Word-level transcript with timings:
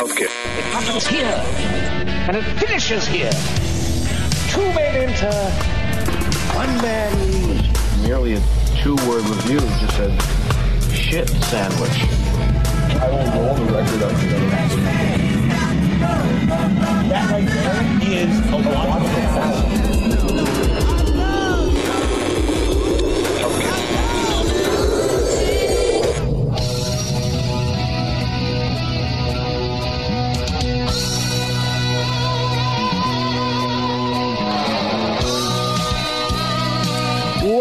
Okay. 0.00 0.24
It 0.24 0.64
happens 0.72 1.06
here, 1.06 1.44
and 2.26 2.34
it 2.34 2.42
finishes 2.58 3.06
here. 3.06 3.30
Two 4.48 4.62
men 4.72 5.10
enter, 5.10 5.30
one 6.56 6.74
man 6.80 7.12
leaves. 7.20 7.68
Merely 8.02 8.32
a 8.36 8.40
two-word 8.82 9.24
review 9.24 9.60
just 9.60 9.96
said, 9.96 10.12
shit 10.90 11.28
sandwich. 11.28 12.00
I 12.96 13.10
will 13.10 13.26
roll 13.42 13.54
the 13.54 13.64
record 13.74 14.02
up 14.02 14.12
together. 14.20 14.48
That 17.10 17.39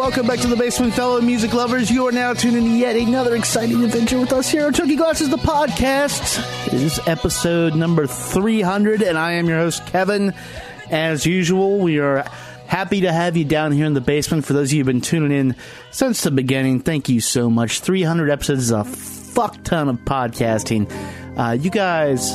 Welcome 0.09 0.26
back 0.26 0.40
to 0.40 0.48
the 0.48 0.55
basement, 0.55 0.95
fellow 0.95 1.22
music 1.22 1.54
lovers. 1.54 1.91
You 1.91 2.08
are 2.08 2.12
now 2.12 2.34
tuning 2.34 2.66
in 2.66 2.72
to 2.72 2.77
yet 2.77 2.95
another 2.95 3.36
exciting 3.36 3.84
adventure 3.84 4.20
with 4.20 4.34
us 4.34 4.49
here 4.49 4.66
on 4.66 4.73
Chunky 4.73 4.95
Glasses, 4.95 5.30
the 5.30 5.38
podcast. 5.38 6.44
This 6.72 6.98
is 6.98 7.08
episode 7.08 7.76
number 7.76 8.08
300, 8.08 9.04
and 9.04 9.20
I 9.20 9.34
am 9.34 9.48
your 9.48 9.59
host, 9.59 9.85
Kevin. 9.85 10.34
As 10.90 11.27
usual, 11.27 11.77
we 11.77 11.99
are 11.99 12.27
happy 12.66 13.02
to 13.02 13.12
have 13.12 13.38
you 13.38 13.45
down 13.45 13.72
here 13.72 13.85
in 13.85 13.94
the 13.94 14.02
basement. 14.02 14.45
For 14.45 14.54
those 14.54 14.70
of 14.70 14.73
you 14.73 14.80
who've 14.80 14.88
been 14.88 15.02
tuning 15.02 15.32
in 15.32 15.55
since 15.91 16.23
the 16.23 16.32
beginning, 16.32 16.80
thank 16.80 17.07
you 17.07 17.21
so 17.21 17.48
much. 17.48 17.82
300 17.82 18.32
episodes 18.32 18.62
is 18.62 18.71
a 18.71 18.84
fuck 18.85 19.63
ton 19.63 19.90
of 19.90 19.98
podcasting. 19.98 20.91
Uh, 21.38 21.52
you 21.52 21.70
guys, 21.70 22.32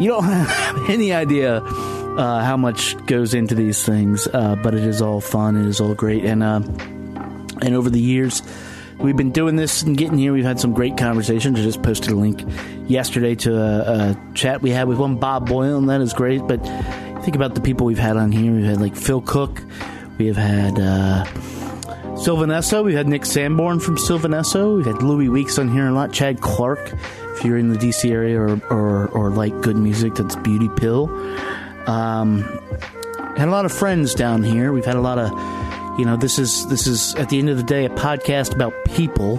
you 0.00 0.08
don't 0.08 0.24
have 0.24 0.90
any 0.90 1.12
idea 1.12 1.58
uh, 1.58 2.42
how 2.42 2.56
much 2.56 2.96
goes 3.06 3.34
into 3.34 3.54
these 3.54 3.84
things, 3.84 4.26
uh, 4.26 4.56
but 4.64 4.74
it 4.74 4.82
is 4.82 5.00
all 5.00 5.20
fun. 5.20 5.56
It 5.56 5.68
is 5.68 5.80
all 5.80 5.94
great, 5.94 6.24
and 6.24 6.42
uh, 6.42 6.60
and 7.62 7.74
over 7.74 7.90
the 7.90 8.00
years, 8.00 8.42
we've 8.98 9.16
been 9.16 9.32
doing 9.32 9.56
this 9.56 9.82
and 9.82 9.96
getting 9.96 10.18
here. 10.18 10.32
We've 10.32 10.44
had 10.44 10.60
some 10.60 10.72
great 10.72 10.96
conversations. 10.96 11.58
I 11.58 11.62
just 11.62 11.82
posted 11.82 12.12
a 12.12 12.16
link 12.16 12.44
yesterday 12.88 13.34
to 13.36 13.56
a, 13.56 14.10
a 14.10 14.34
chat 14.34 14.62
we 14.62 14.70
had 14.70 14.88
with 14.88 14.98
one 14.98 15.16
Bob 15.16 15.48
Boyle, 15.48 15.78
and 15.78 15.88
that 15.88 16.00
is 16.00 16.12
great. 16.12 16.46
But 16.46 16.64
think 17.24 17.36
about 17.36 17.54
the 17.54 17.60
people 17.60 17.86
we've 17.86 17.98
had 17.98 18.16
on 18.16 18.32
here. 18.32 18.52
We've 18.52 18.64
had 18.64 18.80
like 18.80 18.96
Phil 18.96 19.20
Cook. 19.20 19.62
We 20.18 20.26
have 20.26 20.36
had 20.36 20.78
uh, 20.78 21.24
Sylvan 22.16 22.50
Esso. 22.50 22.84
We've 22.84 22.94
had 22.94 23.08
Nick 23.08 23.26
Sanborn 23.26 23.80
from 23.80 23.98
Sylvan 23.98 24.30
Esso. 24.32 24.76
We've 24.76 24.86
had 24.86 25.02
Louis 25.02 25.28
Weeks 25.28 25.58
on 25.58 25.70
here 25.70 25.86
a 25.86 25.92
lot. 25.92 26.12
Chad 26.12 26.40
Clark. 26.40 26.94
If 27.36 27.44
you're 27.44 27.58
in 27.58 27.70
the 27.70 27.78
DC 27.78 28.08
area 28.08 28.40
or, 28.40 28.60
or, 28.70 29.08
or 29.08 29.30
like 29.30 29.60
good 29.60 29.76
music, 29.76 30.14
that's 30.14 30.36
Beauty 30.36 30.68
Pill. 30.76 31.10
Um, 31.88 32.42
had 33.36 33.48
a 33.48 33.50
lot 33.50 33.64
of 33.64 33.72
friends 33.72 34.14
down 34.14 34.44
here. 34.44 34.72
We've 34.72 34.84
had 34.84 34.94
a 34.94 35.00
lot 35.00 35.18
of, 35.18 35.30
you 35.98 36.04
know, 36.04 36.16
this 36.16 36.38
is 36.38 36.66
this 36.68 36.86
is 36.86 37.14
at 37.14 37.28
the 37.28 37.38
end 37.38 37.48
of 37.48 37.56
the 37.56 37.62
day 37.62 37.84
a 37.84 37.88
podcast 37.88 38.54
about 38.54 38.72
people. 38.84 39.38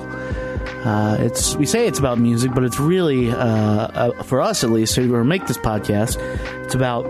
Uh, 0.85 1.17
it's 1.19 1.55
we 1.55 1.65
say 1.65 1.87
it's 1.87 1.99
about 1.99 2.17
music, 2.17 2.53
but 2.53 2.63
it's 2.63 2.79
really 2.79 3.31
uh, 3.31 3.37
uh, 3.37 4.23
for 4.23 4.41
us 4.41 4.63
at 4.63 4.69
least 4.69 4.95
who 4.95 5.23
make 5.23 5.47
this 5.47 5.57
podcast. 5.57 6.17
It's 6.63 6.75
about 6.75 7.03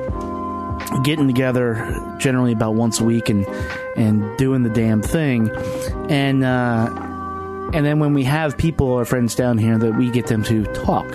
getting 1.04 1.28
together 1.28 2.16
generally 2.18 2.54
about 2.54 2.76
once 2.76 3.00
a 3.00 3.04
week 3.04 3.30
and 3.30 3.46
and 3.96 4.38
doing 4.38 4.64
the 4.64 4.70
damn 4.70 5.02
thing, 5.02 5.52
and 6.10 6.44
uh, 6.44 6.90
and 7.74 7.86
then 7.86 8.00
when 8.00 8.14
we 8.14 8.24
have 8.24 8.58
people 8.58 8.88
or 8.88 9.06
friends 9.06 9.36
down 9.36 9.58
here 9.58 9.78
that 9.78 9.98
we 9.98 10.10
get 10.10 10.28
them 10.28 10.44
to 10.44 10.64
talk 10.74 11.06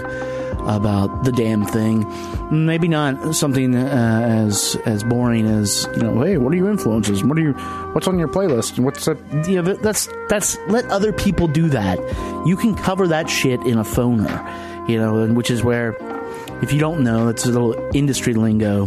about 0.77 1.25
the 1.25 1.33
damn 1.33 1.65
thing. 1.65 2.07
Maybe 2.51 2.89
not 2.89 3.35
something 3.35 3.75
uh, 3.75 4.45
as 4.47 4.77
as 4.87 5.03
boring 5.05 5.47
as 5.47 5.89
you 5.97 6.03
know. 6.03 6.23
Hey, 6.23 6.37
what 6.37 6.53
are 6.53 6.57
your 6.57 6.71
influences? 6.71 7.25
What 7.25 7.39
are 7.39 7.43
you? 7.43 7.53
What's 7.93 8.07
on 8.07 8.19
your 8.19 8.29
playlist? 8.29 8.79
What's 8.79 9.05
that? 9.05 9.19
Yeah, 9.49 9.63
but 9.63 9.83
that's 9.83 10.09
that's 10.29 10.57
let 10.69 10.85
other 10.87 11.13
people 11.13 11.49
do 11.49 11.69
that. 11.71 11.99
You 12.47 12.57
can 12.57 12.75
cover 12.75 13.09
that 13.09 13.29
shit 13.29 13.61
in 13.63 13.79
a 13.79 13.85
phoner, 13.85 14.89
you 14.89 14.97
know, 14.99 15.27
which 15.33 15.51
is 15.51 15.63
where 15.63 15.97
if 16.63 16.73
you 16.73 16.79
don't 16.79 17.03
know, 17.03 17.27
that's 17.27 17.45
a 17.47 17.51
little 17.51 17.75
industry 17.95 18.35
lingo 18.35 18.87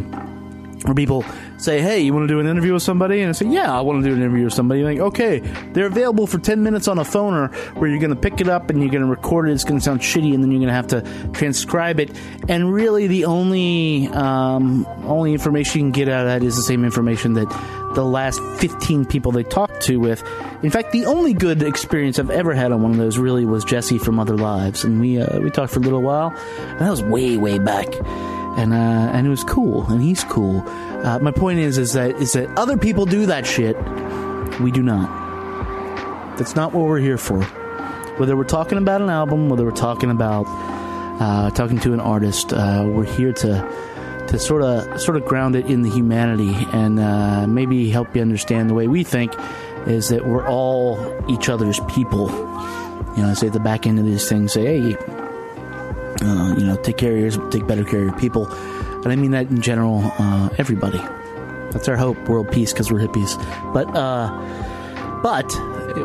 where 0.84 0.94
people 0.94 1.24
say, 1.64 1.82
"Hey, 1.82 2.02
you 2.02 2.14
want 2.14 2.28
to 2.28 2.34
do 2.34 2.40
an 2.40 2.48
interview 2.48 2.74
with 2.74 2.84
somebody?" 2.84 3.22
And 3.22 3.30
I 3.30 3.32
say, 3.32 3.48
"Yeah, 3.48 3.76
I 3.76 3.82
want 3.82 4.04
to 4.04 4.10
do 4.10 4.16
an 4.16 4.22
interview 4.22 4.46
with 4.46 4.54
somebody." 4.54 4.84
Like, 4.84 5.00
okay, 5.00 5.40
they're 5.74 5.88
available 5.88 6.28
for 6.28 6.38
ten 6.38 6.64
minutes 6.64 6.88
on 6.88 7.00
a 7.00 7.04
phoner, 7.04 7.54
where 7.76 7.90
you're 7.90 8.00
going 8.00 8.14
to 8.14 8.20
pick 8.20 8.42
it 8.42 8.48
up 8.48 8.70
and 8.70 8.82
you're 8.82 8.92
going 8.92 9.04
to 9.04 9.10
record 9.10 9.50
it. 9.50 9.54
It's 9.54 9.64
going 9.64 9.80
to 9.80 9.84
sound 9.84 10.02
shitty, 10.02 10.34
and 10.34 10.44
then 10.44 10.52
you're 10.52 10.60
going 10.60 10.68
to 10.68 10.74
have 10.74 10.88
to 10.88 11.30
transcribe 11.32 12.00
it. 12.00 12.12
And 12.50 12.74
really, 12.74 13.08
the 13.08 13.26
only 13.26 14.08
um, 14.10 14.86
only 15.04 15.34
information 15.34 15.80
you 15.80 15.86
can 15.86 15.92
get 15.92 16.10
out 16.10 16.22
of 16.22 16.28
that 16.28 16.44
is 16.46 16.56
the 16.56 16.64
same 16.64 16.84
information 16.84 17.34
that 17.34 17.50
the 17.96 18.04
last 18.04 18.42
15 18.58 19.06
people 19.06 19.32
they 19.32 19.44
talked 19.44 19.82
to 19.82 19.98
with. 19.98 20.24
In 20.64 20.72
fact, 20.72 20.92
the 20.92 21.06
only 21.06 21.34
good 21.34 21.62
experience 21.62 22.18
I've 22.18 22.32
ever 22.32 22.54
had 22.54 22.72
on 22.72 22.82
one 22.82 22.92
of 22.92 22.98
those 22.98 23.18
really 23.18 23.46
was 23.46 23.64
Jesse 23.64 23.98
from 23.98 24.20
Other 24.20 24.38
Lives, 24.38 24.84
and 24.84 25.00
we 25.00 25.22
uh, 25.22 25.40
we 25.40 25.50
talked 25.50 25.74
for 25.74 25.80
a 25.80 25.84
little 25.84 26.02
while, 26.02 26.34
and 26.58 26.80
that 26.80 26.90
was 26.90 27.04
way 27.04 27.38
way 27.38 27.60
back 27.60 27.88
and 28.58 28.74
uh, 28.74 29.12
and 29.14 29.26
it 29.26 29.30
was 29.30 29.44
cool, 29.44 29.86
and 29.88 30.02
he's 30.02 30.24
cool. 30.24 30.62
Uh, 31.04 31.20
my 31.20 31.32
point 31.32 31.60
is, 31.60 31.78
is 31.78 31.94
that 31.94 32.16
is 32.22 32.32
that 32.34 32.50
other 32.58 32.78
people 32.78 33.06
do 33.06 33.26
that 33.26 33.46
shit, 33.46 33.76
we 34.62 34.72
do 34.72 34.82
not. 34.82 36.38
That's 36.38 36.56
not 36.56 36.74
what 36.74 36.86
we're 36.86 37.00
here 37.00 37.18
for. 37.18 37.44
Whether 38.18 38.38
we're 38.38 38.44
talking 38.44 38.78
about 38.78 39.02
an 39.02 39.10
album, 39.10 39.50
whether 39.50 39.66
we're 39.66 39.72
talking 39.72 40.10
about 40.10 40.46
uh, 41.20 41.50
talking 41.52 41.80
to 41.80 41.94
an 41.94 42.00
artist, 42.00 42.54
uh, 42.54 42.86
we're 42.88 43.04
here 43.06 43.34
to 43.34 44.26
to 44.28 44.40
sort 44.40 44.62
of 44.64 45.02
sort 45.02 45.18
of 45.18 45.26
ground 45.26 45.56
it 45.56 45.66
in 45.66 45.82
the 45.82 45.90
humanity 45.90 46.56
and 46.72 47.00
uh, 47.00 47.46
maybe 47.48 47.90
help 47.90 48.16
you 48.16 48.22
understand 48.22 48.70
the 48.70 48.74
way 48.74 48.88
we 48.88 49.04
think 49.04 49.34
is 49.86 50.08
that 50.10 50.26
we're 50.26 50.48
all 50.48 50.98
each 51.30 51.50
other's 51.50 51.80
people. 51.82 52.30
You 53.16 53.24
know, 53.24 53.30
I 53.30 53.34
say 53.34 53.48
at 53.48 53.54
the 53.54 53.60
back 53.60 53.86
end 53.86 54.00
of 54.00 54.06
these 54.06 54.28
things, 54.28 54.54
say, 54.54 54.82
hey, 54.82 54.96
uh, 56.22 56.56
you 56.58 56.66
know, 56.66 56.78
take 56.82 56.98
care 56.98 57.14
of 57.14 57.20
yours, 57.20 57.38
take 57.52 57.68
better 57.68 57.84
care 57.84 58.00
of 58.00 58.06
your 58.06 58.20
people. 58.20 58.46
And 59.04 59.12
I 59.12 59.16
mean 59.16 59.32
that 59.32 59.50
in 59.50 59.62
general, 59.62 60.02
uh, 60.18 60.50
everybody. 60.58 61.02
That's 61.72 61.88
our 61.88 61.98
hope, 61.98 62.18
world 62.30 62.52
peace, 62.52 62.72
because 62.72 62.92
we're 62.92 63.00
hippies. 63.00 63.36
But, 63.74 63.88
uh, 63.96 64.30
but 65.22 65.48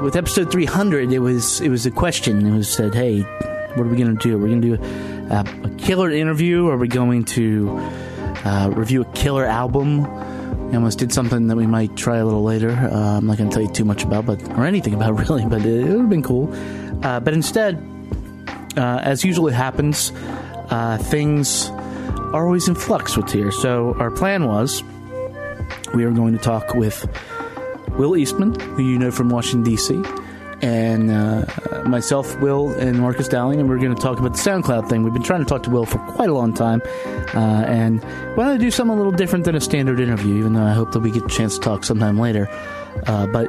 with 0.02 0.16
episode 0.16 0.50
300, 0.50 1.12
it 1.12 1.18
was 1.18 1.60
it 1.60 1.68
was 1.68 1.86
a 1.86 1.90
question. 1.90 2.46
It 2.46 2.56
was 2.56 2.68
said, 2.68 2.94
hey, 2.94 3.20
what 3.74 3.86
are 3.86 3.90
we 3.90 3.96
going 3.96 4.16
to 4.16 4.22
do? 4.22 4.36
We're 4.36 4.44
we 4.44 4.50
going 4.50 4.62
to 4.62 4.76
do 4.76 4.82
a, 5.30 5.46
a, 5.64 5.70
killer 5.76 6.10
interview? 6.10 6.68
Are 6.68 6.76
we 6.76 6.88
going 6.88 7.24
to 7.24 7.70
uh, 8.44 8.70
review 8.74 9.02
a 9.02 9.12
killer 9.12 9.44
album? 9.44 10.02
We 10.68 10.74
almost 10.74 10.98
did 10.98 11.12
something 11.12 11.46
that 11.48 11.56
we 11.56 11.66
might 11.66 11.96
try 11.96 12.18
a 12.18 12.24
little 12.24 12.42
later. 12.42 12.70
Uh, 12.70 13.18
I'm 13.18 13.26
not 13.26 13.38
going 13.38 13.48
to 13.48 13.54
tell 13.54 13.62
you 13.62 13.72
too 13.72 13.84
much 13.84 14.04
about, 14.04 14.26
but 14.26 14.42
or 14.50 14.66
anything 14.66 14.94
about 14.94 15.18
really, 15.28 15.46
but 15.46 15.62
it, 15.62 15.86
it 15.86 15.90
would 15.90 16.00
have 16.00 16.10
been 16.10 16.22
cool. 16.22 16.52
Uh, 17.02 17.20
but 17.20 17.32
instead, 17.32 17.82
uh, 18.76 19.00
as 19.02 19.24
usually 19.24 19.52
happens, 19.52 20.12
uh, 20.70 20.98
things 20.98 21.70
are 22.32 22.44
always 22.44 22.68
in 22.68 22.74
flux 22.74 23.16
with 23.16 23.30
here. 23.30 23.50
So 23.50 23.94
our 23.98 24.10
plan 24.10 24.46
was 24.46 24.82
we 25.94 26.04
are 26.04 26.10
going 26.10 26.36
to 26.36 26.42
talk 26.42 26.74
with 26.74 27.06
Will 27.92 28.16
Eastman, 28.16 28.58
who 28.60 28.82
you 28.82 28.98
know 28.98 29.10
from 29.10 29.30
Washington 29.30 29.62
D.C., 29.70 30.02
and 30.60 31.10
uh, 31.10 31.44
myself, 31.86 32.38
Will, 32.40 32.70
and 32.72 32.98
Marcus 32.98 33.28
Dowling, 33.28 33.60
and 33.60 33.68
we're 33.68 33.78
going 33.78 33.94
to 33.94 34.02
talk 34.02 34.18
about 34.18 34.32
the 34.32 34.38
SoundCloud 34.38 34.88
thing. 34.88 35.04
We've 35.04 35.12
been 35.12 35.22
trying 35.22 35.38
to 35.38 35.46
talk 35.46 35.62
to 35.64 35.70
Will 35.70 35.86
for 35.86 35.98
quite 35.98 36.28
a 36.28 36.34
long 36.34 36.52
time, 36.52 36.82
uh, 37.34 37.64
and 37.66 38.02
wanted 38.36 38.54
to 38.54 38.58
do 38.58 38.70
something 38.70 38.94
a 38.94 38.96
little 38.96 39.12
different 39.12 39.44
than 39.44 39.54
a 39.54 39.60
standard 39.60 40.00
interview. 40.00 40.36
Even 40.36 40.54
though 40.54 40.64
I 40.64 40.72
hope 40.72 40.92
that 40.92 41.00
we 41.00 41.12
get 41.12 41.24
a 41.24 41.28
chance 41.28 41.54
to 41.54 41.60
talk 41.60 41.84
sometime 41.84 42.18
later. 42.18 42.48
Uh, 43.06 43.28
but 43.28 43.48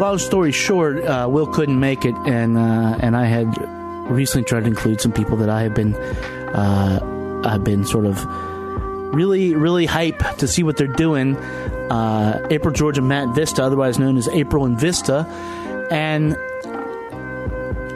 long 0.00 0.18
story 0.18 0.50
short, 0.50 1.04
uh, 1.04 1.28
Will 1.30 1.46
couldn't 1.46 1.78
make 1.78 2.04
it, 2.04 2.16
and 2.26 2.58
uh, 2.58 2.96
and 3.00 3.16
I 3.16 3.26
had 3.26 3.46
recently 4.10 4.44
tried 4.44 4.60
to 4.60 4.66
include 4.66 5.00
some 5.00 5.12
people 5.12 5.36
that 5.36 5.48
I 5.48 5.62
have 5.62 5.74
been 5.74 5.94
uh, 5.94 6.98
I've 7.44 7.64
been 7.64 7.84
sort 7.84 8.06
of 8.06 8.24
really 9.14 9.54
really 9.54 9.86
hype 9.86 10.18
to 10.38 10.46
see 10.46 10.62
what 10.62 10.76
they're 10.76 10.86
doing. 10.86 11.36
Uh, 11.36 12.46
April 12.50 12.72
George 12.72 12.98
and 12.98 13.08
Matt 13.08 13.34
Vista, 13.34 13.64
otherwise 13.64 13.98
known 13.98 14.16
as 14.16 14.28
April 14.28 14.64
and 14.64 14.78
Vista, 14.78 15.26
and 15.90 16.36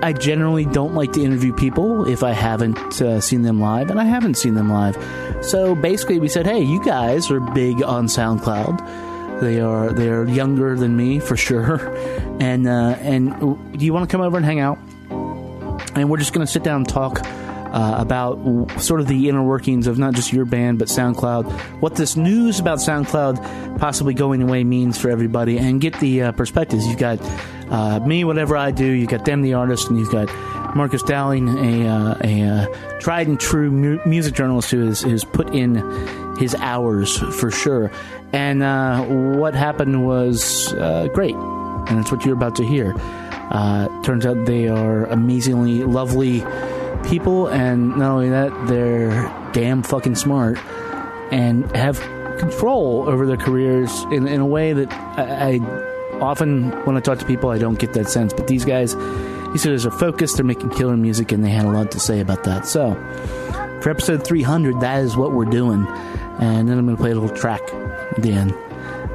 I 0.03 0.13
generally 0.13 0.65
don't 0.65 0.95
like 0.95 1.13
to 1.13 1.23
interview 1.23 1.53
people 1.53 2.09
if 2.09 2.23
I 2.23 2.33
haven't 2.33 3.01
uh, 3.01 3.21
seen 3.21 3.43
them 3.43 3.61
live, 3.61 3.91
and 3.91 4.01
I 4.01 4.05
haven't 4.05 4.35
seen 4.35 4.55
them 4.55 4.71
live. 4.71 4.97
So 5.43 5.75
basically, 5.75 6.19
we 6.19 6.29
said, 6.29 6.47
"Hey, 6.47 6.61
you 6.63 6.85
guys 6.85 7.31
are 7.31 7.41
big 7.41 7.83
on 7.83 8.07
SoundCloud. 8.07 9.41
They 9.41 9.61
are 9.61 9.93
they 9.93 10.09
are 10.09 10.25
younger 10.25 10.77
than 10.77 10.97
me 10.97 11.21
for 11.21 11.37
sure, 11.37 11.95
and 12.41 12.67
uh, 12.67 12.97
and 13.01 13.39
do 13.79 13.85
you 13.85 13.93
want 13.93 14.09
to 14.09 14.13
come 14.13 14.21
over 14.21 14.37
and 14.37 14.45
hang 14.45 14.61
out?" 14.61 14.79
and 15.97 16.11
we're 16.11 16.19
just 16.19 16.33
going 16.33 16.45
to 16.45 16.53
sit 16.53 16.63
down 16.63 16.79
and 16.79 16.89
talk 16.89 17.25
uh, 17.75 17.97
about 17.99 18.39
sort 18.81 19.01
of 19.01 19.09
the 19.09 19.29
inner 19.29 19.43
workings 19.43 19.89
of 19.89 19.99
not 19.99 20.15
just 20.15 20.33
your 20.33 20.45
band 20.45 20.79
but 20.79 20.87
SoundCloud, 20.87 21.51
what 21.81 21.97
this 21.97 22.17
news 22.17 22.61
about 22.61 22.79
SoundCloud 22.79 23.79
possibly 23.81 24.15
going 24.15 24.41
away 24.43 24.63
means 24.63 24.97
for 24.97 25.11
everybody, 25.11 25.59
and 25.59 25.81
get 25.81 25.99
the 25.99 26.23
uh, 26.23 26.33
perspectives. 26.33 26.87
You've 26.87 26.99
got 26.99 27.19
uh, 27.71 27.99
me, 28.07 28.23
whatever 28.23 28.57
I 28.57 28.71
do. 28.71 28.87
You've 28.87 29.11
got 29.11 29.25
them, 29.25 29.43
the 29.43 29.55
artist, 29.55 29.91
and 29.91 29.99
you've 29.99 30.13
got 30.13 30.29
Marcus 30.77 31.03
Dowling, 31.03 31.49
a, 31.49 31.89
uh, 31.89 32.19
a 32.23 32.43
uh, 32.43 32.99
tried 33.01 33.27
and 33.27 33.41
true 33.41 33.73
mu- 33.73 34.01
music 34.07 34.35
journalist 34.35 34.71
who 34.71 34.87
has, 34.87 35.25
put 35.25 35.53
in 35.53 35.75
his 36.39 36.55
hours 36.57 37.17
for 37.41 37.51
sure. 37.51 37.91
And 38.33 38.63
uh, 38.63 39.05
what 39.05 39.55
happened 39.55 40.07
was 40.07 40.73
great, 41.13 41.35
and 41.35 41.99
that's 41.99 42.13
what 42.13 42.25
you're 42.25 42.37
about 42.37 42.55
to 42.57 42.65
hear. 42.65 42.95
Turns 44.05 44.25
out 44.27 44.47
they 44.47 44.69
are 44.69 45.07
amazingly 45.07 45.83
lovely 45.83 46.45
people, 47.09 47.49
and 47.49 47.97
not 47.97 48.11
only 48.13 48.31
that, 48.31 48.67
they're 48.67 49.31
damn 49.53 49.83
fucking 49.83 50.17
smart 50.17 50.59
and 51.31 51.71
have 51.77 52.01
control 52.39 53.05
over 53.09 53.27
their 53.27 53.37
careers 53.37 54.03
in, 54.11 54.27
in 54.27 54.41
a 54.41 54.47
way 54.47 54.73
that 54.73 54.93
I, 55.19 55.55
I 55.55 56.21
often, 56.21 56.71
when 56.85 56.97
I 56.97 57.01
talk 57.01 57.19
to 57.19 57.27
people, 57.27 57.51
I 57.51 57.59
don't 57.59 57.79
get 57.79 57.93
that 57.95 58.09
sense. 58.09 58.33
But 58.33 58.47
these 58.47 58.65
guys, 58.65 58.95
these 59.53 59.65
guys 59.65 59.87
are 59.87 59.91
focused, 59.91 60.37
they're 60.37 60.45
making 60.45 60.71
killer 60.71 60.97
music, 60.97 61.33
and 61.33 61.45
they 61.45 61.51
had 61.51 61.65
a 61.65 61.71
lot 61.71 61.91
to 61.93 62.01
say 62.01 62.21
about 62.21 62.45
that. 62.45 62.67
So, 62.67 62.95
for 63.81 63.91
episode 63.91 64.25
300, 64.25 64.81
that 64.81 65.03
is 65.03 65.17
what 65.17 65.33
we're 65.33 65.45
doing. 65.45 65.87
And 66.39 66.69
then 66.69 66.79
I'm 66.79 66.87
going 66.87 66.97
to 66.97 67.03
play 67.03 67.13
a 67.13 67.15
little 67.15 67.35
track 67.37 67.63
at 67.73 68.23
the 68.23 68.33
end. 68.33 68.53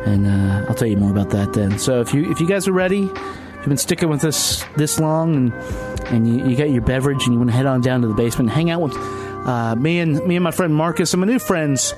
And 0.05 0.27
uh, 0.27 0.65
I'll 0.69 0.75
tell 0.75 0.87
you 0.87 0.97
more 0.97 1.11
about 1.11 1.31
that 1.31 1.53
then. 1.53 1.77
So, 1.79 1.99
if 2.01 2.13
you 2.13 2.31
if 2.31 2.39
you 2.39 2.47
guys 2.47 2.67
are 2.67 2.73
ready, 2.73 3.03
if 3.03 3.55
you've 3.57 3.65
been 3.65 3.77
sticking 3.77 4.09
with 4.09 4.23
us 4.23 4.63
this 4.77 4.99
long 4.99 5.35
and 5.35 5.88
and 6.11 6.27
you, 6.27 6.49
you 6.49 6.55
got 6.55 6.69
your 6.69 6.81
beverage 6.81 7.23
and 7.23 7.33
you 7.33 7.39
want 7.39 7.49
to 7.49 7.55
head 7.55 7.65
on 7.65 7.81
down 7.81 8.01
to 8.01 8.07
the 8.07 8.13
basement, 8.13 8.49
hang 8.49 8.69
out 8.69 8.81
with 8.81 8.95
uh, 8.95 9.75
me 9.75 9.99
and 9.99 10.23
me 10.25 10.35
and 10.35 10.43
my 10.43 10.51
friend 10.51 10.75
Marcus 10.75 11.13
and 11.13 11.21
my 11.21 11.27
new 11.27 11.39
friends 11.39 11.93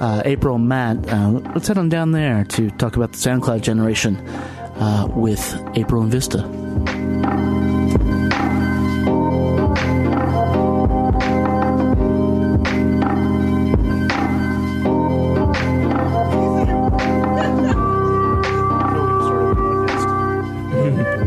uh, 0.00 0.22
April 0.24 0.56
and 0.56 0.68
Matt. 0.68 1.08
Uh, 1.08 1.40
let's 1.54 1.68
head 1.68 1.78
on 1.78 1.88
down 1.88 2.12
there 2.12 2.44
to 2.44 2.70
talk 2.72 2.96
about 2.96 3.12
the 3.12 3.18
SoundCloud 3.18 3.62
generation 3.62 4.16
uh, 4.16 5.08
with 5.10 5.60
April 5.74 6.02
and 6.02 6.10
Vista. 6.10 6.42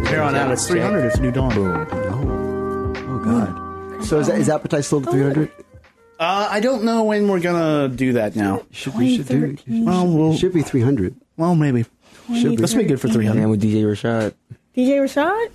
Here 0.09 0.21
on 0.21 0.35
out, 0.35 0.51
it's 0.51 0.67
300. 0.67 1.05
It's 1.05 1.17
a 1.17 1.21
new 1.21 1.31
dawn. 1.31 1.55
God. 1.55 2.00
So 4.11 4.19
is 4.19 4.27
that 4.27 4.39
is 4.39 4.49
appetite 4.49 4.83
still 4.83 5.01
at 5.01 5.09
300? 5.09 5.49
Uh, 6.19 6.47
I 6.51 6.59
don't 6.59 6.83
know 6.83 7.05
when 7.05 7.29
we're 7.29 7.39
gonna 7.39 7.87
do 7.87 8.11
that 8.11 8.35
now. 8.35 8.63
Should 8.69 8.95
we 8.95 9.15
should 9.15 9.27
do? 9.29 9.57
Well, 9.69 10.05
we'll 10.05 10.35
Should 10.35 10.53
be 10.53 10.63
300. 10.63 11.15
well 11.37 11.55
maybe. 11.55 11.85
Should 12.35 12.49
be. 12.51 12.57
Let's 12.57 12.73
make 12.73 12.89
it 12.89 12.97
for 12.97 13.07
300. 13.07 13.39
And 13.39 13.49
with 13.49 13.61
DJ 13.61 13.83
Rashad. 13.83 14.33
DJ 14.75 14.99
Rashad? 14.99 15.51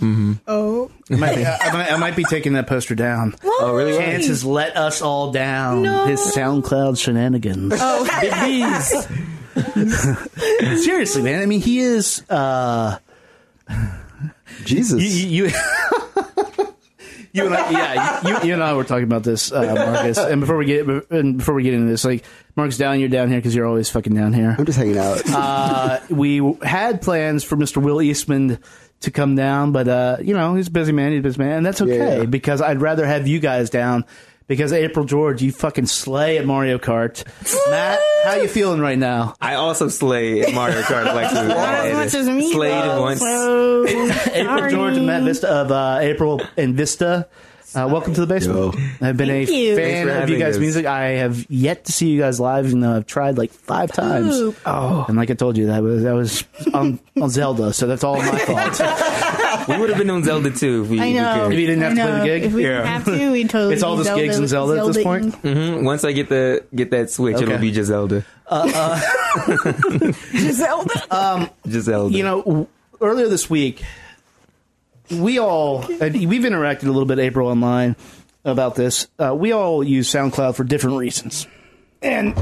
Mm-hmm. 0.00 0.32
Oh. 0.48 0.90
I 1.12 1.14
might, 1.14 1.36
be, 1.36 1.46
I, 1.46 1.72
might, 1.72 1.92
I 1.92 1.96
might 1.96 2.16
be 2.16 2.24
taking 2.24 2.54
that 2.54 2.66
poster 2.66 2.96
down. 2.96 3.36
Oh, 3.44 3.72
really? 3.76 3.96
Chance 3.96 4.26
has 4.26 4.44
let 4.44 4.76
us 4.76 5.00
all 5.00 5.30
down. 5.30 5.82
No. 5.82 6.06
His 6.06 6.18
SoundCloud 6.18 6.98
shenanigans. 6.98 7.74
Oh. 7.76 8.04
Big 10.58 10.78
Seriously, 10.78 11.22
man. 11.22 11.40
I 11.40 11.46
mean, 11.46 11.60
he 11.60 11.78
is. 11.78 12.24
Uh, 12.28 12.98
Jesus. 14.64 15.00
you, 15.00 15.08
you, 15.08 15.44
you, 15.44 15.52
you 17.32 17.46
and 17.46 17.54
I, 17.54 17.70
yeah, 17.70 18.28
you, 18.40 18.48
you 18.48 18.54
and 18.54 18.62
I 18.62 18.74
were 18.74 18.84
talking 18.84 19.04
about 19.04 19.22
this, 19.22 19.50
uh, 19.52 19.62
Marcus. 19.74 20.18
And 20.18 20.40
before 20.40 20.56
we 20.56 20.66
get 20.66 20.86
and 21.10 21.38
before 21.38 21.54
we 21.54 21.62
get 21.62 21.74
into 21.74 21.86
this, 21.88 22.04
like 22.04 22.24
Marcus 22.56 22.76
down, 22.78 23.00
you're 23.00 23.08
down 23.08 23.28
here 23.28 23.38
because 23.38 23.54
you're 23.54 23.66
always 23.66 23.88
fucking 23.90 24.14
down 24.14 24.32
here. 24.32 24.54
I'm 24.58 24.64
just 24.66 24.78
hanging 24.78 24.98
out. 24.98 25.22
Uh, 25.32 26.00
we 26.10 26.40
had 26.62 27.00
plans 27.02 27.42
for 27.44 27.56
Mr. 27.56 27.82
Will 27.82 28.00
Eastman 28.02 28.58
to 29.00 29.10
come 29.10 29.34
down, 29.34 29.72
but 29.72 29.88
uh, 29.88 30.16
you 30.20 30.34
know 30.34 30.54
he's 30.54 30.68
a 30.68 30.70
busy 30.70 30.92
man. 30.92 31.12
He's 31.12 31.20
a 31.20 31.22
busy 31.22 31.38
man, 31.38 31.58
and 31.58 31.66
that's 31.66 31.80
okay 31.80 32.18
Yeah. 32.18 32.24
because 32.26 32.60
I'd 32.60 32.80
rather 32.80 33.06
have 33.06 33.26
you 33.26 33.40
guys 33.40 33.70
down. 33.70 34.04
Because 34.46 34.72
April 34.72 35.04
George, 35.04 35.42
you 35.42 35.52
fucking 35.52 35.86
slay 35.86 36.38
at 36.38 36.46
Mario 36.46 36.78
Kart. 36.78 37.24
Matt, 37.70 37.98
how 38.24 38.34
you 38.36 38.48
feeling 38.48 38.80
right 38.80 38.98
now? 38.98 39.34
I 39.40 39.54
also 39.54 39.88
slay 39.88 40.42
at 40.42 40.52
Mario 40.52 40.80
Kart. 40.82 41.06
Like 41.14 41.28
to 41.30 41.34
Not 41.48 41.86
as 41.86 41.94
much 41.94 42.14
as 42.14 42.28
me. 42.28 42.52
Slayed 42.52 42.84
though, 42.84 43.00
once. 43.02 43.20
So, 43.20 43.86
April. 44.32 44.70
George 44.70 44.96
and 44.96 45.06
Matt 45.06 45.22
Vista 45.22 45.48
of 45.48 45.70
uh, 45.70 45.98
April 46.00 46.40
and 46.56 46.74
Vista. 46.74 47.28
Uh, 47.74 47.88
welcome 47.90 48.12
to 48.12 48.20
the 48.20 48.26
basement. 48.26 48.74
Yo. 48.74 48.80
I've 49.00 49.16
been 49.16 49.28
Thank 49.28 49.48
a 49.48 49.52
you. 49.54 49.76
Fan 49.76 50.08
of 50.22 50.28
you 50.28 50.38
guys' 50.38 50.56
us. 50.56 50.60
music. 50.60 50.84
I 50.84 51.04
have 51.12 51.50
yet 51.50 51.86
to 51.86 51.92
see 51.92 52.10
you 52.10 52.20
guys 52.20 52.38
live, 52.38 52.70
and 52.70 52.82
though 52.82 52.96
I've 52.96 53.06
tried 53.06 53.38
like 53.38 53.50
five 53.50 53.90
times. 53.90 54.36
Ooh. 54.38 54.54
Oh, 54.66 55.06
and 55.08 55.16
like 55.16 55.30
I 55.30 55.34
told 55.34 55.56
you, 55.56 55.68
that 55.68 55.82
was 55.82 56.02
that 56.02 56.12
was 56.12 56.44
on, 56.74 57.00
on 57.18 57.30
Zelda, 57.30 57.72
so 57.72 57.86
that's 57.86 58.04
all 58.04 58.18
my 58.18 58.38
fault. 58.40 58.78
We 59.68 59.78
would 59.78 59.88
have 59.90 59.98
been 59.98 60.10
on 60.10 60.24
Zelda 60.24 60.50
too 60.50 60.82
if 60.84 60.88
we, 60.90 61.00
I 61.00 61.12
know. 61.12 61.48
If 61.50 61.58
you 61.58 61.66
didn't 61.66 61.82
have 61.82 61.92
I 61.92 61.94
to 61.94 62.02
play 62.02 62.10
the 62.12 62.18
know. 62.18 62.24
gig? 62.24 62.42
If 62.44 62.52
we 62.52 62.62
Yeah. 62.64 62.68
didn't 62.70 62.86
have 62.86 63.04
to, 63.04 63.30
we 63.32 63.44
totally 63.44 63.74
It's 63.74 63.82
all 63.82 63.96
be 63.96 64.04
just 64.04 64.16
gigs 64.16 64.38
and 64.38 64.48
Zelda 64.48 64.80
at 64.80 64.86
this 64.92 65.02
point? 65.02 65.42
Mhm. 65.42 65.82
Once 65.84 66.04
I 66.04 66.12
get 66.12 66.28
the 66.28 66.64
get 66.74 66.90
that 66.90 67.10
Switch, 67.10 67.36
Okay. 67.36 67.44
it'll 67.44 67.58
be 67.58 67.70
just 67.72 67.88
Zelda. 67.88 68.24
Zelda. 70.52 71.50
Just 71.66 71.86
Zelda. 71.86 72.14
you 72.16 72.22
know, 72.22 72.42
w- 72.42 72.66
earlier 73.00 73.28
this 73.28 73.48
week, 73.48 73.82
we 75.10 75.38
all 75.38 75.84
and 76.00 76.14
we've 76.28 76.42
interacted 76.42 76.84
a 76.84 76.86
little 76.92 77.04
bit, 77.06 77.18
April, 77.18 77.48
online 77.48 77.96
about 78.44 78.74
this. 78.74 79.08
Uh, 79.18 79.34
we 79.34 79.52
all 79.52 79.82
use 79.84 80.10
SoundCloud 80.10 80.54
for 80.56 80.64
different 80.64 80.96
reasons, 80.98 81.46
and 82.02 82.34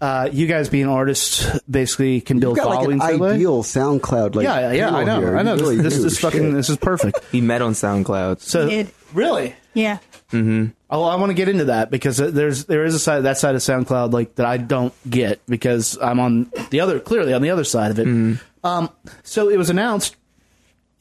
uh, 0.00 0.28
you 0.32 0.46
guys 0.46 0.68
being 0.68 0.86
artists 0.88 1.46
basically 1.68 2.20
can 2.20 2.36
You've 2.36 2.42
build 2.42 2.56
got 2.56 2.66
like 2.68 2.78
followings. 2.80 3.02
an 3.04 3.10
that 3.12 3.18
way. 3.20 3.30
ideal 3.34 3.62
SoundCloud. 3.62 4.34
Like 4.34 4.44
yeah, 4.44 4.60
yeah, 4.60 4.72
yeah, 4.72 4.90
I 4.94 5.04
know, 5.04 5.20
here. 5.20 5.36
I 5.38 5.42
know. 5.42 5.56
Really 5.56 5.76
this 5.76 5.94
this 5.96 6.04
is 6.04 6.18
fucking. 6.18 6.52
This 6.54 6.68
is 6.68 6.76
perfect. 6.76 7.20
we 7.32 7.40
met 7.40 7.62
on 7.62 7.72
SoundCloud. 7.72 8.40
So 8.40 8.64
We 8.64 8.70
did. 8.70 8.90
really. 9.14 9.54
Yeah. 9.74 9.98
Oh, 10.32 11.04
I 11.04 11.16
want 11.16 11.30
to 11.30 11.34
get 11.34 11.48
into 11.48 11.66
that 11.66 11.90
because 11.90 12.16
there's 12.18 12.64
there 12.66 12.84
is 12.84 12.94
a 12.94 12.98
side 12.98 13.20
that 13.22 13.38
side 13.38 13.54
of 13.54 13.60
SoundCloud 13.62 14.12
like 14.12 14.34
that 14.36 14.46
I 14.46 14.56
don't 14.58 14.92
get 15.08 15.40
because 15.46 15.96
I'm 16.02 16.20
on 16.20 16.50
the 16.70 16.80
other 16.80 17.00
clearly 17.00 17.32
on 17.32 17.42
the 17.42 17.50
other 17.50 17.64
side 17.64 17.90
of 17.90 17.98
it. 17.98 18.38
Um, 18.64 18.90
so 19.22 19.48
it 19.48 19.56
was 19.56 19.70
announced 19.70 20.16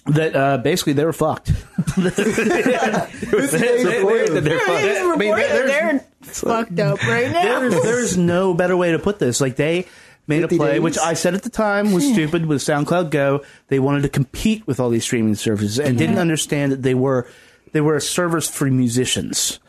that 0.05 0.35
uh, 0.35 0.57
basically 0.59 0.93
they 0.93 1.03
were 1.03 1.13
fucked. 1.13 1.47
Today's 1.95 3.85
recording. 3.85 4.43
They're 4.43 4.59
fun. 4.59 4.75
I 5.11 5.15
mean, 5.17 5.35
They're 5.35 6.05
fucked 6.41 6.79
up 6.79 7.01
right 7.03 7.31
now. 7.31 7.59
there's 7.59 7.81
there's 7.83 8.17
no 8.17 8.53
better 8.53 8.75
way 8.77 8.91
to 8.91 8.99
put 8.99 9.19
this. 9.19 9.39
Like 9.41 9.55
they 9.55 9.85
made 10.27 10.43
a 10.43 10.47
play, 10.47 10.73
days? 10.73 10.81
which 10.81 10.97
I 10.97 11.13
said 11.13 11.35
at 11.35 11.43
the 11.43 11.49
time 11.49 11.91
was 11.91 12.03
stupid 12.11 12.45
with 12.45 12.61
SoundCloud 12.61 13.09
Go. 13.11 13.43
They 13.67 13.79
wanted 13.79 14.03
to 14.03 14.09
compete 14.09 14.65
with 14.67 14.79
all 14.79 14.89
these 14.89 15.03
streaming 15.03 15.35
services 15.35 15.79
and 15.79 15.97
didn't 15.97 16.17
understand 16.17 16.71
that 16.71 16.81
they 16.81 16.93
were 16.95 17.27
they 17.73 17.81
were 17.81 17.95
a 17.95 18.01
service 18.01 18.49
for 18.49 18.65
musicians. 18.65 19.59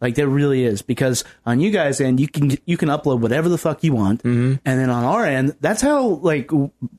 Like 0.00 0.14
there 0.14 0.28
really 0.28 0.64
is 0.64 0.80
because 0.80 1.24
on 1.44 1.60
you 1.60 1.70
guys' 1.70 2.00
end 2.00 2.20
you 2.20 2.26
can 2.28 2.56
you 2.64 2.76
can 2.78 2.88
upload 2.88 3.20
whatever 3.20 3.48
the 3.50 3.58
fuck 3.58 3.84
you 3.84 3.92
want, 3.92 4.22
Mm-hmm. 4.22 4.54
and 4.64 4.80
then 4.80 4.88
on 4.90 5.04
our 5.04 5.26
end 5.26 5.54
that's 5.60 5.82
how 5.82 6.06
like 6.06 6.50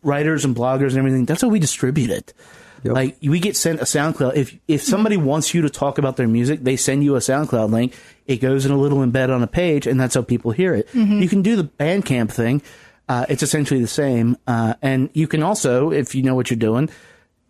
writers 0.04 0.46
and 0.46 0.56
bloggers 0.56 0.90
and 0.90 1.00
everything 1.00 1.26
that's 1.26 1.42
how 1.42 1.48
we 1.48 1.60
distribute 1.60 2.12
it. 2.12 2.34
Yep. 2.84 2.94
Like 2.96 3.18
we 3.22 3.40
get 3.40 3.56
sent 3.56 3.80
a 3.80 3.84
SoundCloud. 3.86 4.36
If 4.36 4.58
if 4.68 4.82
somebody 4.82 5.18
wants 5.18 5.54
you 5.54 5.62
to 5.62 5.70
talk 5.70 5.98
about 5.98 6.18
their 6.18 6.28
music, 6.28 6.62
they 6.64 6.76
send 6.76 7.04
you 7.04 7.16
a 7.16 7.20
SoundCloud 7.20 7.70
link. 7.72 7.94
It 8.26 8.38
goes 8.38 8.66
in 8.66 8.72
a 8.72 8.78
little 8.78 9.00
embed 9.00 9.34
on 9.34 9.44
a 9.44 9.48
page, 9.48 9.86
and 9.88 10.00
that's 10.00 10.16
how 10.16 10.22
people 10.22 10.52
hear 10.52 10.74
it. 10.74 10.88
You 10.94 11.28
can 11.30 11.42
do 11.42 11.56
the 11.56 11.64
Bandcamp 11.66 12.32
thing. 12.32 12.62
Uh, 13.10 13.26
it's 13.30 13.44
essentially 13.44 13.82
the 13.82 13.88
same, 13.88 14.38
uh, 14.48 14.74
and 14.82 15.10
you 15.14 15.28
can 15.28 15.44
also, 15.44 15.92
if 15.92 16.16
you 16.16 16.24
know 16.24 16.34
what 16.34 16.50
you're 16.50 16.58
doing, 16.58 16.90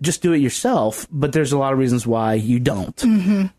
just 0.01 0.23
do 0.23 0.33
it 0.33 0.39
yourself. 0.39 1.05
But 1.11 1.33
there's 1.33 1.51
a 1.51 1.57
lot 1.57 1.71
of 1.71 1.77
reasons 1.79 2.07
why 2.07 2.33
you 2.33 2.59
don't. 2.59 2.99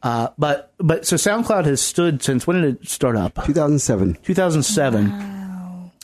Uh, 0.03 0.29
but 0.37 0.73
but 0.79 1.07
so 1.07 1.15
SoundCloud 1.17 1.65
has 1.67 1.81
stood 1.81 2.23
since 2.23 2.47
when 2.47 2.61
did 2.61 2.83
it 2.83 2.89
start 2.89 3.17
up? 3.17 3.35
2007. 3.47 4.19
2007. 4.25 5.11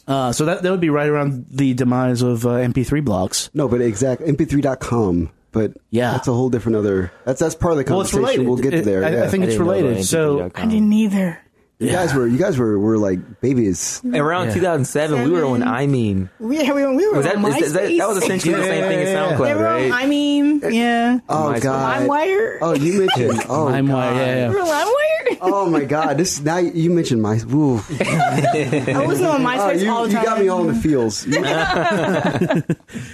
Uh, 0.07 0.33
so 0.33 0.45
that 0.47 0.63
that 0.63 0.71
would 0.71 0.81
be 0.81 0.89
right 0.91 1.09
around 1.09 1.47
the 1.51 1.75
demise 1.75 2.23
of 2.23 2.47
uh, 2.47 2.51
MP3 2.51 3.05
blogs. 3.05 3.51
No, 3.53 3.69
but 3.69 3.81
exact 3.81 4.23
mp3.com. 4.23 5.31
But 5.53 5.73
Yeah. 5.91 6.13
that's 6.13 6.29
a 6.29 6.33
whole 6.33 6.51
different 6.51 6.77
other. 6.77 7.11
That's 7.25 7.41
that's 7.41 7.55
part 7.55 7.73
of 7.73 7.79
the 7.79 7.85
conversation. 7.85 8.21
related. 8.21 8.47
We'll 8.47 8.57
get 8.59 8.75
It- 8.75 8.85
there. 8.85 9.05
I, 9.05 9.11
yeah. 9.11 9.25
I 9.25 9.29
think 9.29 9.45
I 9.45 9.47
it's 9.47 9.55
didn't 9.57 9.67
related. 9.67 10.05
So 10.05 10.51
I 10.55 10.67
didn't 10.67 10.93
either. 10.93 11.39
you 11.81 11.91
guys 11.91 12.13
were 12.13 12.27
you 12.27 12.39
guys 12.39 12.59
were 12.59 12.79
were 12.79 12.99
like 12.99 13.41
babies. 13.41 14.03
Around 14.05 14.53
2007, 14.53 15.25
we 15.25 15.31
were 15.31 15.45
on 15.47 15.63
I 15.63 15.87
mean. 15.87 16.29
We, 16.41 16.59
we, 16.59 16.87
we 16.87 17.09
were 17.09 17.17
Was 17.17 17.25
that, 17.25 17.37
on 17.37 17.47
is- 17.47 17.63
is 17.69 17.73
that, 17.73 17.85
that 17.97 18.09
was 18.09 18.19
essentially 18.19 18.55
the 18.55 18.63
same 18.65 18.85
thing 18.85 18.99
as 19.01 19.09
Yeah, 19.09 19.15
yeah, 19.15 19.31
yeah. 19.31 19.37
They 19.37 19.45
SoundCloud, 19.45 19.57
were 19.57 19.63
right? 19.65 19.93
I 19.93 20.07
mean, 20.07 20.61
yeah. 20.71 21.21
Oh 21.29 21.35
MySpace. 21.55 21.63
god. 21.63 22.03
LimeWire. 22.03 22.59
Oh, 22.61 22.75
you 22.75 22.99
mentioned. 23.07 23.43
Oh 23.49 23.69
I'm 23.69 23.87
god. 23.87 24.17
yeah, 24.17 24.35
yeah. 24.37 24.49
We 24.51 24.57
LimeWire. 24.57 25.39
Oh 25.41 25.71
my 25.71 25.85
god. 25.85 26.19
This 26.19 26.41
now 26.43 26.59
you 26.59 26.91
mentioned 26.91 27.23
my. 27.23 27.37
Ooh. 27.55 27.77
I 27.79 29.03
wasn't 29.07 29.29
on 29.31 29.41
Oh, 29.47 29.49
MySpace 29.49 29.83
you, 29.83 29.91
all 29.91 30.07
the 30.07 30.13
time. 30.13 30.23
you 30.23 30.29
got 30.29 30.41
me 30.41 30.49
all 30.49 30.61
in 30.69 30.75
the 30.75 30.81
feels. 30.81 31.27
You- 31.27 31.43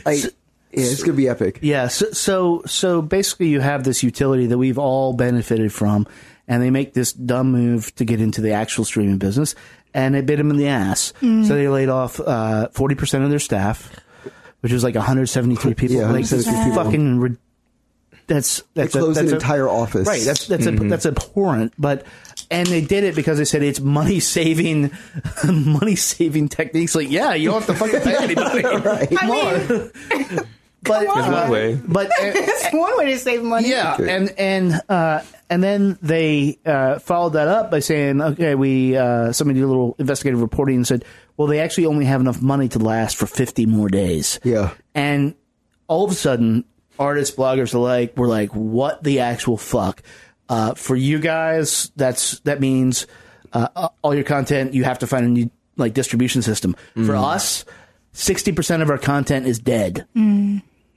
like, 0.05 0.25
yeah, 0.76 0.85
it's 0.85 1.02
gonna 1.02 1.16
be 1.16 1.28
epic. 1.28 1.59
Yeah, 1.62 1.88
so, 1.88 2.11
so 2.12 2.62
so 2.66 3.02
basically, 3.02 3.49
you 3.49 3.61
have 3.61 3.85
this 3.85 4.02
utility 4.02 4.47
that 4.47 4.59
we've 4.59 4.78
all 4.78 5.12
benefited 5.12 5.73
from, 5.73 6.07
and 6.49 6.62
they 6.62 6.71
make 6.71 6.95
this 6.95 7.12
dumb 7.12 7.52
move 7.52 7.95
to 7.97 8.04
get 8.04 8.21
into 8.21 8.40
the 8.40 8.52
actual 8.52 8.85
streaming 8.85 9.19
business, 9.19 9.54
and 9.95 10.14
it 10.16 10.26
bit 10.26 10.37
them 10.37 10.50
in 10.50 10.57
the 10.57 10.69
ass. 10.69 11.12
Mm. 11.21 11.47
So 11.47 11.54
they 11.54 11.69
laid 11.69 11.88
off 11.88 12.21
uh, 12.21 12.69
forty 12.69 12.95
percent 12.95 13.25
of 13.25 13.31
their 13.31 13.38
staff, 13.38 13.90
which 14.61 14.73
was 14.73 14.83
like 14.85 14.95
173 14.95 15.75
people. 15.75 15.97
Yeah, 15.97 16.02
like 16.04 16.25
173 16.25 16.64
people. 16.71 16.85
fucking 16.85 17.21
ri- 17.21 17.37
that's 18.26 18.62
They 18.75 18.83
that's 18.85 18.95
a, 18.95 18.99
closed 19.00 19.19
that's 19.19 19.28
an 19.28 19.35
a- 19.35 19.37
entire 19.37 19.69
office. 19.69 20.07
Right. 20.07 20.23
That's 20.23 20.47
that's 20.47 20.66
a, 20.66 20.71
that's 20.73 21.04
abhorrent. 21.07 21.75
But 21.78 22.07
and 22.50 22.66
they 22.66 22.81
did 22.83 23.04
it 23.04 23.14
because 23.14 23.38
they 23.38 23.45
said 23.45 23.62
it's 23.62 23.81
money 23.81 24.21
saving, 24.21 24.90
money 25.45 25.97
saving 25.97 26.49
techniques. 26.49 26.95
Like, 26.95 27.11
yeah, 27.11 27.35
you 27.35 27.50
don't 27.50 27.62
have 27.62 27.66
to 27.66 27.75
fucking 27.75 28.00
pay 28.00 28.16
anybody. 28.25 28.62
right. 28.87 29.09
I 29.19 30.31
mean, 30.31 30.40
But 30.85 31.07
Come 31.07 31.19
on. 31.19 31.33
One 31.33 31.50
way. 31.50 31.75
but 31.76 32.11
that's 32.21 32.73
one 32.73 32.97
way 32.99 33.07
to 33.12 33.19
save 33.19 33.43
money. 33.43 33.71
yeah, 33.71 33.97
and 34.00 34.33
and 34.38 34.81
uh, 34.88 35.23
and 35.50 35.62
then 35.62 35.99
they 36.03 36.59
uh, 36.67 36.99
followed 36.99 37.31
that 37.35 37.49
up 37.49 37.71
by 37.71 37.81
saying, 37.81 38.21
okay, 38.21 38.55
we 38.55 38.97
uh, 38.97 39.33
somebody 39.33 39.61
did 39.61 39.64
a 39.64 39.69
little 39.69 39.97
investigative 39.99 40.41
reporting 40.41 40.76
and 40.76 40.87
said, 40.87 41.05
well, 41.37 41.49
they 41.49 41.61
actually 41.61 41.87
only 41.87 42.05
have 42.05 42.21
enough 42.21 42.41
money 42.43 42.69
to 42.69 42.79
last 42.79 43.17
for 43.17 43.26
fifty 43.26 43.67
more 43.67 43.88
days. 43.88 44.38
Yeah. 44.45 44.71
and 44.95 45.35
all 45.88 46.05
of 46.05 46.11
a 46.11 46.14
sudden, 46.14 46.64
artists, 46.99 47.35
bloggers 47.37 47.75
alike 47.75 48.17
were 48.17 48.29
like, 48.29 48.50
"What 48.50 49.03
the 49.03 49.21
actual 49.21 49.57
fuck?" 49.57 50.03
Uh, 50.49 50.75
for 50.75 50.95
you 50.97 51.19
guys, 51.19 51.91
that's 51.97 52.41
that 52.41 52.61
means 52.61 53.07
uh, 53.53 53.88
all 54.03 54.14
your 54.14 54.25
content 54.25 54.75
you 54.75 54.85
have 54.85 54.99
to 55.00 55.07
find 55.07 55.25
a 55.25 55.29
new 55.29 55.50
like 55.76 55.93
distribution 55.95 56.43
system. 56.43 56.75
For 56.95 57.17
us, 57.17 57.64
sixty 58.12 58.53
percent 58.53 58.83
of 58.83 58.91
our 58.91 58.99
content 58.99 59.47
is 59.47 59.59
dead. 59.59 60.07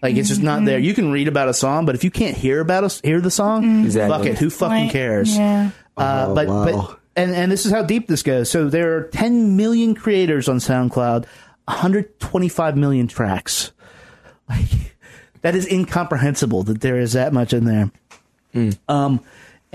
Like 0.02 0.16
it's 0.16 0.30
just 0.30 0.42
not 0.44 0.64
there. 0.66 0.78
You 0.80 0.94
can 0.94 1.12
read 1.12 1.28
about 1.28 1.50
a 1.50 1.54
song, 1.54 1.86
but 1.86 1.96
if 1.96 2.04
you 2.04 2.12
can't 2.12 2.38
hear 2.38 2.60
about 2.60 2.84
us, 2.84 3.02
hear 3.02 3.20
the 3.20 3.32
song, 3.32 3.84
Exactly. 3.86 4.18
fuck 4.18 4.26
it. 4.28 4.38
Who 4.38 4.50
fucking 4.50 4.84
Like, 4.86 4.92
cares? 4.92 5.36
Yeah. 5.36 5.72
Uh, 5.98 6.28
Oh, 6.30 6.36
but 6.36 6.48
wow. 6.48 6.66
but 6.66 7.00
and 7.16 7.34
and 7.36 7.52
this 7.52 7.66
is 7.66 7.72
how 7.72 7.82
deep 7.82 8.08
this 8.08 8.22
goes. 8.22 8.50
So 8.52 8.70
there 8.70 8.96
are 8.98 9.02
10 9.10 9.58
million 9.58 9.96
creators 9.96 10.48
on 10.48 10.58
SoundCloud, 10.58 11.26
125 11.66 12.78
million 12.78 13.08
tracks. 13.08 13.72
Like 14.48 14.68
that 15.42 15.56
is 15.56 15.66
incomprehensible 15.68 16.64
that 16.64 16.82
there 16.82 17.00
is 17.00 17.14
that 17.14 17.34
much 17.34 17.54
in 17.54 17.66
there. 17.66 17.92
Um, 18.88 19.22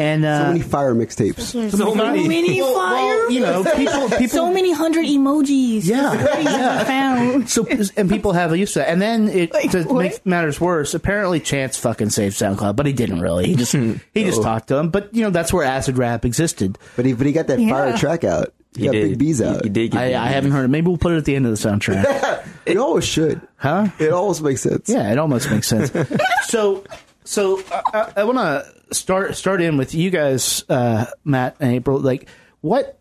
and 0.02 0.25
uh, 0.25 0.38
So 0.40 0.47
many 0.49 0.61
fire 0.62 0.94
mixtapes. 0.94 1.40
So 1.71 1.94
many, 1.94 2.61
well, 2.61 2.75
fire. 2.75 2.99
well, 2.99 3.30
you 3.30 3.40
know, 3.40 3.62
people 3.76 4.09
people 4.11 4.28
so 4.28 4.52
many 4.52 4.73
hundred 4.73 5.04
emojis. 5.06 5.85
Yeah, 5.85 6.12
yeah. 6.40 6.85
Found. 6.85 7.49
So 7.49 7.66
and 7.97 8.11
people 8.11 8.32
have 8.32 8.56
used 8.56 8.73
to 8.75 8.80
that. 8.80 8.88
And 8.88 9.00
then 9.00 9.28
it 9.28 9.52
Like, 9.52 9.71
to 9.71 9.85
what? 9.85 9.99
make 10.02 10.26
matters 10.26 10.61
worse, 10.61 10.94
apparently 10.94 11.40
Chance 11.40 11.78
fucking 11.78 12.11
saved 12.11 12.37
SoundCloud, 12.37 12.76
but 12.76 12.87
he 12.87 12.92
didn't 12.92 13.21
really. 13.21 13.47
He 13.47 13.54
just 13.54 13.73
he 13.73 14.25
just 14.25 14.42
talked 14.42 14.68
to 14.68 14.76
him. 14.76 14.90
But 14.90 15.14
you 15.14 15.23
know 15.23 15.30
that's 15.30 15.52
where 15.52 15.64
acid 15.64 15.99
rap 15.99 16.25
existed. 16.25 16.78
But 16.97 17.06
he 17.06 17.12
but 17.12 17.26
he 17.26 17.32
got 17.32 17.47
that 17.47 17.59
fire 17.59 17.97
track 17.97 18.25
out. 18.25 18.52
He, 18.75 18.80
He 18.80 18.87
got 18.87 18.92
did. 18.92 19.09
Big 19.11 19.18
B's 19.18 19.42
out. 19.42 19.62
He 19.64 19.68
did. 19.71 19.90
Get 19.92 20.00
I, 20.00 20.06
Big 20.09 20.14
I 20.16 20.26
haven't 20.28 20.50
heard 20.52 20.64
it. 20.64 20.68
Maybe 20.68 20.87
we'll 20.88 20.97
put 20.99 21.12
it 21.12 21.18
at 21.18 21.25
the 21.26 21.37
end 21.37 21.47
of 21.47 21.52
the 21.52 21.68
soundtrack. 21.68 22.49
It 22.64 22.76
always 22.76 23.04
should. 23.04 23.40
huh? 23.56 23.88
It 23.99 24.12
almost 24.12 24.40
makes 24.40 24.61
sense. 24.62 24.88
Yeah, 24.88 25.11
it 25.11 25.18
almost 25.18 25.50
makes 25.50 25.66
sense. 25.66 25.90
so, 26.44 26.85
so 27.25 27.61
I, 27.73 27.82
I, 27.92 28.12
I 28.18 28.25
want 28.25 28.38
to 28.38 28.64
start 28.92 29.37
start 29.37 29.61
in 29.61 29.76
with 29.76 29.94
you 29.94 30.11
guys, 30.11 30.64
uh, 30.68 31.06
Matt 31.25 31.56
and 31.61 31.72
April. 31.72 31.99
Like, 31.99 32.28
what, 32.61 32.99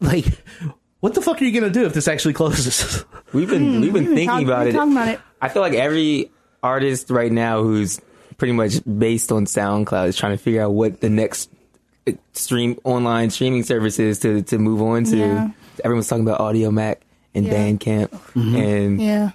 like, 0.00 0.24
what 1.00 1.14
the 1.14 1.22
fuck 1.22 1.40
are 1.40 1.44
you 1.44 1.52
gonna 1.58 1.72
do 1.72 1.84
if 1.86 1.92
this 1.92 2.08
actually 2.08 2.34
closes? 2.34 3.04
We've 3.32 3.48
been 3.48 3.80
we've 3.80 3.92
been 3.92 3.92
We've 3.92 3.92
been 3.92 4.04
thinking 4.14 4.28
talk- 4.28 4.42
about 4.42 4.66
it. 4.68 4.72
talking 4.72 4.92
about 4.92 5.08
it. 5.08 5.20
I 5.42 5.48
feel 5.48 5.60
like 5.62 5.74
every 5.74 6.30
artist 6.62 7.10
right 7.10 7.30
now 7.30 7.62
who's 7.62 8.00
pretty 8.38 8.52
much 8.52 8.74
based 8.98 9.32
on 9.32 9.44
SoundCloud 9.46 10.08
is 10.08 10.16
trying 10.16 10.32
to 10.36 10.42
figure 10.42 10.62
out 10.62 10.70
what 10.72 11.00
the 11.00 11.10
next 11.10 11.50
uh, 12.06 12.12
stream 12.32 12.78
online 12.84 13.30
streaming 13.30 13.62
service 13.64 13.98
is 13.98 14.20
to 14.20 14.42
to 14.42 14.58
move 14.58 14.80
on 14.80 15.04
to. 15.04 15.16
Yeah. 15.16 15.50
Everyone's 15.84 16.08
talking 16.08 16.26
about 16.26 16.40
Audiomack 16.40 16.96
and 17.34 17.44
Yeah. 17.46 17.52
Bandcamp, 17.54 18.08
Mm-hmm. 18.10 18.56
and 18.56 19.02
Yeah. 19.02 19.30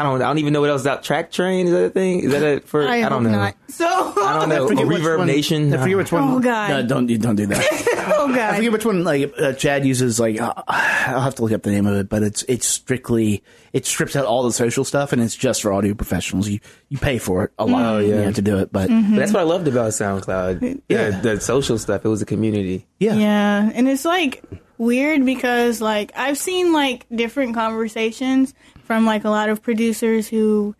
I 0.00 0.02
don't 0.02 0.22
I 0.22 0.26
don't 0.26 0.38
even 0.38 0.52
know 0.52 0.60
what 0.60 0.70
else 0.70 0.82
is 0.82 0.86
out. 0.86 1.02
Track 1.02 1.30
Train 1.32 1.66
is 1.66 1.72
that 1.72 1.84
a 1.84 1.90
thing? 1.90 2.20
Is 2.20 2.32
that 2.32 2.42
a 2.42 2.60
for? 2.60 2.86
I, 2.86 3.02
I, 3.04 3.08
don't 3.08 3.22
know. 3.24 3.30
Not. 3.30 3.56
So. 3.68 3.86
I 3.86 4.38
don't 4.38 4.48
know. 4.50 4.68
forget 4.68 4.84
A 4.84 4.88
Reverb 4.88 5.18
one- 5.18 5.26
Nation. 5.26 5.72
I 5.74 5.82
forget 5.82 5.96
which 5.96 6.12
one. 6.12 6.22
Oh, 6.34 6.40
God. 6.40 6.70
No, 6.70 6.86
don't 6.86 7.08
you 7.08 7.18
don't 7.18 7.36
do 7.36 7.46
that. 7.46 8.14
oh 8.18 8.28
god. 8.28 8.38
I 8.38 8.56
forget 8.56 8.72
which 8.72 8.84
one. 8.84 9.04
Like 9.04 9.32
uh, 9.38 9.52
Chad 9.54 9.84
uses. 9.86 10.18
Like 10.20 10.40
uh, 10.40 10.52
I'll 10.68 11.20
have 11.20 11.34
to 11.36 11.42
look 11.42 11.52
up 11.52 11.62
the 11.62 11.70
name 11.70 11.86
of 11.86 11.96
it, 11.96 12.08
but 12.08 12.22
it's 12.22 12.42
it's 12.44 12.66
strictly 12.66 13.42
it 13.72 13.84
strips 13.86 14.16
out 14.16 14.24
all 14.24 14.42
the 14.42 14.52
social 14.52 14.84
stuff 14.84 15.12
and 15.12 15.20
it's 15.20 15.34
just 15.36 15.62
for 15.62 15.72
audio 15.72 15.94
professionals. 15.94 16.48
You 16.48 16.60
you 16.88 16.98
pay 16.98 17.18
for 17.18 17.44
it 17.44 17.52
a 17.58 17.66
lot. 17.66 17.94
Oh, 17.96 17.98
You 17.98 18.14
have 18.14 18.34
to 18.36 18.42
do 18.42 18.58
it, 18.58 18.72
but 18.72 18.88
Mm-hmm. 18.90 19.14
But 19.14 19.18
that's 19.18 19.32
what 19.32 19.40
I 19.40 19.44
loved 19.44 19.66
about 19.68 19.90
SoundCloud. 19.92 20.62
Yeah. 20.88 21.08
Yeah, 21.10 21.20
the 21.20 21.40
social 21.40 21.76
stuff. 21.78 22.04
It 22.04 22.08
was 22.08 22.22
a 22.22 22.26
community. 22.26 22.86
yeah, 22.98 23.14
Yeah, 23.16 23.70
and 23.74 23.88
it's 23.88 24.04
like 24.04 24.42
weird 24.78 25.24
because 25.24 25.80
like 25.80 26.12
I've 26.16 26.38
seen 26.38 26.72
like 26.72 27.06
different 27.14 27.54
conversations 27.54 28.54
from 28.84 29.04
like 29.06 29.24
a 29.24 29.30
lot 29.30 29.48
of 29.48 29.62
producers 29.62 30.28
who 30.28 30.74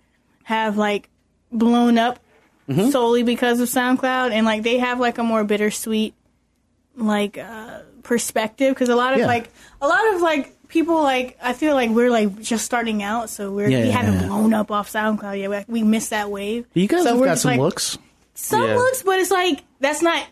have 0.45 0.77
like 0.77 1.09
blown 1.53 1.99
up 1.99 2.21
Mm-hmm. 2.69 2.91
solely 2.91 3.23
because 3.23 3.61
of 3.61 3.69
SoundCloud 3.69 4.33
and 4.33 4.45
like 4.45 4.65
they 4.65 4.79
have 4.79 4.99
like 4.99 5.19
a 5.19 5.23
more 5.23 5.45
bittersweet 5.45 6.15
like 6.97 7.39
uh 7.39 7.81
perspective 8.03 8.75
because 8.75 8.89
a 8.89 8.97
lot 8.97 9.13
of 9.13 9.21
Yeah. 9.21 9.27
like 9.27 9.51
a 9.81 9.87
lot 9.87 10.15
of 10.15 10.21
like 10.21 10.67
people 10.67 11.01
like 11.01 11.39
I 11.41 11.53
feel 11.53 11.75
like 11.75 11.91
we're 11.91 12.11
like 12.11 12.41
just 12.41 12.65
starting 12.65 13.05
out 13.05 13.31
so 13.31 13.53
we're 13.53 13.69
Yeah, 13.69 13.83
we 13.83 13.87
yeah, 13.87 13.93
haven't 13.93 14.21
yeah. 14.21 14.27
blown 14.27 14.53
up 14.53 14.73
off 14.73 14.91
SoundCloud 14.93 15.39
yet 15.39 15.69
we, 15.69 15.81
we 15.81 15.89
missed 15.89 16.11
that 16.11 16.29
wave 16.29 16.67
You 16.75 16.89
guys 16.89 17.05
so 17.05 17.11
have 17.11 17.19
we're 17.21 17.27
got 17.27 17.33
just, 17.35 17.43
some 17.43 17.51
like, 17.53 17.61
looks. 17.61 17.99
some 18.35 18.63
Yeah. 18.67 18.75
looks 18.77 19.03
but 19.05 19.21
it's 19.21 19.31
like 19.31 19.63
that's 19.79 20.03
not 20.03 20.27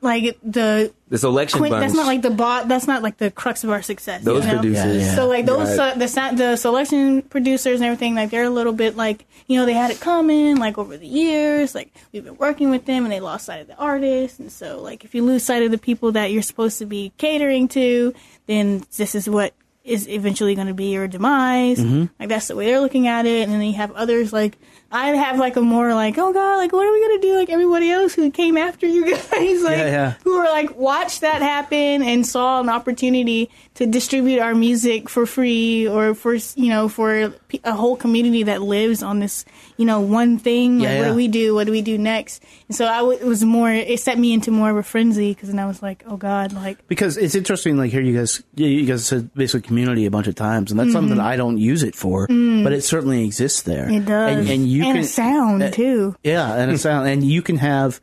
like 0.00 0.38
the 0.44 0.92
The 1.10 1.26
election 1.26 1.58
Quint, 1.58 1.72
bunch. 1.72 1.82
that's 1.82 1.94
not 1.94 2.06
like 2.06 2.22
the 2.22 2.30
bot. 2.30 2.68
That's 2.68 2.86
not 2.86 3.02
like 3.02 3.18
the 3.18 3.30
crux 3.32 3.64
of 3.64 3.70
our 3.70 3.82
success. 3.82 4.22
those 4.22 4.44
you 4.46 4.52
know? 4.52 4.58
producers. 4.60 5.02
Yeah, 5.02 5.08
yeah. 5.08 5.14
So 5.16 5.26
like 5.26 5.44
those 5.44 5.76
Right. 5.76 5.92
uh, 5.96 5.98
the 5.98 6.06
the 6.36 6.56
Soulection 6.56 7.28
producers 7.28 7.80
and 7.80 7.84
everything 7.84 8.14
like 8.14 8.30
they're 8.30 8.44
a 8.44 8.50
little 8.50 8.72
bit 8.72 8.96
like 8.96 9.26
you 9.48 9.58
know 9.58 9.66
they 9.66 9.72
had 9.74 9.90
it 9.90 9.98
coming 10.00 10.56
like 10.56 10.78
over 10.78 10.96
the 10.96 11.06
years 11.08 11.74
like 11.74 11.92
we've 12.12 12.24
been 12.24 12.36
working 12.36 12.70
with 12.70 12.84
them 12.86 13.02
and 13.04 13.12
they 13.12 13.18
lost 13.20 13.46
sight 13.46 13.60
of 13.60 13.66
the 13.66 13.76
artist 13.76 14.38
and 14.38 14.52
so 14.52 14.80
like 14.80 15.04
if 15.04 15.14
you 15.14 15.24
lose 15.24 15.42
sight 15.42 15.62
of 15.64 15.70
the 15.72 15.78
people 15.78 16.12
that 16.12 16.30
you're 16.30 16.42
supposed 16.42 16.78
to 16.78 16.86
be 16.86 17.12
catering 17.18 17.66
to 17.68 18.14
then 18.46 18.84
this 18.96 19.14
is 19.16 19.28
what 19.28 19.52
is 19.82 20.06
eventually 20.08 20.54
going 20.54 20.66
to 20.68 20.74
be 20.74 20.92
your 20.92 21.08
demise 21.08 21.78
Mm-hmm. 21.80 22.04
like 22.20 22.28
that's 22.28 22.46
the 22.48 22.54
way 22.54 22.66
they're 22.66 22.80
looking 22.80 23.08
at 23.08 23.26
it 23.26 23.42
and 23.48 23.52
then 23.52 23.62
you 23.62 23.72
have 23.74 23.90
others 23.92 24.32
like 24.32 24.56
I 24.92 25.08
have 25.08 25.38
like 25.38 25.56
a 25.56 25.60
more 25.60 25.94
like 25.94 26.18
oh 26.18 26.32
god 26.32 26.56
like 26.56 26.72
what 26.72 26.86
are 26.86 26.92
we 26.92 27.00
gonna 27.00 27.20
do 27.20 27.36
like 27.36 27.48
everybody 27.50 27.90
else 27.90 28.14
who 28.14 28.30
came 28.30 28.56
after 28.56 28.86
you 28.86 29.04
guys 29.10 29.62
like 29.62 29.78
Yeah, 29.78 29.86
yeah. 29.86 30.14
who 30.24 30.36
were 30.36 30.44
like 30.44 30.76
watched 30.76 31.20
that 31.20 31.42
happen 31.42 32.02
and 32.02 32.26
saw 32.26 32.60
an 32.60 32.68
opportunity 32.68 33.50
to 33.74 33.86
distribute 33.86 34.40
our 34.40 34.54
music 34.54 35.08
for 35.08 35.26
free 35.26 35.86
or 35.88 36.14
for 36.14 36.34
you 36.34 36.68
know 36.68 36.88
for 36.88 37.32
a 37.64 37.72
whole 37.74 37.96
community 37.96 38.42
that 38.44 38.62
lives 38.62 39.02
on 39.02 39.20
this 39.20 39.44
you 39.76 39.84
know 39.84 40.00
one 40.00 40.38
thing 40.38 40.80
like 40.80 40.88
Yeah, 40.88 40.98
what 41.00 41.08
do 41.08 41.14
we 41.14 41.28
do 41.28 41.54
what 41.54 41.64
do 41.66 41.72
we 41.72 41.82
do 41.82 41.96
next 41.96 42.42
and 42.68 42.76
so 42.76 42.86
I 42.86 42.98
w- 42.98 43.18
it 43.18 43.24
was 43.24 43.44
more 43.44 43.70
it 43.70 44.00
set 44.00 44.18
me 44.18 44.32
into 44.32 44.50
more 44.50 44.70
of 44.70 44.76
a 44.76 44.82
frenzy 44.82 45.32
because 45.32 45.50
then 45.50 45.58
I 45.58 45.66
was 45.66 45.82
like 45.82 46.02
oh 46.06 46.16
god 46.16 46.52
like 46.52 46.86
because 46.88 47.16
it's 47.16 47.34
interesting. 47.34 47.76
Like 47.76 47.90
here, 47.92 48.00
you 48.00 48.16
guys, 48.16 48.42
you- 48.56 48.66
you 48.66 48.86
guys 48.86 49.06
said 49.06 49.32
basically 49.34 49.66
community 49.66 50.06
a 50.06 50.10
bunch 50.10 50.26
of 50.26 50.34
times, 50.34 50.70
and 50.70 50.80
that's 50.80 50.92
something 50.92 51.14
that 51.16 51.22
mm-hmm. 51.22 51.32
I 51.32 51.36
don't 51.36 51.58
use 51.58 51.82
it 51.82 51.94
for, 51.94 52.26
mm. 52.28 52.64
but 52.64 52.72
it 52.72 52.82
certainly 52.82 53.24
exists 53.24 53.62
there. 53.62 53.88
It 53.90 54.04
does 54.06 54.38
and, 54.38 54.48
and 54.48 54.68
you 54.68 54.79
and 54.84 54.94
can 54.96 55.04
a 55.04 55.04
sound 55.04 55.62
uh, 55.62 55.70
too 55.70 56.16
Yeah, 56.22 56.54
and 56.54 56.70
a 56.70 56.78
sound, 56.86 57.08
and 57.08 57.24
you 57.24 57.42
can 57.42 57.56
have, 57.56 58.00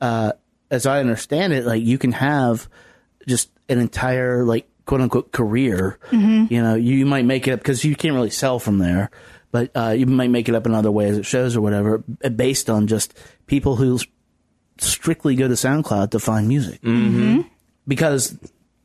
uh, 0.00 0.32
as 0.70 0.86
I 0.86 1.00
understand 1.00 1.52
it, 1.52 1.64
like 1.64 1.82
you 1.82 1.98
can 1.98 2.12
have 2.12 2.68
just 3.26 3.50
an 3.68 3.78
entire 3.78 4.44
like 4.44 4.68
quote 4.86 5.00
unquote 5.00 5.32
career. 5.32 5.98
Mm-hmm. 6.10 6.52
You 6.52 6.62
know, 6.62 6.74
you 6.74 7.06
might 7.06 7.24
make 7.24 7.46
it 7.48 7.52
up 7.52 7.60
because 7.60 7.84
you 7.84 7.94
can't 7.96 8.14
really 8.14 8.30
sell 8.30 8.58
from 8.58 8.78
there, 8.78 9.10
but 9.52 9.70
uh, 9.74 9.90
you 9.90 10.06
might 10.06 10.30
make 10.30 10.48
it 10.48 10.54
up 10.54 10.66
in 10.66 10.74
other 10.74 10.90
ways 10.90 11.18
at 11.18 11.26
shows 11.26 11.56
or 11.56 11.60
whatever, 11.60 11.98
based 11.98 12.68
on 12.70 12.86
just 12.86 13.16
people 13.46 13.76
who 13.76 13.98
strictly 14.78 15.34
go 15.36 15.46
to 15.46 15.54
SoundCloud 15.54 16.10
to 16.12 16.18
find 16.18 16.48
music 16.48 16.80
Mm-hmm. 16.82 17.42
because 17.86 18.36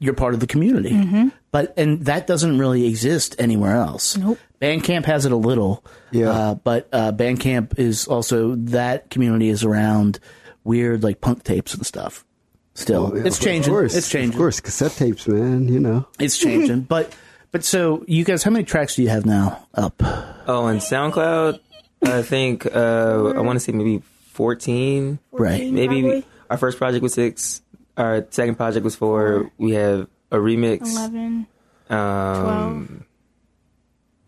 you're 0.05 0.13
part 0.13 0.33
of 0.33 0.39
the 0.39 0.47
community. 0.47 1.31
But 1.51 1.74
and 1.77 2.05
that 2.05 2.27
doesn't 2.27 2.57
really 2.57 2.85
exist 2.88 3.35
anywhere 3.39 3.75
else. 3.75 4.15
Nope. 4.17 4.38
Bandcamp 4.62 5.05
has 5.05 5.25
it 5.25 5.31
a 5.31 5.35
little. 5.38 5.83
Yeah. 6.12 6.29
Uh, 6.29 6.55
but 6.55 6.88
uh, 6.93 7.12
Bandcamp 7.12 7.77
is 7.79 8.07
also 8.07 8.55
that 8.55 9.09
community 9.09 9.50
is 9.50 9.63
around 9.63 10.19
weird 10.63 11.03
like 11.03 11.21
punk 11.21 11.43
tapes 11.43 11.74
and 11.74 11.85
stuff. 11.85 12.25
Still, 12.74 13.13
Yeah, 13.15 13.24
it's 13.25 13.38
of 13.38 13.43
changing. 13.43 13.74
course, 13.74 13.95
It's 13.95 14.09
changing. 14.09 14.31
Of 14.33 14.38
course, 14.38 14.59
cassette 14.59 14.91
tapes, 14.93 15.27
man. 15.27 15.67
You 15.69 15.79
know. 15.79 16.07
It's 16.19 16.38
changing. 16.38 16.81
but 16.89 17.13
but 17.51 17.63
so 17.63 18.03
you 18.07 18.25
guys, 18.25 18.43
how 18.43 18.51
many 18.51 18.65
tracks 18.65 18.95
do 18.95 19.03
you 19.03 19.09
have 19.09 19.25
now 19.25 19.65
up? 19.74 19.95
Oh, 20.47 20.67
and 20.67 20.81
SoundCloud, 20.81 21.59
I 22.03 22.21
think 22.21 22.65
uh, 22.65 23.33
I 23.35 23.39
want 23.41 23.55
to 23.55 23.59
say 23.62 23.71
maybe 23.71 24.01
fourteen. 24.33 25.19
Right. 25.31 25.71
Maybe 25.71 26.01
probably. 26.01 26.25
our 26.50 26.57
first 26.57 26.77
project 26.77 27.01
was 27.01 27.13
six. 27.13 27.62
Our 27.97 28.25
second 28.29 28.55
project 28.55 28.83
was 28.83 28.95
four. 28.95 29.51
We 29.57 29.71
have 29.73 30.07
a 30.31 30.37
remix. 30.37 30.81
11 30.81 31.47
Um, 31.89 33.05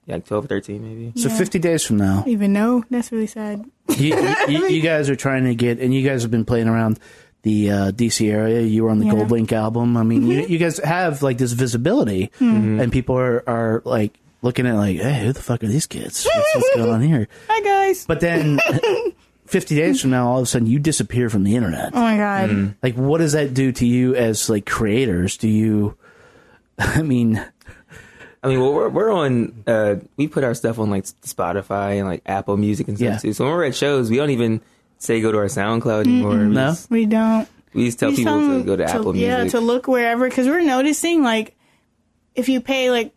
yeah, 0.05 0.15
like 0.15 0.25
12, 0.25 0.45
13 0.47 0.81
maybe. 0.81 1.19
So 1.21 1.27
Yeah. 1.29 1.37
fifty 1.37 1.59
days 1.59 1.83
from 1.83 1.97
now, 1.97 2.23
even 2.27 2.53
though 2.53 2.83
that's 2.89 3.11
really 3.11 3.27
sad 3.27 3.65
you, 3.97 4.15
you, 4.47 4.67
you 4.69 4.81
guys 4.81 5.09
are 5.09 5.15
trying 5.15 5.43
to 5.45 5.55
get, 5.55 5.79
and 5.79 5.93
you 5.93 6.07
guys 6.07 6.21
have 6.21 6.31
been 6.31 6.45
playing 6.45 6.67
around 6.67 6.99
the 7.43 7.71
uh, 7.71 7.91
DC 7.91 8.31
area. 8.31 8.61
You 8.61 8.83
were 8.83 8.89
on 8.89 8.99
the 8.99 9.05
Yeah. 9.05 9.13
GoldLink 9.13 9.51
album. 9.51 9.97
I 9.97 10.03
mean, 10.03 10.25
you, 10.27 10.41
you 10.45 10.57
guys 10.57 10.77
have 10.79 11.23
like 11.23 11.37
this 11.37 11.51
visibility, 11.53 12.31
and 12.39 12.91
people 12.91 13.17
are, 13.17 13.43
are 13.49 13.81
like 13.85 14.17
looking 14.41 14.65
at 14.67 14.75
like, 14.75 14.97
hey, 14.97 15.25
who 15.25 15.33
the 15.33 15.41
fuck 15.41 15.63
are 15.63 15.67
these 15.67 15.87
kids? 15.87 16.25
What's, 16.25 16.55
what's 16.55 16.75
going 16.75 16.89
on 16.89 17.01
here? 17.01 17.27
hi 17.49 17.61
guys 17.61 18.05
But 18.05 18.19
then, 18.21 18.59
50 19.47 19.75
days 19.75 20.01
from 20.01 20.11
now, 20.11 20.27
all 20.29 20.37
of 20.39 20.43
a 20.43 20.45
sudden 20.45 20.67
you 20.67 20.79
disappear 20.79 21.29
from 21.29 21.43
the 21.43 21.55
internet. 21.55 21.91
Oh 21.93 22.01
my 22.01 22.17
god. 22.17 22.75
Like, 22.83 22.95
what 22.95 23.19
does 23.19 23.31
that 23.33 23.53
do 23.53 23.71
to 23.71 23.85
you 23.85 24.15
as 24.15 24.49
like 24.49 24.65
creators? 24.65 25.37
Do 25.37 25.47
you, 25.47 25.97
I 26.79 27.01
mean, 27.01 27.43
I 28.43 28.47
mean, 28.47 28.59
well, 28.61 28.73
we're 28.73 28.89
we're 28.89 29.11
on. 29.11 29.63
Uh, 29.65 29.95
we 30.15 30.27
put 30.27 30.43
our 30.43 30.53
stuff 30.53 30.79
on 30.79 30.89
like 30.89 31.05
Spotify 31.05 31.97
and 31.99 32.07
like 32.07 32.21
Apple 32.25 32.55
Music 32.57 32.87
and 32.87 32.97
stuff 32.97 33.05
Yeah. 33.13 33.17
too. 33.17 33.33
So 33.33 33.45
when 33.45 33.53
we're 33.53 33.65
at 33.65 33.75
shows, 33.75 34.09
we 34.09 34.17
don't 34.17 34.29
even 34.29 34.61
say 34.99 35.21
go 35.21 35.31
to 35.31 35.37
our 35.39 35.45
SoundCloud 35.45 36.01
anymore. 36.01 36.37
We 36.37 36.45
No? 36.45 36.67
just, 36.69 36.89
We 36.91 37.05
don't. 37.05 37.47
we 37.73 37.85
just 37.85 37.99
tell 37.99 38.09
We 38.11 38.17
people 38.17 38.59
to 38.59 38.63
go 38.63 38.75
to, 38.75 38.83
Apple 38.85 39.13
Music. 39.13 39.27
Yeah, 39.27 39.43
to 39.45 39.59
look 39.59 39.87
wherever 39.87 40.27
because 40.29 40.47
we're 40.47 40.61
noticing 40.61 41.23
like 41.23 41.55
if 42.35 42.47
you 42.49 42.61
pay 42.61 42.91
like 42.91 43.13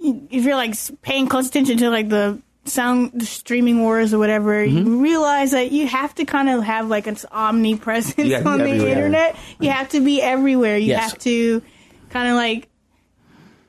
if 0.00 0.44
you're 0.44 0.56
like 0.56 0.74
paying 1.02 1.28
close 1.28 1.48
attention 1.48 1.78
to 1.78 1.90
like 1.90 2.08
the 2.08 2.40
sound 2.66 3.12
the 3.14 3.26
streaming 3.26 3.80
wars 3.80 4.14
or 4.14 4.18
whatever, 4.18 4.64
Mm-hmm. 4.66 4.78
you 4.86 5.02
realize 5.02 5.50
that 5.52 5.70
you 5.72 5.86
have 5.86 6.14
to 6.16 6.24
kind 6.24 6.48
of 6.48 6.62
have 6.64 6.88
like 6.88 7.06
an 7.06 7.16
omnipresence 7.30 8.16
You 8.28 8.36
on 8.36 8.58
the 8.58 8.64
everywhere. 8.70 8.88
internet. 8.88 9.36
You 9.60 9.70
have 9.70 9.88
to 9.90 10.00
be 10.00 10.20
everywhere. 10.22 10.76
You 10.78 10.88
Yes. 10.88 11.10
have 11.10 11.18
to 11.20 11.62
kind 12.10 12.28
of 12.30 12.36
like 12.36 12.68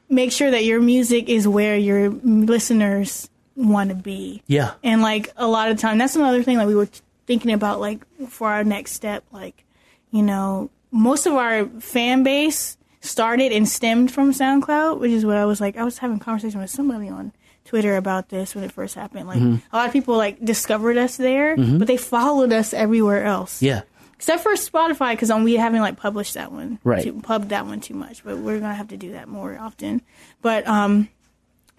make 0.09 0.31
sure 0.31 0.51
that 0.51 0.63
your 0.65 0.81
music 0.81 1.29
is 1.29 1.47
where 1.47 1.75
your 1.77 2.09
listeners 2.09 3.29
want 3.55 3.89
to 3.89 3.95
be. 3.95 4.43
yeah, 4.47 4.73
And 4.83 5.01
like 5.01 5.31
a 5.37 5.47
lot 5.47 5.71
of 5.71 5.79
time, 5.79 5.97
that's 5.97 6.15
another 6.15 6.43
thing 6.43 6.57
that 6.57 6.67
we 6.67 6.75
were 6.75 6.89
thinking 7.25 7.51
about, 7.51 7.79
like 7.79 8.05
for 8.29 8.49
our 8.49 8.63
next 8.63 8.91
step. 8.93 9.23
Like, 9.31 9.63
you 10.11 10.21
know, 10.21 10.69
most 10.91 11.25
of 11.25 11.33
our 11.33 11.65
fan 11.79 12.23
base 12.23 12.77
started 13.01 13.51
and 13.51 13.67
stemmed 13.67 14.11
from 14.11 14.31
SoundCloud, 14.31 14.99
which 14.99 15.11
is 15.11 15.25
what 15.25 15.37
I 15.37 15.45
was 15.45 15.59
like. 15.61 15.77
I 15.77 15.83
was 15.83 15.97
having 15.99 16.17
a 16.17 16.19
conversation 16.19 16.59
with 16.61 16.69
somebody 16.69 17.07
on 17.09 17.31
Twitter 17.65 17.97
about 17.97 18.29
this 18.29 18.55
when 18.55 18.63
it 18.63 18.71
first 18.71 18.95
happened. 18.95 19.27
Like, 19.27 19.39
Mm-hmm. 19.39 19.55
a 19.73 19.75
lot 19.75 19.87
of 19.87 19.93
people 19.93 20.15
like 20.17 20.43
discovered 20.43 20.97
us 20.97 21.17
there, 21.17 21.57
but 21.57 21.87
they 21.87 21.97
followed 21.97 22.53
us 22.53 22.73
everywhere 22.73 23.23
else. 23.25 23.61
yeah, 23.61 23.81
Except 24.15 24.41
for 24.43 24.53
Spotify, 24.53 25.11
because 25.11 25.31
we 25.43 25.55
haven't 25.55 25.81
like 25.81 25.97
published 25.97 26.35
that 26.35 26.51
one, 26.51 26.79
Right. 26.83 27.03
Too, 27.03 27.19
pubbed 27.21 27.49
that 27.49 27.65
one 27.65 27.81
too 27.81 27.95
much, 27.95 28.23
but 28.23 28.37
we're 28.37 28.59
gonna 28.59 28.73
have 28.75 28.89
to 28.89 28.97
do 28.97 29.11
that 29.13 29.27
more 29.27 29.57
often. 29.59 30.01
But 30.41 30.65
um, 30.67 31.09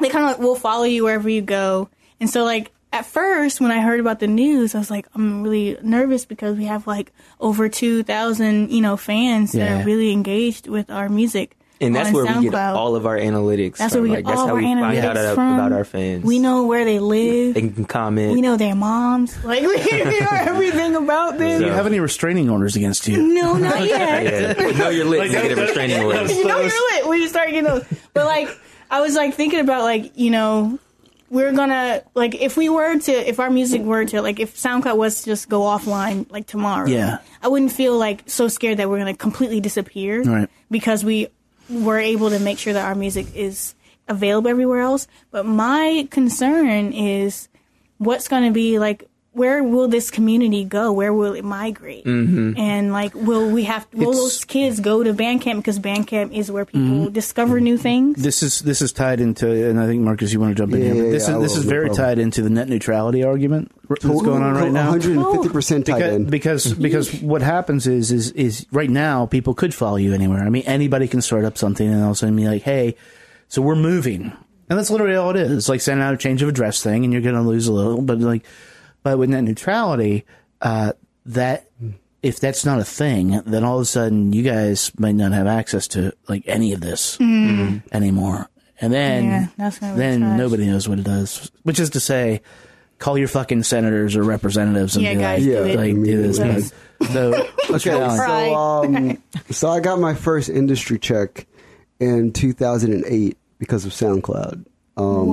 they 0.01 0.09
kind 0.11 0.25
of 0.27 0.33
like, 0.33 0.39
will 0.41 0.57
follow 0.57 0.85
you 0.85 1.05
wherever 1.05 1.29
you 1.29 1.41
go, 1.43 1.89
and 2.21 2.29
so 2.29 2.45
like 2.45 2.73
at 2.93 3.05
first 3.07 3.61
when 3.61 3.71
I 3.71 3.81
heard 3.81 4.01
about 4.01 4.21
the 4.21 4.27
news, 4.27 4.75
I 4.75 4.79
was 4.79 4.91
like, 4.91 5.07
I'm 5.15 5.43
really 5.43 5.77
nervous 5.83 6.25
because 6.25 6.57
we 6.57 6.65
have 6.67 6.87
like 6.87 7.13
over 7.41 7.69
two 7.69 8.03
thousand 8.03 8.71
you 8.71 8.81
know 8.81 8.97
fans 8.97 9.53
that 9.53 9.83
are 9.83 9.85
really 9.85 10.13
engaged 10.13 10.67
with 10.69 10.91
our 10.91 11.09
music. 11.09 11.57
And 11.81 11.95
that's 11.95 12.09
on 12.09 12.15
where 12.15 12.37
we 12.39 12.45
get 12.49 12.55
all 12.55 12.97
of 12.97 13.05
our 13.07 13.17
analytics. 13.19 13.77
That's 13.77 13.95
from. 13.95 14.03
where 14.03 14.11
we 14.11 14.17
like, 14.17 14.25
get 14.25 14.31
that's 14.31 14.41
all 14.41 14.47
how 14.49 14.53
our 14.55 14.59
we 14.59 14.65
find 14.65 14.81
analytics 14.81 15.05
out 15.05 15.17
about, 15.17 15.35
from. 15.35 15.55
about 15.55 15.73
our 15.73 15.85
fans. 15.85 16.25
We 16.25 16.39
know 16.39 16.65
where 16.67 16.85
they 16.85 16.99
live. 16.99 17.55
They 17.55 17.69
can 17.69 17.85
comment. 17.85 18.33
we 18.33 18.41
know 18.41 18.57
their 18.57 18.75
moms. 18.75 19.37
Like 19.45 19.61
we 19.63 19.77
know 19.77 20.27
everything 20.31 20.95
about 20.97 21.39
them. 21.39 21.61
Do 21.61 21.67
you 21.67 21.73
have 21.73 21.87
any 21.87 22.01
restraining 22.01 22.49
orders 22.51 22.77
against 22.77 23.07
you? 23.09 23.35
No, 23.35 23.55
not 23.55 23.81
yet. 23.87 24.57
yeah. 24.59 24.71
know 24.79 24.89
your 24.89 25.05
lips 25.05 25.35
and 25.35 25.49
get 25.49 25.59
a 25.59 25.61
restraining 25.61 26.03
order. 26.03 26.25
you 26.33 26.45
know 26.47 26.61
you're 26.61 26.95
lit 26.95 27.07
when 27.09 27.21
you 27.21 27.29
start 27.29 27.49
getting 27.49 27.65
those. 27.65 27.85
But 28.15 28.25
like, 28.27 28.49
I 28.91 29.01
was 29.01 29.15
like 29.15 29.35
thinking 29.35 29.61
about 29.61 29.83
like 29.83 30.17
you 30.17 30.31
know, 30.31 30.79
we're 31.29 31.53
gonna 31.53 32.03
like 32.15 32.35
if 32.37 32.57
we 32.57 32.69
were 32.69 32.99
to 32.99 33.13
if 33.13 33.41
our 33.41 33.51
music 33.51 33.83
were 33.83 34.05
to 34.05 34.23
like 34.23 34.39
if 34.41 34.57
SoundCloud 34.57 34.97
was 34.97 35.21
to 35.21 35.27
just 35.27 35.49
go 35.49 35.61
offline 35.63 36.31
like 36.31 36.47
tomorrow, 36.47 36.87
Yeah. 36.87 37.19
I 37.43 37.49
wouldn't 37.49 37.73
feel 37.73 37.99
like 37.99 38.23
so 38.31 38.49
scared 38.49 38.79
that 38.79 38.89
we're 38.89 38.99
gonna 38.99 39.17
completely 39.17 39.61
disappear, 39.61 40.23
Right. 40.23 40.49
Because 40.71 41.05
we 41.05 41.29
were 41.69 41.99
able 41.99 42.31
to 42.31 42.39
make 42.39 42.59
sure 42.59 42.73
that 42.73 42.85
our 42.85 42.95
music 42.95 43.35
is 43.35 43.75
available 44.09 44.49
everywhere 44.49 44.81
else. 44.81 45.09
But 45.31 45.47
my 45.47 46.09
concern 46.11 46.93
is 46.93 47.49
what's 47.99 48.29
gonna 48.29 48.53
be 48.53 48.79
like. 48.79 49.09
Where 49.37 49.63
will 49.63 49.87
this 49.87 50.11
community 50.11 50.65
go? 50.65 50.93
Where 50.93 51.13
will 51.13 51.35
it 51.35 51.45
migrate? 51.45 52.05
Mm-hmm. 52.07 52.59
And 52.59 52.91
like, 52.91 53.15
will 53.15 53.51
we 53.51 53.65
have? 53.65 53.87
Will 53.93 54.09
It's- 54.11 54.17
those 54.17 54.45
kids 54.47 54.81
go 54.81 55.03
to 55.03 55.13
Bandcamp 55.13 55.57
because 55.57 55.79
Bandcamp 55.79 56.33
is 56.33 56.51
where 56.51 56.65
people 56.65 56.81
Mm-hmm. 56.81 57.13
discover 57.13 57.61
new 57.61 57.77
things. 57.77 58.23
This 58.23 58.43
is 58.43 58.61
this 58.61 58.81
is 58.81 58.93
tied 58.93 59.21
into, 59.21 59.47
and 59.69 59.79
I 59.79 59.87
think 59.87 60.01
Marcus, 60.03 60.33
you 60.33 60.41
want 60.41 60.57
to 60.57 60.63
jump 60.63 60.73
in 60.73 60.81
Yeah, 60.81 60.85
here. 60.87 60.95
But 60.95 61.05
yeah, 61.07 61.13
this 61.13 61.29
yeah, 61.29 61.37
is 61.37 61.43
this 61.43 61.57
is 61.57 61.65
very 61.67 61.89
problem. 61.89 62.07
tied 62.07 62.19
into 62.19 62.41
the 62.43 62.49
net 62.51 62.69
neutrality 62.69 63.23
argument 63.25 63.71
that's 63.89 64.03
going 64.05 64.43
on 64.43 64.55
right 64.55 64.73
now. 64.73 64.95
150% 64.95 65.85
tied 65.85 65.99
because, 65.99 66.15
in. 66.15 66.25
because 66.31 66.73
because 66.75 67.23
what 67.23 67.43
happens 67.43 67.87
is 67.87 68.11
is 68.13 68.31
is 68.33 68.67
right 68.73 68.89
now 68.91 69.27
people 69.27 69.53
could 69.55 69.75
follow 69.75 69.97
you 69.97 70.15
anywhere. 70.15 70.43
I 70.43 70.49
mean, 70.49 70.63
anybody 70.65 71.09
can 71.09 71.21
start 71.21 71.45
up 71.45 71.59
something 71.59 71.87
and 71.87 72.01
all 72.03 72.11
of 72.11 72.13
a 72.13 72.17
sudden 72.17 72.37
be 72.37 72.47
like, 72.47 72.63
"Hey, 72.63 72.97
so 73.49 73.61
we're 73.61 73.77
moving," 73.77 74.33
and 74.71 74.79
that's 74.79 74.91
literally 74.91 75.15
all 75.17 75.31
it 75.31 75.37
is. 75.37 75.53
It's 75.53 75.69
like 75.69 75.81
sending 75.83 76.03
out 76.07 76.15
a 76.15 76.17
change 76.17 76.41
of 76.43 76.49
address 76.49 76.83
thing, 76.83 77.05
and 77.05 77.13
you're 77.13 77.23
going 77.23 77.35
to 77.35 77.43
lose 77.43 77.67
a 77.69 77.73
little. 77.73 78.01
But 78.03 78.19
like, 78.21 78.45
but 79.07 79.19
with 79.19 79.31
net 79.31 79.45
neutrality, 79.45 80.25
uh, 80.63 80.93
that 81.27 81.71
if 82.25 82.41
that's 82.41 82.65
not 82.65 82.81
a 82.81 82.85
thing, 82.85 83.41
then 83.47 83.63
all 83.63 83.77
of 83.77 83.83
a 83.83 83.85
sudden 83.85 84.33
you 84.33 84.43
guys 84.43 84.91
might 84.99 85.15
not 85.15 85.31
have 85.31 85.47
access 85.47 85.87
to 85.87 86.13
like 86.29 86.43
any 86.47 86.73
of 86.73 86.81
this 86.81 87.17
anymore. 87.21 88.49
And 88.81 88.93
then 88.93 89.25
Yeah, 89.25 89.47
that's 89.57 89.79
gonna 89.79 89.93
be 89.95 89.99
then 90.01 90.21
trash. 90.23 90.39
nobody 90.39 90.67
knows 90.67 90.89
what 90.89 90.99
it 90.99 91.05
does. 91.05 91.53
Which 91.63 91.79
is 91.79 91.91
to 91.91 92.01
say, 92.01 92.43
call 92.99 93.17
your 93.17 93.29
fucking 93.29 93.63
senators 93.63 94.17
or 94.17 94.25
representatives 94.25 94.97
and 94.97 95.05
Yeah, 95.05 95.15
be 95.15 95.21
guys, 95.21 95.47
like, 95.47 95.71
do 95.73 95.77
like, 95.79 95.95
do 96.05 96.23
this. 96.23 96.39
Yes. 96.39 96.73
So, 97.13 97.47
Okay, 97.71 97.91
so 98.17 98.55
um, 98.57 99.23
so 99.53 99.69
I 99.69 99.79
got 99.79 100.01
my 100.01 100.15
first 100.15 100.49
industry 100.49 100.99
check 100.99 101.47
in 102.01 102.33
2008 102.33 103.39
because 103.61 103.85
of 103.85 103.93
SoundCloud. 103.93 104.67
Um, 104.97 105.29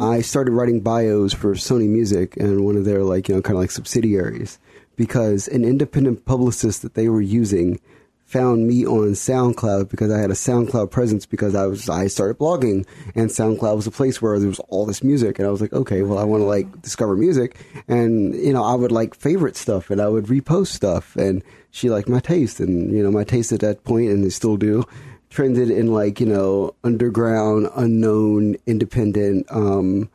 I 0.00 0.20
started 0.20 0.52
writing 0.52 0.80
bios 0.80 1.32
for 1.32 1.54
Sony 1.54 1.88
Music 1.88 2.36
and 2.36 2.64
one 2.64 2.76
of 2.76 2.84
their 2.84 3.02
like 3.02 3.28
you 3.28 3.34
know 3.34 3.42
kind 3.42 3.56
of 3.56 3.60
like 3.60 3.72
subsidiaries 3.72 4.58
because 4.94 5.48
an 5.48 5.64
independent 5.64 6.24
publicist 6.24 6.82
that 6.82 6.94
they 6.94 7.08
were 7.08 7.20
using 7.20 7.80
found 8.24 8.68
me 8.68 8.86
on 8.86 9.12
SoundCloud 9.12 9.88
because 9.88 10.12
I 10.12 10.18
had 10.18 10.30
a 10.30 10.34
SoundCloud 10.34 10.90
presence 10.92 11.26
because 11.26 11.56
I 11.56 11.66
was 11.66 11.88
I 11.88 12.06
started 12.06 12.38
blogging 12.38 12.86
and 13.16 13.28
SoundCloud 13.28 13.74
was 13.74 13.88
a 13.88 13.90
place 13.90 14.22
where 14.22 14.38
there 14.38 14.48
was 14.48 14.60
all 14.68 14.86
this 14.86 15.02
music 15.02 15.38
and 15.38 15.48
I 15.48 15.50
was 15.50 15.60
like 15.60 15.72
okay 15.72 16.02
well 16.02 16.18
I 16.18 16.24
want 16.24 16.42
to 16.42 16.46
like 16.46 16.80
discover 16.80 17.16
music. 17.16 17.56
And 17.88 18.34
you 18.34 18.52
know 18.52 18.62
I 18.62 18.74
would 18.74 18.92
like 18.92 19.16
favorite 19.16 19.56
stuff 19.56 19.90
and 19.90 20.00
I 20.00 20.08
would 20.08 20.26
repost 20.26 20.68
stuff 20.68 21.16
and 21.16 21.42
she 21.70 21.90
liked 21.90 22.08
my 22.08 22.20
taste 22.20 22.60
and 22.60 22.92
you 22.92 23.02
know 23.02 23.10
my 23.10 23.24
taste 23.24 23.50
at 23.50 23.60
that 23.60 23.82
point 23.82 24.10
and 24.10 24.22
they 24.22 24.30
still 24.30 24.56
do 24.56 24.84
trended 25.30 25.70
in 25.70 25.92
like 25.92 26.20
you 26.20 26.26
know 26.26 26.74
underground 26.84 27.68
unknown 27.76 28.56
independent 28.66 29.46
um 29.50 30.08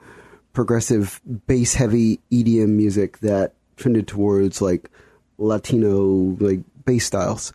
progressive 0.54 1.22
bass 1.48 1.74
heavy 1.74 2.20
EDM 2.32 2.70
music 2.70 3.20
that 3.20 3.54
trended 3.76 4.08
towards 4.08 4.62
like 4.62 4.90
Latino 5.38 6.36
like 6.40 6.62
bass 6.86 7.06
styles. 7.06 7.54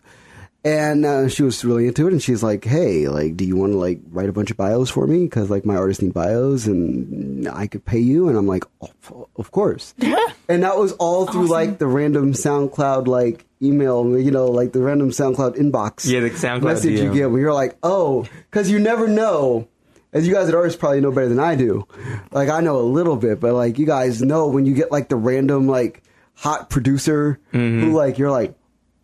And 0.63 1.05
uh, 1.05 1.29
she 1.29 1.43
was 1.43 1.63
really 1.63 1.87
into 1.87 2.07
it, 2.07 2.11
and 2.11 2.21
she's 2.21 2.43
like, 2.43 2.65
"Hey, 2.65 3.07
like, 3.07 3.37
do 3.37 3.45
you 3.45 3.55
want 3.55 3.71
to 3.71 3.77
like 3.77 3.99
write 4.11 4.27
a 4.27 4.33
bunch 4.33 4.51
of 4.51 4.57
bios 4.57 4.89
for 4.89 5.07
me? 5.07 5.23
Because 5.23 5.49
like 5.49 5.65
my 5.65 5.75
artists 5.75 6.03
need 6.03 6.13
bios, 6.13 6.67
and 6.67 7.47
I 7.47 7.67
could 7.67 7.85
pay 7.85 7.99
you." 7.99 8.27
And 8.27 8.37
I'm 8.37 8.47
like, 8.47 8.65
oh, 8.81 9.29
"Of 9.37 9.51
course." 9.51 9.93
and 10.49 10.63
that 10.63 10.77
was 10.77 10.91
all 10.93 11.27
through 11.27 11.47
like 11.47 11.77
the 11.77 11.87
random 11.87 12.33
SoundCloud 12.33 13.07
like 13.07 13.45
email, 13.61 14.19
you 14.19 14.31
know, 14.31 14.47
like 14.47 14.73
the 14.73 14.81
random 14.81 15.11
SoundCloud 15.11 15.55
inbox. 15.55 16.05
Yeah, 16.09 16.19
the 16.19 16.29
SoundCloud 16.29 16.63
message 16.63 16.99
you 16.99 17.13
get 17.13 17.31
where 17.31 17.39
you're 17.39 17.53
like, 17.53 17.77
"Oh," 17.81 18.27
because 18.51 18.69
you 18.69 18.79
never 18.79 19.07
know 19.07 19.67
as 20.11 20.27
you 20.27 20.33
guys 20.33 20.49
at 20.49 20.55
artists 20.55 20.77
probably 20.77 21.01
know 21.01 21.11
better 21.11 21.29
than 21.29 21.39
I 21.39 21.55
do. 21.55 21.87
Like 22.31 22.49
I 22.49 22.61
know 22.61 22.79
a 22.79 22.81
little 22.81 23.15
bit, 23.15 23.39
but 23.39 23.53
like 23.53 23.79
you 23.79 23.85
guys 23.85 24.21
know 24.21 24.47
when 24.47 24.65
you 24.65 24.73
get 24.73 24.91
like 24.91 25.07
the 25.09 25.15
random 25.15 25.67
like 25.67 26.03
hot 26.35 26.69
producer 26.69 27.39
who 27.51 27.91
like 27.93 28.17
you're 28.17 28.31
like, 28.31 28.55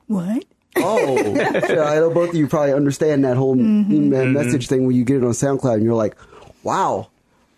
What? 0.08 0.46
Oh, 0.78 1.18
shit, 1.68 1.78
I 1.78 1.96
know 1.96 2.12
both 2.12 2.30
of 2.30 2.36
you 2.36 2.48
probably 2.48 2.74
understand 2.74 3.24
that 3.26 3.38
whole 3.38 3.56
email 3.56 3.84
mm-hmm. 3.84 4.14
mm-hmm. 4.14 4.34
message 4.34 4.68
thing 4.68 4.86
when 4.86 4.96
you 4.96 5.04
get 5.04 5.18
it 5.18 5.24
on 5.24 5.32
SoundCloud 5.32 5.76
and 5.76 5.84
you're 5.84 5.96
like, 5.96 6.16
wow, 6.64 7.10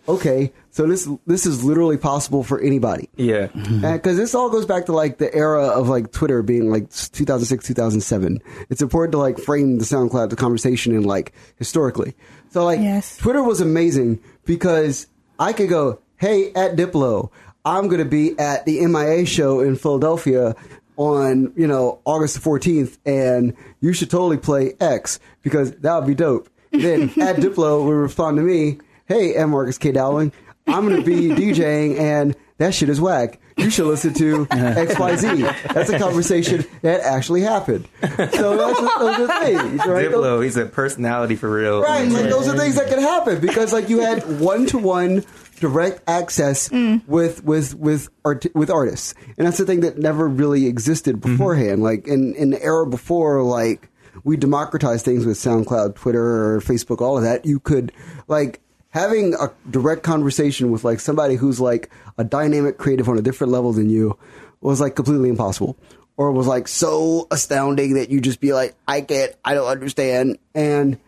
okay, 0.08 0.52
so 0.70 0.86
this 0.86 1.08
this 1.26 1.44
is 1.44 1.64
literally 1.64 1.96
possible 1.96 2.42
for 2.44 2.60
anybody. 2.60 3.08
Yeah. 3.16 3.48
Mm-hmm. 3.48 3.92
Because 3.92 4.16
this 4.16 4.34
all 4.34 4.48
goes 4.48 4.64
back 4.64 4.86
to 4.86 4.92
like 4.92 5.18
the 5.18 5.34
era 5.34 5.66
of 5.66 5.88
like 5.88 6.12
Twitter 6.12 6.42
being 6.42 6.70
like 6.70 6.88
2006, 6.90 7.66
2007. 7.66 8.40
It's 8.70 8.80
important 8.80 9.12
to 9.12 9.18
like 9.18 9.38
frame 9.38 9.78
the 9.78 9.84
SoundCloud 9.84 10.30
the 10.30 10.36
conversation 10.36 10.94
in 10.94 11.02
like 11.02 11.32
historically. 11.56 12.14
So 12.50 12.64
like 12.64 12.80
Yes. 12.80 13.16
Twitter 13.16 13.42
was 13.42 13.60
amazing 13.60 14.20
because 14.44 15.08
I 15.38 15.52
could 15.52 15.68
go, 15.68 15.98
hey, 16.16 16.52
at 16.54 16.76
Diplo, 16.76 17.30
I'm 17.64 17.88
going 17.88 17.98
to 17.98 18.04
be 18.04 18.38
at 18.38 18.64
the 18.64 18.86
MIA 18.86 19.26
show 19.26 19.60
in 19.60 19.76
Philadelphia 19.76 20.54
on 20.98 21.52
you 21.56 21.66
know 21.66 22.00
August 22.04 22.34
the 22.34 22.40
14th, 22.46 22.98
and 23.06 23.56
you 23.80 23.94
should 23.94 24.10
totally 24.10 24.36
play 24.36 24.74
X 24.80 25.18
because 25.42 25.72
that 25.72 25.94
would 25.96 26.06
be 26.06 26.14
dope. 26.14 26.50
Then 26.72 27.04
at 27.20 27.36
Diplo 27.36 27.86
would 27.86 27.92
respond 27.92 28.36
to 28.36 28.42
me, 28.42 28.78
hey, 29.06 29.34
M. 29.34 29.50
Marcus 29.50 29.78
K. 29.78 29.92
Dowling, 29.92 30.32
I'm 30.66 30.86
going 30.86 31.02
to 31.02 31.06
be 31.06 31.28
DJing 31.52 31.98
and 31.98 32.36
that 32.58 32.74
shit 32.74 32.88
is 32.88 33.00
whack. 33.00 33.40
You 33.56 33.70
should 33.70 33.86
listen 33.86 34.12
to 34.14 34.46
XYZ. 34.46 35.72
That's 35.72 35.90
a 35.90 35.98
conversation 35.98 36.64
that 36.82 37.00
actually 37.00 37.40
happened. 37.42 37.88
So 38.00 38.56
that's, 38.56 38.80
those 38.98 39.28
are 39.30 39.44
things, 39.44 39.86
right? 39.86 40.10
Those- 40.10 40.24
Diplo, 40.24 40.44
he's 40.44 40.56
a 40.56 40.66
personality 40.66 41.36
for 41.36 41.50
real. 41.50 41.82
Right, 41.82 42.08
like 42.08 42.28
those 42.28 42.48
are 42.48 42.56
things 42.56 42.74
that 42.76 42.88
could 42.88 42.98
happen 42.98 43.40
because 43.40 43.72
like 43.72 43.88
you 43.88 44.00
had 44.00 44.40
one 44.40 44.66
to 44.66 44.78
one 44.78 45.24
direct 45.58 46.02
access 46.08 46.68
mm. 46.68 47.06
with 47.06 47.44
with 47.44 47.74
with 47.74 48.08
art, 48.24 48.46
with 48.54 48.70
artists, 48.70 49.14
and 49.36 49.46
that's 49.46 49.58
the 49.58 49.66
thing 49.66 49.80
that 49.80 49.98
never 49.98 50.28
really 50.28 50.66
existed 50.66 51.16
mm-hmm. 51.16 51.32
beforehand. 51.32 51.82
Like 51.82 52.06
in 52.06 52.34
in 52.34 52.50
the 52.50 52.62
era 52.62 52.86
before, 52.86 53.42
like 53.42 53.88
we 54.24 54.36
democratized 54.36 55.04
things 55.04 55.26
with 55.26 55.36
SoundCloud, 55.36 55.94
Twitter, 55.94 56.54
or 56.54 56.60
Facebook, 56.60 57.00
all 57.00 57.16
of 57.16 57.22
that. 57.24 57.46
You 57.46 57.60
could 57.60 57.92
like 58.26 58.60
having 58.90 59.34
a 59.34 59.52
direct 59.70 60.02
conversation 60.02 60.70
with 60.70 60.84
like 60.84 61.00
somebody 61.00 61.34
who's 61.34 61.60
like 61.60 61.90
a 62.16 62.24
dynamic 62.24 62.78
creative 62.78 63.08
on 63.08 63.18
a 63.18 63.22
different 63.22 63.52
level 63.52 63.72
than 63.72 63.90
you 63.90 64.18
was 64.60 64.80
like 64.80 64.96
completely 64.96 65.28
impossible. 65.28 65.76
Or 66.16 66.32
was 66.32 66.48
like 66.48 66.66
so 66.66 67.28
astounding 67.30 67.94
that 67.94 68.10
you 68.10 68.20
just 68.20 68.40
be 68.40 68.52
like, 68.52 68.74
I 68.88 69.02
can't, 69.02 69.32
I 69.44 69.54
don't 69.54 69.68
understand. 69.68 70.38
And 70.52 70.98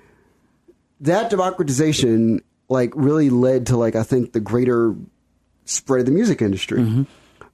that 1.01 1.31
democratization 1.31 2.43
like 2.71 2.93
really 2.95 3.29
led 3.29 3.67
to 3.67 3.77
like 3.77 3.97
I 3.97 4.05
think 4.05 4.33
the 4.33 4.41
greater 4.41 4.95
spread 5.65 6.01
of 6.01 6.07
the 6.07 6.13
music 6.13 6.41
industry. 6.41 6.81
Mm-hmm. 6.81 7.03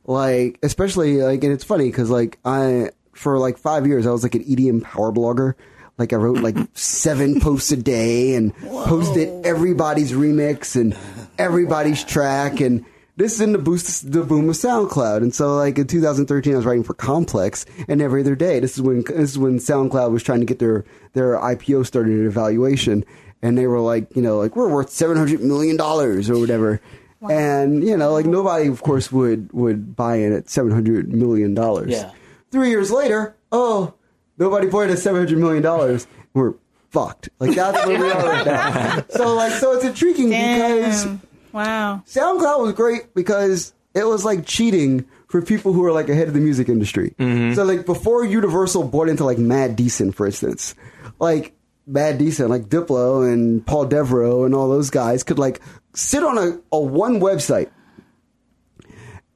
Like 0.05 0.59
especially 0.63 1.23
like 1.23 1.43
and 1.43 1.53
it's 1.53 1.65
funny 1.65 1.87
because 1.87 2.11
like 2.11 2.39
I 2.45 2.91
for 3.13 3.39
like 3.39 3.59
five 3.59 3.87
years 3.87 4.07
I 4.07 4.13
was 4.13 4.23
like 4.23 4.37
an 4.37 4.45
EDM 4.45 4.83
power 4.85 5.11
blogger. 5.11 5.55
Like 5.99 6.13
I 6.13 6.17
wrote 6.17 6.39
like 6.39 6.57
seven 6.75 7.41
posts 7.41 7.73
a 7.73 7.77
day 7.77 8.35
and 8.35 8.55
posted 8.57 9.47
everybody's 9.47 10.13
remix 10.13 10.79
and 10.79 10.97
everybody's 11.39 12.05
track 12.05 12.61
and 12.61 12.85
this 13.17 13.33
is 13.33 13.41
in 13.41 13.53
the 13.53 13.59
boost 13.59 14.13
the 14.13 14.23
boom 14.23 14.51
of 14.51 14.57
SoundCloud. 14.57 15.23
And 15.23 15.35
so 15.35 15.57
like 15.57 15.79
in 15.79 15.87
2013 15.87 16.53
I 16.53 16.57
was 16.57 16.67
writing 16.67 16.85
for 16.85 16.93
Complex 16.93 17.65
and 17.89 18.03
every 18.03 18.21
other 18.21 18.37
day. 18.37 18.61
This 18.61 18.75
is 18.75 18.83
when 18.83 19.03
this 19.05 19.31
is 19.31 19.39
when 19.39 19.57
SoundCloud 19.57 20.11
was 20.11 20.23
trying 20.23 20.41
to 20.41 20.47
get 20.47 20.59
their 20.59 20.85
their 21.15 21.39
IPO 21.39 21.87
started 21.87 22.21
at 22.21 22.27
evaluation 22.27 23.07
and 23.43 23.57
they 23.57 23.67
were 23.67 23.81
like, 23.81 24.15
you 24.17 24.23
know, 24.23 24.39
like 24.39 24.57
we're 24.57 24.69
worth 24.69 24.91
700 24.91 25.41
million 25.41 25.77
dollars 25.77 26.31
or 26.31 26.39
whatever. 26.39 26.81
And 27.29 27.83
you 27.83 27.97
know, 27.97 28.13
like 28.13 28.27
nobody 28.27 28.69
of 28.69 28.83
course 28.83 29.11
would 29.11 29.53
would 29.53 29.97
buy 29.97 30.17
in 30.17 30.33
at 30.33 30.49
700 30.49 31.13
million 31.13 31.55
dollars. 31.55 31.91
Yeah. 31.91 32.13
3 32.53 32.71
years 32.71 32.91
later, 32.91 33.35
oh, 33.51 33.95
nobody 34.39 34.69
bought 34.69 34.89
it 34.89 34.91
at 34.91 34.99
700 35.01 35.37
million 35.39 35.63
dollars. 35.63 36.07
We're 36.35 36.55
fucked. 36.91 37.29
Like 37.41 37.57
that's 37.57 37.85
where 37.87 37.99
we 38.01 38.11
are 38.11 38.25
right 38.25 38.47
now. 38.47 39.05
So 39.11 39.35
like 39.35 39.53
so 39.53 39.73
it's 39.73 39.85
intriguing 39.85 40.29
because 40.31 41.07
Wow. 41.53 42.03
SoundCloud 42.07 42.61
was 42.63 42.73
great 42.75 43.15
because 43.15 43.73
it 43.95 44.05
was 44.05 44.25
like 44.27 44.45
cheating 44.45 45.07
for 45.29 45.41
people 45.41 45.73
who 45.73 45.83
are 45.85 45.93
like 45.93 46.09
ahead 46.11 46.29
of 46.29 46.35
the 46.35 46.41
music 46.41 46.69
industry. 46.69 47.15
Mm-hmm. 47.19 47.55
So 47.55 47.65
like 47.65 47.87
before 47.87 48.25
Universal 48.27 48.85
bought 48.89 49.09
into 49.09 49.25
like 49.25 49.39
Mad 49.39 49.75
Decent, 49.75 50.15
for 50.15 50.27
instance, 50.27 50.75
like 51.19 51.56
Mad 51.87 52.19
Decent, 52.19 52.51
like 52.51 52.65
Diplo 52.69 53.33
and 53.33 53.65
Paul 53.65 53.87
Devro 53.87 54.45
and 54.45 54.55
all 54.55 54.69
those 54.69 54.91
guys 54.91 55.23
could 55.23 55.39
like 55.39 55.61
sit 55.95 56.23
on 56.25 56.37
a, 56.37 56.59
a 56.73 56.81
one 56.81 57.21
website 57.21 57.71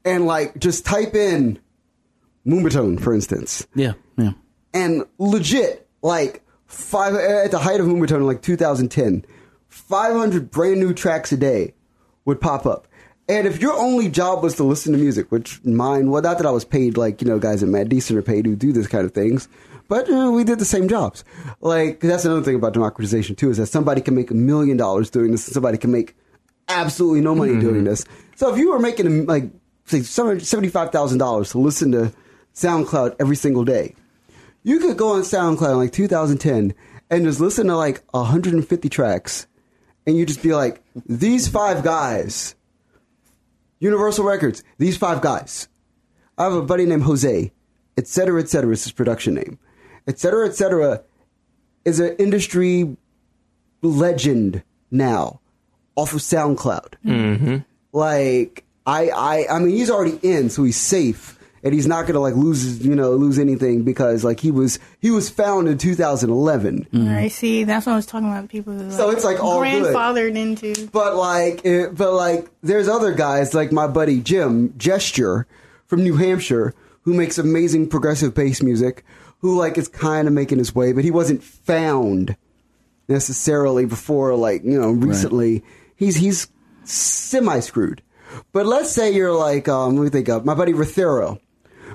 and 0.04 0.26
like 0.26 0.58
just 0.58 0.84
type 0.84 1.14
in 1.14 1.58
Moombahton, 2.46 3.00
for 3.00 3.14
instance 3.14 3.66
Yeah, 3.74 3.92
yeah. 4.16 4.32
and 4.72 5.04
legit 5.18 5.86
like 6.02 6.42
five 6.66 7.14
at 7.14 7.50
the 7.50 7.58
height 7.58 7.80
of 7.80 7.86
Moombahton 7.86 8.16
in 8.16 8.26
like 8.26 8.42
2010, 8.42 9.24
500 9.68 10.50
brand 10.50 10.80
new 10.80 10.92
tracks 10.94 11.32
a 11.32 11.36
day 11.36 11.74
would 12.24 12.40
pop 12.40 12.66
up. 12.66 12.86
And 13.28 13.46
if 13.46 13.60
your 13.60 13.74
only 13.74 14.08
job 14.08 14.42
was 14.42 14.56
to 14.56 14.64
listen 14.64 14.92
to 14.92 14.98
music, 14.98 15.30
which 15.30 15.64
mine, 15.64 16.10
well, 16.10 16.20
not 16.22 16.38
that 16.38 16.46
I 16.46 16.50
was 16.50 16.64
paid 16.64 16.96
like 16.96 17.22
you 17.22 17.28
know 17.28 17.38
guys 17.38 17.62
at 17.62 17.68
Mad 17.68 17.88
Decent 17.88 18.18
are 18.18 18.22
paid 18.22 18.44
who 18.46 18.56
do 18.56 18.72
this 18.72 18.88
kind 18.88 19.04
of 19.04 19.12
things, 19.12 19.48
but 19.90 20.06
you 20.06 20.14
know, 20.14 20.30
we 20.30 20.44
did 20.44 20.60
the 20.60 20.64
same 20.64 20.88
jobs. 20.88 21.24
Like 21.60 21.98
that's 21.98 22.24
another 22.24 22.42
thing 22.42 22.54
about 22.54 22.74
democratization 22.74 23.34
too 23.34 23.50
is 23.50 23.56
that 23.56 23.66
somebody 23.66 24.00
can 24.00 24.14
make 24.14 24.30
a 24.30 24.34
million 24.34 24.76
dollars 24.76 25.10
doing 25.10 25.32
this, 25.32 25.48
and 25.48 25.52
somebody 25.52 25.78
can 25.78 25.90
make 25.90 26.16
absolutely 26.68 27.20
no 27.20 27.34
money 27.34 27.58
doing 27.58 27.74
mm-hmm. 27.74 27.84
this. 27.86 28.04
So 28.36 28.54
if 28.54 28.58
you 28.58 28.70
were 28.70 28.78
making 28.78 29.26
like 29.26 29.50
say 29.86 30.02
seventy-five 30.02 30.92
thousand 30.92 31.18
dollars 31.18 31.50
to 31.50 31.58
listen 31.58 31.90
to 31.90 32.12
SoundCloud 32.54 33.16
every 33.18 33.34
single 33.34 33.64
day, 33.64 33.96
you 34.62 34.78
could 34.78 34.96
go 34.96 35.14
on 35.14 35.22
SoundCloud 35.22 35.72
in 35.72 35.78
like 35.78 35.92
2010 35.92 36.72
and 37.10 37.24
just 37.24 37.40
listen 37.40 37.66
to 37.66 37.76
like 37.76 38.04
150 38.12 38.88
tracks, 38.88 39.48
and 40.06 40.16
you 40.16 40.24
just 40.24 40.40
be 40.40 40.54
like, 40.54 40.84
these 41.04 41.48
five 41.48 41.82
guys, 41.82 42.54
Universal 43.80 44.24
Records, 44.24 44.62
these 44.78 44.96
five 44.96 45.20
guys. 45.20 45.66
I 46.38 46.44
have 46.44 46.52
a 46.52 46.62
buddy 46.62 46.86
named 46.86 47.02
Jose, 47.02 47.52
et 47.98 48.06
cetera, 48.06 48.40
et 48.40 48.48
cetera, 48.48 48.72
is 48.72 48.84
his 48.84 48.92
production 48.92 49.34
name. 49.34 49.58
Et 50.10 50.18
cetera, 50.18 50.46
et 50.48 50.54
cetera, 50.56 51.02
is 51.84 52.00
an 52.00 52.16
industry 52.18 52.96
legend 53.80 54.62
now 54.90 55.40
off 55.94 56.12
of 56.12 56.20
SoundCloud. 56.20 56.94
Mm-hmm. 57.06 57.56
Like, 57.92 58.64
I, 58.86 59.10
I, 59.10 59.46
I 59.48 59.58
mean, 59.60 59.76
he's 59.76 59.88
already 59.88 60.18
in, 60.22 60.50
so 60.50 60.64
he's 60.64 60.76
safe. 60.76 61.38
And 61.62 61.74
he's 61.74 61.86
not 61.86 62.06
gonna 62.06 62.20
like 62.20 62.34
lose, 62.34 62.84
you 62.84 62.96
know, 62.96 63.12
lose 63.12 63.38
anything 63.38 63.82
because 63.82 64.24
like 64.24 64.40
he 64.40 64.50
was, 64.50 64.78
he 64.98 65.10
was 65.10 65.28
found 65.28 65.68
in 65.68 65.76
2011. 65.76 66.88
I 67.08 67.28
see. 67.28 67.64
That's 67.64 67.84
what 67.84 67.92
I 67.92 67.96
was 67.96 68.06
talking 68.06 68.28
about. 68.30 68.48
People 68.48 68.72
who 68.72 68.90
So 68.90 69.10
it's, 69.10 69.24
like, 69.24 69.44
all 69.44 69.62
good. 69.62 69.84
grandfathered 69.84 70.36
into. 70.36 70.88
But 70.88 71.16
like, 71.16 71.62
it, 71.66 71.94
but 71.94 72.14
like, 72.14 72.48
there's 72.62 72.88
other 72.88 73.12
guys 73.12 73.52
like 73.52 73.72
my 73.72 73.86
buddy 73.86 74.20
Jim 74.22 74.72
Gesture 74.78 75.46
from 75.86 76.02
New 76.02 76.16
Hampshire 76.16 76.74
who 77.02 77.12
makes 77.12 77.36
amazing 77.36 77.90
progressive 77.90 78.34
bass 78.34 78.62
music. 78.62 79.04
Who 79.40 79.58
like 79.58 79.78
is 79.78 79.88
kind 79.88 80.28
of 80.28 80.34
making 80.34 80.58
his 80.58 80.74
way, 80.74 80.92
but 80.92 81.04
he 81.04 81.10
wasn't 81.10 81.42
found 81.42 82.36
necessarily 83.08 83.86
before 83.86 84.34
like 84.36 84.64
you 84.64 84.80
know 84.80 84.90
recently. 84.90 85.64
He's 85.96 86.16
he's 86.16 86.48
semi 86.84 87.60
screwed. 87.60 88.02
But 88.52 88.66
let's 88.66 88.90
say 88.90 89.12
you're 89.12 89.32
like 89.32 89.68
um, 89.68 89.96
let 89.96 90.04
me 90.04 90.08
think 90.10 90.28
of 90.28 90.44
my 90.44 90.54
buddy 90.54 90.72
Rothero, 90.72 91.40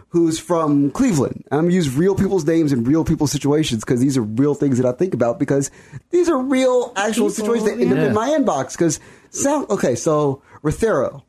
who's 0.10 0.40
from 0.40 0.92
Cleveland. 0.92 1.46
I'm 1.52 1.62
gonna 1.62 1.74
use 1.74 1.96
real 1.96 2.16
people's 2.16 2.46
names 2.46 2.72
and 2.72 2.88
real 2.88 3.06
people's 3.06 3.32
situations 3.32 3.84
because 3.84 4.00
these 4.00 4.18
are 4.18 4.24
real 4.24 4.54
things 4.56 4.78
that 4.78 4.86
I 4.88 4.92
think 4.92 5.14
about 5.14 5.40
because 5.40 5.72
these 6.10 6.30
are 6.30 6.38
real 6.38 6.94
actual 6.96 7.30
People, 7.30 7.46
situations 7.46 7.70
that 7.70 7.80
end 7.80 7.94
up 7.94 8.08
in 8.08 8.14
my 8.14 8.30
inbox. 8.30 8.74
Because 8.74 9.00
sound 9.30 9.70
okay, 9.70 9.96
so 9.96 10.42
Rothero 10.64 11.24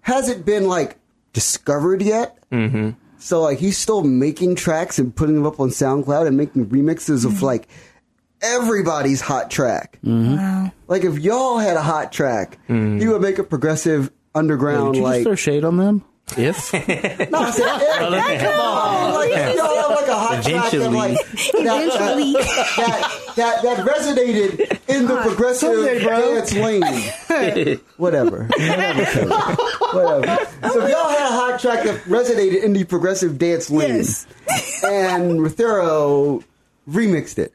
hasn't 0.00 0.44
been 0.44 0.66
like 0.66 0.98
discovered 1.32 2.02
yet. 2.02 2.38
Mm-hmm. 2.50 2.90
So 3.22 3.40
like 3.40 3.58
he's 3.58 3.78
still 3.78 4.02
making 4.02 4.56
tracks 4.56 4.98
and 4.98 5.14
putting 5.14 5.36
them 5.36 5.46
up 5.46 5.60
on 5.60 5.68
SoundCloud 5.68 6.26
and 6.26 6.36
making 6.36 6.66
remixes 6.66 7.24
of 7.24 7.34
mm-hmm. 7.34 7.44
like 7.44 7.68
everybody's 8.42 9.20
hot 9.20 9.48
track. 9.48 10.00
Mm-hmm. 10.04 10.36
Wow. 10.36 10.72
Like 10.88 11.04
if 11.04 11.20
y'all 11.20 11.58
had 11.58 11.76
a 11.76 11.82
hot 11.82 12.10
track, 12.10 12.58
mm-hmm. 12.68 12.98
he 12.98 13.06
would 13.06 13.22
make 13.22 13.38
a 13.38 13.44
progressive 13.44 14.10
underground 14.34 14.94
Did 14.94 14.98
you 14.98 15.04
just 15.04 15.14
like 15.14 15.22
throw 15.22 15.34
shade 15.36 15.64
on 15.64 15.76
them? 15.76 16.04
If 16.38 16.72
no, 17.30 17.38
I 17.38 17.50
said, 17.50 17.66
eh, 17.66 18.38
come 18.38 18.60
on, 18.60 19.14
like 19.14 19.30
y'all 19.56 19.76
have 19.76 19.90
like 19.90 20.08
a 20.08 20.14
hot 20.14 20.42
track 20.42 20.70
that 20.70 20.74
Eventually. 20.74 20.88
like 20.88 21.18
Eventually. 21.54 22.32
that, 22.32 23.32
that 23.36 23.62
that 23.62 23.86
resonated 23.86 24.78
in 24.88 25.06
the 25.06 25.16
progressive 25.22 25.74
Someday, 25.74 25.98
dance 26.00 26.52
lane. 26.54 26.82
Whatever. 27.96 28.44
Whatever. 28.46 28.48
Kevin. 28.56 29.28
Whatever. 29.30 30.46
So 30.70 30.80
if 30.84 30.90
y'all 30.90 31.08
had 31.08 31.28
a 31.28 31.32
hot 31.34 31.60
track 31.60 31.84
that 31.84 32.02
resonated 32.04 32.62
in 32.62 32.72
the 32.72 32.84
progressive 32.84 33.38
dance 33.38 33.70
lane, 33.70 33.96
Yes. 33.96 34.26
and 34.84 35.40
Rothero 35.40 36.42
remixed 36.88 37.38
it. 37.38 37.54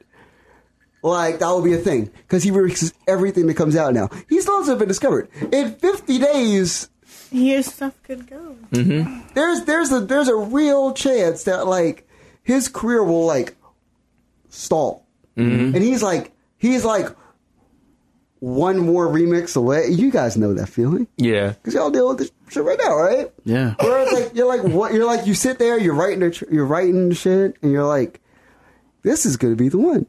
Like 1.03 1.39
that 1.39 1.49
would 1.51 1.63
be 1.63 1.73
a 1.73 1.77
thing 1.77 2.05
because 2.07 2.43
he 2.43 2.51
remixes 2.51 2.91
everything 3.07 3.47
that 3.47 3.53
comes 3.55 3.75
out 3.75 3.93
now. 3.93 4.09
He 4.29 4.41
still 4.41 4.59
hasn't 4.59 4.79
been 4.79 4.87
discovered. 4.87 5.29
In 5.51 5.75
50 5.75 6.19
days, 6.19 6.89
Here 7.31 7.61
stuff 7.63 7.93
could 8.03 8.27
go. 8.27 8.55
Mm-hmm. 8.71 9.33
there's 9.33 9.63
there's 9.65 9.91
a 9.91 9.99
there's 10.01 10.27
a 10.27 10.35
real 10.35 10.93
chance 10.93 11.43
that 11.43 11.67
like 11.67 12.07
his 12.43 12.67
career 12.67 13.03
will 13.03 13.25
like 13.25 13.55
stall, 14.49 15.05
mm-hmm. 15.37 15.75
and 15.75 15.83
he's 15.83 16.01
like 16.03 16.31
he's 16.57 16.85
like 16.85 17.07
one 18.39 18.77
more 18.77 19.07
remix 19.07 19.55
away. 19.57 19.87
You 19.89 20.11
guys 20.11 20.37
know 20.37 20.53
that 20.53 20.67
feeling 20.67 21.07
Yeah. 21.17 21.49
because 21.49 21.73
y'all 21.73 21.89
deal 21.89 22.07
with 22.09 22.19
this 22.19 22.31
shit 22.49 22.63
right 22.63 22.77
now, 22.81 22.95
right? 22.95 23.31
yeah, 23.45 23.73
Where 23.79 24.03
it's 24.03 24.13
like 24.13 24.35
you're 24.35 24.47
like 24.47 24.61
what 24.63 24.93
you're 24.93 25.05
like 25.05 25.25
you 25.25 25.33
sit 25.33 25.57
there, 25.59 25.77
you're 25.79 25.95
writing 25.95 26.19
the, 26.19 26.31
tr- 26.31 26.45
you're 26.51 26.65
writing 26.65 27.09
the 27.09 27.15
shit, 27.15 27.55
and 27.61 27.71
you're 27.71 27.85
like, 27.87 28.21
this 29.01 29.25
is 29.25 29.37
gonna 29.37 29.55
be 29.55 29.69
the 29.69 29.79
one. 29.79 30.05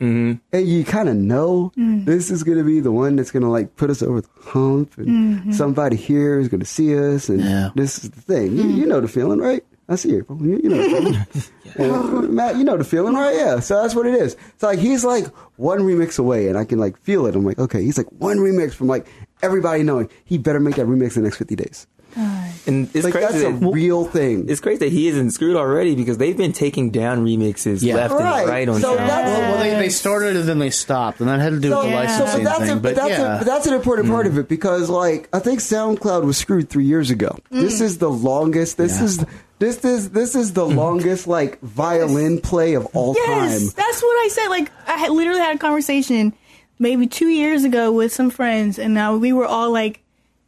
Mm-hmm. 0.00 0.34
And 0.52 0.68
you 0.68 0.84
kind 0.84 1.08
of 1.08 1.16
know 1.16 1.72
mm. 1.76 2.04
this 2.04 2.30
is 2.30 2.42
going 2.42 2.58
to 2.58 2.64
be 2.64 2.80
the 2.80 2.92
one 2.92 3.16
that's 3.16 3.30
going 3.30 3.42
to 3.42 3.48
like 3.48 3.76
put 3.76 3.90
us 3.90 4.02
over 4.02 4.20
the 4.20 4.28
hump, 4.42 4.96
and 4.98 5.06
mm-hmm. 5.06 5.52
somebody 5.52 5.96
here 5.96 6.38
is 6.38 6.48
going 6.48 6.60
to 6.60 6.66
see 6.66 6.96
us, 6.96 7.28
and 7.28 7.40
Yeah. 7.40 7.70
this 7.74 8.02
is 8.02 8.10
the 8.10 8.20
thing. 8.20 8.56
You, 8.56 8.64
mm. 8.64 8.76
you 8.76 8.86
know 8.86 9.00
the 9.00 9.08
feeling, 9.08 9.38
right? 9.38 9.64
I 9.88 9.96
see 9.96 10.12
it. 10.14 10.26
You, 10.28 10.60
you 10.62 10.68
know 10.68 10.76
the 10.76 10.88
feeling. 10.88 11.26
And, 11.76 12.30
Matt, 12.30 12.56
you 12.56 12.62
know 12.62 12.76
the 12.76 12.84
feeling, 12.84 13.14
right? 13.14 13.34
Yeah. 13.34 13.58
So 13.58 13.82
that's 13.82 13.96
what 13.96 14.06
it 14.06 14.14
is. 14.14 14.36
It's 14.50 14.62
like 14.62 14.78
he's 14.78 15.04
like 15.04 15.26
one 15.56 15.80
remix 15.80 16.20
away, 16.20 16.48
and 16.48 16.56
I 16.56 16.64
can 16.64 16.78
like 16.78 16.96
feel 16.98 17.26
it. 17.26 17.34
I'm 17.34 17.44
like, 17.44 17.58
okay, 17.58 17.82
he's 17.82 17.98
like 17.98 18.06
one 18.12 18.38
remix 18.38 18.74
from 18.74 18.86
like 18.86 19.08
everybody 19.42 19.82
knowing 19.82 20.08
he 20.24 20.38
better 20.38 20.60
make 20.60 20.76
that 20.76 20.86
remix 20.86 21.16
in 21.16 21.22
the 21.22 21.28
next 21.28 21.38
50 21.38 21.56
days. 21.56 21.88
And 22.16 22.88
it's 22.94 23.04
Like 23.04 23.12
crazy. 23.12 23.26
that's 23.26 23.44
a 23.44 23.52
that- 23.58 23.70
real 23.72 24.04
thing. 24.04 24.46
it's 24.48 24.60
crazy 24.60 24.78
that 24.78 24.92
he 24.92 25.08
isn't 25.08 25.32
screwed 25.32 25.56
already 25.56 25.94
because 25.94 26.16
they've 26.18 26.36
been 26.36 26.52
taking 26.52 26.90
down 26.90 27.24
remixes 27.24 27.82
Yeah. 27.82 27.96
left 27.96 28.14
Right. 28.14 28.40
and 28.42 28.48
right 28.50 28.68
on 28.68 28.80
So 28.80 28.94
SoundCloud. 28.94 29.06
that's- 29.06 29.28
Well, 29.38 29.50
well, 29.52 29.58
they, 29.58 29.70
they 29.70 29.88
started 29.88 30.36
and 30.36 30.48
then 30.48 30.58
they 30.58 30.70
stopped, 30.70 31.20
and 31.20 31.28
that 31.28 31.40
had 31.40 31.50
to 31.50 31.60
do 31.60 31.70
with 31.70 31.78
the 31.78 31.90
So, 31.90 31.94
licensing 31.94 32.44
but 32.44 32.50
that's, 32.50 32.60
thing. 32.60 32.70
a, 32.70 32.74
but 32.76 32.82
but, 32.82 32.94
that's 32.96 33.08
yeah, 33.18 33.34
a, 33.34 33.38
but 33.38 33.46
that's 33.46 33.66
an 33.66 33.74
important 33.74 34.08
part 34.08 34.26
of 34.26 34.38
it 34.38 34.48
because, 34.48 34.88
like, 34.88 35.28
I 35.32 35.38
think 35.40 35.60
SoundCloud 35.60 36.24
was 36.24 36.36
screwed 36.36 36.70
three 36.70 36.84
years 36.86 37.10
ago. 37.10 37.36
This 37.50 37.80
mm. 37.80 37.82
is 37.82 37.98
the 37.98 38.10
longest. 38.10 38.76
This 38.78 38.98
Yeah. 38.98 39.04
is 39.04 39.24
this 39.58 39.84
is 39.84 40.10
this 40.10 40.34
is 40.34 40.52
the 40.52 40.64
mm. 40.66 40.74
longest 40.74 41.26
like 41.26 41.60
violin 41.62 42.40
play 42.40 42.74
of 42.74 42.86
all 42.94 43.14
Yes, 43.16 43.26
time. 43.60 43.70
that's 43.76 44.02
what 44.02 44.24
I 44.24 44.28
said. 44.30 44.48
Like 44.48 44.70
I 44.86 44.92
had 44.98 45.10
literally 45.10 45.40
had 45.40 45.56
a 45.56 45.58
conversation 45.58 46.32
maybe 46.78 47.06
two 47.06 47.28
years 47.28 47.64
ago 47.64 47.92
with 47.92 48.12
some 48.12 48.30
friends, 48.30 48.78
and 48.78 48.94
now 48.94 49.16
we 49.16 49.32
were 49.32 49.46
all 49.46 49.70
like 49.70 50.00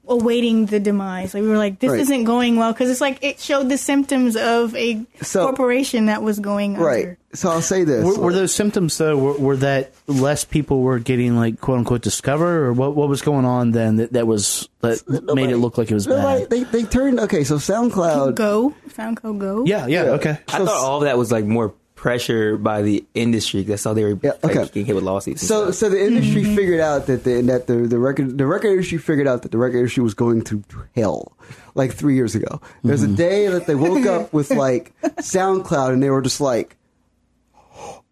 awaiting 0.08 0.66
the 0.66 0.78
demise. 0.80 1.34
Like 1.34 1.42
we 1.42 1.48
were 1.48 1.58
like, 1.58 1.78
this 1.78 1.90
Right. 1.90 2.00
isn't 2.00 2.24
going 2.24 2.56
well 2.56 2.72
because 2.72 2.90
it's 2.90 3.00
like 3.00 3.18
it 3.22 3.40
showed 3.40 3.68
the 3.68 3.78
symptoms 3.78 4.36
of 4.36 4.74
a 4.76 5.04
So- 5.22 5.44
corporation 5.46 6.06
that 6.06 6.22
was 6.22 6.38
going 6.38 6.76
Right. 6.76 7.04
under. 7.04 7.18
So 7.34 7.50
I'll 7.50 7.60
say 7.60 7.84
this. 7.84 8.02
were, 8.04 8.18
were 8.18 8.32
those 8.32 8.54
symptoms 8.54 8.96
though? 8.96 9.16
Were, 9.16 9.32
were 9.34 9.56
that 9.58 9.92
less 10.06 10.44
people 10.44 10.80
were 10.80 10.98
getting 10.98 11.36
like 11.36 11.60
quote 11.60 11.78
unquote 11.78 12.00
discover, 12.02 12.64
or 12.66 12.72
what? 12.72 12.96
What 12.96 13.08
was 13.10 13.20
going 13.20 13.44
on 13.44 13.72
then 13.72 13.96
that, 13.96 14.14
that 14.14 14.26
was 14.26 14.68
that 14.80 15.02
made 15.34 15.50
it 15.50 15.58
look 15.58 15.76
like 15.76 15.90
it 15.90 15.94
was 15.94 16.06
Nobody- 16.06 16.40
bad? 16.46 16.50
They 16.50 16.62
they 16.64 16.82
turned 16.84 17.20
okay. 17.20 17.44
So 17.44 17.56
SoundCloud. 17.56 18.36
Go 18.36 18.74
SoundCloud 18.96 19.38
Go. 19.38 19.64
Yeah, 19.66 19.86
yeah, 19.86 20.02
okay. 20.16 20.38
I 20.48 20.58
thought 20.64 20.68
all 20.68 20.98
of 20.98 21.04
that 21.04 21.18
was 21.18 21.30
like 21.30 21.44
more 21.44 21.74
pressure 22.06 22.56
by 22.56 22.82
the 22.82 23.04
industry. 23.14 23.64
That's 23.64 23.82
how 23.82 23.92
they 23.92 24.04
were 24.04 24.16
Yeah, 24.22 24.34
like, 24.40 24.54
getting 24.54 24.86
hit 24.86 24.94
with 24.94 25.02
lawsuits. 25.02 25.44
So 25.44 25.64
stuff. 25.64 25.74
so 25.74 25.88
the 25.88 26.00
industry 26.00 26.44
figured 26.44 26.78
out 26.78 27.06
that 27.06 27.24
the 27.24 27.40
that 27.42 27.66
the, 27.66 27.78
the 27.78 27.98
record 27.98 28.38
the 28.38 28.46
record 28.46 28.68
industry 28.68 28.98
figured 28.98 29.26
out 29.26 29.42
that 29.42 29.50
the 29.50 29.58
record 29.58 29.78
industry 29.78 30.04
was 30.04 30.14
going 30.14 30.42
through 30.42 30.62
hell 30.94 31.36
like 31.74 31.92
three 31.92 32.14
years 32.14 32.36
ago. 32.36 32.60
There's 32.84 33.02
a 33.02 33.06
mm-hmm. 33.06 33.16
day 33.16 33.48
that 33.48 33.66
they 33.66 33.74
woke 33.74 34.06
up 34.06 34.32
with 34.32 34.52
like 34.52 34.94
SoundCloud 35.02 35.94
and 35.94 36.00
they 36.00 36.10
were 36.10 36.22
just 36.22 36.40
like, 36.40 36.76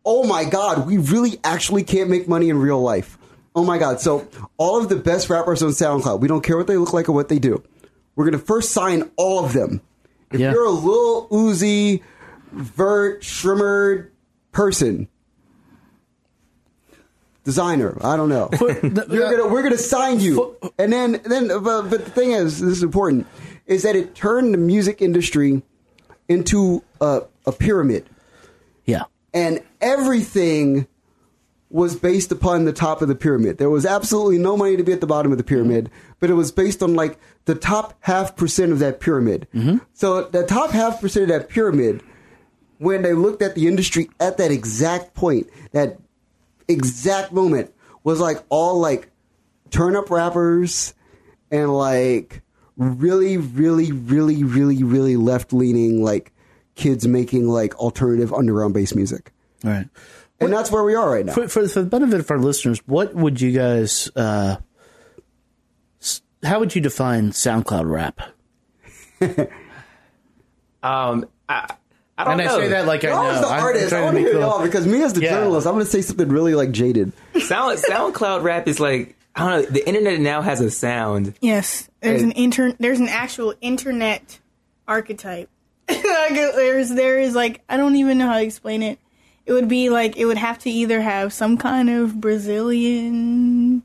"Oh 0.04 0.24
my 0.24 0.44
god, 0.44 0.88
we 0.88 0.98
really 0.98 1.38
actually 1.44 1.84
can't 1.84 2.10
make 2.10 2.26
money 2.26 2.48
in 2.48 2.58
real 2.58 2.82
life." 2.82 3.16
Oh 3.54 3.62
my 3.62 3.78
god! 3.78 4.00
So 4.00 4.26
all 4.56 4.82
of 4.82 4.88
the 4.88 4.96
best 4.96 5.30
rappers 5.30 5.62
on 5.62 5.70
SoundCloud, 5.70 6.18
we 6.18 6.26
don't 6.26 6.42
care 6.42 6.56
what 6.56 6.66
they 6.66 6.76
look 6.76 6.92
like 6.92 7.08
or 7.08 7.12
what 7.12 7.28
they 7.28 7.38
do. 7.38 7.62
We're 8.16 8.24
gonna 8.24 8.38
first 8.38 8.72
sign 8.72 9.08
all 9.14 9.44
of 9.44 9.52
them. 9.52 9.82
If 10.32 10.40
Yeah. 10.40 10.50
you're 10.50 10.66
a 10.66 10.70
Lil 10.70 11.28
Uzi, 11.28 12.02
Vert, 12.54 13.24
Shrimmer 13.24 14.10
person, 14.52 15.08
Desiigner. 17.44 18.02
I 18.02 18.16
don't 18.16 18.28
know. 18.28 18.48
You're 18.60 19.30
gonna, 19.36 19.48
we're 19.48 19.62
gonna 19.62 19.76
sign 19.76 20.20
you, 20.20 20.56
and 20.78 20.92
then 20.92 21.20
then. 21.24 21.50
Uh, 21.50 21.58
but, 21.58 21.90
but 21.90 22.04
the 22.04 22.10
thing 22.10 22.32
is, 22.32 22.60
this 22.60 22.78
is 22.78 22.82
important, 22.82 23.26
is 23.66 23.82
that 23.82 23.96
it 23.96 24.14
turned 24.14 24.54
the 24.54 24.58
music 24.58 25.02
industry 25.02 25.62
into 26.28 26.82
a, 27.02 27.22
a 27.46 27.52
pyramid, 27.52 28.08
Yeah, 28.86 29.04
and 29.34 29.62
everything 29.80 30.86
was 31.68 31.96
based 31.96 32.30
upon 32.30 32.64
the 32.64 32.72
top 32.72 33.02
of 33.02 33.08
the 33.08 33.14
pyramid. 33.16 33.58
There 33.58 33.68
was 33.68 33.84
absolutely 33.84 34.38
no 34.38 34.56
money 34.56 34.76
to 34.76 34.84
be 34.84 34.92
at 34.92 35.00
the 35.00 35.08
bottom 35.08 35.32
of 35.32 35.38
the 35.38 35.44
pyramid, 35.44 35.90
but 36.20 36.30
it 36.30 36.34
was 36.34 36.52
based 36.52 36.82
on 36.82 36.94
like 36.94 37.18
the 37.46 37.56
top 37.56 37.94
half 38.00 38.36
percent 38.36 38.72
of 38.72 38.78
that 38.78 39.00
pyramid. 39.00 39.48
Mm-hmm. 39.52 39.78
So 39.92 40.22
the 40.22 40.46
top 40.46 40.70
half 40.70 41.00
percent 41.00 41.24
of 41.24 41.28
that 41.30 41.48
pyramid, 41.48 42.02
when 42.78 43.02
they 43.02 43.14
looked 43.14 43.42
at 43.42 43.54
the 43.54 43.66
industry 43.66 44.10
at 44.20 44.38
that 44.38 44.50
exact 44.50 45.14
point, 45.14 45.48
that 45.72 45.98
exact 46.68 47.32
moment, 47.32 47.72
was 48.02 48.20
like 48.20 48.42
all 48.48 48.78
like 48.78 49.10
turn 49.70 49.96
up 49.96 50.10
rappers 50.10 50.94
and 51.50 51.74
like 51.74 52.42
really, 52.76 53.36
really, 53.36 53.92
really, 53.92 54.44
really, 54.44 54.82
really 54.82 55.16
left 55.16 55.52
leaning 55.52 56.02
like 56.02 56.32
kids 56.74 57.06
making 57.06 57.48
like 57.48 57.74
alternative 57.76 58.32
underground 58.32 58.74
bass 58.74 58.94
music. 58.94 59.32
all 59.64 59.70
right. 59.70 59.88
And 60.40 60.52
that's 60.52 60.70
where 60.70 60.82
we 60.82 60.94
are 60.94 61.10
right 61.10 61.24
now. 61.24 61.32
For, 61.32 61.48
for, 61.48 61.66
for 61.68 61.82
the 61.82 61.88
benefit 61.88 62.20
of 62.20 62.30
our 62.30 62.38
listeners, 62.38 62.80
what 62.86 63.14
would 63.14 63.40
you 63.40 63.52
guys? 63.52 64.10
Uh, 64.14 64.56
how 66.42 66.58
would 66.58 66.74
you 66.74 66.82
define 66.82 67.30
SoundCloud 67.30 67.88
rap? 67.88 68.20
um, 70.82 71.26
I, 71.48 71.74
I 72.16 72.24
don't 72.24 72.34
And 72.34 72.42
I 72.42 72.44
know. 72.44 72.58
say 72.60 72.68
that 72.68 72.86
like 72.86 73.04
I 73.04 73.08
Y'all 73.08 73.24
know. 73.32 73.40
the 73.40 73.46
I'm 73.48 73.62
artist, 73.62 73.92
I 73.92 73.98
to 73.98 74.04
want 74.04 74.16
to 74.16 74.22
be 74.22 74.24
hear 74.28 74.32
cool. 74.34 74.40
y'all 74.42 74.62
because 74.62 74.86
me 74.86 75.02
as 75.02 75.12
the 75.14 75.22
Yeah. 75.22 75.30
journalist, 75.30 75.66
I'm 75.66 75.72
going 75.74 75.84
to 75.84 75.90
say 75.90 76.00
something 76.00 76.28
really 76.28 76.54
like 76.54 76.70
jaded. 76.70 77.12
Sound 77.40 77.78
SoundCloud 77.78 78.42
rap 78.42 78.68
is 78.68 78.78
like 78.80 79.16
I 79.36 79.40
don't 79.40 79.50
know. 79.64 79.70
The 79.70 79.86
internet 79.88 80.20
now 80.20 80.42
has 80.42 80.60
a 80.60 80.70
sound. 80.70 81.34
Yes, 81.40 81.88
there's 82.00 82.20
Hey. 82.20 82.26
an 82.26 82.32
inter. 82.32 82.72
There's 82.78 83.00
an 83.00 83.08
actual 83.08 83.54
internet 83.60 84.38
archetype. 84.86 85.48
There's 85.88 86.88
there 86.90 87.18
is 87.18 87.34
like 87.34 87.60
I 87.68 87.76
don't 87.76 87.96
even 87.96 88.16
know 88.18 88.26
how 88.28 88.38
to 88.38 88.42
explain 88.44 88.82
it. 88.82 88.98
It 89.44 89.52
would 89.52 89.68
be 89.68 89.90
like 89.90 90.16
it 90.16 90.24
would 90.24 90.38
have 90.38 90.58
to 90.60 90.70
either 90.70 91.00
have 91.00 91.32
some 91.32 91.58
kind 91.58 91.90
of 91.90 92.20
Brazilian 92.20 93.82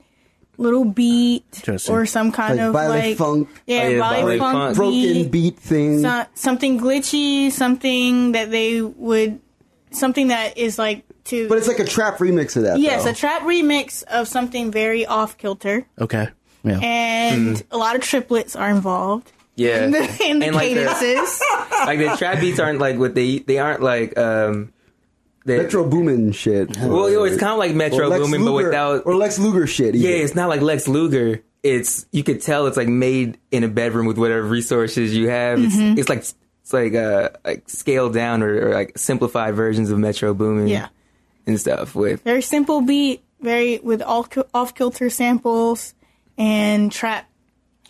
little 0.59 0.83
beat 0.85 1.63
or 1.89 2.05
some 2.05 2.31
kind 2.31 2.57
Like 2.57 2.67
of 2.67 2.73
ballet 2.73 2.99
like 3.09 3.17
funk. 3.17 3.47
yeah, 3.65 3.83
Oh, 3.83 3.87
yeah, 3.89 3.99
ballet 3.99 4.19
ballet 4.21 4.39
funk, 4.39 4.57
funk. 4.57 4.75
Broken 4.75 4.91
beat, 5.01 5.31
beat 5.31 5.57
thing. 5.57 6.01
so- 6.01 6.25
something 6.35 6.79
glitchy, 6.79 7.49
something 7.51 8.33
that 8.33 8.51
they 8.51 8.81
would, 8.81 9.39
something 9.91 10.27
that 10.27 10.57
is 10.57 10.77
like 10.77 11.03
to. 11.25 11.47
but 11.47 11.57
it's 11.57 11.67
like 11.67 11.79
a 11.79 11.85
trap 11.85 12.17
remix 12.17 12.55
of 12.57 12.63
that. 12.63 12.77
yes, 12.79 13.05
though. 13.05 13.11
a 13.11 13.13
trap 13.13 13.41
remix 13.43 14.03
of 14.03 14.27
something 14.27 14.69
very 14.71 15.05
off 15.05 15.37
kilter, 15.37 15.85
Okay. 15.99 16.27
Yeah. 16.63 16.79
and 16.83 17.63
a 17.71 17.77
lot 17.77 17.95
of 17.95 18.01
triplets 18.01 18.53
are 18.57 18.69
involved 18.69 19.31
Yeah, 19.55 19.83
in 19.85 19.91
the, 19.91 19.99
in 20.25 20.39
the 20.39 20.45
and 20.47 20.55
like 20.55 20.73
the, 20.73 20.83
cadences. 20.85 21.41
like 21.71 21.99
the 21.99 22.15
trap 22.17 22.41
beats 22.41 22.59
aren't 22.59 22.79
like 22.79 22.97
what 22.99 23.15
they 23.15 23.39
they 23.39 23.59
aren't 23.59 23.81
like 23.81 24.17
um. 24.17 24.73
They, 25.45 25.57
Metro 25.57 25.87
Boomin 25.87 26.31
shit. 26.33 26.77
well, 26.77 27.09
yo, 27.09 27.23
it's 27.23 27.37
kind 27.37 27.53
of 27.53 27.57
like 27.59 27.73
Metro 27.73 28.05
Or 28.05 28.07
Lex 28.07 28.23
Boomin, 28.23 28.43
but 28.45 28.53
without 28.53 29.05
or 29.05 29.15
Lex 29.15 29.39
Luger 29.39 29.65
shit. 29.67 29.95
Yeah, 29.95 30.09
it's 30.11 30.35
not 30.35 30.49
like 30.49 30.61
Lex 30.61 30.87
Luger. 30.87 31.41
It's 31.63 32.05
you 32.11 32.23
could 32.23 32.41
tell 32.41 32.67
it's 32.67 32.77
like 32.77 32.87
made 32.87 33.37
in 33.51 33.63
a 33.63 33.67
bedroom 33.67 34.05
with 34.05 34.17
whatever 34.17 34.43
resources 34.43 35.15
you 35.15 35.29
have. 35.29 35.59
It's, 35.61 35.75
it's 35.77 36.09
like 36.09 36.19
it's 36.19 36.73
like 36.73 36.93
uh 36.93 37.29
like 37.45 37.69
scaled 37.69 38.13
down 38.13 38.43
or, 38.43 38.67
or 38.69 38.73
like 38.73 38.97
simplified 38.97 39.55
versions 39.55 39.89
of 39.91 39.97
Metro 39.99 40.33
Boomin. 40.33 40.67
Yeah. 40.67 40.87
and 41.47 41.59
stuff 41.59 41.95
with 41.95 42.21
very 42.23 42.41
simple 42.41 42.81
beat, 42.81 43.23
very 43.41 43.79
with 43.79 44.01
all 44.01 44.27
off 44.53 44.75
kilter 44.75 45.09
samples 45.09 45.93
and 46.37 46.91
trap 46.91 47.27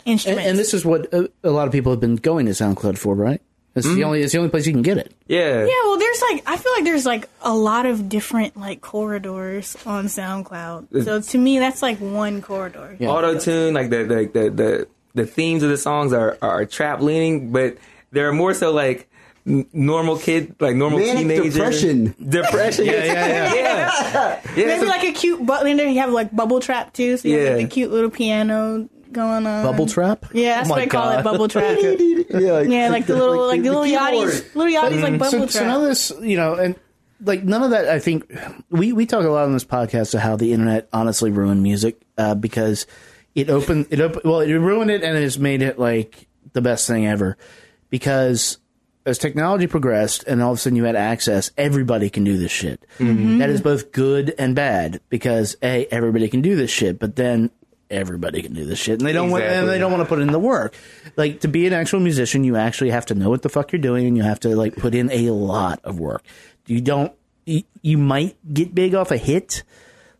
And, 0.06 0.14
instruments. 0.14 0.46
and 0.48 0.58
this 0.58 0.72
is 0.74 0.84
what 0.84 1.12
a, 1.12 1.30
a 1.44 1.50
lot 1.50 1.66
of 1.66 1.72
people 1.72 1.92
have 1.92 2.00
been 2.00 2.16
going 2.16 2.46
to 2.46 2.52
SoundCloud 2.52 2.96
for, 2.98 3.14
right? 3.14 3.40
It's 3.74 3.86
the 3.86 3.94
hmm? 3.94 4.02
only 4.04 4.22
it's 4.22 4.32
the 4.32 4.38
only 4.38 4.50
place 4.50 4.66
you 4.66 4.72
can 4.72 4.82
get 4.82 4.98
it. 4.98 5.12
yeah 5.28 5.60
yeah, 5.64 5.66
well, 5.84 5.96
there's 5.98 6.20
like 6.22 6.42
I 6.46 6.56
feel 6.56 6.72
like 6.72 6.84
there's 6.84 7.06
like 7.06 7.28
a 7.42 7.54
lot 7.54 7.86
of 7.86 8.08
different 8.08 8.56
like 8.56 8.80
corridors 8.80 9.76
on 9.86 10.06
SoundCloud. 10.06 11.04
So 11.04 11.20
to 11.20 11.38
me, 11.38 11.58
that's 11.60 11.80
like 11.80 11.98
one 11.98 12.42
corridor. 12.42 12.96
Yeah. 12.98 13.08
auto 13.10 13.38
tune 13.38 13.74
like 13.74 13.90
the 13.90 13.98
the, 14.04 14.14
the 14.32 14.50
the 14.50 14.88
the 15.14 15.26
themes 15.26 15.62
of 15.62 15.70
the 15.70 15.76
songs 15.76 16.12
are 16.12 16.36
are 16.42 16.66
trap 16.66 17.00
leaning, 17.00 17.52
but 17.52 17.76
they're 18.10 18.32
more 18.32 18.54
so 18.54 18.72
like 18.72 19.08
normal 19.44 20.18
kid 20.18 20.54
like 20.60 20.76
normal 20.76 20.98
Manic 20.98 21.16
teenager 21.18 21.50
depression. 21.50 22.14
depression 22.28 22.84
yeah 22.84 22.92
yeah, 23.04 23.14
yeah. 23.14 23.54
yeah 23.54 24.40
yeah 24.56 24.66
Maybe 24.66 24.80
so- 24.80 24.86
like 24.86 25.04
a 25.04 25.12
cute, 25.12 25.46
but 25.46 25.62
then 25.64 25.78
you 25.78 25.98
have 26.00 26.10
like 26.12 26.34
bubble 26.34 26.60
trap 26.60 26.92
too. 26.92 27.16
So 27.16 27.28
you 27.28 27.38
have 27.38 27.44
like 27.54 27.56
Yeah. 27.60 27.62
the 27.66 27.70
cute 27.70 27.90
little 27.92 28.10
piano 28.10 28.88
going 29.12 29.46
on. 29.46 29.64
Bubble 29.64 29.86
trap? 29.86 30.26
Yeah, 30.32 30.56
that's 30.56 30.68
Oh 30.68 30.72
what 30.72 30.76
my 30.78 30.82
I 30.82 30.86
call 30.86 31.04
God. 31.10 31.20
it, 31.20 31.24
bubble 31.24 31.48
trap. 31.48 31.78
yeah, 31.82 32.52
like, 32.52 32.68
yeah, 32.68 32.88
like 32.90 33.06
the 33.06 33.16
little, 33.16 33.46
like 33.46 33.62
the 33.62 33.70
little 33.70 33.84
keyboard. 33.84 34.28
yachties, 34.28 34.54
little 34.54 34.72
yachties 34.72 35.02
like 35.02 35.18
bubble 35.18 35.30
so, 35.30 35.38
trap. 35.38 35.50
so 35.50 35.66
none 35.66 35.82
of 35.82 35.88
this, 35.88 36.12
you 36.20 36.36
know, 36.36 36.54
and 36.54 36.76
like 37.24 37.42
none 37.44 37.62
of 37.62 37.70
that. 37.70 37.88
I 37.88 37.98
think 37.98 38.32
we 38.70 38.92
we 38.92 39.06
talk 39.06 39.24
a 39.24 39.28
lot 39.28 39.44
on 39.44 39.52
this 39.52 39.64
podcast 39.64 40.14
of 40.14 40.20
how 40.20 40.36
the 40.36 40.52
internet 40.52 40.88
honestly 40.92 41.30
ruined 41.30 41.62
music 41.62 42.00
uh, 42.18 42.34
because 42.34 42.86
it 43.34 43.50
opened 43.50 43.86
it 43.90 44.00
opened 44.00 44.22
well 44.24 44.40
it 44.40 44.52
ruined 44.52 44.90
it 44.90 45.02
and 45.02 45.16
it 45.16 45.22
has 45.22 45.38
made 45.38 45.62
it 45.62 45.78
like 45.78 46.26
the 46.52 46.60
best 46.60 46.86
thing 46.86 47.06
ever 47.06 47.36
because 47.90 48.58
as 49.06 49.18
technology 49.18 49.66
progressed 49.66 50.24
and 50.24 50.42
all 50.42 50.52
of 50.52 50.58
a 50.58 50.60
sudden 50.60 50.76
you 50.76 50.84
had 50.84 50.94
access, 50.96 51.50
everybody 51.56 52.10
can 52.10 52.22
do 52.22 52.36
this 52.36 52.50
shit. 52.52 52.84
That 52.98 53.48
is 53.48 53.60
both 53.62 53.92
good 53.92 54.34
and 54.38 54.54
bad 54.54 55.00
because 55.08 55.56
a 55.62 55.86
everybody 55.86 56.28
can 56.28 56.42
do 56.42 56.54
this 56.54 56.70
shit, 56.70 56.98
but 56.98 57.16
then 57.16 57.50
everybody 57.90 58.42
can 58.42 58.52
do 58.52 58.64
this 58.64 58.78
shit 58.78 58.98
and 59.00 59.06
they 59.08 59.12
don't 59.12 59.30
want 59.30 59.44
and 59.44 59.68
they 59.68 59.78
don't 59.78 59.90
want 59.92 60.02
to 60.02 60.08
put 60.08 60.20
in 60.20 60.30
the 60.32 60.38
work. 60.38 60.74
Like 61.16 61.40
to 61.40 61.48
be 61.48 61.66
an 61.66 61.72
actual 61.72 62.00
musician, 62.00 62.44
you 62.44 62.56
actually 62.56 62.90
have 62.90 63.06
to 63.06 63.14
know 63.14 63.28
what 63.30 63.42
the 63.42 63.48
fuck 63.48 63.72
you're 63.72 63.80
doing 63.80 64.06
and 64.06 64.16
you 64.16 64.22
have 64.22 64.40
to 64.40 64.54
like 64.56 64.76
put 64.76 64.94
in 64.94 65.10
a 65.10 65.30
lot 65.30 65.80
of 65.84 65.98
work. 65.98 66.22
You 66.66 66.80
don't 66.80 67.12
you, 67.46 67.62
you 67.82 67.98
might 67.98 68.36
get 68.52 68.74
big 68.74 68.94
off 68.94 69.10
a 69.10 69.16
hit. 69.16 69.62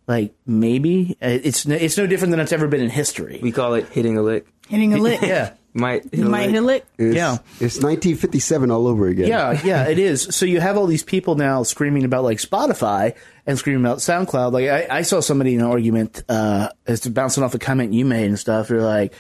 Like 0.06 0.34
maybe 0.46 1.16
Uh, 1.22 1.28
it's 1.28 1.66
it's 1.66 1.96
no 1.96 2.06
different 2.06 2.32
than 2.32 2.40
it's 2.40 2.52
ever 2.52 2.66
been 2.66 2.80
in 2.80 2.90
history. 2.90 3.38
we 3.42 3.52
call 3.52 3.74
it 3.74 3.86
hitting 3.88 4.16
a 4.18 4.22
lick 4.22 4.46
Hitting 4.68 4.92
a 4.94 4.98
lick. 4.98 5.20
Yeah. 5.22 5.52
Might 5.72 6.04
hit 6.04 6.14
You 6.14 6.26
a 6.26 6.28
might 6.28 6.50
lick. 6.50 6.84
hit. 6.98 7.06
It's, 7.08 7.16
Yeah. 7.16 7.34
it's 7.60 7.76
1957 7.82 8.70
all 8.70 8.86
over 8.86 9.06
again. 9.08 9.28
Yeah, 9.28 9.60
yeah, 9.64 9.88
it 9.88 9.98
is. 9.98 10.22
So 10.34 10.46
you 10.46 10.60
have 10.60 10.76
all 10.76 10.86
these 10.86 11.02
people 11.04 11.34
now 11.36 11.62
screaming 11.62 12.04
about 12.04 12.24
like 12.24 12.38
Spotify 12.38 13.14
and 13.46 13.58
screaming 13.58 13.84
about 13.84 13.98
SoundCloud. 13.98 14.52
Like 14.52 14.68
I, 14.68 14.98
I 14.98 15.02
saw 15.02 15.20
somebody 15.20 15.54
in 15.54 15.60
an 15.60 15.66
argument, 15.66 16.22
uh, 16.28 16.70
it's 16.86 17.06
bouncing 17.06 17.42
off 17.44 17.54
a 17.54 17.58
comment 17.58 17.92
you 17.92 18.04
made 18.04 18.26
and 18.26 18.38
stuff. 18.38 18.68
They're 18.68 18.82
like, 18.82 19.14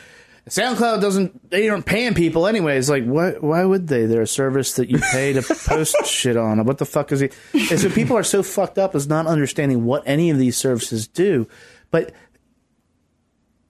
SoundCloud 0.48 1.00
doesn't. 1.00 1.50
They 1.50 1.68
aren't 1.68 1.86
paying 1.86 2.14
people 2.14 2.46
anyways. 2.48 2.90
Like, 2.90 3.04
why? 3.04 3.32
Why 3.32 3.64
would 3.64 3.86
they? 3.86 4.06
They're 4.06 4.22
a 4.22 4.26
service 4.26 4.72
that 4.74 4.88
you 4.90 4.98
pay 5.12 5.32
to 5.34 5.42
post 5.68 5.94
shit 6.06 6.36
on. 6.36 6.64
What 6.64 6.78
the 6.78 6.86
fuck 6.86 7.12
is 7.12 7.22
it? 7.22 7.36
And 7.52 7.78
so 7.78 7.88
people 7.90 8.16
are 8.16 8.24
so 8.24 8.42
fucked 8.42 8.78
up 8.78 8.94
as 8.96 9.06
not 9.06 9.26
understanding 9.28 9.84
what 9.84 10.02
any 10.06 10.30
of 10.30 10.38
these 10.38 10.56
services 10.56 11.06
do. 11.06 11.46
But 11.92 12.12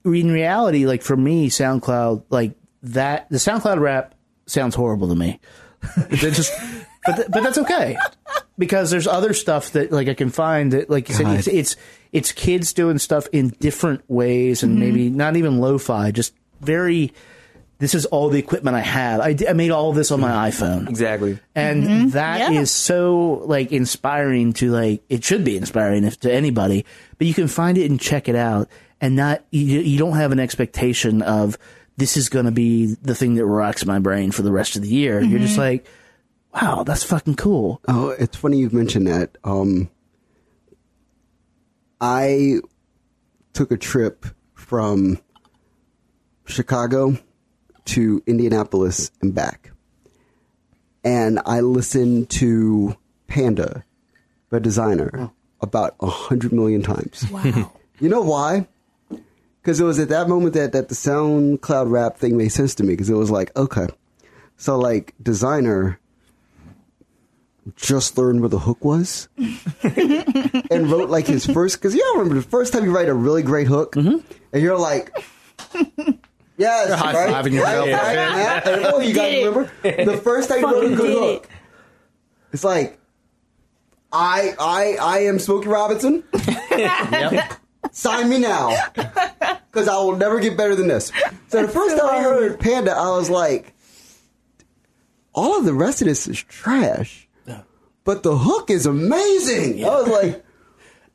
in 0.03 0.31
reality, 0.31 0.85
like 0.87 1.03
for 1.03 1.15
me, 1.15 1.49
SoundCloud, 1.49 2.23
like 2.29 2.55
that, 2.83 3.29
the 3.29 3.37
SoundCloud 3.37 3.79
rap 3.79 4.15
sounds 4.45 4.75
horrible 4.75 5.07
to 5.09 5.15
me. 5.15 5.39
It 6.11 6.33
just, 6.33 6.53
but 7.05 7.15
th- 7.15 7.27
but 7.31 7.41
that's 7.41 7.57
okay 7.57 7.97
because 8.57 8.91
there's 8.91 9.07
other 9.07 9.33
stuff 9.33 9.71
that 9.71 9.91
like 9.91 10.07
I 10.07 10.13
can 10.13 10.29
find 10.29 10.71
that 10.73 10.89
like 10.89 11.09
you 11.09 11.15
said, 11.15 11.27
it's, 11.27 11.47
it's 11.47 11.75
it's 12.11 12.31
kids 12.31 12.73
doing 12.73 12.99
stuff 12.99 13.27
in 13.31 13.49
different 13.59 14.03
ways 14.07 14.61
and 14.61 14.73
mm-hmm. 14.73 14.79
maybe 14.79 15.09
not 15.09 15.35
even 15.35 15.59
lo-fi, 15.59 16.11
just 16.11 16.33
very. 16.61 17.13
This 17.79 17.95
is 17.95 18.05
all 18.05 18.29
the 18.29 18.37
equipment 18.37 18.75
I 18.77 18.81
have. 18.81 19.21
I, 19.21 19.33
d- 19.33 19.47
I 19.47 19.53
made 19.53 19.71
all 19.71 19.91
this 19.91 20.11
on 20.11 20.19
my 20.19 20.51
iPhone 20.51 20.87
Exactly. 20.87 21.39
and 21.55 21.83
mm-hmm. 21.83 22.09
that 22.09 22.51
is 22.51 22.55
Yeah. 22.55 22.63
so 22.65 23.41
like 23.45 23.71
inspiring 23.71 24.53
to 24.53 24.69
like 24.69 25.01
it 25.09 25.23
should 25.23 25.43
be 25.43 25.57
inspiring 25.57 26.03
if 26.03 26.19
to 26.19 26.31
anybody 26.31 26.85
but 27.17 27.25
you 27.25 27.33
can 27.33 27.47
find 27.47 27.79
it 27.79 27.89
and 27.89 27.99
check 27.99 28.29
it 28.29 28.35
out 28.35 28.69
and 29.01 29.15
not 29.15 29.43
you, 29.49 29.79
you 29.79 29.97
don't 29.97 30.15
have 30.15 30.31
an 30.31 30.39
expectation 30.39 31.23
of 31.23 31.57
this 32.01 32.17
is 32.17 32.27
going 32.29 32.45
to 32.45 32.51
be 32.51 32.95
the 33.01 33.13
thing 33.15 33.35
that 33.35 33.45
rocks 33.45 33.85
my 33.85 33.99
brain 33.99 34.31
for 34.31 34.41
the 34.41 34.51
rest 34.51 34.75
of 34.75 34.81
the 34.81 34.89
year 34.89 35.21
you're 35.21 35.39
just 35.39 35.57
like 35.57 35.85
wow 36.53 36.83
that's 36.83 37.03
fucking 37.03 37.35
cool 37.35 37.79
Oh, 37.87 38.09
it's 38.09 38.35
funny 38.35 38.57
you've 38.57 38.73
mentioned 38.73 39.07
that. 39.07 39.37
Um, 39.43 39.89
I 41.99 42.57
took 43.53 43.71
a 43.71 43.77
trip 43.77 44.25
from 44.53 45.19
Chicago 46.45 47.17
to 47.85 48.23
Indianapolis 48.25 49.11
and 49.21 49.33
back. 49.35 49.71
And 51.03 51.39
I 51.45 51.61
listened 51.61 52.29
to 52.31 52.95
Panda, 53.27 53.83
the 54.49 54.59
Desiigner, 54.59 55.31
about 55.61 55.95
a 55.99 56.07
hundred 56.07 56.51
million 56.53 56.81
times. 56.81 57.29
Wow. 57.31 57.71
You 57.99 58.09
know 58.09 58.21
why? 58.23 58.67
Because 59.61 59.79
it 59.79 59.83
was 59.83 59.99
at 59.99 60.09
that 60.09 60.27
moment 60.27 60.53
that, 60.55 60.71
that 60.71 60.89
the 60.89 60.95
SoundCloud 60.95 61.91
rap 61.91 62.17
thing 62.17 62.35
made 62.37 62.49
sense 62.49 62.73
to 62.75 62.83
me. 62.83 62.93
Because 62.93 63.09
it 63.09 63.15
was 63.15 63.29
like, 63.29 63.55
okay, 63.55 63.87
so 64.57 64.77
like 64.77 65.13
Desiigner 65.21 65.97
just 67.75 68.17
learned 68.17 68.41
where 68.41 68.49
the 68.49 68.59
hook 68.59 68.83
was 68.83 69.29
and 69.83 70.91
wrote 70.91 71.09
like 71.09 71.27
his 71.27 71.45
first. 71.45 71.77
Because 71.77 71.93
you 71.93 72.03
all 72.07 72.19
remember 72.19 72.41
the 72.41 72.47
first 72.47 72.73
time 72.73 72.83
you 72.83 72.95
write 72.95 73.09
a 73.09 73.13
really 73.13 73.43
great 73.43 73.67
hook, 73.67 73.93
mm-hmm. 73.93 74.17
and 74.53 74.63
you're 74.63 74.77
like, 74.77 75.11
yes, 75.75 76.89
You're 76.89 76.97
right, 76.97 77.29
high-fiving 77.29 77.53
yourself. 77.53 77.87
right, 77.87 77.93
right, 77.93 78.15
yeah. 78.15 78.69
And, 78.69 78.85
oh, 78.85 78.99
you 79.01 79.13
guys 79.13 79.31
Did 79.31 79.43
it. 79.43 79.49
remember 79.49 79.71
the 80.13 80.21
first 80.21 80.49
time 80.49 80.61
you 80.61 80.65
wrote 80.65 80.91
a 80.91 80.95
good 80.95 81.17
hook? 81.17 81.49
It's 82.51 82.63
like. 82.63 82.97
I 84.13 84.53
I 84.59 84.97
I 84.99 85.19
am 85.19 85.39
Smokey 85.39 85.69
Robinson. 85.69 86.25
yep. 86.71 87.53
Sign 87.91 88.29
me 88.29 88.39
now. 88.39 88.75
Because 88.93 89.87
I 89.87 89.95
will 89.97 90.15
never 90.15 90.39
get 90.39 90.55
better 90.57 90.75
than 90.75 90.87
this. 90.87 91.11
So 91.47 91.61
the 91.65 91.67
first 91.67 91.97
time 91.97 92.09
I 92.09 92.21
heard 92.21 92.59
Panda, 92.59 92.91
I 92.91 93.09
was 93.09 93.29
like, 93.29 93.73
all 95.33 95.57
of 95.57 95.65
the 95.65 95.73
rest 95.73 96.01
of 96.01 96.07
this 96.07 96.27
is 96.27 96.41
trash. 96.43 97.27
But 98.03 98.23
the 98.23 98.35
hook 98.35 98.69
is 98.71 98.85
amazing. 98.87 99.85
I 99.85 99.89
was 99.89 100.07
like, 100.07 100.43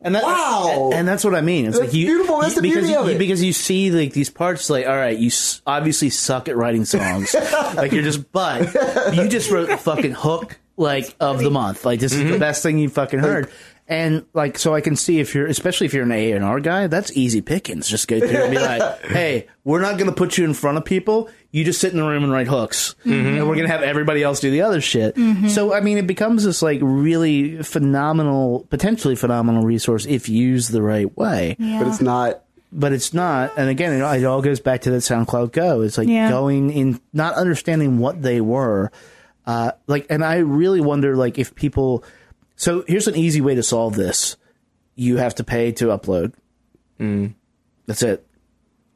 And 0.00 0.14
that, 0.14 0.22
Wow. 0.22 0.90
and 0.94 1.06
that's 1.08 1.24
what 1.24 1.34
I 1.34 1.40
mean. 1.40 1.66
It's 1.66 1.76
That's 1.78 1.88
like 1.92 1.98
you, 1.98 2.06
beautiful. 2.06 2.40
That's 2.40 2.54
you- 2.54 2.62
the 2.62 2.68
because 2.68 2.84
beauty 2.84 2.92
you, 2.92 2.98
of 3.00 3.08
it. 3.08 3.18
because 3.18 3.42
you 3.42 3.52
see 3.52 3.90
like 3.90 4.12
these 4.12 4.30
parts. 4.30 4.70
Like, 4.70 4.86
all 4.86 4.94
right, 4.96 5.18
you 5.18 5.28
s- 5.28 5.62
obviously 5.66 6.10
suck 6.10 6.48
at 6.48 6.56
writing 6.56 6.84
songs. 6.84 7.34
like 7.74 7.90
you're 7.92 8.04
just, 8.04 8.30
but 8.30 8.72
you 9.14 9.26
just 9.28 9.50
wrote 9.50 9.68
the 9.68 9.76
fucking 9.76 10.12
hook 10.12 10.58
like 10.76 11.16
of 11.18 11.40
the 11.40 11.50
month. 11.50 11.84
Like 11.84 11.98
this 11.98 12.14
Mm-hmm. 12.14 12.26
is 12.26 12.32
the 12.34 12.38
best 12.38 12.62
thing 12.62 12.78
you 12.78 12.88
fucking 12.88 13.18
heard. 13.18 13.50
And 13.88 14.26
like, 14.34 14.58
so 14.58 14.74
I 14.74 14.80
can 14.80 14.96
see 14.96 15.20
if 15.20 15.32
you're, 15.34 15.46
especially 15.46 15.86
if 15.86 15.94
you're 15.94 16.02
an 16.02 16.10
A 16.10 16.32
and 16.32 16.44
R 16.44 16.58
guy, 16.58 16.88
that's 16.88 17.16
easy 17.16 17.40
pickings. 17.40 17.88
Just 17.88 18.08
go 18.08 18.18
through 18.18 18.28
and 18.36 18.50
be 18.50 18.58
like, 18.58 19.00
"Hey, 19.04 19.46
we're 19.62 19.80
not 19.80 19.96
going 19.96 20.10
to 20.10 20.16
put 20.16 20.36
you 20.36 20.44
in 20.44 20.54
front 20.54 20.76
of 20.76 20.84
people. 20.84 21.28
You 21.52 21.62
just 21.64 21.80
sit 21.80 21.92
in 21.92 21.98
the 21.98 22.04
room 22.06 22.24
and 22.24 22.32
write 22.32 22.48
hooks, 22.48 22.96
Mm-hmm. 23.04 23.12
and 23.38 23.48
we're 23.48 23.54
going 23.54 23.66
to 23.68 23.72
have 23.72 23.82
everybody 23.82 24.24
else 24.24 24.40
do 24.40 24.50
the 24.50 24.62
other 24.62 24.80
shit." 24.80 25.16
So, 25.50 25.72
I 25.72 25.80
mean, 25.80 25.98
it 25.98 26.06
becomes 26.08 26.42
this 26.42 26.62
like 26.62 26.80
really 26.82 27.62
phenomenal, 27.62 28.66
potentially 28.70 29.14
phenomenal 29.14 29.62
resource 29.62 30.04
if 30.06 30.28
used 30.28 30.72
the 30.72 30.82
right 30.82 31.16
way. 31.16 31.54
Yeah. 31.58 31.78
but 31.78 31.88
it's 31.88 32.00
not. 32.00 32.42
But 32.72 32.92
it's 32.92 33.14
not. 33.14 33.52
And 33.56 33.70
again, 33.70 33.92
it, 33.92 34.00
it 34.20 34.24
all 34.24 34.42
goes 34.42 34.58
back 34.58 34.82
to 34.82 34.90
that 34.90 34.98
SoundCloud 34.98 35.52
Go. 35.52 35.82
It's 35.82 35.96
like 35.96 36.08
Yeah. 36.08 36.28
going 36.28 36.70
in, 36.70 37.00
not 37.12 37.34
understanding 37.34 37.98
what 37.98 38.20
they 38.20 38.40
were. 38.40 38.90
Uh, 39.46 39.70
like, 39.86 40.06
and 40.10 40.24
I 40.24 40.38
really 40.38 40.80
wonder, 40.80 41.16
like, 41.16 41.38
if 41.38 41.54
people. 41.54 42.02
So 42.56 42.84
here's 42.88 43.06
an 43.08 43.16
easy 43.16 43.40
way 43.40 43.54
to 43.54 43.62
solve 43.62 43.94
this: 43.94 44.36
you 44.94 45.16
have 45.18 45.34
to 45.36 45.44
pay 45.44 45.72
to 45.72 45.86
upload. 45.86 46.32
Mm. 46.98 47.34
That's 47.86 48.02
it. 48.02 48.26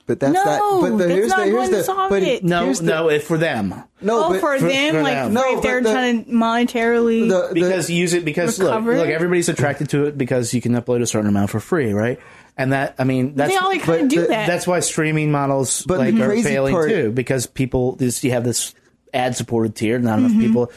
But 0.06 0.18
that's 0.18 0.32
no, 0.34 0.42
not. 0.44 0.80
But 0.80 0.90
the, 0.90 0.96
that's 0.96 1.10
here's 1.12 1.28
not 1.28 1.36
the 1.38 1.44
here's 1.44 1.54
going 1.54 1.70
the 1.70 1.76
to 1.76 1.84
solve 1.84 2.10
but 2.10 2.22
it. 2.24 2.42
No, 2.42 2.64
here's 2.64 2.80
the, 2.80 2.86
no, 2.86 3.10
if 3.10 3.24
for 3.28 3.38
them. 3.38 3.68
no. 4.00 4.24
oh, 4.24 4.28
but 4.30 4.40
for, 4.40 4.58
for- 4.58 4.66
them, 4.68 4.94
for 4.94 5.02
like 5.02 5.14
them. 5.14 5.28
for 5.28 5.32
No, 5.34 5.56
if 5.56 5.62
they're 5.62 5.80
the- 5.80 5.92
trying 5.92 6.24
to 6.24 6.30
monetarily. 6.32 7.28
the- 7.28 7.48
the- 7.48 7.54
because 7.54 7.88
use 7.88 8.12
it 8.12 8.24
because 8.24 8.58
look, 8.58 8.70
Recover 8.70 8.96
look, 8.96 9.06
it? 9.08 9.12
everybody's 9.12 9.48
attracted 9.48 9.90
to 9.90 10.06
it 10.06 10.18
because 10.18 10.52
you 10.52 10.60
can 10.60 10.72
upload 10.72 11.00
a 11.02 11.06
certain 11.06 11.28
amount 11.28 11.50
for 11.50 11.60
free, 11.60 11.92
right? 11.92 12.18
And 12.56 12.72
that, 12.72 12.96
I 12.98 13.04
mean, 13.04 13.36
that's 13.36 13.52
they 13.52 13.56
all 13.56 13.70
kind 13.70 13.86
but 13.86 14.00
of 14.00 14.08
do 14.08 14.26
that. 14.26 14.48
that's 14.48 14.66
why 14.66 14.80
streaming 14.80 15.30
models 15.30 15.84
But 15.86 15.98
like 16.00 16.14
are 16.16 16.42
failing 16.42 16.74
part- 16.74 16.90
too 16.90 17.12
because 17.12 17.46
people 17.46 17.94
this 17.94 18.24
you 18.24 18.32
have 18.32 18.42
this 18.42 18.74
ad 19.14 19.36
supported 19.36 19.76
tier 19.76 19.98
not 20.00 20.18
enough 20.18 20.32
mm-hmm. 20.32 20.40
people 20.40 20.72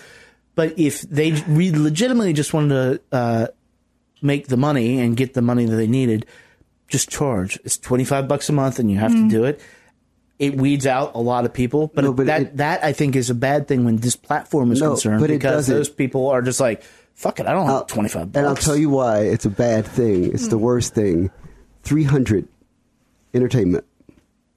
but 0.55 0.77
if 0.77 1.01
they 1.01 1.31
re- 1.47 1.71
legitimately 1.71 2.33
just 2.33 2.53
wanted 2.53 2.69
to 3.11 3.15
uh, 3.15 3.47
make 4.21 4.47
the 4.47 4.57
money 4.57 4.99
and 4.99 5.17
get 5.17 5.33
the 5.33 5.41
money 5.41 5.65
that 5.65 5.75
they 5.75 5.87
needed 5.87 6.25
just 6.87 7.09
charge. 7.09 7.59
It's 7.63 7.77
25 7.77 8.27
bucks 8.27 8.49
a 8.49 8.53
month 8.53 8.77
and 8.79 8.91
you 8.91 8.97
have 8.99 9.11
to 9.11 9.27
do 9.29 9.45
it. 9.45 9.59
It 10.39 10.55
weeds 10.55 10.85
out 10.85 11.15
a 11.15 11.19
lot 11.19 11.45
of 11.45 11.53
people 11.53 11.91
but, 11.93 12.03
No, 12.03 12.13
but 12.13 12.25
that 12.27 12.41
it- 12.41 12.57
that 12.57 12.83
I 12.83 12.93
think 12.93 13.15
is 13.15 13.29
a 13.29 13.35
bad 13.35 13.67
thing 13.67 13.83
when 13.85 13.97
this 13.97 14.15
platform 14.15 14.71
is 14.71 14.81
No, 14.81 14.91
concerned 14.91 15.21
but 15.21 15.29
because 15.29 15.67
those 15.67 15.89
people 15.89 16.27
are 16.29 16.41
just 16.41 16.59
like 16.59 16.83
fuck 17.13 17.39
it 17.39 17.45
I 17.47 17.53
don't 17.53 17.67
have 17.67 17.87
25 17.87 18.31
bucks 18.31 18.37
And 18.37 18.47
I'll 18.47 18.55
tell 18.55 18.75
you 18.75 18.89
why 18.89 19.19
it's 19.21 19.45
a 19.45 19.49
bad 19.49 19.85
thing. 19.87 20.25
It's 20.33 20.47
the 20.49 20.57
worst 20.57 20.93
thing. 20.93 21.31
300 21.83 22.47
Entertainment, 23.33 23.85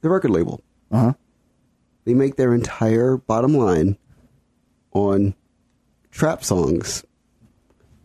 the 0.02 0.10
record 0.10 0.30
label. 0.30 0.62
uh-huh. 0.90 1.14
They 2.04 2.14
make 2.14 2.36
their 2.36 2.52
entire 2.54 3.16
bottom 3.16 3.54
line 3.54 3.96
on 4.92 5.34
trap 6.16 6.42
songs. 6.42 7.04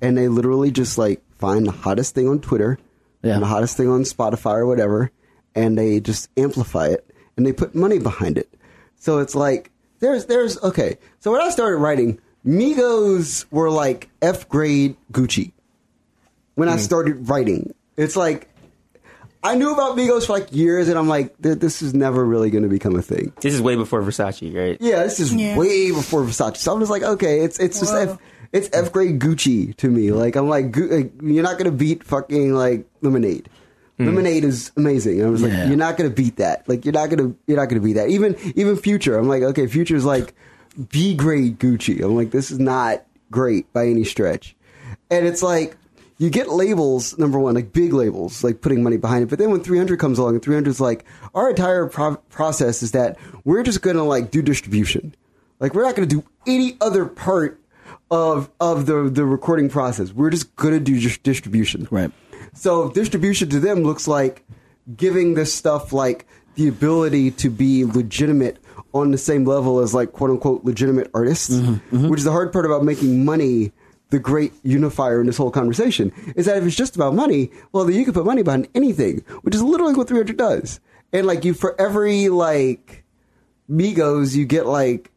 And 0.02 0.18
they 0.18 0.28
literally 0.28 0.72
just 0.72 0.98
like 0.98 1.22
find 1.38 1.66
the 1.66 1.72
hottest 1.72 2.14
thing 2.14 2.28
on 2.28 2.40
Twitter 2.40 2.78
Yeah. 3.24 3.34
and 3.34 3.44
the 3.44 3.48
hottest 3.48 3.78
thing 3.78 3.88
on 3.88 4.02
Spotify 4.04 4.56
or 4.58 4.66
whatever, 4.66 5.12
and 5.56 5.78
they 5.78 6.00
just 6.00 6.30
amplify 6.38 6.88
it 6.88 7.06
and 7.38 7.46
they 7.46 7.54
put 7.54 7.74
money 7.74 8.00
behind 8.00 8.38
it. 8.38 8.54
So 8.98 9.20
it's 9.20 9.36
like 9.36 9.72
there's 10.00 10.26
there's 10.26 10.62
okay. 10.62 10.98
So 11.20 11.32
when 11.32 11.42
I 11.42 11.50
started 11.50 11.78
writing, 11.78 12.20
Migos 12.46 13.46
were 13.52 13.70
like 13.70 14.10
F 14.22 14.50
grade 14.50 14.96
Gucci. 15.12 15.54
When 16.56 16.68
I 16.68 16.74
hmm. 16.74 16.80
started 16.80 17.30
writing, 17.30 17.74
it's 17.96 18.16
like 18.16 18.50
I 19.44 19.56
knew 19.56 19.74
about 19.74 19.98
Migos 19.98 20.28
for 20.28 20.34
like 20.34 20.54
years, 20.54 20.88
and 20.88 20.98
I'm 21.00 21.08
like, 21.08 21.36
this 21.40 21.82
is 21.82 21.94
never 21.94 22.24
really 22.24 22.52
going 22.52 22.64
to 22.64 22.70
become 22.70 22.96
a 22.96 23.02
thing. 23.02 23.34
This 23.42 23.54
is 23.54 23.62
way 23.62 23.76
before 23.76 24.02
Versace, 24.02 24.56
right? 24.56 24.78
Yeah, 24.80 25.04
this 25.04 25.20
is 25.20 25.34
Yeah. 25.34 25.58
way 25.58 25.92
before 25.92 26.22
Versace. 26.24 26.58
So 26.58 26.74
I'm 26.74 26.80
just 26.80 26.92
like, 26.92 27.04
okay, 27.04 27.40
it's 27.40 27.60
it's 27.60 27.80
just 27.80 27.94
F, 27.94 28.18
it's 28.52 28.70
F 28.72 28.92
grade 28.92 29.20
Gucci 29.20 29.76
to 29.78 29.90
me. 29.90 30.12
Like 30.12 30.36
I'm 30.36 30.48
like, 30.48 30.76
like, 30.78 31.12
you're 31.24 31.44
not 31.44 31.58
gonna 31.58 31.72
beat 31.72 32.04
fucking 32.04 32.54
like 32.54 32.86
Lemonade. 33.02 33.50
Hmm. 33.98 34.06
Lemonade 34.06 34.44
is 34.44 34.72
amazing. 34.78 35.24
I 35.24 35.30
was. 35.30 35.42
Yeah. 35.42 35.48
like, 35.48 35.68
you're 35.70 35.78
not 35.78 35.98
gonna 35.98 36.10
beat 36.12 36.36
that. 36.38 36.68
Like 36.70 36.86
you're 36.86 36.94
not 36.94 37.10
gonna 37.10 37.34
you're 37.48 37.58
not 37.58 37.68
gonna 37.70 37.82
beat 37.82 37.94
that. 37.94 38.10
Even 38.10 38.36
even 38.56 38.78
Future, 38.78 39.18
I'm 39.18 39.28
like, 39.28 39.42
okay, 39.42 39.66
Future's 39.68 40.06
like 40.06 40.36
B 40.90 41.16
grade 41.16 41.58
Gucci. 41.60 42.04
I'm 42.04 42.16
like, 42.16 42.30
this 42.32 42.52
is 42.52 42.60
not 42.60 43.04
great 43.32 43.72
by 43.74 43.88
any 43.88 44.04
stretch. 44.04 44.56
And 45.10 45.26
it's 45.26 45.42
like 45.42 45.78
you 46.22 46.30
get 46.30 46.50
labels, 46.50 47.18
number 47.18 47.40
one, 47.40 47.56
like 47.56 47.74
big 47.74 47.94
labels, 47.94 48.44
like 48.44 48.62
putting 48.62 48.84
money 48.84 48.96
behind 48.96 49.24
it. 49.24 49.30
But 49.32 49.40
then 49.40 49.50
when 49.50 49.62
300 49.62 49.98
comes 49.98 50.20
along, 50.20 50.36
and 50.36 50.44
300 50.44 50.70
is 50.70 50.80
like, 50.80 51.04
our 51.34 51.50
entire 51.50 51.88
pro- 51.88 52.18
process 52.30 52.84
is 52.84 52.92
that 52.92 53.18
we're 53.44 53.64
just 53.64 53.82
going 53.82 53.96
to 53.96 54.04
like 54.04 54.30
do 54.30 54.44
distribution. 54.44 55.16
Like 55.60 55.74
we're 55.74 55.82
not 55.82 55.96
going 55.96 56.08
to 56.08 56.16
do 56.16 56.24
any 56.46 56.78
other 56.80 57.08
part 57.08 57.60
of 58.12 58.52
of 58.60 58.86
the 58.86 59.10
the 59.10 59.26
recording 59.26 59.68
process. 59.68 60.14
We're 60.14 60.30
just 60.30 60.56
going 60.58 60.76
to 60.76 60.80
do 60.80 61.00
just 61.00 61.24
distribution. 61.24 61.88
Right. 61.90 62.12
So 62.54 62.92
distribution 62.92 63.50
to 63.50 63.60
them 63.60 63.80
looks 63.80 64.08
like 64.08 64.46
giving 64.96 65.34
this 65.34 65.52
stuff 65.52 65.92
like 65.92 66.28
the 66.54 66.68
ability 66.68 67.32
to 67.32 67.50
be 67.50 67.84
legitimate 67.84 68.60
on 68.94 69.10
the 69.10 69.18
same 69.18 69.46
level 69.46 69.80
as 69.80 69.96
like 69.96 70.12
quote 70.12 70.30
unquote 70.30 70.66
legitimate 70.66 71.10
artists, 71.16 71.50
mm-hmm. 71.50 71.96
Mm-hmm. 71.96 72.10
which 72.10 72.20
is 72.20 72.26
the 72.26 72.32
hard 72.32 72.54
part 72.54 72.66
about 72.66 72.84
making 72.84 73.26
money. 73.26 73.72
The 74.12 74.20
great 74.20 74.54
unifier 74.64 75.20
in 75.20 75.28
this 75.28 75.38
whole 75.38 75.52
conversation 75.52 76.14
is 76.36 76.46
that 76.46 76.58
if 76.58 76.64
it's 76.64 76.76
just 76.76 76.96
about 76.96 77.16
money, 77.16 77.50
well, 77.72 77.86
then 77.86 77.96
you 77.96 78.06
can 78.06 78.14
put 78.14 78.26
money 78.26 78.44
behind 78.44 78.68
anything, 78.76 79.24
which 79.42 79.56
is 79.56 79.64
literally 79.64 79.94
what 79.94 80.08
300 80.08 80.38
does. 80.38 80.80
And 81.12 81.26
like 81.26 81.44
you, 81.44 81.54
for 81.54 81.80
every 81.80 82.30
like 82.30 83.04
Migos, 83.70 84.36
you 84.36 84.46
get 84.46 84.66
like 84.66 85.12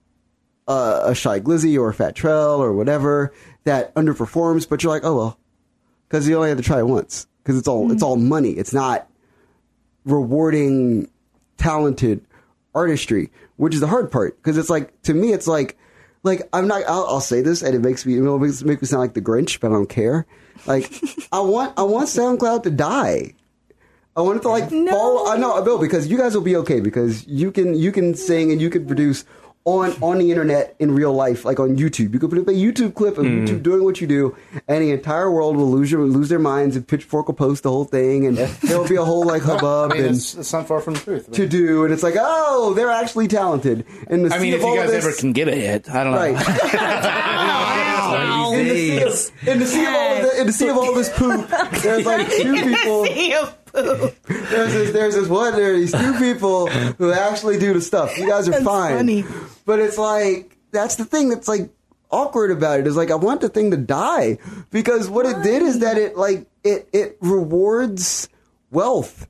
uh, 0.67 1.03
a 1.05 1.15
Shy 1.15 1.41
Glizzy 1.41 1.79
or 1.79 1.91
a 1.91 1.95
Fat 1.95 2.15
Trell 2.17 2.59
or 2.59 2.73
whatever 2.73 3.33
that 3.65 3.95
underperforms, 3.95 4.69
but 4.69 4.83
you're 4.83 4.93
like, 4.93 5.05
oh 5.05 5.17
well, 5.17 5.39
because 6.09 6.29
you 6.29 6.37
only 6.37 6.49
had 6.49 6.59
to 6.59 6.65
try 6.65 6.79
it 6.79 6.87
once 6.87 7.27
because 7.43 7.59
it's 7.59 7.69
all 7.69 7.91
it's 7.93 8.03
all 8.03 8.17
money. 8.17 8.51
It's 8.51 8.73
not 8.73 9.09
rewarding 10.05 11.11
talented 11.59 12.25
artistry, 12.75 13.31
which 13.57 13.75
is 13.75 13.81
the 13.81 13.87
hard 13.87 14.11
part. 14.11 14.37
Because 14.37 14.57
it's 14.57 14.71
like 14.71 15.01
to 15.03 15.15
me, 15.15 15.33
it's 15.33 15.47
like 15.47 15.77
like 16.25 16.43
I'm 16.53 16.67
not. 16.67 16.83
I'll, 16.89 17.07
I'll 17.07 17.21
say 17.21 17.41
this, 17.41 17.63
and 17.63 17.75
it 17.75 17.81
makes 17.81 18.05
me 18.05 18.17
it 18.17 18.21
makes, 18.21 18.65
make 18.65 18.83
me 18.83 18.89
sound 18.89 19.03
like 19.03 19.15
the 19.15 19.23
Grinch, 19.23 19.61
but 19.61 19.69
I 19.69 19.75
don't 19.75 19.89
care. 19.89 20.27
Like 20.67 20.93
I 21.31 21.41
want 21.41 21.79
I 21.79 21.83
want 21.83 22.09
SoundCloud 22.09 22.65
to 22.65 22.71
die. 22.71 23.35
I 24.17 24.21
want 24.21 24.39
it 24.39 24.43
to 24.43 24.49
like 24.49 24.71
fall. 24.71 25.29
I 25.29 25.37
know 25.37 25.55
I 25.57 25.61
will 25.61 25.79
because 25.79 26.07
you 26.07 26.17
guys 26.17 26.35
will 26.35 26.43
be 26.43 26.57
okay 26.57 26.81
because 26.81 27.27
you 27.27 27.53
can 27.53 27.75
you 27.75 27.93
can 27.93 28.15
sing 28.15 28.51
and 28.51 28.61
you 28.61 28.71
can 28.71 28.87
produce 28.87 29.25
on 29.65 29.93
on 30.03 30.19
the 30.19 30.31
internet 30.31 30.77
in 30.79 30.95
real 30.95 31.13
life, 31.13 31.45
like 31.45 31.59
on 31.59 31.77
YouTube. 31.77 32.13
You 32.13 32.19
could 32.19 32.31
put 32.31 32.39
up 32.39 32.49
a 32.49 32.53
YouTube 32.53 32.95
clip 32.95 33.17
of 33.17 33.25
hmm. 33.25 33.45
YouTube 33.45 33.63
doing 33.63 33.83
what 33.83 34.01
you 34.01 34.07
do, 34.07 34.37
and 34.69 34.83
the 34.83 34.91
entire 34.91 35.31
world 35.31 35.57
will 35.57 35.71
lose 35.71 35.91
your, 35.91 36.03
lose 36.03 36.29
their 36.29 36.39
minds. 36.39 36.77
And 36.77 36.87
Pitchfork 36.87 37.29
will 37.29 37.35
post 37.35 37.63
the 37.63 37.71
whole 37.71 37.85
thing, 37.85 38.27
and 38.27 38.37
there'll 38.37 38.89
be 38.89 38.97
a 38.97 39.05
whole 39.05 39.25
like 39.25 39.43
hubbub 39.43 39.93
I 39.93 39.95
mean, 39.95 40.05
and 40.05 40.17
it's, 40.17 40.35
it's 40.35 40.53
not 40.53 40.69
far 40.69 40.81
from 40.81 40.95
the 40.95 41.01
truth. 41.01 41.33
to 41.33 41.49
do, 41.49 41.85
and 41.85 41.93
it's 41.95 42.03
like, 42.03 42.17
oh, 42.19 42.75
they're 42.75 42.91
actually 42.91 43.29
talented. 43.29 43.87
And 44.09 44.27
the 44.27 44.35
I 44.35 44.39
mean, 44.39 44.53
sea 44.53 44.57
if 44.57 44.61
of 44.61 44.65
all 44.65 44.75
you 44.75 44.81
guys 44.81 44.91
this, 44.91 45.05
ever 45.07 45.17
can 45.17 45.33
get 45.33 45.49
a 45.49 45.55
hit, 45.55 45.89
I 45.89 46.05
don't 46.05 46.13
know. 46.13 46.19
right. 46.19 46.35
in, 48.55 48.69
the 48.69 48.75
sea 48.75 49.03
of, 49.03 49.49
in 49.49 49.59
the 49.59 49.67
sea 49.67 49.87
of 49.87 49.95
all 49.95 50.23
the, 50.23 50.41
in 50.41 50.47
the 50.47 50.53
sea 50.53 50.69
of 50.69 50.77
all 50.77 50.95
this 50.95 51.09
poop, 51.11 51.49
there's 51.83 52.05
like 52.05 52.29
two 52.31 52.55
people. 52.55 53.64
There's 54.29 54.73
this, 54.73 54.93
there's 54.93 55.15
this 55.17 55.29
one. 55.29 55.55
There 55.57 55.75
are 55.75 55.77
these 55.77 55.91
two 55.91 56.15
people 56.19 56.69
who 56.69 57.13
actually 57.13 57.59
do 57.59 57.75
the 57.75 57.81
stuff. 57.81 58.17
You 58.17 58.29
guys 58.29 58.47
are 58.47 58.53
That's 58.53 58.65
fine, 58.65 58.97
funny. 58.97 59.25
but 59.67 59.81
it's 59.81 59.99
like 59.99 60.57
that's 60.71 60.95
the 60.95 61.05
thing 61.05 61.29
that's 61.29 61.49
like 61.49 61.71
awkward 62.11 62.53
about 62.53 62.79
it 62.79 62.87
is 62.87 62.97
like 62.97 63.11
I 63.11 63.17
want 63.17 63.41
the 63.41 63.49
thing 63.49 63.73
to 63.73 63.77
die 63.77 64.39
because 64.71 65.09
what 65.09 65.27
it 65.27 65.43
did 65.43 65.63
is 65.63 65.81
that 65.81 65.99
it 65.99 66.17
like 66.17 66.47
it 66.63 66.89
it 66.93 67.19
rewards 67.21 68.29
wealth 68.71 69.27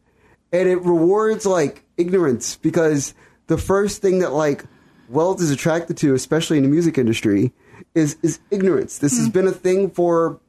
and 0.52 0.68
it 0.68 0.82
rewards 0.82 1.46
like 1.46 1.82
ignorance 1.96 2.56
because 2.56 3.14
the 3.46 3.56
first 3.56 4.02
thing 4.02 4.18
that 4.18 4.32
like 4.32 4.64
wealth 5.08 5.40
is 5.40 5.50
attracted 5.50 5.96
to, 5.98 6.14
especially 6.14 6.58
in 6.58 6.62
the 6.62 6.68
music 6.68 6.98
industry, 6.98 7.52
is 7.94 8.16
is 8.22 8.40
ignorance. 8.50 8.98
This 8.98 9.16
has 9.16 9.28
mm-hmm. 9.28 9.38
been 9.38 9.48
a 9.48 9.52
thing 9.52 9.90
for 9.90 10.40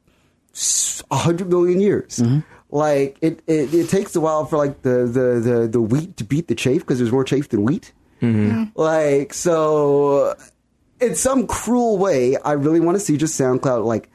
s- 0.54 1.02
a 1.10 1.16
hundred 1.16 1.48
million 1.48 1.80
years. 1.80 2.18
Mm-hmm. 2.18 2.40
Like 2.76 3.16
it, 3.22 3.40
it, 3.46 3.72
it 3.72 3.88
takes 3.88 4.14
a 4.16 4.20
while 4.20 4.44
for 4.44 4.58
like 4.58 4.82
the, 4.82 5.06
the, 5.06 5.40
the, 5.40 5.68
the 5.72 5.80
wheat 5.80 6.18
to 6.18 6.24
beat 6.24 6.46
the 6.46 6.54
chafe 6.54 6.82
because 6.82 6.98
there's 6.98 7.10
more 7.10 7.24
chafe 7.24 7.48
than 7.48 7.62
wheat. 7.62 7.92
Mm-hmm. 8.20 8.78
Like 8.78 9.32
so, 9.32 10.34
in 11.00 11.14
some 11.14 11.46
cruel 11.46 11.96
way, 11.96 12.36
I 12.36 12.52
really 12.52 12.80
want 12.80 12.96
to 12.96 13.00
see 13.00 13.16
just 13.16 13.40
SoundCloud 13.40 13.86
like 13.86 14.10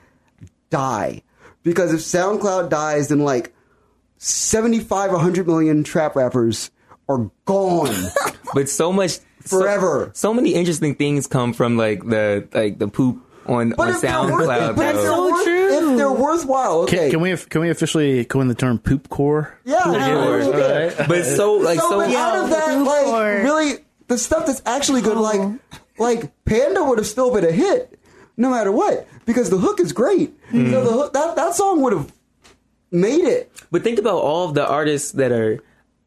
die 0.69 1.23
because 1.63 1.91
if 1.91 2.01
SoundCloud 2.01 2.69
dies, 2.69 3.07
then 3.07 3.21
like 3.21 3.51
75 4.19 5.11
100 5.11 5.47
million 5.47 5.83
trap 5.83 6.15
rappers 6.15 6.69
are 7.09 7.31
gone 7.45 7.95
But 8.53 8.69
so 8.69 8.93
much 8.93 9.17
forever. 9.39 10.11
So, 10.13 10.35
many 10.35 10.53
interesting 10.53 10.93
things 10.93 11.25
come 11.25 11.53
from 11.53 11.77
like 11.77 12.05
the 12.07 12.47
like 12.53 12.77
the 12.77 12.87
poop 12.87 13.23
on 13.47 13.73
on 13.73 13.89
if 13.89 13.95
worth- 13.95 14.03
SoundCloud. 14.03 14.75
but 14.75 14.95
if 14.95 15.01
so 15.01 15.43
true. 15.43 15.60
If 16.21 16.27
they're 16.27 16.35
worthwhile, 16.35 16.81
okay. 16.81 17.09
Can, 17.09 17.11
can 17.11 17.21
we 17.21 17.37
can 17.37 17.61
we 17.61 17.69
officially 17.69 18.25
coin 18.25 18.47
the 18.47 18.55
term 18.55 18.77
poop 18.79 19.09
core? 19.09 19.57
yeah, 19.65 19.83
Sure. 19.83 20.41
okay. 20.43 21.05
but 21.07 21.23
so 21.25 21.53
like 21.53 21.79
so, 21.79 21.89
so, 21.89 21.97
but 21.97 22.13
out 22.15 22.43
of 22.43 22.49
that, 22.49 22.77
Poop 22.77 22.87
like 22.87 23.07
or- 23.07 23.43
really, 23.43 23.73
the 24.07 24.17
stuff 24.17 24.45
that's 24.45 24.61
actually 24.65 25.01
good, 25.01 25.17
like 25.17 25.41
like 25.97 26.31
Panda 26.45 26.83
would 26.83 26.97
have 26.97 27.07
still 27.07 27.33
been 27.33 27.45
a 27.45 27.51
hit, 27.51 27.99
no 28.37 28.49
matter 28.49 28.71
what, 28.71 29.07
because 29.25 29.49
the 29.49 29.57
hook 29.57 29.79
is 29.79 29.93
great. 29.93 30.33
Hmm. 30.49 30.71
So 30.71 30.83
the 30.83 30.91
hook, 30.91 31.13
that 31.13 31.35
that 31.35 31.53
song 31.55 31.81
would 31.81 31.93
have 31.93 32.11
made 32.91 33.25
it. 33.25 33.51
But 33.71 33.83
think 33.83 33.99
about 33.99 34.17
all 34.17 34.47
of 34.49 34.53
the 34.53 34.67
artists 34.67 35.11
that 35.13 35.31
are 35.31 35.59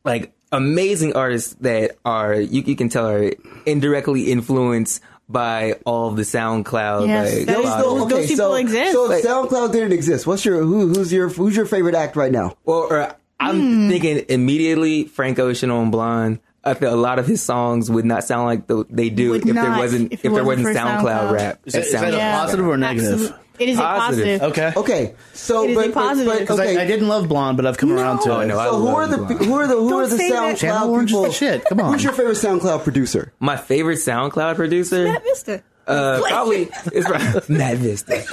like 0.05 0.33
amazing 0.53 1.15
artists 1.17 1.55
that 1.61 1.97
are 2.05 2.35
you, 2.35 2.63
you 2.63 2.77
can 2.77 2.89
tell 2.89 3.09
are 3.09 3.33
indirectly 3.67 4.31
influenced 4.31 5.01
by 5.29 5.75
all 5.87 6.09
of 6.09 6.17
the 6.17 6.23
SoundCloud. 6.23 7.07
Yes, 7.07 7.37
like, 7.39 7.47
that 7.47 7.59
is 7.61 7.67
uh, 7.67 7.79
Those- 7.83 8.09
those 8.11 8.27
people 8.29 8.37
so, 8.51 8.55
exist. 8.55 8.93
So 8.93 9.05
Like- 9.05 9.25
SoundCloud 9.25 9.73
didn't 9.73 9.93
exist, 9.93 10.27
what's 10.27 10.45
your 10.45 10.63
who, 10.63 10.89
who's 10.89 11.13
your 11.13 11.29
who's 11.29 11.57
your 11.57 11.67
favorite 11.67 11.95
act 11.95 12.17
right 12.17 12.31
now? 12.33 12.57
Well, 12.65 12.87
or 12.91 13.15
I'm 13.41 13.61
Hmm. 13.61 13.89
thinking 13.91 14.25
immediately 14.29 15.05
Frank 15.05 15.39
Ocean 15.39 15.71
on 15.71 15.91
Blonde. 15.91 16.41
I 16.67 16.73
feel 16.75 16.95
a 16.95 16.97
lot 16.97 17.19
of 17.19 17.27
his 17.27 17.43
songs 17.43 17.91
would 17.91 18.07
not 18.07 18.25
sound 18.25 18.47
like 18.47 18.67
the, 18.67 18.87
they 18.89 19.11
do 19.11 19.31
Would 19.31 19.41
if 19.47 19.55
there 19.55 19.65
not 19.65 19.79
wasn't 19.79 20.13
if 20.15 20.25
if, 20.25 20.33
there 20.33 20.45
wasn't 20.45 20.69
wasn't 20.69 20.77
SoundCloud, 20.77 21.03
SoundCloud. 21.03 21.33
rap. 21.33 21.61
Is 21.67 21.73
that- 21.75 21.79
at 21.81 21.85
is 21.87 21.93
that 21.93 22.15
a 22.15 22.19
positive 22.41 22.67
or 22.67 22.77
negative? 22.79 23.13
Absolute- 23.13 23.35
It 23.59 23.69
is 23.69 23.77
Positive. 23.79 24.41
a 24.43 24.45
positive. 24.51 24.75
Okay. 24.75 24.81
Okay, 24.81 25.15
so 25.33 25.63
It 25.65 25.71
is 25.71 25.77
but, 25.77 25.89
a 25.89 25.93
positive. 25.93 26.27
but, 26.33 26.39
Because 26.41 26.57
but 26.59 26.67
okay. 26.67 26.77
I, 26.79 26.83
I 26.83 26.87
didn't 26.87 27.07
love 27.07 27.29
blonde, 27.29 27.57
but 27.57 27.67
I've 27.67 27.79
come 27.79 27.93
around 27.93 28.21
to 28.23 28.31
it. 28.31 28.35
Oh, 28.35 28.45
no, 28.47 28.59
I 28.59 28.65
so 28.67 28.79
who 28.79 28.85
love 28.87 28.95
are 28.97 29.07
the 29.07 29.17
Blonde. 29.19 29.45
who 29.45 29.55
are 29.55 29.67
the 29.69 29.75
who 29.77 29.89
Don't 29.91 30.03
are 30.03 30.07
the 30.09 30.17
say 30.17 30.31
that. 30.31 30.57
Channel 30.59 30.89
SoundCloud 30.89 30.91
Orange 30.91 31.11
is 31.11 31.13
people? 31.13 31.25
the 31.27 31.33
shit. 31.33 31.65
Come 31.67 31.81
on. 31.81 31.93
Who's 31.93 32.03
your 32.05 32.13
favorite 32.15 32.37
SoundCloud 32.37 32.83
producer? 32.83 33.33
My 33.39 33.57
favorite 33.57 33.97
SoundCloud 33.99 34.57
producer, 34.57 35.05
That 35.05 35.23
Mister. 35.25 35.63
uh, 35.87 36.21
probably 36.27 36.69
is 36.93 37.05
pro- 37.05 37.41
Matt 37.57 37.77
Vista. 37.79 38.25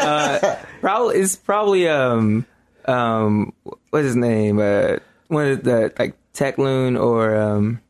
uh, 0.00 0.56
probably 0.80 1.16
it's 1.18 1.36
probably 1.36 1.88
um 1.88 2.44
um 2.86 3.52
what's 3.90 4.04
his 4.06 4.16
name? 4.16 4.58
Uh, 4.58 4.96
one 5.28 5.46
of 5.46 5.62
the 5.62 5.92
like 5.98 6.16
Tech 6.32 6.58
Loon 6.58 6.96
or 6.96 7.36
um 7.36 7.80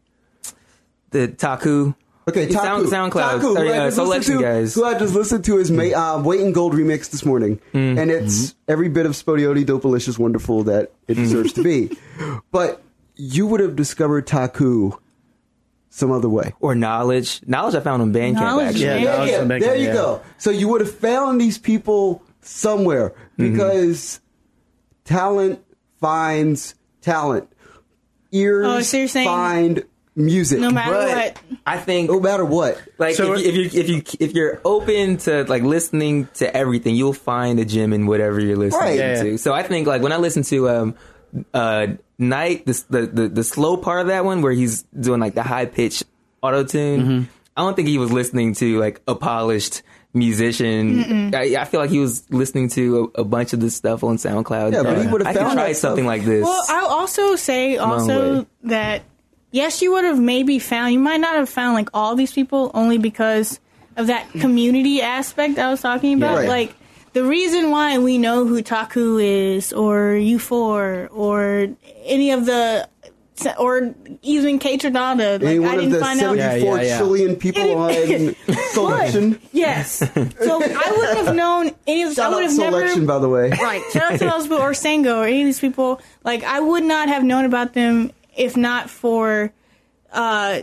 the 1.11 1.29
Taku. 1.29 1.95
Okay, 2.29 2.51
Sound- 2.51 2.89
Taku. 2.89 2.91
SoundCloud. 2.91 3.31
Taku, 3.41 3.55
who 3.55 3.57
Or, 3.57 3.61
I 3.73 3.79
uh, 3.79 3.85
just 3.91 3.99
listened 3.99 4.25
Soulection 4.37 4.37
to, 4.39 4.43
guys. 4.43 4.75
Who 4.75 4.85
I 4.85 4.99
just 4.99 5.15
listened 5.15 5.45
to 5.45 5.57
his 5.59 5.71
ma- 5.71 5.83
uh, 5.85 6.21
Wait 6.23 6.41
and 6.41 6.53
Gold 6.53 6.73
remix 6.75 7.11
this 7.11 7.25
morning, 7.25 7.61
Mm-hmm. 7.73 7.99
and 7.99 8.11
it's 8.11 8.55
every 8.67 8.89
bit 8.89 9.07
of 9.07 9.13
Spodioti, 9.13 9.65
Dopalicious, 9.65 10.19
wonderful 10.19 10.65
that 10.65 10.91
it 11.07 11.15
Mm-hmm. 11.15 11.23
deserves 11.23 11.53
to 11.55 11.63
be. 11.63 11.97
But 12.51 12.83
you 13.15 13.47
would 13.47 13.61
have 13.61 13.77
discovered 13.77 14.27
Taku 14.27 14.93
some 15.89 16.11
other 16.11 16.29
way. 16.29 16.53
or 16.61 16.75
Knxwledge. 16.75 17.45
Knxwledge 17.45 17.75
I 17.77 17.81
found 17.81 18.03
on 18.03 18.13
Bandcamp 18.13 18.37
Knxwledge, 18.39 18.67
actually. 18.67 18.85
Yeah, 18.85 18.97
Yeah, 18.97 19.05
that 19.05 19.21
was 19.21 19.31
Yeah, 19.31 19.41
the 19.45 19.59
there 19.61 19.77
you 19.77 19.87
yeah. 19.87 19.93
go. 19.95 20.23
So 20.39 20.51
you 20.51 20.67
would 20.69 20.81
have 20.81 20.91
found 20.95 21.41
these 21.41 21.59
people 21.59 22.23
somewhere 22.41 23.11
Mm-hmm. 23.39 23.53
because 23.53 24.21
talent 25.05 25.63
finds 26.01 26.75
talent. 27.03 27.49
Ears 28.33 28.67
Oh, 28.69 28.81
so 28.81 28.97
you're 28.97 29.09
saying- 29.09 29.27
find 29.29 29.85
music. 30.17 30.59
No 30.59 30.71
matter 30.71 30.93
But 30.93 31.09
what. 31.09 31.59
I 31.67 31.79
think 31.79 32.11
no 32.11 32.19
matter 32.21 32.45
what. 32.45 32.81
like 32.99 33.15
So 33.15 33.35
if, 33.35 33.55
you, 33.55 33.65
if 33.65 33.75
you 33.75 33.81
if 33.81 33.89
you 33.89 34.27
if 34.27 34.33
you're 34.33 34.61
open 34.65 35.19
to 35.19 35.45
like 35.45 35.63
listening 35.63 36.27
to 36.35 36.57
everything, 36.57 36.97
you'll 36.97 37.13
find 37.13 37.61
a 37.61 37.65
gem 37.65 37.93
in 37.93 38.07
whatever 38.07 38.41
you're 38.41 38.57
listening 38.57 38.81
Right. 38.81 38.99
Yeah, 38.99 39.23
to. 39.23 39.31
yeah. 39.33 39.37
So 39.37 39.53
I 39.53 39.63
think 39.63 39.87
like 39.87 40.03
when 40.03 40.13
I 40.13 40.17
listen 40.17 40.43
to 40.45 40.69
um 40.69 40.95
uh 41.55 41.87
Night, 42.19 42.65
this, 42.65 42.83
the 42.85 43.03
the 43.07 43.29
the 43.29 43.45
slow 43.45 43.77
part 43.77 44.01
of 44.01 44.07
that 44.07 44.25
one 44.25 44.41
where 44.41 44.53
he's 44.53 44.85
doing 44.99 45.21
like 45.21 45.35
the 45.35 45.43
high 45.43 45.67
pitch 45.67 46.03
auto 46.43 46.65
tune. 46.65 47.01
Mm-hmm. 47.03 47.25
I 47.55 47.61
don't 47.61 47.75
think 47.77 47.89
he 47.89 47.99
was 47.99 48.11
listening 48.11 48.55
to 48.55 48.79
like 48.79 49.03
a 49.07 49.15
polished 49.15 49.83
musician. 50.15 51.35
I, 51.35 51.57
I 51.59 51.65
feel 51.67 51.79
like 51.81 51.91
he 51.91 51.99
was 51.99 52.25
listening 52.31 52.71
to 52.71 53.13
a, 53.17 53.21
a 53.21 53.25
bunch 53.25 53.53
of 53.53 53.61
this 53.61 53.75
stuff 53.77 54.03
on 54.03 54.17
SoundCloud. 54.17 54.73
Yeah, 54.73 54.83
but 54.83 55.03
he 55.03 55.07
would've 55.09 55.27
I 55.27 55.33
could 55.35 55.43
found 55.43 55.59
try 55.59 55.73
something 55.73 56.07
like 56.07 56.25
this. 56.25 56.43
Well, 56.43 56.65
I'll 56.69 56.87
also 56.87 57.37
say 57.37 57.77
also 57.77 58.47
that 58.65 59.03
yes, 59.51 59.83
you 59.83 59.93
would 59.93 60.05
have 60.05 60.19
maybe 60.19 60.59
found 60.59 60.93
you 60.93 60.99
might 60.99 61.21
not 61.21 61.37
have 61.37 61.49
found 61.49 61.75
like 61.75 61.89
all 61.95 62.15
these 62.15 62.33
people 62.33 62.71
only 62.75 62.99
because 62.99 63.61
of 63.97 64.09
that 64.09 64.27
hmm. 64.27 64.41
community 64.41 65.01
aspect 65.03 65.59
I 65.59 65.71
was 65.71 65.81
talking 65.81 66.15
about. 66.15 66.39
Right. 66.39 66.49
Like 66.49 66.75
the 67.13 67.25
reason 67.25 67.71
why 67.71 67.99
we 67.99 68.19
know 68.19 68.45
who 68.45 68.61
Taku 68.63 69.19
is 69.19 69.73
or 69.73 70.15
U4 70.15 71.09
or 71.11 71.69
any 72.05 72.31
of 72.31 72.45
the 72.45 72.89
or 73.59 73.95
even 74.23 74.59
Kaytranada. 74.59 75.41
Like 75.41 75.43
Any 75.43 75.59
one 75.59 75.75
of 75.75 75.81
didn't 75.81 75.93
the 75.93 76.01
find 76.01 76.21
out. 76.21 76.37
74 76.37 76.77
Yeah, 76.77 76.83
yeah, 76.83 76.89
yeah. 76.89 76.99
trillion 76.99 77.37
people 77.37 77.79
on 77.79 77.91
Soulection. 78.75 79.41
Yes. 79.53 79.99
So 79.99 80.63
I 80.63 80.95
wouldn't 80.97 81.27
have 81.27 81.35
known 81.45 81.71
any 81.87 82.03
of 82.03 82.11
this. 82.11 82.19
I 82.19 82.29
would 82.29 82.45
out 82.45 82.51
have 82.51 82.59
never 82.59 83.07
by 83.07 83.19
the 83.19 83.29
way. 83.29 83.51
Right. 83.51 83.83
Shout 83.93 84.13
out 84.13 84.19
to 84.19 84.25
those 84.25 84.45
people 84.45 84.59
or 84.59 84.73
Sango 84.73 85.19
or 85.19 85.27
any 85.27 85.43
of 85.43 85.47
these 85.47 85.61
people. 85.61 86.01
Like 86.25 86.45
I 86.45 86.61
would 86.61 86.85
not 86.85 87.09
have 87.09 87.25
known 87.25 87.45
about 87.45 87.75
them 87.75 88.13
if 88.37 88.57
not 88.57 88.91
for 88.91 89.53
uh, 90.13 90.63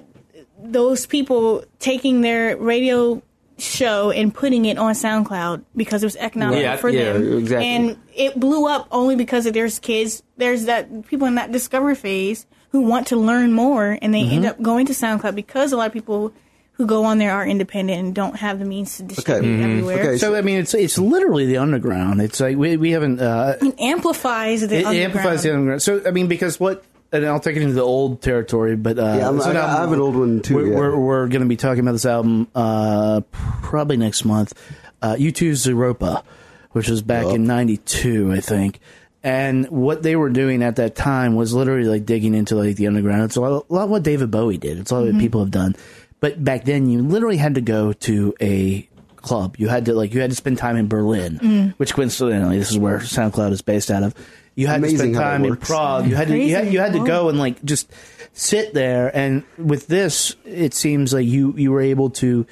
those 0.62 1.06
people 1.06 1.64
taking 1.80 2.22
their 2.22 2.56
radio 2.58 3.22
show 3.58 4.12
and 4.12 4.34
putting 4.34 4.66
it 4.66 4.78
on 4.78 4.94
SoundCloud 4.94 5.64
because 5.76 6.04
it 6.04 6.06
was 6.08 6.16
economical 6.16 6.62
Yeah, 6.62 6.76
for 6.76 6.90
yeah, 6.90 7.14
them. 7.14 7.38
exactly. 7.40 7.68
And 7.68 7.98
it 8.16 8.40
blew 8.40 8.68
up 8.68 8.88
only 8.92 9.16
because 9.16 9.46
of 9.46 9.54
there's 9.54 9.80
kids, 9.80 10.24
there's 10.38 10.66
that 10.66 11.06
people 11.08 11.28
in 11.28 11.36
that 11.36 11.52
discovery 11.52 11.96
phase 11.96 12.46
who 12.72 12.82
want 12.82 13.08
to 13.08 13.16
learn 13.16 13.54
more 13.54 13.98
and 14.02 14.14
they 14.14 14.22
Mm-hmm. 14.24 14.34
end 14.34 14.46
up 14.46 14.62
going 14.62 14.88
to 14.88 14.94
SoundCloud 14.94 15.36
because 15.36 15.72
a 15.72 15.78
lot 15.78 15.88
of 15.88 15.94
people 15.94 16.34
who 16.74 16.88
go 16.88 17.04
on 17.04 17.20
there 17.20 17.32
are 17.32 17.46
independent 17.46 18.00
and 18.00 18.16
don't 18.16 18.38
have 18.38 18.58
the 18.58 18.66
means 18.66 18.98
to 18.98 19.04
distribute 19.04 19.60
Mhm. 19.60 19.64
everywhere. 19.64 20.00
Okay, 20.00 20.18
So 20.18 20.34
I 20.36 20.42
mean, 20.42 20.58
it's 20.58 20.74
it's 20.74 20.98
literally 20.98 21.46
the 21.46 21.58
underground. 21.58 22.20
It's 22.22 22.40
like 22.40 22.58
we 22.58 22.78
we 22.78 22.92
haven't. 22.92 23.22
Uh, 23.22 23.58
It 23.62 23.80
amplifies 23.80 24.62
the 24.62 24.78
it 24.78 24.86
underground. 24.86 24.98
amplifies 24.98 25.44
the 25.44 25.54
underground. 25.54 25.82
So 25.84 26.02
I 26.08 26.10
mean, 26.12 26.26
because 26.28 26.60
what 26.60 26.84
and 27.14 27.26
I'll 27.26 27.40
take 27.40 27.56
it 27.56 27.62
into 27.62 27.76
the 27.76 27.82
old 27.82 28.22
territory, 28.22 28.76
but 28.76 29.00
uh, 29.00 29.04
Yeah, 29.18 29.26
I'm- 29.28 29.38
it's 29.38 29.46
an 29.46 29.56
I- 29.56 29.78
I 29.78 29.82
have 29.82 29.92
an 29.94 30.00
old 30.02 30.16
one, 30.16 30.42
too, 30.42 30.56
We're, 30.56 30.68
yeah. 30.68 30.76
we're, 30.78 30.98
we're 30.98 31.28
going 31.28 31.42
to 31.44 31.48
be 31.48 31.56
talking 31.56 31.80
about 31.82 31.94
this 31.94 32.06
album 32.06 32.48
uh, 32.56 33.22
probably 33.32 33.96
next 33.98 34.26
month. 34.26 34.54
Uh, 35.02 35.16
U2's 35.16 35.66
Zooropa, 35.66 36.24
which 36.72 36.90
was 36.90 37.02
back 37.02 37.26
in 37.28 37.46
'92, 37.46 38.32
I 38.34 38.40
think. 38.40 38.80
And 39.22 39.68
what 39.70 40.04
they 40.04 40.16
were 40.18 40.30
doing 40.30 40.64
at 40.64 40.76
that 40.78 40.96
time 40.96 41.36
was 41.36 41.54
literally 41.54 41.86
like 41.88 42.06
digging 42.06 42.34
into 42.34 42.56
like 42.56 42.76
the 42.76 42.88
underground. 42.88 43.24
It's 43.24 43.36
a 43.38 43.42
lot, 43.42 43.66
a 43.70 43.74
lot 43.74 43.90
what 43.90 44.04
David 44.04 44.32
Bowie 44.32 44.58
did. 44.58 44.80
It's 44.80 44.92
a 44.92 44.96
lot 44.96 45.06
what 45.06 45.20
people 45.20 45.40
have 45.42 45.52
done. 45.52 45.76
But 46.20 46.44
back 46.44 46.66
then, 46.66 46.90
you 46.90 47.02
literally 47.02 47.38
had 47.38 47.56
to 47.56 47.62
go 47.62 47.94
to 47.94 48.34
a 48.42 48.88
club. 49.24 49.56
You 49.58 49.68
had 49.70 49.86
to 49.86 49.94
like 49.94 50.14
you 50.14 50.22
had 50.22 50.30
to 50.30 50.36
spend 50.36 50.60
time 50.60 50.78
in 50.78 50.88
Berlin, 50.88 51.40
mm. 51.42 51.74
which 51.78 51.94
coincidentally, 51.96 52.60
this 52.60 52.70
is 52.70 52.78
where 52.78 53.00
SoundCloud 53.00 53.52
is 53.52 53.62
based 53.64 53.90
out 53.90 54.04
of. 54.04 54.14
You 54.56 54.68
had 54.68 54.78
Amazing 54.82 54.98
to 54.98 55.00
spend 55.00 55.16
time 55.16 55.44
in 55.46 55.50
works. 55.52 55.68
Prague. 55.68 56.08
You 56.08 56.16
had 56.16 56.28
to 56.28 56.38
you 56.38 56.54
had, 56.54 56.72
you 56.72 56.80
had 56.80 56.94
to 56.94 57.04
go 57.04 57.30
and 57.30 57.40
like 57.40 57.64
just 57.64 57.92
sit 58.34 58.76
there. 58.76 59.10
And 59.16 59.44
with 59.58 59.88
this, 59.88 60.36
it 60.46 60.76
seems 60.76 61.12
like 61.12 61.26
you 61.26 61.54
you 61.58 61.72
were 61.72 61.82
able 61.82 62.12
to 62.12 62.46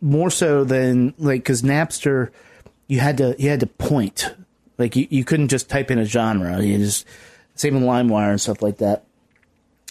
more 0.00 0.30
so 0.30 0.62
than 0.62 1.14
like 1.18 1.40
because 1.42 1.62
Napster, 1.62 2.30
you 2.86 3.00
had 3.00 3.18
to 3.18 3.34
you 3.38 3.48
had 3.48 3.60
to 3.60 3.66
point. 3.66 4.32
Like 4.78 4.94
you, 4.96 5.06
you 5.10 5.24
couldn't 5.24 5.48
just 5.48 5.68
type 5.68 5.90
in 5.90 5.98
a 5.98 6.04
genre. 6.04 6.60
You 6.62 6.78
just 6.78 7.04
same 7.56 7.74
with 7.74 7.82
LimeWire 7.82 8.30
and 8.30 8.40
stuff 8.40 8.62
like 8.62 8.78
that. 8.78 9.04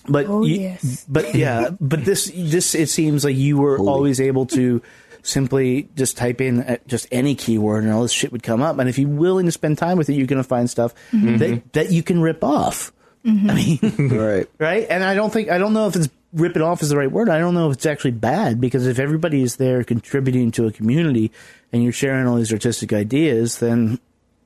But 0.08 0.26
Oh, 0.28 0.44
you- 0.44 0.62
yes. 0.62 1.06
but 1.08 1.36
yeah, 1.36 1.70
but 1.80 2.06
this 2.06 2.32
this 2.34 2.74
it 2.74 2.90
seems 2.90 3.24
like 3.24 3.36
you 3.36 3.58
were 3.58 3.78
always 3.78 4.20
able 4.22 4.46
to 4.48 4.82
simply 5.24 5.90
just 5.96 6.18
type 6.18 6.42
in 6.42 6.62
uh, 6.62 6.78
just 6.88 7.08
any 7.12 7.36
keyword 7.36 7.84
and 7.84 7.92
all 7.94 8.02
this 8.04 8.12
shit 8.12 8.32
would 8.32 8.44
come 8.44 8.62
up. 8.62 8.78
And 8.80 8.90
if 8.90 8.98
you're 8.98 9.10
willing 9.10 9.46
to 9.46 9.52
spend 9.52 9.78
time 9.78 9.98
with 9.98 10.10
it, 10.10 10.14
you're 10.14 10.28
going 10.28 10.42
to 10.42 10.48
find 10.48 10.70
stuff 10.70 10.94
that 11.12 11.62
that 11.74 11.92
you 11.92 12.04
can 12.04 12.22
rip 12.22 12.44
off. 12.44 12.92
I 13.26 13.30
mean, 13.30 13.80
Right. 14.18 14.50
right? 14.58 14.88
And 14.90 15.04
I 15.04 15.14
don't 15.14 15.32
think 15.32 15.50
I 15.50 15.58
don't 15.60 15.74
know 15.74 15.88
if 15.88 15.96
it's 15.96 16.10
rip 16.34 16.56
it 16.56 16.62
off 16.62 16.82
is 16.82 16.90
the 16.90 16.98
right 16.98 17.12
word. 17.12 17.30
I 17.30 17.38
don't 17.40 17.54
know 17.54 17.70
if 17.70 17.76
it's 17.78 17.86
actually 17.86 18.12
bad 18.12 18.60
because 18.62 18.88
if 18.88 18.98
everybody 19.00 19.44
is 19.44 19.58
there 19.58 19.84
contributing 19.84 20.50
to 20.52 20.66
a 20.66 20.72
community 20.72 21.32
and 21.72 21.84
you're 21.84 21.92
sharing 21.92 22.26
all 22.28 22.38
these 22.38 22.52
artistic 22.54 22.94
ideas, 22.94 23.60
then 23.60 24.00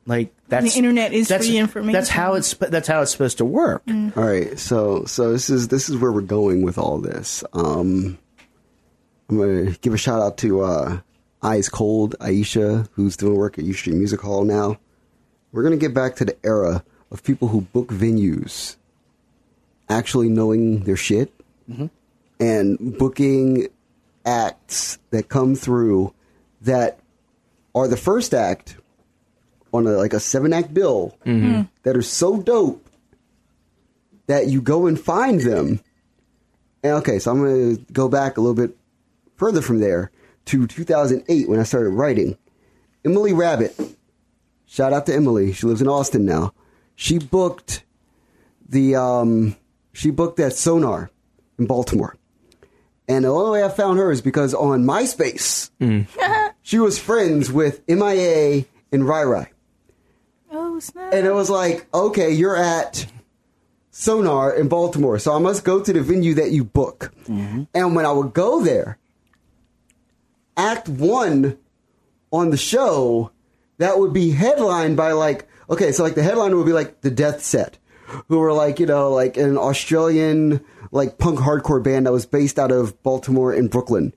like 0.08 0.34
that's 0.50 0.74
The 0.74 0.78
internet 0.78 1.14
is 1.14 1.30
that's, 1.30 1.48
free 1.48 1.58
information. 1.58 1.94
That's 1.94 2.10
how 2.10 2.34
it's 2.34 2.54
that's 2.54 2.88
how 2.88 3.02
it's 3.02 3.12
supposed 3.12 3.38
to 3.38 3.46
work. 3.46 3.82
All 3.90 4.12
right, 4.24 4.60
so 4.60 5.06
so 5.06 5.32
this 5.32 5.50
is 5.50 5.70
this 5.70 5.88
is 5.90 5.96
where 5.98 6.12
we're 6.12 6.22
going 6.22 6.62
with 6.62 6.78
all 6.78 6.98
this. 7.00 7.44
Um, 7.54 8.18
I'm 9.30 9.38
gonna 9.38 9.72
give 9.82 9.94
a 9.94 9.98
shout 9.98 10.22
out 10.22 10.38
to 10.40 10.62
uh, 10.62 11.00
Eyes 11.42 11.70
Cold 11.70 12.16
Aisha, 12.20 12.88
who's 12.94 13.18
doing 13.18 13.36
work 13.36 13.58
at 13.58 13.66
U 13.66 13.74
Street 13.74 13.96
Music 13.96 14.22
Hall 14.22 14.44
now. 14.44 14.78
We're 15.52 15.64
gonna 15.64 15.78
get 15.78 15.94
back 15.94 16.16
to 16.18 16.26
the 16.26 16.38
era 16.46 16.84
of 17.12 17.24
people 17.24 17.48
who 17.48 17.62
book 17.62 17.88
venues, 17.88 18.76
actually 19.90 20.30
knowing 20.30 20.82
their 20.84 20.98
shit, 20.98 21.32
and 22.40 22.98
booking 22.98 23.68
acts 24.26 24.98
that 25.12 25.30
come 25.30 25.56
through 25.56 26.14
that 26.62 27.00
are 27.74 27.88
the 27.88 27.98
first 27.98 28.34
act 28.34 28.78
on 29.74 29.86
a, 29.88 29.92
like 29.92 30.14
a 30.14 30.20
seven 30.20 30.54
act 30.54 30.74
bill 30.74 31.18
that 31.84 31.96
are 31.98 32.02
so 32.02 32.42
dope 32.42 32.88
that 34.28 34.48
you 34.48 34.62
go 34.62 34.88
and 34.88 35.00
find 35.00 35.42
them. 35.42 35.80
And 36.84 36.94
okay, 36.94 37.20
so 37.20 37.32
I'm 37.32 37.40
going 37.40 37.76
to 37.78 37.94
go 37.94 38.08
back 38.10 38.38
a 38.38 38.42
little 38.42 38.56
bit 38.56 38.76
further 39.36 39.62
from 39.62 39.80
there 39.80 40.12
to 40.46 40.68
2008 40.68 41.50
when 41.50 41.60
I 41.60 41.64
started 41.64 41.90
writing. 41.90 42.38
Emily 43.04 43.34
Rabbit, 43.34 43.76
shout 44.66 44.94
out 44.94 45.06
to 45.08 45.14
Emily. 45.16 45.54
She 45.54 45.68
lives 45.68 45.82
in 45.82 45.88
Austin 45.88 46.26
now. 46.26 46.54
She 46.96 47.20
booked 47.20 47.84
the 48.68 48.96
um, 48.96 49.56
she 49.94 50.10
booked 50.12 50.38
that 50.38 50.54
Sonar 50.54 51.10
in 51.60 51.66
Baltimore. 51.68 52.16
And 53.08 53.24
the 53.26 53.30
only 53.30 53.60
way 53.60 53.64
I 53.64 53.70
found 53.70 54.00
her 54.00 54.12
is 54.12 54.22
because 54.22 54.56
on 54.56 54.84
MySpace, 54.84 55.70
she 56.64 56.80
was 56.80 56.98
friends 56.98 57.52
with 57.52 57.88
MIA 57.88 58.66
and 58.92 59.08
Rye 59.08 59.24
Rye. 59.24 59.52
oh 60.52 60.80
snap! 60.80 61.14
And 61.14 61.28
it 61.28 61.34
was 61.34 61.50
like, 61.52 61.86
okay, 61.94 62.32
you're 62.32 62.56
at 62.56 63.06
Sonar 63.92 64.56
in 64.56 64.68
Baltimore, 64.68 65.20
so 65.20 65.36
I 65.36 65.40
must 65.40 65.64
go 65.64 65.80
to 65.82 65.94
the 65.94 66.02
venue 66.02 66.34
that 66.36 66.52
you 66.52 66.64
book. 66.64 67.14
And 67.28 67.96
when 67.96 68.06
I 68.08 68.12
would 68.12 68.34
go 68.34 68.64
there, 68.64 68.98
Act 70.58 70.88
One 70.90 71.58
on 72.32 72.50
the 72.50 72.58
show, 72.58 73.32
that 73.78 74.00
would 74.00 74.14
be 74.14 74.32
headlined 74.32 74.98
by 74.98 75.12
like, 75.12 75.48
okay, 75.70 75.92
so 75.92 76.04
like 76.04 76.16
the 76.16 76.24
headliner 76.24 76.56
would 76.56 76.66
be 76.66 76.74
like 76.74 77.02
the 77.02 77.12
Death 77.12 77.44
Set, 77.44 77.78
who 78.28 78.40
were 78.40 78.54
like, 78.54 78.80
you 78.80 78.86
know, 78.86 79.12
like 79.12 79.38
an 79.38 79.58
Australian 79.58 80.64
like 80.92 81.18
punk 81.18 81.40
hardcore 81.40 81.84
band 81.84 82.06
that 82.06 82.14
was 82.14 82.26
based 82.26 82.58
out 82.58 82.72
of 82.72 83.02
Baltimore 83.04 83.52
and 83.52 83.70
Brooklyn. 83.70 84.14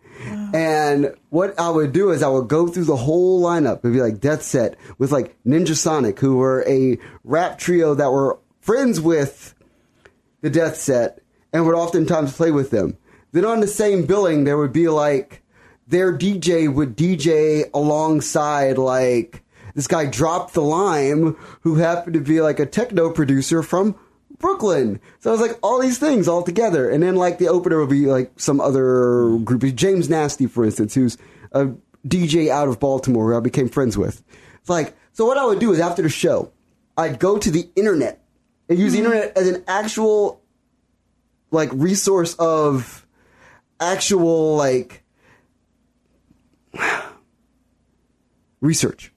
And 0.55 1.15
what 1.31 1.59
I 1.59 1.71
would 1.71 1.93
do 1.93 2.11
is 2.11 2.23
I 2.23 2.29
would 2.29 2.49
go 2.49 2.69
through 2.69 2.85
the 2.85 2.97
whole 2.97 3.43
lineup. 3.43 3.79
It'd 3.79 3.93
be 3.93 4.01
like 4.01 4.21
Death 4.21 4.43
Set 4.43 4.77
with 4.97 5.13
like 5.13 5.37
Ninjasonik, 5.45 6.19
who 6.19 6.37
were 6.37 6.65
a 6.69 6.99
rap 7.25 7.59
trio 7.59 7.95
that 7.95 8.11
were 8.11 8.39
friends 8.61 9.01
with 9.01 9.55
the 10.41 10.51
Death 10.51 10.77
Set 10.77 11.21
and 11.53 11.67
would 11.67 11.75
oftentimes 11.75 12.37
play 12.37 12.51
with 12.51 12.71
them. 12.71 12.97
Then 13.33 13.45
on 13.45 13.61
the 13.61 13.67
same 13.67 14.07
billing, 14.07 14.45
there 14.45 14.57
would 14.57 14.73
be 14.73 14.89
like 14.89 15.38
their 15.89 16.17
DJ 16.17 16.73
would 16.73 16.97
DJ 16.97 17.71
alongside 17.73 18.79
like 18.79 19.43
this 19.75 19.87
guy 19.87 20.07
Drop 20.07 20.53
the 20.53 20.61
Lime, 20.61 21.37
who 21.63 21.77
happened 21.77 22.15
to 22.15 22.21
be 22.21 22.41
like 22.41 22.61
a 22.61 22.67
techno 22.67 23.11
producer 23.11 23.63
from 23.63 23.97
Brooklyn. 24.39 25.01
So 25.21 25.31
it 25.31 25.39
was 25.39 25.41
like 25.41 25.59
all 25.63 25.81
these 25.81 25.99
things 25.99 26.29
all 26.29 26.43
together. 26.43 26.91
And 26.91 27.03
then 27.03 27.17
like 27.17 27.39
the 27.39 27.49
opener 27.49 27.81
would 27.81 27.89
be 27.89 28.07
like 28.07 28.33
some 28.37 28.61
other 28.61 29.39
group. 29.39 29.63
James 29.75 30.09
Nasty, 30.09 30.47
for 30.47 30.65
instance, 30.65 30.95
who's 30.95 31.17
a 31.53 31.69
DJ 32.07 32.49
out 32.49 32.69
of 32.69 32.79
Baltimore 32.79 33.31
who 33.31 33.37
I 33.37 33.41
became 33.41 33.69
friends 33.69 33.97
with. 33.97 34.23
It's 34.61 34.71
like, 34.71 34.95
so 35.13 35.27
what 35.27 35.39
I 35.39 35.45
would 35.45 35.59
do 35.59 35.73
is 35.73 35.81
after 35.81 36.03
the 36.03 36.09
show, 36.09 36.53
I'd 36.97 37.19
go 37.19 37.39
to 37.39 37.51
the 37.51 37.69
internet 37.77 38.23
and 38.69 38.79
use 38.79 38.93
the 38.93 38.99
mm-hmm. 38.99 39.13
internet 39.13 39.37
as 39.37 39.49
an 39.49 39.65
actual 39.67 40.43
like 41.51 41.71
resource 41.73 42.35
of 42.35 43.07
actual 43.81 44.57
like 44.57 45.03
research. 48.61 49.13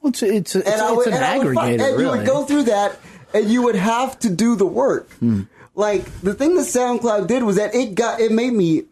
Well, 0.00 0.10
it's 0.10 0.22
it's, 0.22 0.56
it's, 0.56 0.66
And 0.68 0.80
I 0.80 0.88
it's 0.88 0.96
would, 0.96 1.06
an 1.08 1.12
and 1.14 1.24
I 1.24 1.38
would 1.38 1.46
aggregator, 1.48 1.54
find- 1.54 1.80
and 1.82 1.96
really. 1.96 2.04
you 2.04 2.10
would 2.10 2.26
go 2.26 2.44
through 2.44 2.62
that, 2.64 2.98
and 3.34 3.48
you 3.50 3.62
would 3.62 3.76
have 3.76 4.18
to 4.20 4.30
do 4.30 4.56
the 4.56 4.66
work. 4.66 5.10
Hmm. 5.14 5.42
Like 5.74 6.04
the 6.20 6.34
thing 6.34 6.56
that 6.56 6.62
SoundCloud 6.66 7.26
did 7.26 7.42
was 7.42 7.56
that 7.56 7.74
it 7.74 7.94
got 7.94 8.20
it 8.20 8.32
made 8.32 8.52
me 8.52 8.84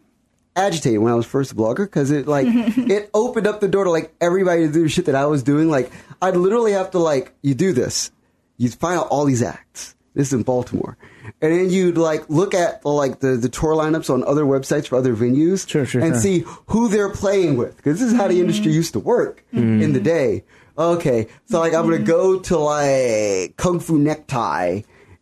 agitated 0.55 0.99
when 0.99 1.11
I 1.11 1.15
was 1.15 1.25
first 1.25 1.51
a 1.51 1.55
blogger 1.55 1.85
because 1.85 2.09
it 2.11 2.27
like 2.27 2.47
it 2.51 3.09
opened 3.13 3.47
up 3.47 3.59
the 3.59 3.67
door 3.67 3.83
to 3.83 3.91
like 3.91 4.13
everybody 4.21 4.65
to 4.65 4.71
do 4.71 4.83
the 4.83 4.89
shit 4.89 5.05
that 5.05 5.15
I 5.15 5.25
was 5.25 5.43
doing. 5.43 5.69
Like 5.69 5.91
I'd 6.21 6.35
literally 6.35 6.71
have 6.73 6.91
to 6.91 6.99
like 6.99 7.33
you 7.41 7.53
do 7.53 7.73
this, 7.73 8.11
you 8.57 8.69
find 8.69 8.99
out 8.99 9.07
all 9.09 9.25
these 9.25 9.43
acts. 9.43 9.95
This 10.19 10.27
is 10.27 10.33
in 10.33 10.43
Baltimore. 10.43 10.97
And 11.41 11.53
then 11.53 11.69
you'd 11.69 11.97
like 11.97 12.29
look 12.29 12.53
at 12.53 12.81
the, 12.81 12.89
like 12.89 13.21
the, 13.21 13.37
the 13.37 13.47
tour 13.47 13.73
lineups 13.73 14.13
on 14.13 14.25
other 14.25 14.43
websites 14.43 14.87
for 14.87 14.97
other 14.97 15.15
venues 15.15 15.65
Sure, 15.65 15.85
sure, 15.85 16.01
and 16.01 16.15
sure. 16.15 16.19
see 16.21 16.43
who 16.67 16.89
they're 16.89 17.07
playing 17.09 17.55
with. 17.55 17.77
Because 17.77 18.01
this 18.01 18.11
is 18.11 18.17
how 18.17 18.27
the 18.27 18.33
mm-hmm. 18.33 18.41
industry 18.41 18.73
used 18.73 18.91
to 18.91 18.99
work 18.99 19.45
mm-hmm. 19.53 19.81
in 19.81 19.93
the 19.93 20.01
day. 20.01 20.43
Okay, 20.77 21.29
so 21.45 21.61
like 21.61 21.73
I'm 21.73 21.85
gonna 21.85 21.99
go 21.99 22.37
to 22.37 22.57
like 22.57 23.55
Kung 23.55 23.79
Fu 23.79 23.97
Necktie 23.97 24.81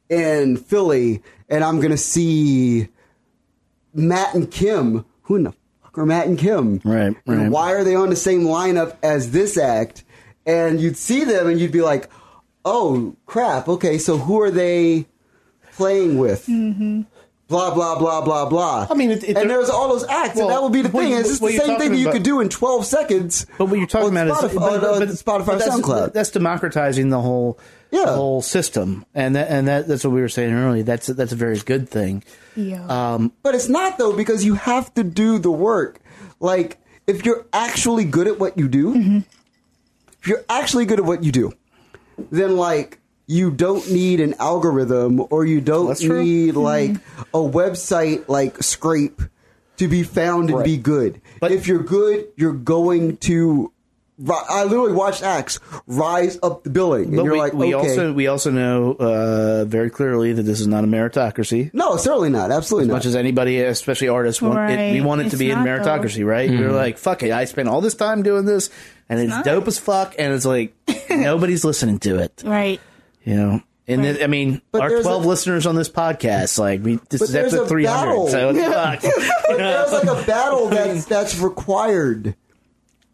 in 0.09 0.57
Philly, 0.57 1.21
and 1.47 1.63
I'm 1.63 1.79
gonna 1.79 1.95
see 1.95 2.87
Matt 3.93 4.33
and 4.33 4.49
Kim. 4.49 5.05
Who 5.23 5.35
in 5.35 5.43
the 5.43 5.53
fuck 5.83 5.95
are 5.99 6.07
Matt 6.07 6.25
and 6.25 6.39
Kim? 6.39 6.81
Right, 6.83 7.15
And 7.27 7.37
right. 7.39 7.51
why 7.51 7.75
are 7.75 7.83
they 7.83 7.93
on 7.93 8.09
the 8.09 8.15
same 8.15 8.45
lineup 8.45 8.97
as 9.03 9.29
this 9.29 9.59
act? 9.59 10.03
And 10.47 10.81
you'd 10.81 10.97
see 10.97 11.23
them, 11.23 11.47
and 11.47 11.59
you'd 11.59 11.71
be 11.71 11.83
like, 11.83 12.09
"Oh 12.67 13.15
crap! 13.25 13.67
Okay, 13.67 13.97
so 13.97 14.17
who 14.17 14.41
are 14.41 14.51
they 14.51 15.05
playing 15.75 16.17
with?" 16.17 16.45
Mm-hmm. 16.47 17.01
Blah 17.47 17.73
blah 17.73 17.97
blah 17.97 18.21
blah 18.25 18.49
blah. 18.49 18.87
I 18.89 18.93
mean, 18.93 19.09
it- 19.11 19.23
it- 19.23 19.37
and 19.37 19.49
there's 19.49 19.69
all 19.69 19.87
those 19.87 20.03
acts, 20.09 20.35
Well, 20.35 20.47
and 20.49 20.53
that 20.53 20.61
would 20.63 20.73
be 20.73 20.81
the 20.81 20.89
thing. 20.89 21.11
you- 21.11 21.17
It's 21.19 21.29
just 21.29 21.41
the 21.41 21.55
same 21.57 21.77
thing 21.79 21.91
that 21.91 21.97
you 21.97 22.07
about- 22.07 22.13
could 22.15 22.23
do 22.23 22.41
in 22.41 22.49
12 22.49 22.85
seconds. 22.85 23.45
But 23.57 23.65
what 23.69 23.77
you're 23.79 23.87
talking 23.87 24.09
about 24.09 24.27
Spotify, 24.27 24.49
is 24.49 24.53
but- 24.55 24.83
on, 24.83 24.99
but- 24.99 25.09
Spotify, 25.09 25.45
but 25.45 25.59
that's, 25.59 25.75
SoundCloud. 25.77 26.13
That's 26.13 26.29
democratizing 26.31 27.07
the 27.09 27.21
whole 27.21 27.57
Yeah. 27.91 28.03
the 28.07 28.11
whole 28.11 28.41
system, 28.41 29.05
and 29.15 29.33
that, 29.37 29.47
and 29.49 29.65
that, 29.69 29.87
that's 29.87 30.03
what 30.03 30.11
we 30.11 30.19
were 30.19 30.27
saying 30.27 30.53
earlier. 30.53 30.83
That's 30.83 31.07
that's 31.07 31.31
a 31.31 31.37
very 31.37 31.57
good 31.59 31.87
thing. 31.87 32.21
Yeah. 32.57 32.83
Um, 32.89 33.31
But 33.43 33.55
it's 33.55 33.69
not 33.69 33.97
though 33.97 34.11
because 34.11 34.43
you 34.43 34.55
have 34.55 34.93
to 34.95 35.03
do 35.05 35.39
the 35.39 35.51
work. 35.51 35.99
Like 36.41 36.77
if 37.07 37.23
you're 37.25 37.45
actually 37.53 38.03
good 38.03 38.27
at 38.27 38.41
what 38.41 38.57
you 38.57 38.67
do, 38.67 38.93
Mm-hmm. 38.93 39.17
if 40.21 40.27
you're 40.27 40.43
actually 40.49 40.85
good 40.85 40.99
at 40.99 41.05
what 41.05 41.23
you 41.23 41.31
do, 41.31 41.53
then 42.31 42.57
like 42.57 42.99
you 43.27 43.51
don't 43.51 43.89
need 43.91 44.19
an 44.21 44.33
algorithm 44.39 45.21
or 45.29 45.45
you 45.45 45.59
don't 45.61 45.87
That's 45.87 46.01
true. 46.01 46.23
need 46.23 46.55
like 46.55 46.91
a 47.33 47.39
website 47.39 48.27
like 48.29 48.61
scrape 48.63 49.21
to 49.77 49.87
be 49.87 50.03
found 50.03 50.49
and 50.49 50.59
Right. 50.59 50.65
be 50.65 50.77
good. 50.77 51.21
But- 51.39 51.51
if 51.51 51.67
you're 51.67 51.83
good, 51.83 52.27
you're 52.35 52.53
going 52.53 53.17
to 53.17 53.71
I 54.49 54.63
literally 54.63 54.93
watched 54.93 55.21
acts 55.21 55.59
rise 55.85 56.39
up 56.41 56.63
the 56.63 56.71
billing, 56.71 57.09
and 57.09 57.17
But 57.17 57.23
you're 57.25 57.33
we, 57.33 57.39
like, 57.39 57.53
we 57.53 57.75
okay, 57.75 57.89
also 57.89 58.13
we 58.13 58.25
also 58.25 58.49
know 58.49 58.93
uh, 58.93 59.65
very 59.65 59.91
clearly 59.91 60.33
that 60.33 60.41
this 60.41 60.59
is 60.59 60.65
not 60.65 60.83
a 60.83 60.87
meritocracy. 60.87 61.69
no, 61.71 61.97
certainly 61.97 62.29
not, 62.31 62.49
absolutely 62.49 62.87
not. 62.87 62.93
As 62.93 62.93
not. 62.93 62.97
much 62.97 63.05
as 63.05 63.15
anybody, 63.15 63.61
especially 63.61 64.07
artists, 64.09 64.41
want 64.41 64.71
it, 64.71 64.93
we 64.93 65.01
want 65.01 65.21
it 65.21 65.29
to 65.29 65.37
be 65.37 65.51
in 65.51 65.63
not, 65.63 65.67
meritocracy, 65.67 66.25
right? 66.25 66.49
We're 66.49 66.71
like, 66.71 66.97
fuck 66.97 67.21
it, 67.21 67.31
I 67.31 67.45
spent 67.45 67.69
all 67.69 67.79
this 67.79 67.93
time 67.93 68.23
doing 68.23 68.45
this, 68.45 68.71
and 69.09 69.19
it's, 69.19 69.29
not. 69.29 69.45
dope 69.45 69.67
as 69.67 69.77
fuck, 69.79 70.15
and 70.17 70.33
it's 70.33 70.45
like 70.45 70.73
nobody's 71.09 71.63
listening 71.65 71.99
to 71.99 72.17
it, 72.19 72.43
Right. 72.45 72.79
you 73.23 73.35
know. 73.35 73.61
And 73.89 74.01
Right. 74.01 74.15
it- 74.17 74.23
I 74.23 74.27
mean, 74.27 74.61
But 74.71 74.81
our 74.81 75.01
twelve 75.01 75.23
a- 75.23 75.27
listeners 75.27 75.65
on 75.65 75.75
this 75.75 75.89
podcast, 75.89 76.59
like 76.59 76.83
we, 76.83 76.95
this 77.09 77.19
But 77.19 77.21
is 77.21 77.31
there's 77.31 77.53
episode 77.53 77.63
a 77.63 77.67
three 77.69 77.85
battle. 77.85 78.27
hundred, 78.27 78.31
so 78.31 78.49
it's 78.49 78.73
fuck. 78.73 79.01
but 79.47 79.57
there's 79.57 79.91
like 79.93 80.03
a 80.23 80.27
battle 80.27 80.67
that's 80.69 81.05
that's 81.05 81.39
required 81.39 82.35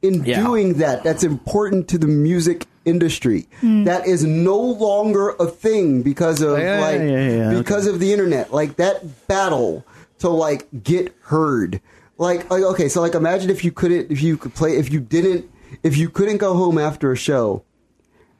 in 0.02 0.26
Yeah. 0.26 0.42
doing 0.44 0.76
that. 0.80 1.04
That's 1.04 1.24
important 1.24 1.88
to 1.90 1.98
the 1.98 2.08
music 2.08 2.66
industry. 2.86 3.48
Hmm. 3.62 3.84
That 3.86 4.08
is 4.08 4.24
no 4.26 4.58
longer 4.60 5.30
a 5.40 5.46
thing 5.46 6.02
because 6.02 6.42
of 6.42 6.58
Yeah, 6.60 6.80
like 6.82 7.00
yeah, 7.00 7.06
yeah, 7.06 7.52
yeah, 7.52 7.58
because 7.58 7.86
of 7.88 8.00
the 8.00 8.12
internet. 8.12 8.52
Like 8.52 8.78
that 8.78 9.28
battle 9.28 9.86
to 10.20 10.30
like 10.30 10.68
get 10.84 11.14
heard. 11.22 11.82
Like, 12.18 12.50
like 12.50 12.64
okay, 12.64 12.90
so 12.90 13.00
like 13.02 13.14
imagine 13.16 13.50
if 13.52 13.64
you 13.64 13.72
couldn't 13.72 14.12
if 14.12 14.22
you 14.24 14.38
could 14.38 14.54
play 14.56 14.76
if 14.78 14.92
you 14.92 15.00
didn't 15.00 15.50
if 15.82 15.98
you 15.98 16.10
couldn't 16.10 16.38
go 16.38 16.54
home 16.56 16.78
after 16.78 17.12
a 17.12 17.18
show 17.18 17.64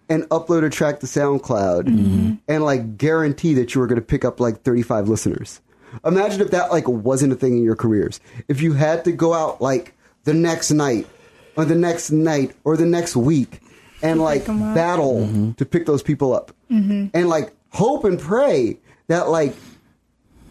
and 0.10 0.24
upload 0.30 0.64
a 0.66 0.70
track 0.70 1.00
to 1.00 1.06
SoundCloud 1.06 1.84
Mm-hmm. 1.88 2.34
and 2.48 2.64
like 2.64 2.98
guarantee 2.98 3.54
that 3.56 3.74
you 3.74 3.82
were 3.82 3.88
going 3.88 4.00
to 4.00 4.06
pick 4.06 4.24
up 4.26 4.40
like 4.40 4.62
35 4.64 5.08
listeners. 5.10 5.62
Imagine 6.06 6.42
if 6.42 6.52
that 6.52 6.72
like 6.72 6.88
wasn't 6.88 7.32
a 7.34 7.36
thing 7.36 7.58
in 7.58 7.64
your 7.64 7.76
careers. 7.76 8.20
If 8.48 8.62
you 8.62 8.74
had 8.74 9.04
to 9.06 9.12
go 9.12 9.34
out 9.34 9.62
like 9.62 9.94
the 10.26 10.34
next 10.34 10.72
night 10.72 11.08
or 11.56 11.66
the 11.66 11.76
next 11.76 12.12
night 12.12 12.56
or 12.64 12.76
the 12.78 12.86
next 12.86 13.16
week 13.16 13.60
and 14.02 14.20
like 14.22 14.46
battle 14.46 15.22
Mm-hmm. 15.22 15.52
to 15.54 15.66
pick 15.66 15.86
those 15.86 16.04
people 16.04 16.34
up 16.34 16.52
and 16.70 17.30
like 17.30 17.54
hope 17.70 18.04
and 18.04 18.20
pray 18.20 18.78
that 19.08 19.30
like 19.30 19.56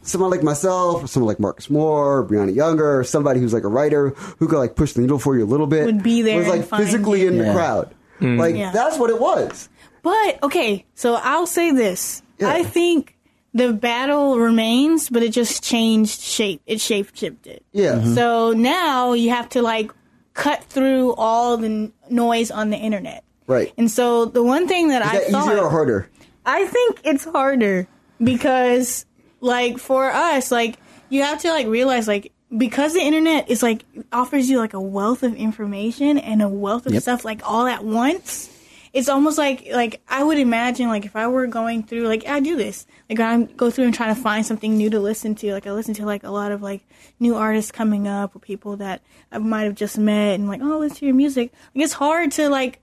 someone 0.02 0.30
like 0.30 0.42
myself 0.42 1.04
or 1.04 1.06
someone 1.06 1.28
like 1.28 1.40
Marcus 1.40 1.70
Moore, 1.70 2.18
or 2.18 2.26
Brianna 2.26 2.54
Younger, 2.54 2.98
or 3.00 3.04
somebody 3.04 3.40
who's 3.40 3.52
like 3.52 3.64
a 3.64 3.68
writer 3.68 4.10
who 4.38 4.48
could 4.48 4.58
like 4.58 4.76
push 4.76 4.92
the 4.92 5.00
needle 5.00 5.18
for 5.18 5.36
you 5.36 5.44
a 5.44 5.46
little 5.46 5.66
bit 5.66 5.86
Would 5.86 6.02
be 6.02 6.22
there 6.22 6.38
was 6.38 6.48
like 6.48 6.60
and 6.60 6.68
find 6.68 6.84
physically 6.84 7.22
you. 7.22 7.28
in 7.28 7.38
the 7.38 7.44
Yeah. 7.44 7.52
crowd. 7.54 7.94
Like 8.20 8.54
Yeah. 8.56 8.70
that's 8.72 8.98
what 8.98 9.10
it 9.10 9.20
was. 9.20 9.68
But 10.02 10.42
okay, 10.42 10.84
so 10.94 11.14
I'll 11.14 11.46
say 11.46 11.70
this. 11.72 12.22
Yeah. 12.38 12.50
I 12.50 12.62
think 12.64 13.16
the 13.54 13.72
battle 13.72 14.38
remains, 14.38 15.08
but 15.08 15.22
it 15.22 15.30
just 15.30 15.62
changed 15.62 16.20
shape. 16.20 16.60
It 16.66 16.80
shape 16.80 17.10
shifted. 17.14 17.62
Yeah. 17.72 17.94
Mm-hmm. 17.96 18.14
So 18.14 18.52
now 18.52 19.12
you 19.12 19.30
have 19.30 19.48
to 19.50 19.62
like 19.62 19.92
cut 20.34 20.62
through 20.64 21.12
all 21.14 21.56
the 21.58 21.66
n- 21.66 21.92
noise 22.10 22.50
on 22.50 22.70
the 22.70 22.76
internet. 22.76 23.22
Right. 23.46 23.72
And 23.76 23.90
so 23.90 24.24
the 24.24 24.42
one 24.42 24.66
thing 24.68 24.88
that 24.88 25.02
Is 25.02 25.08
I 25.08 25.12
that 25.18 25.30
thought 25.30 25.46
easier 25.52 25.58
or 25.62 25.68
harder? 25.70 26.08
I 26.46 26.64
think 26.66 27.00
it's 27.04 27.24
harder 27.24 27.86
because 28.22 29.04
like 29.42 29.76
for 29.78 30.10
us, 30.10 30.50
like 30.50 30.78
you 31.10 31.22
have 31.22 31.40
to 31.42 31.50
like 31.50 31.66
realize 31.66 32.08
like 32.08 32.32
because 32.56 32.94
the 32.94 33.00
internet 33.00 33.50
is 33.50 33.62
like 33.62 33.84
offers 34.12 34.48
you 34.48 34.58
like 34.58 34.72
a 34.72 34.80
wealth 34.80 35.22
of 35.22 35.34
information 35.34 36.16
and 36.16 36.40
a 36.40 36.48
wealth 36.48 36.86
of 36.86 36.92
Yep. 36.94 37.02
stuff 37.02 37.24
like 37.24 37.40
all 37.44 37.66
at 37.66 37.84
once. 37.84 38.48
It's 38.92 39.08
almost 39.08 39.38
like 39.38 39.68
like 39.72 40.02
I 40.06 40.22
would 40.22 40.38
imagine 40.38 40.88
like 40.88 41.06
if 41.06 41.16
I 41.16 41.26
were 41.26 41.46
going 41.46 41.82
through 41.82 42.06
like 42.06 42.26
I 42.28 42.40
do 42.40 42.56
this 42.56 42.86
like 43.08 43.20
I 43.20 43.42
go 43.56 43.70
through 43.70 43.86
and 43.86 43.94
trying 43.94 44.14
to 44.14 44.20
find 44.20 44.44
something 44.44 44.76
new 44.76 44.90
to 44.90 45.00
listen 45.00 45.34
to 45.36 45.52
like 45.54 45.66
I 45.66 45.72
listen 45.72 45.94
to 45.94 46.04
like 46.04 46.24
a 46.24 46.30
lot 46.30 46.52
of 46.52 46.60
like 46.60 46.82
new 47.18 47.34
artists 47.34 47.72
coming 47.72 48.06
up 48.06 48.36
or 48.36 48.38
people 48.38 48.76
that 48.76 49.00
I 49.30 49.38
might 49.38 49.62
have 49.62 49.76
just 49.76 49.96
met 49.96 50.34
and 50.34 50.46
like 50.46 50.60
oh 50.60 50.76
listen 50.78 50.98
to 50.98 51.06
your 51.06 51.14
music 51.14 51.52
like 51.74 51.84
it's 51.84 51.94
hard 51.94 52.32
to 52.32 52.50
like 52.50 52.81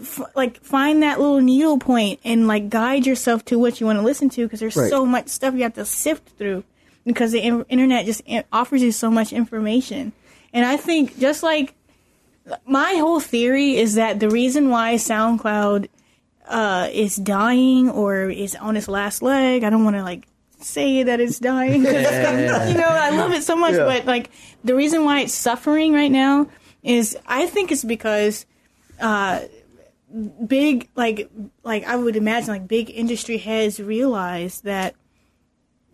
f- 0.00 0.20
like 0.34 0.62
find 0.62 1.02
that 1.02 1.20
little 1.20 1.40
needle 1.40 1.78
point 1.78 2.20
and 2.24 2.46
like 2.46 2.68
guide 2.68 3.06
yourself 3.06 3.44
to 3.46 3.58
what 3.58 3.80
you 3.80 3.86
want 3.86 3.98
to 3.98 4.04
listen 4.04 4.28
to 4.30 4.44
because 4.44 4.60
there's 4.60 4.76
Right. 4.76 4.90
so 4.90 5.04
much 5.06 5.28
stuff 5.28 5.54
you 5.54 5.62
have 5.62 5.74
to 5.74 5.84
sift 5.84 6.28
through 6.38 6.64
because 7.04 7.32
the 7.32 7.40
in- 7.40 7.64
internet 7.68 8.06
just 8.06 8.22
i- 8.30 8.44
offers 8.52 8.82
you 8.82 8.92
so 8.92 9.10
much 9.10 9.32
information 9.32 10.12
and 10.52 10.64
i 10.64 10.76
think 10.76 11.18
just 11.18 11.42
like 11.42 11.74
my 12.66 12.94
whole 12.94 13.20
theory 13.20 13.76
is 13.76 13.94
that 13.94 14.20
the 14.20 14.28
reason 14.30 14.68
why 14.68 14.94
soundcloud 14.94 15.88
uh, 16.48 16.88
is 16.92 17.16
dying 17.16 17.88
or 17.88 18.28
is 18.28 18.54
on 18.56 18.76
its 18.76 18.88
last 18.88 19.22
leg 19.22 19.64
i 19.64 19.70
don't 19.70 19.84
want 19.84 19.96
to 19.96 20.02
like 20.02 20.26
say 20.60 21.02
that 21.02 21.20
it's 21.20 21.38
dying 21.38 21.82
'cause, 21.84 22.68
you 22.68 22.74
know 22.74 22.86
i 22.88 23.10
love 23.10 23.32
it 23.32 23.42
so 23.42 23.54
much 23.56 23.74
Yeah. 23.74 23.84
but 23.84 24.04
like 24.06 24.30
the 24.64 24.74
reason 24.74 25.04
why 25.04 25.20
it's 25.20 25.32
suffering 25.34 25.92
right 25.94 26.10
now 26.12 26.46
is 26.82 27.16
i 27.26 27.46
think 27.46 27.70
it's 27.72 27.84
because 27.84 28.44
big 30.46 30.88
like 30.94 31.28
like 31.62 31.84
I 31.84 31.96
would 31.96 32.16
imagine 32.16 32.48
like 32.48 32.68
big 32.68 32.90
industry 32.90 33.38
heads 33.38 33.80
realize 33.80 34.60
that 34.60 34.94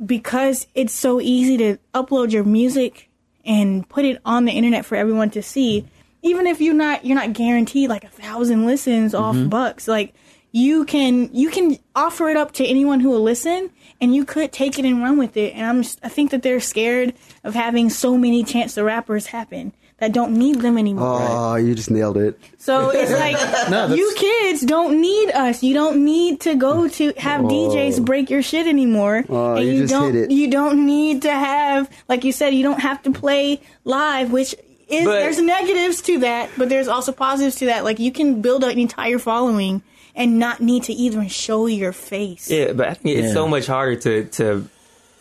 because 0.04 0.66
it's 0.74 0.92
so 0.92 1.20
easy 1.20 1.56
to 1.58 1.78
upload 1.94 2.32
your 2.32 2.44
music 2.44 3.10
and 3.44 3.88
put 3.88 4.04
it 4.04 4.20
on 4.24 4.44
the 4.44 4.52
internet 4.52 4.84
for 4.84 4.96
everyone 4.96 5.30
to 5.30 5.42
see, 5.42 5.86
even 6.22 6.46
if 6.46 6.60
you're 6.60 6.74
not 6.74 7.04
you're 7.04 7.16
not 7.16 7.32
guaranteed 7.32 7.88
like 7.88 8.04
a 8.04 8.08
thousand 8.08 8.66
listens 8.66 9.14
off 9.14 9.36
mm-hmm. 9.36 9.48
bucks, 9.48 9.88
like 9.88 10.14
you 10.52 10.84
can 10.84 11.32
you 11.34 11.48
can 11.50 11.78
offer 11.94 12.28
it 12.28 12.36
up 12.36 12.52
to 12.52 12.66
anyone 12.66 13.00
who 13.00 13.10
will 13.10 13.22
listen 13.22 13.70
and 14.00 14.14
you 14.14 14.24
could 14.24 14.52
take 14.52 14.78
it 14.78 14.84
and 14.84 15.02
run 15.02 15.16
with 15.16 15.36
it. 15.36 15.54
And 15.54 15.66
i'm 15.66 15.80
i 16.02 16.08
think 16.08 16.30
that 16.30 16.42
they're 16.42 16.60
scared 16.60 17.14
of 17.44 17.54
having 17.54 17.88
so 17.88 18.18
many 18.18 18.44
chance 18.44 18.74
the 18.74 18.84
rappers 18.84 19.26
happen 19.26 19.72
that 20.01 20.12
don't 20.12 20.32
need 20.32 20.57
them 20.61 20.76
anymore 20.78 21.18
Oh, 21.20 21.55
you 21.57 21.74
just 21.74 21.90
nailed 21.90 22.16
it. 22.16 22.40
so 22.59 22.90
it's 22.90 23.12
like 23.12 23.36
that's- 23.70 23.96
you 23.96 24.12
kids 24.16 24.62
don't 24.62 25.01
need 25.01 25.30
us. 25.30 25.62
You 25.62 25.74
don't 25.74 26.05
need 26.05 26.40
to 26.40 26.55
go 26.57 26.88
to 26.88 27.12
have 27.18 27.42
DJs 27.42 28.05
break 28.05 28.30
your 28.30 28.42
shit 28.42 28.66
anymore. 28.66 29.24
Oh, 29.28 29.55
and 29.57 29.66
you 29.66 29.80
just 29.82 29.92
don't 29.92 30.12
hit 30.14 30.24
it. 30.24 30.30
you 30.30 30.51
don't 30.51 30.84
need 30.86 31.22
to 31.22 31.30
have 31.32 31.88
like 32.09 32.24
you 32.24 32.32
said, 32.32 32.55
you 32.55 32.62
don't 32.62 32.80
have 32.80 33.03
to 33.05 33.12
play 33.12 33.61
live, 33.84 34.32
which 34.32 34.55
is 34.88 35.05
But- 35.05 35.20
there's 35.20 35.38
negatives 35.40 36.03
to 36.03 36.18
that, 36.20 36.51
but 36.59 36.68
there's 36.68 36.88
also 36.88 37.12
positives 37.12 37.57
to 37.57 37.66
that. 37.66 37.84
Like 37.84 37.98
you 38.01 38.11
can 38.11 38.40
build 38.42 38.64
an 38.64 38.78
entire 38.78 39.18
following 39.18 39.82
and 40.16 40.38
not 40.40 40.61
need 40.61 40.82
to 40.84 40.92
even 40.92 41.28
show 41.28 41.66
your 41.66 41.92
face. 41.92 42.51
Yeah, 42.51 42.72
but 42.72 42.88
I 42.88 42.94
think 42.94 43.18
it's 43.18 43.32
so 43.32 43.46
much 43.46 43.66
harder 43.66 43.96
to 44.01 44.24
to 44.24 44.68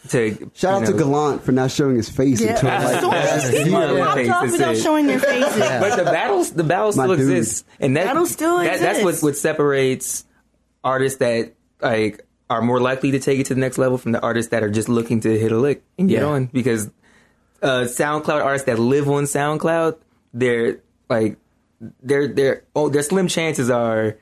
to 0.09 0.49
Shout 0.55 0.73
out 0.73 0.79
you 0.81 0.85
to 0.87 0.91
know- 0.93 0.97
Gallant 0.97 1.43
for 1.43 1.51
not 1.51 1.71
showing 1.71 1.97
his 1.97 2.09
face 2.09 2.41
Yeah. 2.41 2.51
until 2.51 2.69
like 2.69 3.01
So 3.01 3.09
last 3.09 3.51
many 3.51 3.63
people 3.65 3.79
year. 3.81 3.97
Yeah. 3.97 4.05
popped 4.05 4.29
off 4.29 4.51
without 4.51 4.57
that's 4.59 4.79
it. 4.79 4.83
showing 4.83 5.07
their 5.07 5.19
faces. 5.19 5.59
But 5.59 5.95
the 5.97 6.03
battles, 6.05 6.51
the 6.51 6.63
battle 6.63 6.91
still 6.93 7.07
dude. 7.07 7.19
exists, 7.19 7.63
and 7.79 7.97
that 7.97 8.05
Battle 8.05 8.25
still 8.25 8.57
that, 8.59 8.79
That's 8.79 9.03
what 9.03 9.19
what 9.21 9.35
separates 9.37 10.25
artists 10.83 11.19
that 11.19 11.53
like 11.81 12.25
are 12.49 12.61
more 12.61 12.79
likely 12.79 13.11
to 13.11 13.19
take 13.19 13.39
it 13.39 13.45
to 13.47 13.53
the 13.53 13.59
next 13.59 13.77
level 13.77 13.97
from 13.97 14.11
the 14.13 14.21
artists 14.21 14.49
that 14.51 14.63
are 14.63 14.71
just 14.71 14.89
looking 14.89 15.19
to 15.21 15.37
hit 15.37 15.51
a 15.51 15.57
lick 15.57 15.83
and 15.97 16.09
get 16.09 16.21
Yeah. 16.21 16.27
on. 16.27 16.45
Because 16.45 16.89
uh, 17.61 17.81
SoundCloud 17.83 18.43
artists 18.43 18.65
that 18.67 18.79
live 18.79 19.07
on 19.09 19.25
SoundCloud, 19.25 19.97
they're 20.33 20.79
like 21.09 21.37
they're 22.01 22.27
they're 22.27 22.63
oh 22.75 22.89
their 22.89 23.03
slim 23.03 23.27
chances 23.27 23.69
are 23.69 24.17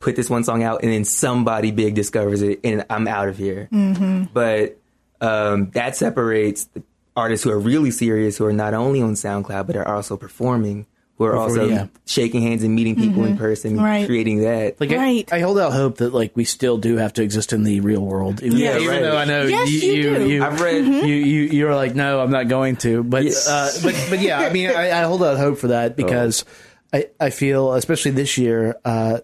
put 0.00 0.16
this 0.16 0.30
one 0.30 0.44
song 0.44 0.62
out 0.62 0.82
and 0.82 0.90
then 0.90 1.04
somebody 1.04 1.70
big 1.70 1.94
discovers 1.94 2.40
it 2.42 2.60
and 2.64 2.84
I'm 2.90 3.06
out 3.06 3.28
of 3.28 3.36
here. 3.36 3.68
Mm-hmm. 3.70 4.24
But 4.32 4.78
um, 5.20 5.70
that 5.70 5.96
separates 5.96 6.64
the 6.66 6.82
artists 7.16 7.44
who 7.44 7.50
are 7.50 7.58
really 7.58 7.90
serious, 7.90 8.38
who 8.38 8.44
are 8.46 8.52
not 8.52 8.74
only 8.74 9.02
on 9.02 9.14
SoundCloud 9.14 9.66
but 9.66 9.76
are 9.76 9.86
also 9.88 10.16
performing, 10.16 10.86
who 11.18 11.24
are 11.26 11.36
also 11.36 11.66
yeah. 11.68 11.86
shaking 12.06 12.40
hands 12.40 12.62
and 12.62 12.74
meeting 12.74 12.96
people 12.96 13.24
in 13.26 13.36
person, 13.36 13.76
Right. 13.78 14.06
creating 14.06 14.40
that. 14.40 14.80
Like 14.80 14.90
I- 14.92 14.96
Right. 14.96 15.32
I, 15.32 15.40
hold 15.40 15.58
out 15.58 15.72
hope 15.72 15.98
that 15.98 16.14
like 16.14 16.34
we 16.34 16.44
still 16.44 16.78
do 16.78 16.96
have 16.96 17.12
to 17.14 17.22
exist 17.22 17.52
in 17.52 17.62
the 17.64 17.80
real 17.80 18.00
world. 18.00 18.42
Even, 18.42 18.56
Yeah, 18.56 18.76
even 18.78 18.88
right. 18.88 19.02
though 19.02 19.16
I 19.18 19.24
know 19.26 19.42
Yes, 19.42 19.68
you, 19.70 19.78
you 19.80 19.92
you, 19.92 20.14
do. 20.18 20.28
you, 20.30 20.44
I've 20.44 20.60
read- 20.62 20.86
you, 20.86 21.14
you, 21.14 21.42
you're 21.42 21.74
like, 21.74 21.94
no, 21.94 22.20
I'm 22.20 22.30
not 22.30 22.48
going 22.48 22.76
to. 22.76 23.02
But, 23.04 23.24
Yeah. 23.24 23.32
uh, 23.46 23.70
but, 23.82 24.06
but 24.08 24.20
yeah, 24.20 24.38
I 24.40 24.50
mean, 24.50 24.70
I, 24.70 25.00
I 25.00 25.02
hold 25.02 25.22
out 25.22 25.36
hope 25.36 25.58
for 25.58 25.68
that 25.68 25.94
because 25.96 26.46
I, 26.92 27.08
I 27.20 27.28
feel, 27.28 27.74
especially 27.74 28.12
this 28.12 28.38
year, 28.38 28.76
uh, 28.86 29.18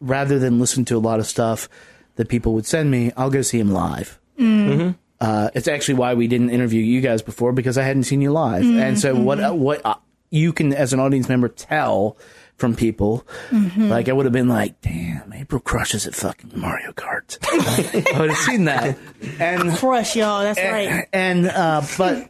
rather 0.00 0.38
than 0.38 0.58
listen 0.58 0.86
to 0.86 0.96
a 0.96 1.00
lot 1.00 1.20
of 1.20 1.26
stuff 1.26 1.68
that 2.16 2.28
people 2.30 2.54
would 2.54 2.64
send 2.66 2.90
me, 2.90 3.12
I'll 3.14 3.30
go 3.30 3.42
see 3.42 3.58
him 3.60 3.70
live. 3.72 4.18
Uh, 5.22 5.50
it's 5.54 5.68
actually 5.68 5.94
why 5.94 6.14
we 6.14 6.26
didn't 6.26 6.50
interview 6.50 6.82
you 6.82 7.00
guys 7.00 7.22
before 7.22 7.52
because 7.52 7.78
I 7.78 7.84
hadn't 7.84 8.02
seen 8.04 8.20
you 8.20 8.32
live. 8.32 8.64
And 8.64 8.98
so 8.98 9.14
what 9.14 9.56
what 9.56 9.80
uh, 9.86 9.94
you 10.30 10.52
can 10.52 10.72
as 10.72 10.92
an 10.92 10.98
audience 10.98 11.28
member 11.28 11.46
tell 11.48 12.16
from 12.56 12.74
people, 12.74 13.24
like 13.76 14.08
I 14.08 14.12
would 14.12 14.26
have 14.26 14.32
been 14.32 14.48
like, 14.48 14.80
"Damn, 14.80 15.32
April 15.32 15.60
crushes 15.60 16.08
at 16.08 16.16
fucking 16.16 16.50
Mario 16.56 16.90
Kart." 16.90 17.38
I 18.14 18.20
would 18.20 18.30
have 18.30 18.38
seen 18.38 18.64
that, 18.64 18.98
and 19.38 19.70
Crush 19.76 20.16
y'all, 20.16 20.42
that's 20.42 20.58
right. 20.58 21.06
and 21.12 21.46
uh, 21.46 21.82
but 21.96 22.28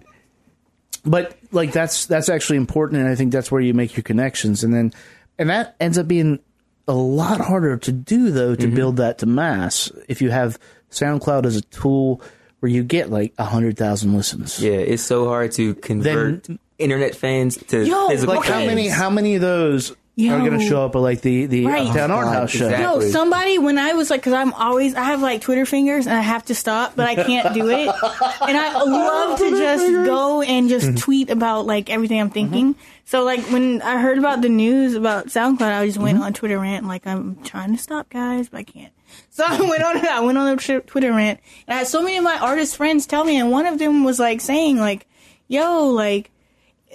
but 1.02 1.38
like 1.50 1.72
that's 1.72 2.04
that's 2.04 2.28
actually 2.28 2.58
important, 2.58 3.00
and 3.00 3.08
I 3.08 3.14
think 3.14 3.32
that's 3.32 3.50
where 3.50 3.62
you 3.62 3.72
make 3.72 3.96
your 3.96 4.04
connections, 4.04 4.64
and 4.64 4.74
then 4.74 4.92
and 5.38 5.48
that 5.48 5.76
ends 5.80 5.96
up 5.96 6.06
being 6.06 6.40
a 6.86 6.92
lot 6.92 7.40
harder 7.40 7.78
to 7.78 7.92
do 7.92 8.30
though 8.30 8.54
to 8.54 8.66
build 8.66 8.98
that 8.98 9.16
to 9.18 9.26
mass. 9.26 9.90
If 10.08 10.20
you 10.20 10.30
have 10.30 10.58
SoundCloud 10.90 11.46
as 11.46 11.56
a 11.56 11.62
tool 11.62 12.20
where 12.62 12.70
you 12.70 12.84
get 12.84 13.10
like 13.10 13.34
a 13.38 13.44
hundred 13.44 13.76
thousand 13.76 14.16
listens. 14.16 14.62
Yeah, 14.62 14.74
it's 14.74 15.02
so 15.02 15.26
hard 15.26 15.50
to 15.52 15.74
convert 15.74 16.46
internet 16.78 17.16
fans 17.16 17.56
to 17.56 17.84
Yo, 17.84 18.08
physical 18.08 18.36
Like 18.36 18.44
how 18.44 18.64
many 18.64 18.86
how 18.86 19.10
many 19.10 19.34
of 19.34 19.40
those 19.40 19.96
Yo. 20.14 20.34
are 20.34 20.40
going 20.46 20.60
to 20.60 20.66
show 20.68 20.84
up 20.84 20.94
at 20.94 20.98
like 20.98 21.22
the 21.22 21.46
the 21.46 21.64
Right. 21.64 21.88
Uptown 21.88 22.10
Art 22.10 22.26
God, 22.26 22.34
House 22.34 22.50
show. 22.50 22.66
exactly. 22.66 23.06
No, 23.06 23.10
somebody 23.10 23.58
when 23.58 23.78
I 23.78 23.94
was 23.94 24.10
like, 24.10 24.20
because 24.20 24.34
I'm 24.34 24.52
always 24.52 24.94
I 24.94 25.04
have 25.04 25.22
like 25.22 25.40
Twitter 25.40 25.64
fingers 25.64 26.06
and 26.06 26.14
I 26.14 26.20
have 26.20 26.44
to 26.46 26.54
stop, 26.54 26.94
but 26.96 27.06
I 27.08 27.14
can't 27.14 27.54
do 27.54 27.70
it. 27.70 27.88
and 28.42 28.56
I 28.58 28.82
love 28.82 29.38
to 29.38 29.50
just 29.50 29.86
go 30.06 30.42
and 30.42 30.68
just 30.68 30.86
Mm-hmm. 30.88 30.96
tweet 30.96 31.30
about 31.30 31.64
like 31.64 31.88
everything 31.88 32.20
I'm 32.20 32.28
thinking. 32.28 32.74
So 33.06 33.24
like 33.24 33.40
when 33.50 33.80
I 33.80 33.98
heard 34.02 34.18
about 34.18 34.42
the 34.42 34.50
news 34.50 34.94
about 34.94 35.28
SoundCloud, 35.28 35.62
I 35.62 35.86
just 35.86 35.96
went 35.98 36.16
Mm-hmm. 36.16 36.24
on 36.26 36.32
Twitter 36.34 36.58
rant 36.58 36.86
like 36.86 37.06
I'm 37.06 37.42
trying 37.42 37.74
to 37.74 37.80
stop, 37.82 38.10
guys, 38.10 38.50
but 38.50 38.58
I 38.58 38.62
can't. 38.64 38.92
So 39.30 39.44
I 39.46 39.58
went 39.62 39.82
on 39.82 40.06
I 40.06 40.20
went 40.20 40.36
on 40.36 40.48
a 40.48 40.56
tw- 40.56 40.86
Twitter 40.86 41.10
rant, 41.12 41.40
and 41.66 41.74
I 41.74 41.78
had 41.78 41.86
so 41.86 42.02
many 42.02 42.18
of 42.18 42.24
my 42.24 42.36
artist 42.38 42.76
friends 42.76 43.06
tell 43.06 43.24
me, 43.24 43.38
and 43.38 43.50
one 43.50 43.64
of 43.64 43.78
them 43.78 44.04
was 44.04 44.18
like 44.18 44.42
saying 44.42 44.76
like, 44.76 45.06
"Yo, 45.48 45.86
like." 45.88 46.28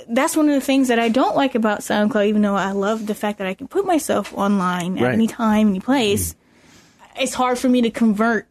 That's 0.10 0.36
one 0.38 0.48
of 0.50 0.56
the 0.56 0.62
things 0.62 0.88
that 0.90 1.00
I 1.00 1.10
don't 1.10 1.36
like 1.36 1.56
about 1.56 1.80
SoundCloud, 1.80 2.28
even 2.28 2.42
though 2.42 2.56
I 2.56 2.72
love 2.72 3.08
the 3.08 3.16
fact 3.16 3.38
that 3.40 3.48
I 3.48 3.54
can 3.54 3.68
put 3.68 3.86
myself 3.86 4.34
online 4.34 4.98
at 4.98 5.04
Right. 5.04 5.14
any 5.14 5.28
time, 5.28 5.70
any 5.70 5.80
place. 5.80 6.34
Mm-hmm. 6.34 7.22
It's 7.24 7.34
hard 7.34 7.58
for 7.58 7.68
me 7.70 7.82
to 7.82 7.90
convert 7.90 8.48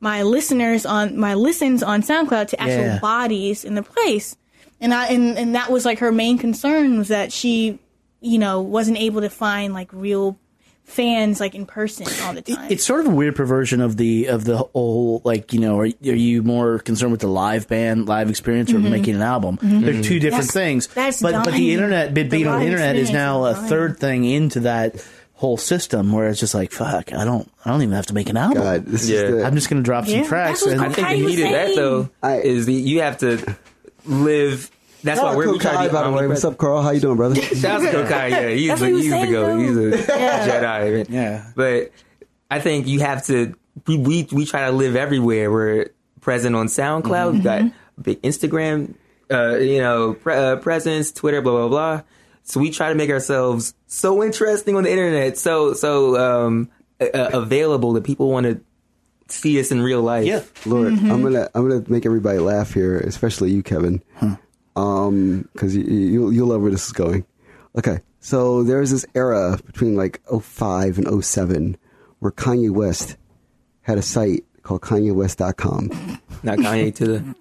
my 0.00 0.22
listeners 0.22 0.86
on 0.86 1.18
my 1.18 1.34
listens 1.34 1.82
on 1.82 2.02
SoundCloud 2.02 2.48
to 2.48 2.60
actual 2.60 2.84
Yeah. 2.84 2.98
bodies 2.98 3.64
in 3.64 3.74
the 3.74 3.82
place. 3.82 4.36
And 4.80 4.92
I 4.94 5.06
and, 5.08 5.36
and 5.38 5.54
that 5.54 5.70
was 5.70 5.84
like 5.84 5.98
her 6.00 6.12
main 6.12 6.38
concern 6.38 6.98
was 6.98 7.08
that 7.08 7.32
she, 7.32 7.78
you 8.20 8.38
know, 8.38 8.60
wasn't 8.60 8.98
able 8.98 9.20
to 9.22 9.30
find 9.30 9.72
like 9.74 9.90
real 9.92 10.38
fans 10.86 11.40
like 11.40 11.54
in 11.54 11.66
person 11.66 12.06
all 12.22 12.32
the 12.32 12.40
time. 12.42 12.70
It's 12.70 12.84
sort 12.86 13.00
of 13.00 13.06
a 13.12 13.14
weird 13.14 13.36
perversion 13.36 13.80
of 13.80 13.96
the 13.96 14.26
of 14.28 14.44
the 14.44 14.56
whole 14.56 15.20
like 15.24 15.52
you 15.52 15.60
know 15.60 15.78
are, 15.80 15.84
are 15.84 15.90
you 16.14 16.42
more 16.42 16.78
concerned 16.78 17.12
with 17.12 17.20
the 17.20 17.26
live 17.28 17.68
band 17.68 18.06
live 18.06 18.30
experience 18.30 18.70
or 18.72 18.76
mm-hmm. 18.76 18.90
making 18.90 19.14
an 19.16 19.22
album? 19.22 19.58
Mm-hmm. 19.58 19.80
They're 19.82 20.02
two 20.02 20.20
different 20.20 20.46
That's- 20.46 20.52
things. 20.52 20.86
that's 20.86 21.20
but 21.20 21.44
but 21.44 21.52
the 21.54 21.72
internet 21.74 22.14
but 22.14 22.14
The 22.14 22.28
being 22.28 22.46
on 22.46 22.60
the 22.60 22.66
internet 22.66 22.96
is 22.96 23.10
now 23.10 23.44
a 23.44 23.50
is 23.50 23.56
dying. 23.56 23.68
third 23.68 23.98
thing 23.98 24.24
into 24.24 24.60
that 24.60 25.04
whole 25.34 25.58
system 25.58 26.12
where 26.12 26.28
it's 26.28 26.40
just 26.40 26.54
like 26.54 26.72
fuck 26.72 27.12
I 27.12 27.24
don't 27.24 27.50
I 27.64 27.70
don't 27.70 27.82
even 27.82 27.94
have 27.94 28.06
to 28.06 28.14
make 28.14 28.30
an 28.30 28.36
album. 28.38 28.62
God, 28.62 28.86
this 28.86 29.08
Yeah. 29.08 29.18
is 29.18 29.34
the, 29.34 29.44
I'm 29.44 29.54
just 29.54 29.68
going 29.68 29.82
to 29.82 29.84
drop 29.84 30.06
Yeah, 30.06 30.20
some 30.20 30.28
tracks 30.28 30.62
and 30.62 30.80
I 30.80 30.84
think 30.88 31.06
Kai 31.06 31.16
the 31.16 31.22
was 31.24 31.34
heat 31.34 31.44
of 31.44 31.50
that 31.50 31.74
though 31.74 32.08
I- 32.22 32.36
is 32.38 32.64
the 32.66 32.72
you 32.74 33.02
have 33.02 33.18
to 33.18 33.56
live. 34.06 34.70
That's 35.02 35.20
why 35.20 35.26
Shout 35.26 35.32
out 35.32 35.36
we're 35.36 35.52
we 35.52 35.58
Kokayi, 35.58 35.60
try 35.60 35.86
to 35.86 35.92
by 35.92 36.02
the 36.04 36.12
way. 36.12 36.26
What's 36.26 36.44
up, 36.44 36.56
Carl? 36.58 36.82
How 36.82 36.90
you 36.90 37.00
doing, 37.00 37.16
brother? 37.16 37.34
Shout 37.42 37.82
out 37.84 37.90
to 37.92 37.98
Kokayi. 38.04 38.30
Yeah, 38.30 38.48
he's 38.50 38.68
That's 38.68 38.80
the, 38.80 38.86
what 38.86 38.88
he 38.88 38.92
was 38.94 39.02
he's 39.04 39.12
the 39.12 39.18
saying, 39.20 39.32
goat. 39.32 39.58
He's 39.58 39.76
a 39.76 39.90
Yeah. 40.18 40.48
Jedi. 40.48 40.92
man. 40.92 41.06
Yeah. 41.08 41.50
But 41.54 41.92
I 42.50 42.60
think 42.60 42.86
you 42.86 43.00
have 43.00 43.24
to. 43.26 43.54
We 43.86 43.98
we, 43.98 44.28
we 44.32 44.46
try 44.46 44.66
to 44.66 44.72
live 44.72 44.96
everywhere. 44.96 45.50
We're 45.50 45.90
present 46.20 46.56
on 46.56 46.66
SoundCloud. 46.66 47.32
We've 47.32 47.44
got 47.44 47.60
Mm-hmm. 47.62 48.02
big 48.02 48.22
Instagram. 48.22 48.94
Uh, 49.30 49.56
you 49.56 49.78
know, 49.80 50.14
pre- 50.14 50.34
uh, 50.34 50.56
presence, 50.56 51.10
Twitter, 51.12 51.40
blah 51.42 51.52
blah 51.52 51.68
blah. 51.68 52.02
So 52.44 52.60
we 52.60 52.70
try 52.70 52.90
to 52.90 52.94
make 52.94 53.10
ourselves 53.10 53.74
so 53.88 54.22
interesting 54.22 54.76
on 54.76 54.84
the 54.84 54.90
internet, 54.90 55.36
so 55.36 55.72
so 55.74 56.16
um, 56.46 56.70
uh, 57.00 57.06
available 57.32 57.92
that 57.94 58.04
people 58.04 58.30
want 58.30 58.46
to 58.46 58.60
see 59.28 59.58
us 59.58 59.72
in 59.72 59.82
real 59.82 60.00
life. 60.02 60.24
Yeah. 60.26 60.42
Lord, 60.64 60.92
Mm-hmm. 60.94 61.10
I'm 61.10 61.22
gonna 61.22 61.48
I'm 61.54 61.68
gonna 61.68 61.84
make 61.88 62.06
everybody 62.06 62.38
laugh 62.38 62.72
here, 62.72 62.98
especially 62.98 63.50
you, 63.50 63.64
Kevin, 63.64 64.00
um, 64.20 64.38
Um, 64.76 65.48
because 65.52 65.74
you, 65.74 65.82
you 65.84 66.30
you'll 66.30 66.48
love 66.48 66.62
where 66.62 66.70
this 66.70 66.86
is 66.86 66.92
going. 66.92 67.24
Okay, 67.76 68.00
so 68.20 68.62
there's 68.62 68.90
this 68.90 69.06
era 69.14 69.58
between 69.66 69.96
like 69.96 70.20
05 70.28 70.98
and 70.98 71.24
07 71.24 71.76
where 72.18 72.32
Kanye 72.32 72.70
West 72.70 73.16
had 73.82 73.98
a 73.98 74.02
site 74.02 74.44
called 74.62 74.80
KanyeWest.com, 74.80 76.20
not 76.42 76.58
Kanye 76.58 76.94
to 76.96 77.06
the. 77.06 77.34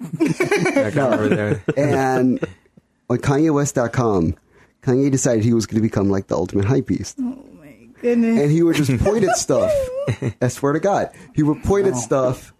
I 0.79 0.91
can't 0.91 0.95
remember 0.95 1.35
there. 1.35 1.63
and 1.77 2.39
on 3.09 3.17
KanyeWest.com, 3.17 4.35
Kanye 4.83 5.11
decided 5.11 5.43
he 5.43 5.53
was 5.53 5.65
going 5.65 5.81
to 5.81 5.81
become 5.81 6.09
like 6.09 6.27
the 6.27 6.35
ultimate 6.35 6.65
hype 6.65 6.85
beast. 6.85 7.17
Oh 7.19 7.43
my 7.59 7.75
goodness. 7.99 8.41
and 8.41 8.51
he 8.51 8.61
would 8.61 8.75
just 8.75 8.95
point 8.99 9.23
at 9.23 9.37
stuff. 9.37 9.71
I 10.41 10.47
swear 10.49 10.73
to 10.73 10.79
God, 10.79 11.09
he 11.33 11.41
would 11.41 11.63
point 11.63 11.87
at 11.87 11.93
oh. 11.93 11.99
stuff, 11.99 12.53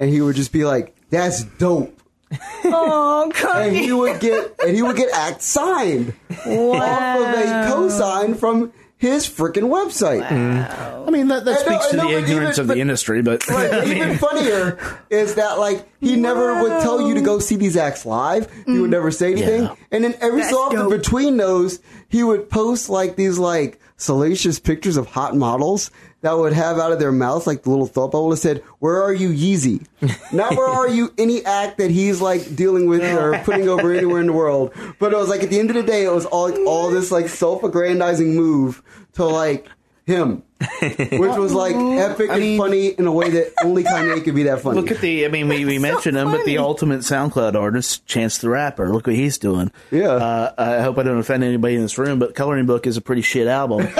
and 0.00 0.10
he 0.10 0.20
would 0.20 0.34
just 0.34 0.52
be 0.52 0.64
like, 0.64 0.96
"That's 1.10 1.44
dope," 1.44 2.01
oh, 2.64 3.30
and 3.54 3.76
he 3.76 3.92
would 3.92 4.20
get 4.20 4.54
and 4.64 4.74
he 4.76 4.82
would 4.82 4.96
get 4.96 5.10
act 5.12 5.42
signed 5.42 6.14
off 6.30 6.38
of 6.46 7.34
a 7.34 7.66
cosign 7.70 8.36
from 8.36 8.72
his 8.96 9.26
freaking 9.28 9.64
website. 9.68 10.22
I 10.30 11.10
mean 11.10 11.26
that, 11.28 11.44
that 11.44 11.66
I 11.66 11.70
know- 11.72 11.80
speaks 11.80 11.88
to 11.88 12.00
I 12.00 12.02
know, 12.04 12.08
the 12.10 12.18
ignorance 12.18 12.58
even- 12.58 12.60
of 12.60 12.66
the 12.68 12.74
but- 12.74 12.78
industry, 12.78 13.22
but 13.22 13.48
Right, 13.50 13.86
even 13.88 14.16
funnier 14.18 14.78
is 15.10 15.34
that 15.34 15.58
like 15.58 15.88
he 16.00 16.14
never 16.16 16.62
would 16.62 16.80
tell 16.82 17.00
you 17.08 17.14
to 17.14 17.20
go 17.20 17.38
see 17.40 17.56
these 17.56 17.76
acts 17.76 18.06
live. 18.06 18.50
He 18.66 18.78
would 18.78 18.90
never 18.90 19.10
say 19.10 19.32
anything, 19.32 19.62
Yeah. 19.64 19.74
and 19.90 20.04
then 20.04 20.14
every 20.20 20.44
so 20.44 20.56
often 20.58 20.78
dope. 20.78 20.90
between 20.90 21.36
those, 21.36 21.80
he 22.08 22.22
would 22.22 22.48
post 22.48 22.88
like 22.88 23.16
these 23.16 23.38
like 23.38 23.80
salacious 23.96 24.58
pictures 24.60 24.96
of 24.96 25.06
hot 25.08 25.36
models 25.36 25.90
that 26.22 26.38
would 26.38 26.52
have 26.52 26.78
out 26.78 26.92
of 26.92 26.98
their 26.98 27.12
mouths 27.12 27.46
like 27.46 27.64
the 27.64 27.70
little 27.70 27.86
thought 27.86 28.12
bubble 28.12 28.30
that 28.30 28.38
said, 28.38 28.62
"Where 28.78 29.02
are 29.02 29.12
you, 29.12 29.30
Yeezy?" 29.30 29.86
Not 30.32 30.56
where 30.56 30.68
are 30.68 30.88
you 30.88 31.12
any 31.18 31.44
act 31.44 31.78
that 31.78 31.90
he's 31.90 32.20
like 32.20 32.56
dealing 32.56 32.88
with 32.88 33.02
or 33.02 33.38
putting 33.44 33.68
over 33.68 33.92
anywhere 33.92 34.20
in 34.20 34.28
the 34.28 34.32
world. 34.32 34.72
But 34.98 35.12
it 35.12 35.16
was 35.16 35.28
like 35.28 35.42
at 35.42 35.50
the 35.50 35.58
end 35.58 35.70
of 35.70 35.76
the 35.76 35.82
day, 35.82 36.04
it 36.04 36.12
was 36.12 36.24
all 36.26 36.52
all 36.66 36.90
this 36.90 37.12
like 37.12 37.28
self-aggrandizing 37.28 38.34
move 38.34 38.82
to 39.14 39.24
like 39.24 39.68
him. 40.06 40.42
Which 40.80 41.36
was 41.36 41.52
like 41.52 41.74
epic 41.74 42.30
and 42.30 42.56
funny 42.56 42.88
in 42.88 43.06
a 43.08 43.12
way 43.12 43.30
that 43.30 43.52
only 43.64 43.82
Kanye 43.82 44.22
could 44.22 44.36
be 44.36 44.44
that 44.44 44.60
funny. 44.60 44.80
Look 44.80 44.92
at 44.92 45.00
the. 45.00 45.24
I 45.24 45.28
mean, 45.28 45.48
we, 45.48 45.64
we 45.64 45.80
mentioned 45.80 46.16
him, 46.16 46.30
but 46.30 46.44
the 46.44 46.58
ultimate 46.58 47.00
SoundCloud 47.00 47.56
artist, 47.56 48.06
Chance 48.06 48.38
the 48.38 48.48
Rapper. 48.48 48.92
Look 48.92 49.08
what 49.08 49.16
he's 49.16 49.38
doing. 49.38 49.72
Yeah. 49.90 50.10
Uh, 50.10 50.54
I 50.56 50.82
hope 50.82 50.98
I 50.98 51.02
don't 51.02 51.18
offend 51.18 51.42
anybody 51.42 51.74
in 51.74 51.82
this 51.82 51.98
room, 51.98 52.20
but 52.20 52.36
Coloring 52.36 52.66
Book 52.66 52.86
is 52.86 52.96
a 52.96 53.00
pretty 53.00 53.22
shit 53.22 53.48
album. 53.48 53.88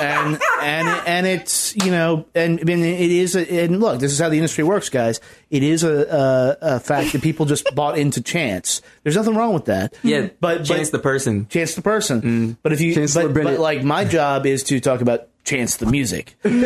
and 0.00 0.38
and 0.62 0.88
and 1.06 1.26
it's 1.26 1.74
you 1.76 1.90
know 1.90 2.26
and 2.34 2.60
I 2.60 2.64
mean 2.64 2.84
it 2.84 3.10
is 3.10 3.34
a, 3.36 3.64
and 3.64 3.80
look 3.80 4.00
this 4.00 4.12
is 4.12 4.18
how 4.18 4.28
the 4.28 4.36
industry 4.36 4.64
works 4.64 4.88
guys 4.88 5.20
it 5.50 5.62
is 5.62 5.84
a, 5.84 6.56
a, 6.60 6.76
a 6.76 6.80
fact 6.80 7.12
that 7.12 7.22
people 7.22 7.46
just 7.46 7.74
bought 7.74 7.98
into 7.98 8.20
chance 8.22 8.82
there's 9.02 9.16
nothing 9.16 9.34
wrong 9.34 9.54
with 9.54 9.66
that 9.66 9.94
Yeah, 10.02 10.28
but 10.40 10.64
Chance 10.64 10.90
but, 10.90 10.98
the 10.98 11.02
person. 11.02 11.46
chance 11.48 11.74
the 11.74 11.82
person 11.82 12.56
but 12.62 12.72
if 12.72 12.80
you 12.80 12.94
Chancellor 12.94 13.28
but, 13.28 13.44
but 13.44 13.58
like 13.60 13.82
my 13.84 14.04
job 14.04 14.46
is 14.46 14.62
to 14.64 14.80
talk 14.80 15.00
about 15.00 15.28
chance 15.44 15.76
the 15.76 15.86
music 15.86 16.36
and 16.44 16.62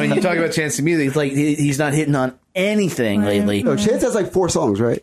when 0.00 0.14
you 0.14 0.20
talk 0.20 0.36
about 0.36 0.52
chance 0.52 0.76
the 0.76 0.82
music 0.82 1.06
it's 1.08 1.16
like 1.16 1.32
he- 1.32 1.54
he's 1.54 1.78
not 1.78 1.92
hitting 1.94 2.14
on 2.14 2.38
anything 2.54 3.22
lately 3.22 3.62
no, 3.62 3.76
Chance 3.76 4.02
has 4.02 4.14
like 4.14 4.32
four 4.32 4.48
songs, 4.48 4.80
right? 4.80 5.02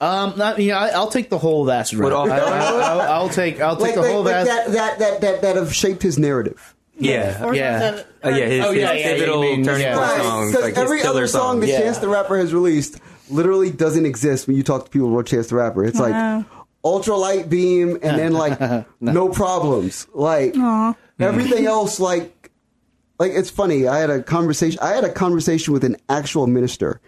um, 0.00 0.34
not, 0.36 0.60
you 0.60 0.70
know, 0.70 0.78
I, 0.78 0.88
I'll 0.90 1.10
take 1.10 1.28
the 1.28 1.38
whole 1.38 1.64
of 1.64 1.68
acid 1.70 1.98
rap. 1.98 2.12
I, 2.12 2.14
I, 2.14 2.38
I'll, 2.38 3.00
I'll 3.00 3.28
take, 3.28 3.60
I'll 3.60 3.74
take 3.74 3.82
Like, 3.86 3.94
the 3.96 4.00
like, 4.02 4.10
whole 4.12 4.20
of 4.20 4.26
like 4.26 4.34
acid. 4.36 4.48
that, 4.48 4.72
that, 4.72 4.98
that, 5.00 5.20
that, 5.22 5.42
that 5.42 5.56
have 5.56 5.74
shaped 5.74 6.02
his 6.02 6.16
narrative. 6.20 6.76
Yeah. 6.98 7.44
Or 7.44 7.54
Yeah. 7.54 8.02
Uh, 8.24 8.28
yeah, 8.30 8.46
his, 8.46 8.64
Oh, 8.64 8.70
yeah, 8.72 8.92
his 8.92 9.04
yeah, 9.04 9.10
you 9.10 9.14
pivotal 9.16 9.40
mean- 9.42 9.64
turning 9.64 9.82
yeah. 9.82 9.96
point 9.96 10.22
songs, 10.22 10.50
because 10.50 10.64
like 10.64 10.74
his 10.74 10.82
every 10.84 11.02
other 11.04 11.26
song 11.26 11.40
songs. 11.42 11.60
that 11.60 11.68
Yeah. 11.68 11.80
Chance 11.80 11.98
the 11.98 12.08
Rapper 12.08 12.36
has 12.38 12.52
released 12.52 12.98
literally 13.30 13.70
doesn't 13.70 14.06
exist 14.06 14.46
when 14.46 14.56
you 14.56 14.62
talk 14.62 14.84
to 14.86 14.90
people 14.90 15.12
about 15.12 15.26
Chance 15.26 15.48
the 15.48 15.56
Rapper. 15.56 15.84
It's 15.84 15.98
Wow. 16.00 16.36
like 16.38 16.46
ultra 16.84 17.16
light 17.16 17.48
beam 17.50 17.98
and 18.02 18.18
then 18.18 18.32
like 18.32 18.58
no 19.00 19.28
problems. 19.28 20.06
Like 20.14 20.54
everything 21.20 21.66
else, 21.66 22.00
like 22.00 22.50
like 23.18 23.32
it's 23.32 23.50
funny. 23.50 23.86
I 23.88 23.98
had 23.98 24.10
a 24.10 24.22
conversation. 24.22 24.78
I 24.82 24.90
had 24.90 25.04
a 25.04 25.12
conversation 25.12 25.72
with 25.74 25.84
an 25.84 25.96
actual 26.08 26.46
minister 26.46 27.00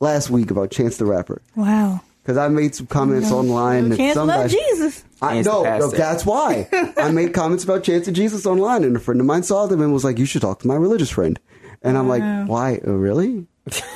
last 0.00 0.30
week 0.30 0.50
about 0.50 0.70
Chance 0.70 0.98
the 0.98 1.06
Rapper 1.06 1.42
Wow. 1.56 2.00
Because 2.28 2.36
I 2.36 2.48
made 2.48 2.74
some 2.74 2.86
comments 2.86 3.32
online 3.32 3.88
that 3.88 3.96
Chance 3.96 4.12
some 4.12 4.28
love. 4.28 4.50
Jesus. 4.50 5.02
I 5.22 5.36
Chance 5.36 5.46
the 5.46 5.52
know, 5.54 5.62
no, 5.78 5.88
that's 5.88 6.26
why 6.26 6.68
I 6.98 7.10
made 7.10 7.32
comments 7.32 7.64
about 7.64 7.84
Chance 7.84 8.06
of 8.06 8.12
Jesus 8.12 8.44
online, 8.44 8.84
and 8.84 8.94
a 8.94 9.00
friend 9.00 9.18
of 9.18 9.26
mine 9.26 9.44
saw 9.44 9.66
them 9.66 9.80
and 9.80 9.94
was 9.94 10.04
like, 10.04 10.18
"You 10.18 10.26
should 10.26 10.42
talk 10.42 10.58
to 10.58 10.66
my 10.66 10.74
religious 10.74 11.08
friend." 11.08 11.40
And 11.80 11.96
I'm 11.96 12.06
like, 12.06 12.46
"Why? 12.46 12.82
Oh, 12.84 12.92
really?" 12.92 13.46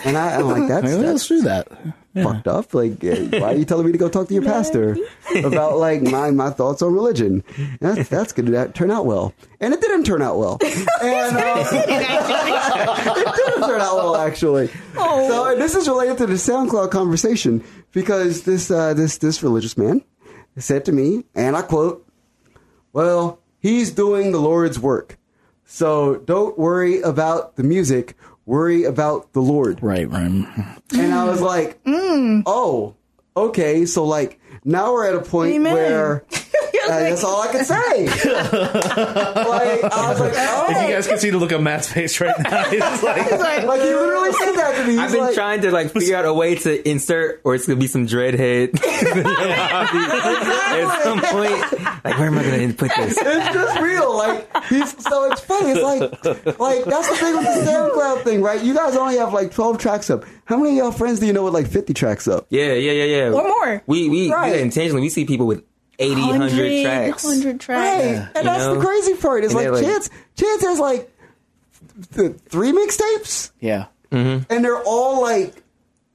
And 0.05 0.17
I, 0.17 0.37
I'm 0.37 0.47
like, 0.49 0.69
"That's, 0.69 0.85
Maybe 0.85 0.97
that's 1.03 1.07
let's 1.07 1.29
do 1.29 1.43
that. 1.43 1.69
fucked 2.15 2.47
up. 2.49 2.75
Like, 2.75 3.03
uh, 3.05 3.17
why 3.41 3.53
are 3.53 3.57
you 3.57 3.65
telling 3.65 3.87
me 3.87 3.93
to 3.93 3.99
go 3.99 4.09
talk 4.09 4.29
to 4.29 4.35
your 4.35 4.43
pastor 4.43 4.97
about 5.45 5.79
like 5.79 6.03
my 6.03 6.31
my 6.31 6.51
thoughts 6.51 6.83
on 6.83 6.93
religion? 6.93 7.43
That's 7.81 8.09
that's 8.09 8.33
going 8.33 8.51
to 8.53 8.69
turn 8.73 8.91
out 8.91 9.07
well, 9.07 9.33
and 9.61 9.73
it 9.73 9.81
didn't 9.81 10.05
turn 10.05 10.23
out 10.23 10.39
well. 10.39 10.59
And 11.03 11.37
uh, 11.37 11.65
it 11.73 13.37
didn't 13.37 13.69
turn 13.69 13.81
out 13.81 13.97
well, 13.97 14.17
actually. 14.17 14.69
So 14.95 15.47
and 15.53 15.61
this 15.61 15.75
is 15.75 15.89
related 15.89 16.19
to 16.19 16.27
the 16.27 16.35
SoundCloud 16.35 16.91
conversation 16.91 17.65
because 17.93 18.43
this 18.43 18.71
uh, 18.71 18.95
this 18.95 19.19
this 19.19 19.43
religious 19.43 19.77
man 19.77 20.03
said 20.59 20.85
to 20.85 20.93
me, 20.93 21.25
and 21.35 21.57
I 21.57 21.63
quote, 21.63 22.07
"Well, 22.93 23.41
he's 23.59 23.91
doing 23.91 24.33
the 24.33 24.39
Lord's 24.41 24.79
work, 24.79 25.19
so 25.65 26.17
don't 26.17 26.59
worry 26.59 27.01
about 27.01 27.57
the 27.57 27.63
music. 27.63 28.17
Worry 28.47 28.85
about 28.85 29.33
the 29.33 29.41
Lord." 29.41 29.83
Right, 29.83 30.09
right. 30.09 30.47
And 30.93 31.15
I 31.15 31.25
was 31.25 31.41
like, 31.41 31.83
mm. 31.85 32.43
oh, 32.47 32.95
okay. 33.37 33.87
So 33.87 34.05
like 34.05 34.41
now 34.65 34.93
we're 34.93 35.07
at 35.07 35.15
a 35.15 35.23
point 35.23 35.55
Amen. 35.55 35.73
where 35.73 36.25
Uh, 36.83 36.99
that's 36.99 37.23
all 37.23 37.41
I 37.41 37.47
can 37.53 37.65
say. 37.65 38.07
like 38.07 39.85
I 39.85 40.11
was 40.11 40.21
like, 40.21 40.37
all 40.37 40.69
If 40.71 40.89
you 40.89 40.95
guys 40.95 41.07
can 41.07 41.19
see 41.19 41.31
the 41.31 41.39
look 41.39 41.53
on 41.53 41.63
Matt's 41.63 41.91
face 41.91 42.21
right 42.21 42.35
now, 42.41 42.65
he's 42.65 42.81
like, 42.81 43.63
like 43.63 43.81
he 43.81 43.95
literally 43.95 44.33
said 44.33 44.53
that 44.55 44.75
to 44.79 44.85
me. 44.85 44.91
He's 44.95 44.99
I've 44.99 45.13
been 45.13 45.21
like, 45.21 45.35
trying 45.35 45.61
to 45.61 45.71
like 45.71 45.93
figure 45.93 46.17
out 46.17 46.25
a 46.25 46.35
way 46.35 46.57
to 46.57 46.89
insert, 46.89 47.41
or 47.45 47.55
it's 47.55 47.69
gonna 47.69 47.79
be 47.79 47.87
some 47.87 48.09
dreadhead. 48.09 48.81
At 49.73 51.03
some 51.05 51.21
point, 51.21 51.73
like 52.05 52.19
where 52.19 52.27
am 52.27 52.39
I 52.39 52.43
gonna 52.43 52.73
put 52.75 52.91
this? 52.97 53.17
it's 53.17 53.55
just 53.55 53.81
real. 53.81 54.17
Like 54.17 54.65
he's 54.67 55.05
so 55.05 55.31
it's 55.31 55.41
funny. 55.41 55.71
It's 55.71 55.83
like 55.83 56.59
like 56.59 56.85
that's 56.85 57.09
the 57.09 57.17
thing 57.17 57.37
with 57.37 57.45
the 57.45 57.71
SoundCloud 57.71 58.23
thing, 58.25 58.43
right? 58.43 58.61
You 58.63 58.75
guys 58.75 58.97
only 58.97 59.17
have 59.19 59.33
like 59.33 59.53
twelve 59.55 59.79
tracks 59.79 60.11
up. 60.11 60.25
How 60.45 60.57
many 60.57 60.71
of 60.71 60.77
y'all 60.85 60.93
friends 60.93 61.21
do 61.21 61.27
you 61.27 61.33
know 61.33 61.45
with 61.45 61.55
like 61.55 61.69
fifty 61.69 61.95
tracks 61.95 62.27
up? 62.29 62.47
Yeah, 62.51 62.73
yeah, 62.73 62.93
yeah, 62.93 63.05
yeah. 63.05 63.29
Or 63.33 63.43
more. 63.47 63.83
We 63.87 64.09
we 64.09 64.27
do 64.29 64.33
Right. 64.35 64.51
that 64.51 64.61
intentionally. 64.61 65.03
We 65.03 65.09
see 65.11 65.25
people 65.25 65.47
with 65.47 65.63
80, 65.99 66.21
100 66.21 66.83
tracks. 66.85 67.25
100 67.25 67.61
tracks. 67.61 68.05
Right, 68.05 68.29
and 68.37 68.47
that's 68.47 68.65
know? 68.65 68.75
the 68.77 68.85
crazy 68.85 69.15
part. 69.15 69.45
Is 69.45 69.55
like, 69.55 69.65
they're 69.65 69.73
like- 69.73 69.85
Chance. 69.85 70.11
Chance 70.37 70.63
has 70.63 70.79
like 70.81 71.11
th- 72.15 72.37
three 72.49 72.73
mixtapes, 72.73 73.51
yeah. 73.61 73.87
and 74.11 74.45
they're 74.49 74.83
all 74.83 75.21
like 75.23 75.55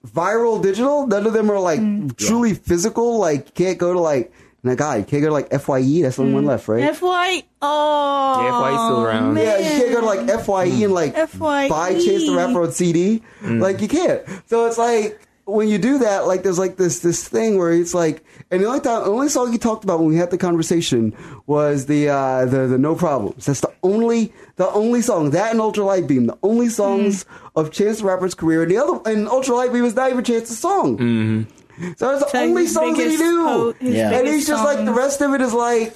viral 0.05 0.61
digital. 0.61 1.07
None 1.07 1.25
of 1.25 1.33
them 1.33 1.49
are 1.51 1.59
like 1.59 1.79
Mm. 1.79 2.15
truly 2.17 2.53
physical. 2.53 3.17
Like 3.19 3.47
you 3.47 3.51
can't 3.65 3.77
go 3.77 3.93
to 3.93 3.99
like. 3.99 4.31
My 4.63 4.73
God, 4.75 4.97
you 4.99 5.03
can't 5.05 5.21
go 5.21 5.27
to 5.29 5.33
like 5.33 5.49
Fye. 5.51 6.01
That's 6.01 6.15
the 6.17 6.23
only 6.23 6.33
one 6.33 6.43
Mm. 6.43 6.47
left, 6.47 6.67
right? 6.67 6.83
FYE. 6.93 7.43
Oh. 7.61 8.41
Yeah, 8.41 8.59
FYE 8.59 8.87
still 8.87 9.05
around. 9.05 9.33
Man. 9.35 9.43
Yeah, 9.45 9.57
you 9.59 9.79
can't 9.81 9.93
go 9.93 9.99
to 10.01 10.05
like 10.05 10.43
Fye 10.45 10.65
and 10.83 10.93
like 10.93 11.15
FYE. 11.15 11.69
buy 11.69 11.93
Chance 11.93 12.25
the 12.25 12.33
Rapper 12.35 12.63
on 12.63 12.71
CD. 12.71 13.21
Like 13.43 13.81
you 13.81 13.87
can't. 13.87 14.23
So 14.47 14.65
it's 14.65 14.77
like 14.79 15.21
when 15.47 15.67
you 15.69 15.77
do 15.77 15.99
that, 15.99 16.27
like 16.27 16.43
there's 16.43 16.59
like 16.59 16.75
this 16.77 16.99
this 16.99 17.27
thing 17.27 17.57
where 17.57 17.71
it's 17.71 17.93
like, 17.93 18.23
and 18.51 18.61
the 18.61 18.67
only 18.67 18.81
time, 18.81 19.03
the 19.03 19.09
only 19.09 19.29
song 19.29 19.51
you 19.53 19.57
talked 19.57 19.83
about 19.83 19.99
when 19.99 20.09
we 20.09 20.17
had 20.17 20.29
the 20.29 20.37
conversation 20.37 21.15
was 21.47 21.85
the 21.87 22.09
uh 22.09 22.45
the 22.45 22.67
the 22.67 22.77
No 22.77 22.95
Problems. 22.95 23.45
That's 23.45 23.61
the 23.61 23.71
only 23.81 24.33
the 24.57 24.69
only 24.69 25.01
song 25.01 25.31
that 25.31 25.51
and 25.51 25.61
Ultra 25.61 25.83
Light 25.85 26.05
Beam, 26.07 26.27
the 26.27 26.37
only 26.43 26.69
songs 26.69 27.25
of 27.55 27.71
Chance 27.71 27.99
the 27.99 28.05
Rapper's 28.05 28.35
career. 28.35 28.61
And 28.63 28.71
the 28.71 28.77
other 28.77 28.99
and 29.09 29.27
Ultra 29.27 29.55
Light 29.55 29.71
Beam 29.73 29.85
is 29.85 29.95
not 29.95 30.11
even 30.11 30.23
Chance's 30.23 30.59
song. 30.59 31.47
So 31.97 32.11
it's 32.13 32.23
the 32.23 32.29
So 32.29 32.39
only 32.39 32.63
his 32.63 32.73
songs 32.73 32.97
that 32.97 33.03
he 33.03 33.09
biggest 33.17 33.23
knew. 33.23 33.45
po- 33.45 33.73
Yeah. 33.81 34.11
And 34.11 34.27
he's 34.27 34.47
just 34.47 34.63
like 34.63 34.83
the 34.83 34.93
rest 34.93 35.21
of 35.21 35.33
it 35.33 35.41
is 35.41 35.53
like. 35.53 35.95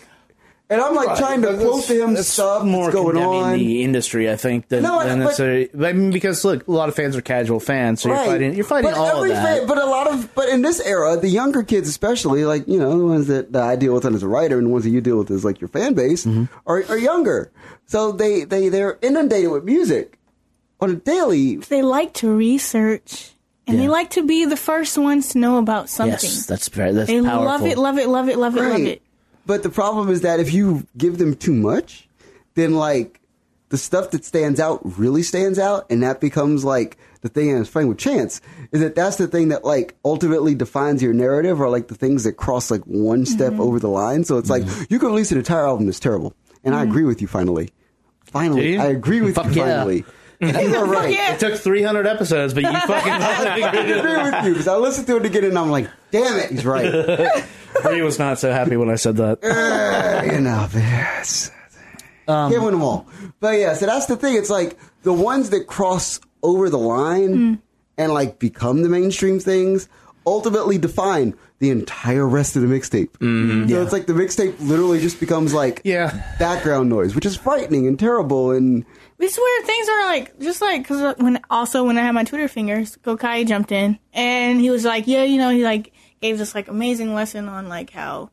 And 0.72 0.80
I'm 0.82 0.96
like 0.96 1.18
trying 1.18 1.42
to 1.42 1.48
But 1.52 1.60
quote 1.60 1.84
to 1.84 2.02
him 2.02 2.14
that's 2.14 2.30
stuff 2.30 2.64
more 2.64 2.86
that's 2.86 2.96
going 2.96 3.16
condemning 3.18 3.44
on. 3.44 3.58
the 3.60 3.84
industry, 3.84 4.32
I 4.32 4.38
think, 4.38 4.70
than, 4.70 4.84
No, 4.84 5.00
than 5.04 5.20
but- 5.20 5.26
necessarily. 5.26 5.70
I 5.86 5.92
mean, 5.92 6.12
because 6.12 6.46
look, 6.46 6.66
a 6.68 6.72
lot 6.72 6.88
of 6.88 6.96
fans 6.96 7.18
are 7.18 7.22
casual 7.22 7.60
fans, 7.60 8.02
so 8.02 8.08
you're 8.10 8.18
fighting. 8.18 8.56
You're 8.56 8.64
fighting 8.64 8.90
but 8.90 8.98
all 8.98 9.18
every 9.18 9.32
of 9.32 9.36
that. 9.36 9.58
fan- 9.60 9.68
but 9.68 9.78
a 9.78 9.86
lot 9.86 10.08
of, 10.08 10.34
but 10.34 10.48
in 10.48 10.62
this 10.62 10.80
era, 10.80 11.18
the 11.18 11.28
younger 11.28 11.62
kids, 11.64 11.90
especially, 11.90 12.46
like 12.46 12.68
you 12.70 12.80
know, 12.80 12.98
the 12.98 13.06
ones 13.06 13.28
that, 13.28 13.52
that 13.52 13.64
I 13.64 13.76
deal 13.76 13.94
with 13.94 14.06
as 14.06 14.24
a 14.24 14.28
writer, 14.30 14.58
and 14.58 14.68
the 14.68 14.72
ones 14.72 14.86
that 14.86 14.92
you 14.92 15.02
deal 15.02 15.18
with 15.18 15.30
as 15.30 15.44
like 15.44 15.60
your 15.60 15.68
fan 15.68 15.94
base, 15.94 16.26
Mm-hmm. 16.26 16.46
are, 16.66 16.86
are 16.88 16.98
younger. 16.98 17.52
So 17.88 18.14
they 18.14 18.46
they 18.46 18.70
they're 18.70 18.98
inundated 19.02 19.52
with 19.52 19.66
music 19.66 20.18
on 20.80 20.90
a 20.92 20.96
daily. 20.96 21.58
They 21.58 21.82
like 21.82 22.14
to 22.16 22.34
research. 22.34 23.34
And 23.68 23.80
they 23.80 23.88
like 23.88 24.10
to 24.12 24.26
be 24.26 24.44
the 24.46 24.58
first 24.58 24.98
ones 24.98 25.30
to 25.30 25.38
know 25.38 25.58
about 25.58 25.88
something. 25.88 26.14
yes, 26.30 26.46
that's 26.46 26.68
very 26.70 26.92
that's 26.92 27.08
they 27.08 27.22
powerful. 27.22 27.46
love 27.46 27.66
it, 27.66 27.78
love 27.78 27.98
it, 27.98 28.08
love 28.10 28.28
it, 28.28 28.38
love 28.38 28.58
it, 28.58 28.62
love 28.64 28.80
it. 28.82 29.02
But 29.52 29.64
the 29.64 29.70
problem 29.70 30.08
is 30.08 30.22
that 30.22 30.40
if 30.40 30.54
you 30.54 30.88
give 30.98 31.18
them 31.18 31.36
too 31.36 31.54
much, 31.54 32.08
then 32.54 32.74
like 32.74 33.20
the 33.68 33.78
stuff 33.78 34.12
that 34.12 34.24
stands 34.24 34.62
out 34.62 34.80
really 34.98 35.24
stands 35.24 35.60
out, 35.60 35.88
and 35.90 36.04
that 36.04 36.22
becomes 36.22 36.64
like 36.64 36.98
the 37.20 37.28
thing. 37.28 37.50
And 37.50 37.60
it's 37.60 37.70
funny 37.70 37.86
with 37.86 37.98
Chance 37.98 38.40
is 38.72 38.80
that 38.80 38.96
that's 38.96 39.18
the 39.18 39.28
thing 39.28 39.50
that 39.50 39.66
like 39.66 39.98
ultimately 40.06 40.56
defines 40.56 41.04
your 41.04 41.12
narrative, 41.12 41.60
or 41.60 41.70
like 41.70 41.90
the 41.90 41.96
things 41.96 42.24
that 42.24 42.38
cross 42.38 42.72
like 42.72 42.84
one 42.86 43.26
step 43.26 43.52
mm-hmm. 43.52 43.62
over 43.62 43.78
the 43.78 43.90
line. 43.90 44.24
So 44.24 44.38
it's 44.38 44.50
like 44.50 44.64
mm-hmm. 44.64 44.84
you 44.88 45.00
can 45.00 45.10
release 45.10 45.34
an 45.34 45.38
entire 45.38 45.68
album 45.68 45.86
that's 45.86 46.00
terrible, 46.00 46.34
and 46.64 46.74
I 46.74 46.84
mm-hmm. 46.84 46.92
agree 46.92 47.04
with 47.04 47.22
you. 47.22 47.28
Finally, 47.28 47.72
finally. 48.24 48.80
I 48.80 48.86
agree 48.86 49.20
with 49.20 49.36
Fuck 49.36 49.54
you. 49.54 49.66
yeah. 49.66 49.84
Finally, 50.42 50.64
you 50.72 50.76
are 50.76 50.86
right. 50.86 51.14
yeah. 51.14 51.34
It 51.34 51.40
took 51.40 51.56
300 51.56 52.08
episodes, 52.08 52.54
but 52.54 52.64
you 52.64 52.72
fucking 52.88 53.12
I 53.12 53.58
agree 53.58 54.24
with 54.24 54.46
you 54.46 54.52
because 54.52 54.68
I 54.68 54.76
listened 54.78 55.08
to 55.08 55.18
it 55.18 55.26
again 55.26 55.46
and 55.46 55.58
I'm 55.58 55.70
like, 55.70 55.90
damn 56.10 56.38
it, 56.40 56.50
he's 56.50 56.66
right. 56.66 57.46
Bree 57.84 58.02
was 58.02 58.20
not 58.20 58.40
so 58.40 58.52
happy 58.52 58.76
when 58.76 58.90
I 58.90 58.96
said 58.96 59.18
that. 59.18 59.44
Uh, 59.44 60.24
you 60.26 60.42
know, 60.42 60.68
it's, 60.74 61.52
um, 62.28 62.52
can't 62.52 62.64
win 62.64 62.74
them 62.74 62.84
all. 62.84 63.08
But 63.40 63.60
yeah, 63.60 63.74
so 63.74 63.86
that's 63.86 64.08
the 64.08 64.18
thing. 64.18 64.36
It's 64.36 64.50
like 64.50 64.78
the 65.04 65.14
ones 65.14 65.52
that 65.52 65.68
cross 65.68 66.20
over 66.44 66.70
the 66.70 66.78
line 66.78 67.36
mm. 67.36 67.62
and 67.98 68.14
like 68.14 68.40
become 68.40 68.82
the 68.82 68.90
mainstream 68.90 69.40
things 69.40 69.88
ultimately 70.26 70.78
define 70.78 71.34
the 71.60 71.70
entire 71.70 72.28
rest 72.28 72.56
of 72.56 72.62
the 72.64 72.68
mixtape. 72.68 73.10
Mm-hmm. 73.20 73.70
So 73.70 73.82
it's 73.84 73.92
like 73.94 74.08
the 74.08 74.14
mixtape 74.14 74.56
literally 74.60 75.00
just 75.00 75.20
becomes 75.20 75.54
like 75.54 75.82
Yeah. 75.84 76.12
background 76.40 76.90
noise, 76.90 77.14
which 77.16 77.26
is 77.26 77.36
frightening 77.36 77.86
and 77.88 78.00
terrible. 78.00 78.52
And 78.52 78.86
It's 79.20 79.38
where 79.38 79.66
things 79.66 79.88
are 79.90 80.06
like, 80.08 80.40
just 80.40 80.62
like, 80.62 80.88
cause 80.88 81.16
when, 81.20 81.40
also 81.50 81.84
when 81.84 81.98
I 81.98 82.02
had 82.02 82.14
my 82.14 82.24
Twitter 82.24 82.48
fingers, 82.48 82.98
Kokayi 83.04 83.48
jumped 83.48 83.72
in 83.72 84.00
and 84.14 84.60
he 84.60 84.70
was 84.72 84.84
like, 84.86 85.08
yeah, 85.08 85.24
you 85.24 85.38
know, 85.38 85.50
he 85.50 85.64
like 85.64 85.94
gave 86.22 86.38
this 86.40 86.56
like 86.56 86.68
amazing 86.68 87.14
lesson 87.14 87.48
on 87.48 87.70
like 87.70 87.92
how 87.92 88.32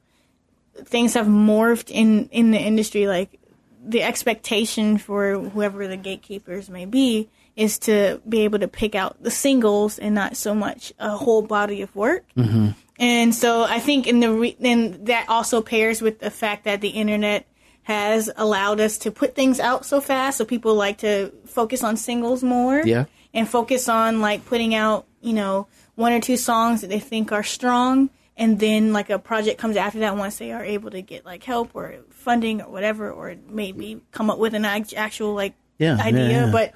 things 0.84 1.14
have 1.14 1.26
morphed 1.26 1.90
in, 1.90 2.28
in 2.30 2.50
the 2.50 2.58
industry. 2.58 3.06
Like 3.06 3.38
the 3.86 4.02
expectation 4.02 4.96
for 4.98 5.38
whoever 5.38 5.86
the 5.86 5.96
gatekeepers 5.96 6.70
may 6.70 6.86
be 6.86 7.28
is 7.58 7.78
to 7.80 8.22
be 8.26 8.42
able 8.42 8.60
to 8.60 8.68
pick 8.68 8.94
out 8.94 9.20
the 9.20 9.30
singles 9.30 9.98
and 9.98 10.14
not 10.14 10.36
so 10.36 10.54
much 10.54 10.92
a 10.98 11.16
whole 11.16 11.42
body 11.42 11.82
of 11.82 11.94
work. 11.96 12.24
Mm-hmm. 12.36 12.68
And 13.00 13.34
so 13.34 13.64
I 13.64 13.80
think 13.80 14.06
in 14.06 14.20
the 14.20 14.32
re- 14.32 14.56
and 14.60 15.06
that 15.06 15.28
also 15.28 15.60
pairs 15.60 16.00
with 16.00 16.20
the 16.20 16.30
fact 16.30 16.64
that 16.64 16.80
the 16.80 16.90
internet 16.90 17.46
has 17.82 18.30
allowed 18.36 18.80
us 18.80 18.98
to 18.98 19.10
put 19.10 19.34
things 19.34 19.58
out 19.58 19.84
so 19.84 20.00
fast, 20.00 20.38
so 20.38 20.44
people 20.44 20.74
like 20.74 20.98
to 20.98 21.32
focus 21.46 21.82
on 21.82 21.96
singles 21.96 22.42
more. 22.42 22.82
Yeah. 22.86 23.06
And 23.34 23.48
focus 23.48 23.88
on 23.88 24.20
like 24.20 24.46
putting 24.46 24.74
out, 24.74 25.06
you 25.20 25.32
know, 25.32 25.66
one 25.96 26.12
or 26.12 26.20
two 26.20 26.36
songs 26.36 26.80
that 26.80 26.88
they 26.88 27.00
think 27.00 27.30
are 27.32 27.42
strong, 27.42 28.08
and 28.36 28.58
then 28.58 28.92
like 28.92 29.10
a 29.10 29.18
project 29.18 29.58
comes 29.58 29.76
after 29.76 29.98
that 29.98 30.16
once 30.16 30.38
they 30.38 30.52
are 30.52 30.64
able 30.64 30.90
to 30.90 31.02
get 31.02 31.26
like 31.26 31.42
help 31.42 31.70
or 31.74 31.96
funding 32.10 32.62
or 32.62 32.70
whatever, 32.70 33.10
or 33.10 33.34
maybe 33.48 34.00
come 34.12 34.30
up 34.30 34.38
with 34.38 34.54
an 34.54 34.64
actual 34.64 35.34
like 35.34 35.54
Yeah, 35.78 35.96
idea. 36.00 36.28
yeah, 36.28 36.46
yeah. 36.46 36.52
But 36.52 36.72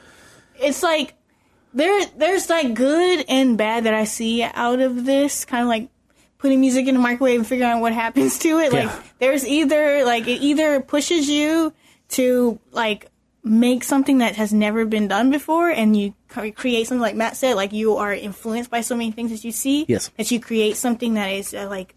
it's 0.60 0.82
like 0.82 1.14
there 1.74 2.04
there's 2.16 2.48
like 2.50 2.74
good 2.74 3.24
and 3.28 3.56
bad 3.56 3.84
that 3.84 3.94
I 3.94 4.04
see 4.04 4.42
out 4.42 4.80
of 4.80 5.04
this 5.04 5.44
kind 5.44 5.62
of 5.62 5.68
like 5.68 5.88
putting 6.38 6.60
music 6.60 6.86
in 6.88 6.94
the 6.94 7.00
microwave 7.00 7.38
and 7.38 7.46
figuring 7.46 7.70
out 7.72 7.80
what 7.80 7.92
happens 7.92 8.38
to 8.40 8.58
it. 8.58 8.72
Yeah. 8.72 8.86
Like 8.86 9.18
there's 9.18 9.46
either 9.46 10.04
like 10.04 10.26
it 10.28 10.40
either 10.42 10.80
pushes 10.80 11.28
you 11.28 11.72
to 12.10 12.58
like 12.72 13.08
make 13.44 13.82
something 13.84 14.18
that 14.18 14.36
has 14.36 14.52
never 14.52 14.84
been 14.84 15.08
done 15.08 15.30
before 15.30 15.68
and 15.68 15.96
you 15.96 16.14
create 16.28 16.86
something 16.86 17.00
like 17.00 17.16
Matt 17.16 17.36
said 17.36 17.54
like 17.54 17.72
you 17.72 17.96
are 17.96 18.12
influenced 18.12 18.70
by 18.70 18.80
so 18.82 18.94
many 18.96 19.10
things 19.10 19.30
that 19.30 19.44
you 19.44 19.50
see 19.52 19.84
Yes. 19.88 20.10
that 20.16 20.30
you 20.30 20.38
create 20.38 20.76
something 20.76 21.14
that 21.14 21.26
is 21.28 21.52
uh, 21.52 21.66
like 21.68 21.94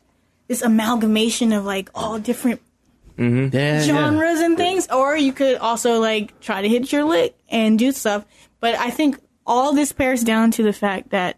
this 0.47 0.61
amalgamation 0.61 1.51
of 1.53 1.63
like 1.65 1.89
all 1.93 2.17
different 2.19 2.61
Mm-hmm. 3.17 3.55
Yeah, 3.55 3.79
yeah. 3.79 3.81
genres 3.81 4.39
and 4.39 4.57
things, 4.57 4.87
or 4.89 5.15
you 5.15 5.33
could 5.33 5.57
also 5.57 5.99
like 5.99 6.39
try 6.39 6.61
to 6.61 6.69
hit 6.69 6.91
your 6.91 7.03
lick 7.03 7.35
and 7.49 7.79
do 7.79 7.91
stuff. 7.91 8.25
But 8.59 8.75
I 8.75 8.89
think 8.89 9.19
all 9.45 9.73
this 9.73 9.91
pairs 9.91 10.23
down 10.23 10.51
to 10.51 10.63
the 10.63 10.73
fact 10.73 11.09
that 11.09 11.37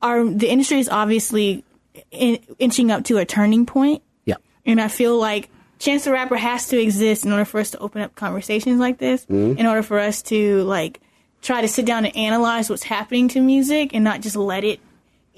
our 0.00 0.24
the 0.24 0.48
industry 0.48 0.78
is 0.78 0.88
obviously 0.88 1.64
in, 2.10 2.38
inching 2.58 2.90
up 2.90 3.04
to 3.04 3.18
a 3.18 3.24
turning 3.24 3.66
point, 3.66 4.02
Yeah. 4.24 4.36
and 4.64 4.80
I 4.80 4.88
feel 4.88 5.18
like 5.18 5.50
Chance 5.78 6.04
the 6.04 6.12
Rapper 6.12 6.36
has 6.36 6.68
to 6.68 6.80
exist 6.80 7.24
in 7.24 7.32
order 7.32 7.44
for 7.44 7.60
us 7.60 7.70
to 7.72 7.78
open 7.78 8.02
up 8.02 8.14
conversations 8.14 8.80
like 8.80 8.98
this, 8.98 9.24
mm-hmm. 9.26 9.58
in 9.58 9.66
order 9.66 9.82
for 9.82 9.98
us 9.98 10.22
to 10.22 10.62
like 10.64 11.00
try 11.42 11.60
to 11.60 11.68
sit 11.68 11.86
down 11.86 12.04
and 12.04 12.16
analyze 12.16 12.68
what's 12.70 12.82
happening 12.82 13.28
to 13.28 13.40
music 13.40 13.94
and 13.94 14.02
not 14.04 14.20
just 14.20 14.36
let 14.36 14.64
it 14.64 14.80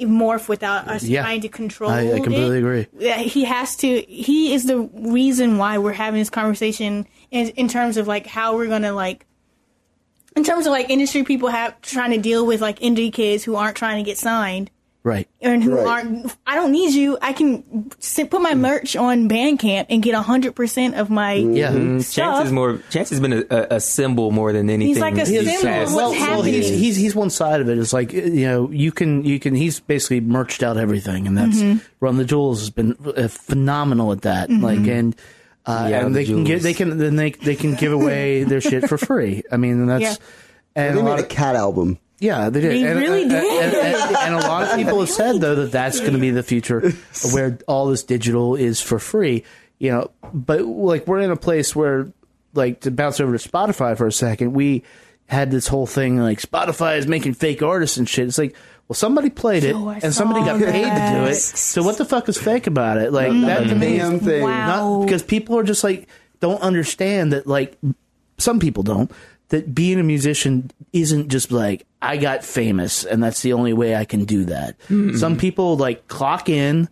morph 0.00 0.48
without 0.48 0.88
us 0.88 1.02
Yeah. 1.04 1.22
trying 1.22 1.40
to 1.42 1.48
control 1.48 1.90
I- 1.90 2.12
I 2.14 2.20
completely 2.20 2.58
it 2.58 2.58
agree. 2.58 2.86
he 3.22 3.44
has 3.44 3.76
to 3.76 4.00
he 4.02 4.52
is 4.54 4.66
the 4.66 4.78
reason 4.94 5.58
why 5.58 5.78
we're 5.78 5.92
having 5.92 6.20
this 6.20 6.30
conversation 6.30 7.06
in, 7.30 7.48
in 7.50 7.68
terms 7.68 7.96
of 7.96 8.06
like 8.08 8.26
how 8.26 8.56
we're 8.56 8.66
gonna 8.68 8.92
like 8.92 9.26
in 10.36 10.44
terms 10.44 10.66
of 10.66 10.70
like 10.72 10.90
industry 10.90 11.24
people 11.24 11.48
have 11.48 11.80
trying 11.82 12.10
to 12.12 12.18
deal 12.18 12.46
with 12.46 12.60
like 12.60 12.78
indie 12.80 13.12
kids 13.12 13.42
who 13.44 13.56
aren't 13.56 13.76
trying 13.76 14.02
to 14.02 14.08
get 14.08 14.16
signed 14.18 14.70
Right. 15.02 15.26
and 15.40 15.64
who 15.64 15.76
Right. 15.76 15.86
aren't 15.86 16.36
i 16.46 16.54
don't 16.56 16.72
need 16.72 16.92
you 16.92 17.16
i 17.22 17.32
can 17.32 17.90
s- 17.98 18.20
put 18.30 18.42
my 18.42 18.54
merch 18.54 18.96
on 18.96 19.30
bandcamp 19.30 19.86
and 19.88 20.02
get 20.02 20.14
100% 20.14 20.94
of 21.00 21.08
my 21.08 21.32
Yeah. 21.34 21.70
Chance 22.02 22.46
is 22.46 22.52
more. 22.52 22.80
Chance 22.90 23.08
has 23.10 23.18
been 23.20 23.32
a, 23.32 23.44
a, 23.50 23.66
a 23.76 23.80
symbol 23.80 24.30
more 24.30 24.52
than 24.52 24.68
anything. 24.68 24.88
He's 24.88 24.98
like 24.98 25.16
a 25.16 25.24
symbol 25.24 25.48
of 25.52 25.64
what's 25.64 25.94
well, 25.94 26.10
well, 26.12 26.42
he's, 26.42 26.68
he's 26.68 26.96
he's 26.96 27.14
one 27.14 27.30
side 27.30 27.60
of 27.62 27.68
it. 27.70 27.78
It's 27.78 27.92
like 27.94 28.12
you 28.12 28.46
know 28.46 28.70
you 28.70 28.92
can 28.92 29.24
you 29.24 29.40
can 29.40 29.54
he's 29.54 29.80
basically 29.80 30.20
merched 30.20 30.62
out 30.62 30.76
everything, 30.76 31.26
and 31.26 31.36
that's 31.38 31.56
Mm-hmm. 31.56 31.78
Run 32.00 32.16
the 32.18 32.24
Jewels 32.24 32.60
has 32.60 32.70
been 32.70 32.94
uh, 33.16 33.28
phenomenal 33.28 34.12
at 34.12 34.22
that. 34.22 34.50
Like 34.50 34.86
and. 34.86 35.16
Uh, 35.66 35.88
Yeah, 35.90 36.04
and 36.06 36.14
the 36.14 36.20
they 36.20 36.24
can 36.24 36.44
give 36.44 36.60
jewels. 36.60 36.62
they 36.62 36.74
can 36.74 36.98
then 36.98 37.16
they 37.16 37.30
they 37.32 37.56
can 37.56 37.74
give 37.74 37.92
away 37.92 38.44
their 38.44 38.60
shit 38.60 38.88
for 38.88 38.96
free. 38.98 39.42
I 39.52 39.56
mean 39.56 39.86
that's 39.92 40.02
Yeah. 40.02 40.14
and 40.76 40.96
they 40.96 41.00
a 41.00 41.04
lot 41.04 41.16
made 41.16 41.20
a 41.20 41.24
of, 41.24 41.28
cat 41.28 41.54
album. 41.56 41.98
Yeah 42.20 42.48
they 42.50 42.60
did 42.60 42.72
They 42.72 42.84
and, 42.84 42.98
uh, 42.98 43.02
really 43.02 43.20
uh, 43.22 43.34
and, 43.34 43.72
did. 43.72 43.84
And, 43.84 44.16
and- 44.16 44.34
a 44.34 44.48
lot 44.48 44.68
of 44.68 44.76
people 44.76 45.00
have 45.00 45.10
said 45.10 45.40
though 45.40 45.56
that 45.56 45.72
that's 45.72 46.00
going 46.00 46.12
to 46.12 46.18
be 46.18 46.30
the 46.30 46.42
future 46.42 46.92
where 47.32 47.58
all 47.66 47.86
this 47.86 48.04
digital 48.04 48.54
is 48.54 48.80
for 48.80 48.98
free. 48.98 49.44
you 49.78 49.90
know, 49.90 50.10
but 50.32 50.62
like 50.62 51.06
we're 51.06 51.20
in 51.20 51.30
a 51.30 51.36
place 51.36 51.74
where, 51.74 52.12
like, 52.54 52.80
to 52.80 52.90
bounce 52.90 53.20
over 53.20 53.36
to 53.36 53.48
Spotify 53.48 53.96
for 53.96 54.06
a 54.06 54.12
second, 54.12 54.52
we 54.52 54.84
had 55.26 55.50
this 55.50 55.68
whole 55.68 55.86
thing 55.86 56.18
like 56.18 56.40
Spotify 56.40 56.98
is 56.98 57.06
making 57.06 57.34
fake 57.34 57.62
artists 57.62 57.96
and 57.96 58.08
shit. 58.08 58.26
It's 58.26 58.38
like, 58.38 58.54
well, 58.88 58.96
somebody 58.96 59.30
played 59.30 59.62
it 59.62 59.76
I 59.76 60.00
and 60.02 60.12
somebody 60.12 60.44
got 60.44 60.58
paid 60.58 60.82
to 60.84 61.20
do 61.20 61.30
it. 61.30 61.36
So 61.36 61.84
what 61.84 61.96
the 61.96 62.04
fuck 62.04 62.28
is 62.28 62.36
fake 62.36 62.66
about 62.66 62.98
it? 62.98 63.12
Like 63.12 63.30
mm. 63.30 63.46
that 63.46 63.68
to 63.68 63.74
me, 63.76 63.98
damn 63.98 64.18
thing. 64.18 64.42
Wow. 64.42 64.66
not 64.66 65.04
because 65.04 65.22
people 65.22 65.56
are 65.56 65.62
just 65.62 65.84
like 65.84 66.08
don't 66.40 66.60
understand 66.60 67.32
that 67.32 67.46
like 67.46 67.78
some 68.38 68.58
people 68.58 68.82
don't 68.82 69.12
that 69.50 69.74
being 69.74 70.00
a 70.00 70.02
musician 70.02 70.70
isn't 70.92 71.28
just 71.28 71.52
like 71.52 71.86
I 72.02 72.16
got 72.16 72.42
famous 72.44 73.04
and 73.04 73.22
that's 73.22 73.42
the 73.42 73.52
only 73.52 73.72
way 73.72 73.94
I 73.94 74.04
can 74.04 74.24
do 74.24 74.46
that. 74.46 74.76
Some 75.18 75.36
people 75.36 75.76
like 75.76 76.08
clock 76.08 76.48
in. 76.48 76.88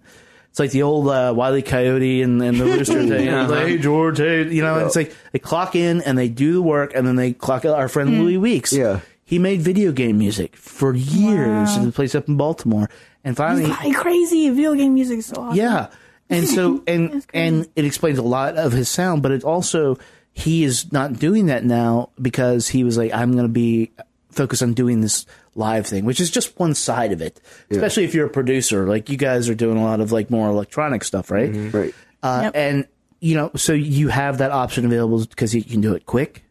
It's 0.50 0.58
like 0.58 0.70
the 0.72 0.82
old 0.82 1.08
uh, 1.08 1.32
Wiley 1.36 1.62
Coyote 1.62 2.22
and, 2.22 2.42
and 2.42 2.58
the 2.58 2.64
Rooster 2.64 2.94
thing. 3.08 3.24
You 3.26 3.30
know, 3.30 3.40
Uh-huh. 3.44 3.54
Hey 3.66 3.78
George, 3.78 4.18
hey, 4.18 4.48
you 4.52 4.62
know, 4.62 4.84
it's 4.84 4.96
like 4.96 5.14
they 5.32 5.38
clock 5.38 5.74
in 5.76 6.00
and 6.02 6.16
they 6.18 6.28
do 6.28 6.52
the 6.52 6.62
work 6.62 6.92
and 6.94 7.06
then 7.06 7.16
they 7.16 7.32
clock 7.32 7.64
out. 7.64 7.76
Our 7.78 7.88
friend 7.88 8.18
Louis 8.20 8.38
Weeks, 8.38 8.72
Yeah. 8.72 9.00
he 9.24 9.38
made 9.38 9.60
video 9.60 9.92
game 9.92 10.18
music 10.18 10.56
for 10.56 10.94
years 10.94 11.76
in 11.76 11.88
a 11.88 11.92
place 11.92 12.14
up 12.14 12.28
in 12.28 12.36
Baltimore, 12.36 12.88
and 13.24 13.36
finally, 13.36 13.66
Like 13.66 13.94
crazy 13.96 14.48
video 14.50 14.74
game 14.74 14.94
music 14.94 15.18
is 15.20 15.26
so 15.26 15.42
awesome. 15.42 15.56
yeah. 15.58 15.88
And 16.30 16.46
so 16.48 16.82
and 16.88 17.24
and 17.32 17.68
it 17.76 17.84
explains 17.84 18.18
a 18.18 18.22
lot 18.22 18.56
of 18.56 18.72
his 18.72 18.88
sound, 18.88 19.22
but 19.22 19.30
it 19.32 19.44
also 19.44 19.96
he 20.32 20.64
is 20.64 20.92
not 20.92 21.14
doing 21.14 21.46
that 21.46 21.64
now 21.64 22.10
because 22.20 22.68
he 22.68 22.84
was 22.84 22.96
like, 22.96 23.12
I'm 23.12 23.34
gonna 23.34 23.48
be 23.48 23.90
focused 24.30 24.62
on 24.62 24.72
doing 24.74 25.00
this 25.00 25.26
live 25.54 25.86
thing, 25.86 26.04
which 26.04 26.20
is 26.20 26.30
just 26.30 26.58
one 26.58 26.74
side 26.74 27.12
of 27.12 27.20
it. 27.20 27.40
Especially 27.70 28.04
if 28.04 28.14
you're 28.14 28.26
a 28.26 28.30
producer. 28.30 28.86
Like 28.86 29.08
you 29.10 29.16
guys 29.16 29.48
are 29.48 29.54
doing 29.54 29.76
a 29.76 29.82
lot 29.82 30.00
of 30.00 30.12
like 30.12 30.30
more 30.30 30.48
electronic 30.48 31.02
stuff, 31.04 31.30
right? 31.30 31.50
Right. 31.72 31.94
Uh, 32.22 32.40
Yep. 32.44 32.52
and 32.56 32.86
you 33.20 33.34
know, 33.34 33.50
so 33.56 33.72
you 33.72 34.08
have 34.08 34.38
that 34.38 34.52
option 34.52 34.84
available 34.84 35.24
because 35.24 35.54
you 35.54 35.62
can 35.64 35.80
do 35.80 35.94
it 35.94 36.06
quick 36.06 36.44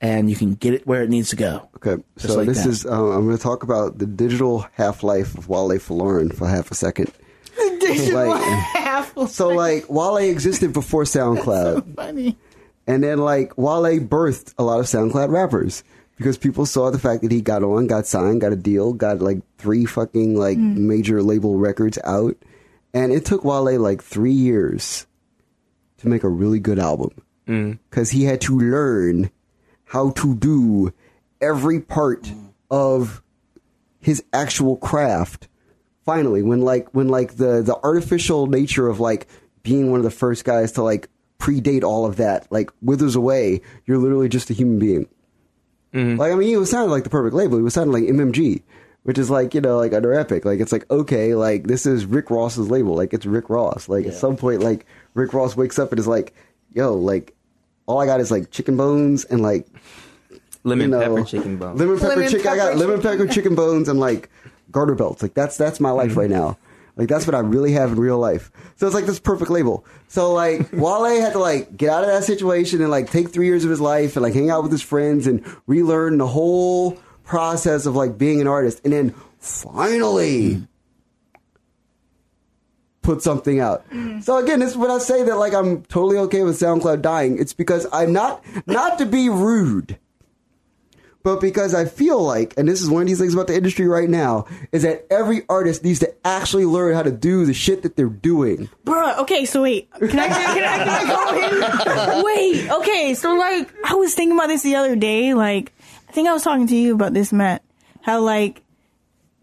and 0.00 0.30
you 0.30 0.36
can 0.36 0.54
get 0.54 0.74
it 0.74 0.86
where 0.86 1.02
it 1.02 1.10
needs 1.10 1.30
to 1.30 1.36
go. 1.36 1.68
Okay, 1.76 2.02
so 2.16 2.36
like 2.36 2.46
this 2.46 2.62
that. 2.62 2.68
is 2.68 2.86
um, 2.86 3.10
I'm 3.10 3.24
going 3.24 3.36
to 3.36 3.42
talk 3.42 3.62
about 3.62 3.98
the 3.98 4.06
digital 4.06 4.66
half 4.72 5.02
life 5.02 5.36
of 5.36 5.48
Wale 5.48 5.76
Lauren 5.88 6.30
for 6.30 6.46
half 6.46 6.70
a 6.70 6.74
second. 6.74 7.10
like, 8.12 8.42
Half 8.74 9.16
so 9.28 9.48
like 9.48 9.88
Wale 9.88 10.16
existed 10.16 10.72
before 10.72 11.04
SoundCloud, 11.04 11.94
funny. 11.94 12.36
And 12.86 13.02
then 13.02 13.18
like 13.18 13.56
Wale 13.56 14.00
birthed 14.00 14.54
a 14.58 14.64
lot 14.64 14.80
of 14.80 14.86
SoundCloud 14.86 15.30
rappers 15.30 15.84
because 16.16 16.38
people 16.38 16.66
saw 16.66 16.90
the 16.90 16.98
fact 16.98 17.22
that 17.22 17.32
he 17.32 17.40
got 17.40 17.62
on, 17.62 17.86
got 17.86 18.06
signed, 18.06 18.40
got 18.40 18.52
a 18.52 18.56
deal, 18.56 18.92
got 18.92 19.20
like 19.20 19.38
three 19.58 19.84
fucking 19.84 20.36
like 20.36 20.58
mm. 20.58 20.76
major 20.76 21.22
label 21.22 21.58
records 21.58 21.98
out, 22.04 22.36
and 22.92 23.12
it 23.12 23.24
took 23.24 23.44
Wale 23.44 23.80
like 23.80 24.02
three 24.02 24.32
years 24.32 25.06
to 25.98 26.08
make 26.08 26.22
a 26.22 26.28
really 26.28 26.60
good 26.60 26.78
album 26.78 27.10
mm. 27.46 27.78
because 27.90 28.10
he 28.10 28.24
had 28.24 28.40
to 28.42 28.58
learn 28.58 29.30
how 29.86 30.10
to 30.10 30.34
do 30.34 30.92
every 31.40 31.80
part 31.80 32.30
of 32.70 33.22
his 34.00 34.22
actual 34.32 34.76
craft. 34.76 35.48
Finally 36.04 36.42
when 36.42 36.60
like 36.60 36.90
when 36.90 37.08
like 37.08 37.36
the 37.36 37.62
the 37.62 37.78
artificial 37.82 38.46
nature 38.46 38.88
of 38.88 39.00
like 39.00 39.26
being 39.62 39.90
one 39.90 40.00
of 40.00 40.04
the 40.04 40.10
first 40.10 40.44
guys 40.44 40.72
to 40.72 40.82
like 40.82 41.08
predate 41.38 41.82
all 41.82 42.06
of 42.06 42.16
that. 42.16 42.50
Like 42.50 42.70
withers 42.82 43.16
away 43.16 43.60
you're 43.86 43.98
literally 43.98 44.28
just 44.28 44.50
a 44.50 44.54
human 44.54 44.78
being. 44.78 45.06
Mm-hmm. 45.92 46.18
Like 46.18 46.32
i 46.32 46.34
mean 46.34 46.48
he 46.48 46.56
was 46.56 46.70
sounding 46.70 46.90
like 46.90 47.04
the 47.04 47.10
perfect 47.10 47.34
label. 47.34 47.56
He 47.56 47.62
was 47.62 47.74
sounding 47.74 47.92
like 47.92 48.04
mmg 48.04 48.62
which 49.04 49.18
is 49.18 49.28
like 49.28 49.54
you 49.54 49.60
know 49.60 49.76
like 49.76 49.92
under 49.92 50.12
epic. 50.12 50.44
Like 50.44 50.60
it's 50.60 50.72
like 50.72 50.90
okay 50.90 51.34
like 51.34 51.64
this 51.66 51.86
is 51.86 52.06
rick 52.06 52.30
ross's 52.30 52.70
label. 52.70 52.94
Like 52.94 53.12
it's 53.12 53.26
rick 53.26 53.50
ross. 53.50 53.88
Like 53.88 54.06
at 54.06 54.14
some 54.14 54.36
point 54.36 54.62
like 54.62 54.86
rick 55.14 55.32
ross 55.32 55.56
wakes 55.56 55.78
up 55.78 55.92
and 55.92 55.98
is 55.98 56.06
like 56.06 56.34
yo 56.72 56.94
like 56.94 57.34
all 57.86 58.00
i 58.00 58.06
got 58.06 58.18
is 58.18 58.30
like 58.30 58.50
chicken 58.50 58.76
bones 58.76 59.24
and 59.26 59.42
like 59.42 59.66
Lemon 60.64 60.90
you 60.90 60.96
know, 60.96 61.00
pepper 61.00 61.24
chicken 61.24 61.58
bone. 61.58 61.76
Lemon 61.76 61.98
pepper 61.98 62.16
Lemon 62.16 62.30
chicken. 62.30 62.48
I 62.48 62.56
got 62.56 62.72
pepper 62.72 62.78
lemon 62.78 63.02
pepper 63.02 63.26
chicken. 63.26 63.54
bones 63.54 63.88
and 63.88 64.00
like 64.00 64.30
garter 64.70 64.94
belts. 64.94 65.22
Like 65.22 65.34
that's 65.34 65.56
that's 65.58 65.78
my 65.78 65.90
life 65.90 66.10
mm-hmm. 66.10 66.20
right 66.20 66.30
now. 66.30 66.56
Like 66.96 67.08
that's 67.08 67.26
what 67.26 67.34
I 67.34 67.40
really 67.40 67.72
have 67.72 67.92
in 67.92 67.98
real 67.98 68.18
life. 68.18 68.50
So 68.76 68.86
it's 68.86 68.94
like 68.94 69.06
this 69.06 69.18
perfect 69.18 69.50
label. 69.50 69.84
So 70.08 70.32
like 70.32 70.68
Wale 70.72 71.20
had 71.20 71.32
to 71.32 71.38
like 71.38 71.76
get 71.76 71.90
out 71.90 72.04
of 72.04 72.08
that 72.08 72.24
situation 72.24 72.80
and 72.80 72.90
like 72.90 73.10
take 73.10 73.30
three 73.30 73.46
years 73.46 73.64
of 73.64 73.70
his 73.70 73.80
life 73.80 74.16
and 74.16 74.22
like 74.22 74.34
hang 74.34 74.50
out 74.50 74.62
with 74.62 74.72
his 74.72 74.82
friends 74.82 75.26
and 75.26 75.44
relearn 75.66 76.18
the 76.18 76.26
whole 76.26 76.92
process 77.24 77.86
of 77.86 77.96
like 77.96 78.16
being 78.16 78.40
an 78.40 78.46
artist 78.46 78.80
and 78.84 78.92
then 78.92 79.14
finally 79.38 80.66
put 83.02 83.22
something 83.22 83.60
out. 83.60 83.88
Mm-hmm. 83.90 84.20
So 84.20 84.38
again, 84.38 84.60
this 84.60 84.70
is 84.70 84.76
when 84.76 84.90
I 84.90 84.98
say 84.98 85.22
that 85.24 85.36
like 85.36 85.52
I'm 85.52 85.82
totally 85.82 86.18
okay 86.18 86.42
with 86.42 86.58
SoundCloud 86.58 87.02
dying. 87.02 87.38
It's 87.38 87.52
because 87.52 87.86
I'm 87.92 88.12
not 88.12 88.44
not 88.66 88.98
to 88.98 89.06
be 89.06 89.28
rude 89.28 89.98
but 91.24 91.40
because 91.40 91.74
I 91.74 91.86
feel 91.86 92.22
like, 92.22 92.52
and 92.58 92.68
this 92.68 92.82
is 92.82 92.90
one 92.90 93.00
of 93.00 93.08
these 93.08 93.18
things 93.18 93.32
about 93.32 93.46
the 93.46 93.56
industry 93.56 93.88
right 93.88 94.10
now, 94.10 94.44
is 94.72 94.82
that 94.82 95.06
every 95.10 95.42
artist 95.48 95.82
needs 95.82 96.00
to 96.00 96.14
actually 96.22 96.66
learn 96.66 96.94
how 96.94 97.02
to 97.02 97.10
do 97.10 97.46
the 97.46 97.54
shit 97.54 97.82
that 97.82 97.96
they're 97.96 98.10
doing. 98.10 98.68
Bruh, 98.84 99.18
okay, 99.20 99.46
so 99.46 99.62
wait. 99.62 99.90
Can 99.94 100.18
I, 100.18 100.28
can 100.28 100.32
I, 100.50 100.54
can 100.54 100.88
I 100.88 102.12
go 102.12 102.18
in? 102.18 102.24
Wait, 102.24 102.70
okay, 102.70 103.14
so 103.14 103.34
like, 103.36 103.72
I 103.86 103.94
was 103.94 104.14
thinking 104.14 104.36
about 104.36 104.48
this 104.48 104.62
the 104.62 104.76
other 104.76 104.96
day. 104.96 105.32
Like, 105.32 105.72
I 106.10 106.12
think 106.12 106.28
I 106.28 106.34
was 106.34 106.42
talking 106.42 106.66
to 106.66 106.76
you 106.76 106.94
about 106.94 107.14
this, 107.14 107.32
Matt. 107.32 107.62
How, 108.02 108.20
like, 108.20 108.60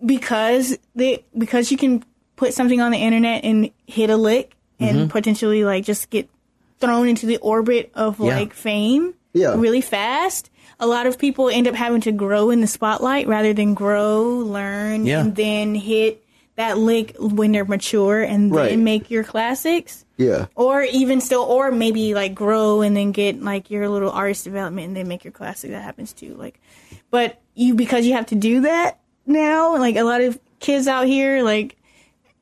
because 0.06 0.78
they, 0.94 1.26
because 1.36 1.72
you 1.72 1.78
can 1.78 2.06
put 2.36 2.54
something 2.54 2.80
on 2.80 2.92
the 2.92 3.00
internet 3.00 3.44
and 3.44 3.72
hit 3.88 4.12
a 4.12 4.18
lick 4.18 4.56
and 4.80 4.98
mm-hmm. 4.98 5.08
potentially, 5.08 5.64
like, 5.64 5.84
just 5.84 6.12
get 6.12 6.30
thrown 6.80 7.08
into 7.08 7.26
the 7.26 7.38
orbit 7.38 7.92
of, 7.96 8.20
Yeah. 8.20 8.36
like, 8.36 8.54
fame 8.54 9.16
Yeah. 9.34 9.56
really 9.58 9.82
fast. 9.82 10.51
A 10.82 10.88
lot 10.88 11.06
of 11.06 11.18
people 11.20 11.48
end 11.50 11.68
up 11.68 11.76
having 11.76 12.02
to 12.02 12.12
grow 12.12 12.50
in 12.50 12.60
the 12.60 12.68
spotlight 12.68 13.28
rather 13.28 13.54
than 13.54 13.74
grow, 13.76 14.24
learn, 14.24 15.06
Yeah. 15.06 15.22
and 15.22 15.36
then 15.36 15.76
hit 15.76 16.24
that 16.58 16.78
lick 16.78 17.16
when 17.20 17.52
they're 17.54 17.66
mature 17.66 18.22
and 18.22 18.52
then 18.52 18.58
Right. 18.58 18.78
make 18.80 19.10
your 19.10 19.24
classics 19.24 20.04
Yeah. 20.18 20.48
or 20.56 20.84
even 20.84 21.22
still 21.22 21.44
or 21.44 21.72
maybe 21.72 22.14
like 22.14 22.36
grow 22.36 22.82
and 22.82 22.96
then 22.98 23.12
get 23.14 23.42
like 23.42 23.72
your 23.72 23.88
little 23.88 24.12
artist 24.12 24.44
development 24.44 24.88
and 24.88 24.96
then 24.98 25.08
make 25.08 25.24
your 25.24 25.32
classic 25.32 25.72
that 25.72 25.82
happens 25.82 26.12
too 26.14 26.36
like 26.38 26.60
but 27.10 27.40
you 27.56 27.74
because 27.74 28.06
you 28.06 28.14
have 28.14 28.26
to 28.28 28.36
do 28.36 28.62
that 28.62 29.00
now 29.26 29.78
like 29.78 29.96
a 29.96 30.04
lot 30.04 30.22
of 30.22 30.38
kids 30.60 30.88
out 30.88 31.08
here 31.08 31.42
like 31.42 31.78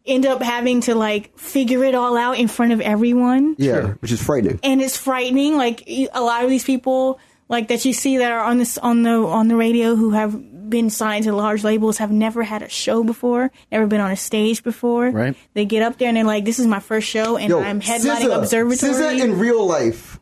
end 0.06 0.26
up 0.26 0.42
having 0.42 0.82
to 0.82 0.96
like 0.96 1.38
figure 1.38 1.84
it 1.84 1.94
all 1.94 2.18
out 2.18 2.38
in 2.38 2.48
front 2.48 2.74
of 2.74 2.82
everyone 2.82 3.56
Yeah. 3.60 3.92
Which 4.00 4.12
is 4.12 4.22
frightening. 4.22 4.60
and 4.64 4.82
it's 4.82 4.98
frightening 4.98 5.56
like 5.56 5.84
a 5.88 6.10
lot 6.22 6.44
of 6.44 6.50
these 6.50 6.64
people 6.66 7.20
like 7.50 7.68
that 7.68 7.84
you 7.84 7.91
see 7.93 8.18
that 8.20 8.32
are 8.32 8.39
on 8.39 8.58
this 8.60 8.78
on 8.78 9.04
the 9.04 9.12
on 9.26 9.47
the 9.50 9.56
radio 9.58 9.95
who 9.95 10.12
have 10.12 10.70
been 10.70 10.89
signed 10.91 11.24
to 11.26 11.34
large 11.34 11.64
labels 11.64 11.97
have 11.97 12.12
never 12.12 12.43
had 12.43 12.62
a 12.62 12.70
show 12.70 13.04
before 13.04 13.50
never 13.72 13.88
been 13.88 14.00
on 14.00 14.12
a 14.12 14.16
stage 14.16 14.64
before 14.64 15.10
Right. 15.10 15.36
they 15.56 15.66
get 15.66 15.82
up 15.82 15.97
there 15.97 16.08
and 16.10 16.16
they're 16.16 16.24
like 16.24 16.45
this 16.45 16.60
is 16.60 16.68
my 16.68 16.80
first 16.80 17.08
show 17.08 17.38
and 17.38 17.52
i'm 17.52 17.82
headlining 17.82 18.30
SZA, 18.30 18.38
observatory 18.38 18.93
SZA 18.93 19.20
in 19.24 19.39
real 19.39 19.66
life, 19.66 20.20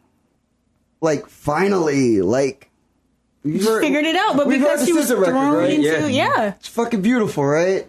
like 1.02 1.28
finally, 1.28 2.22
like 2.22 2.70
you 3.44 3.60
heard- 3.64 3.82
figured 3.84 4.06
it 4.06 4.16
out 4.16 4.36
but 4.38 4.48
because 4.50 4.86
she 4.86 4.94
was 4.94 5.12
SZA 5.12 5.20
record, 5.20 5.32
thrown 5.32 5.54
right? 5.56 5.70
into 5.74 5.86
Yeah. 5.88 6.08
yeah. 6.08 6.54
It's 6.60 6.70
fucking 6.70 7.02
beautiful, 7.02 7.44
right? 7.46 7.86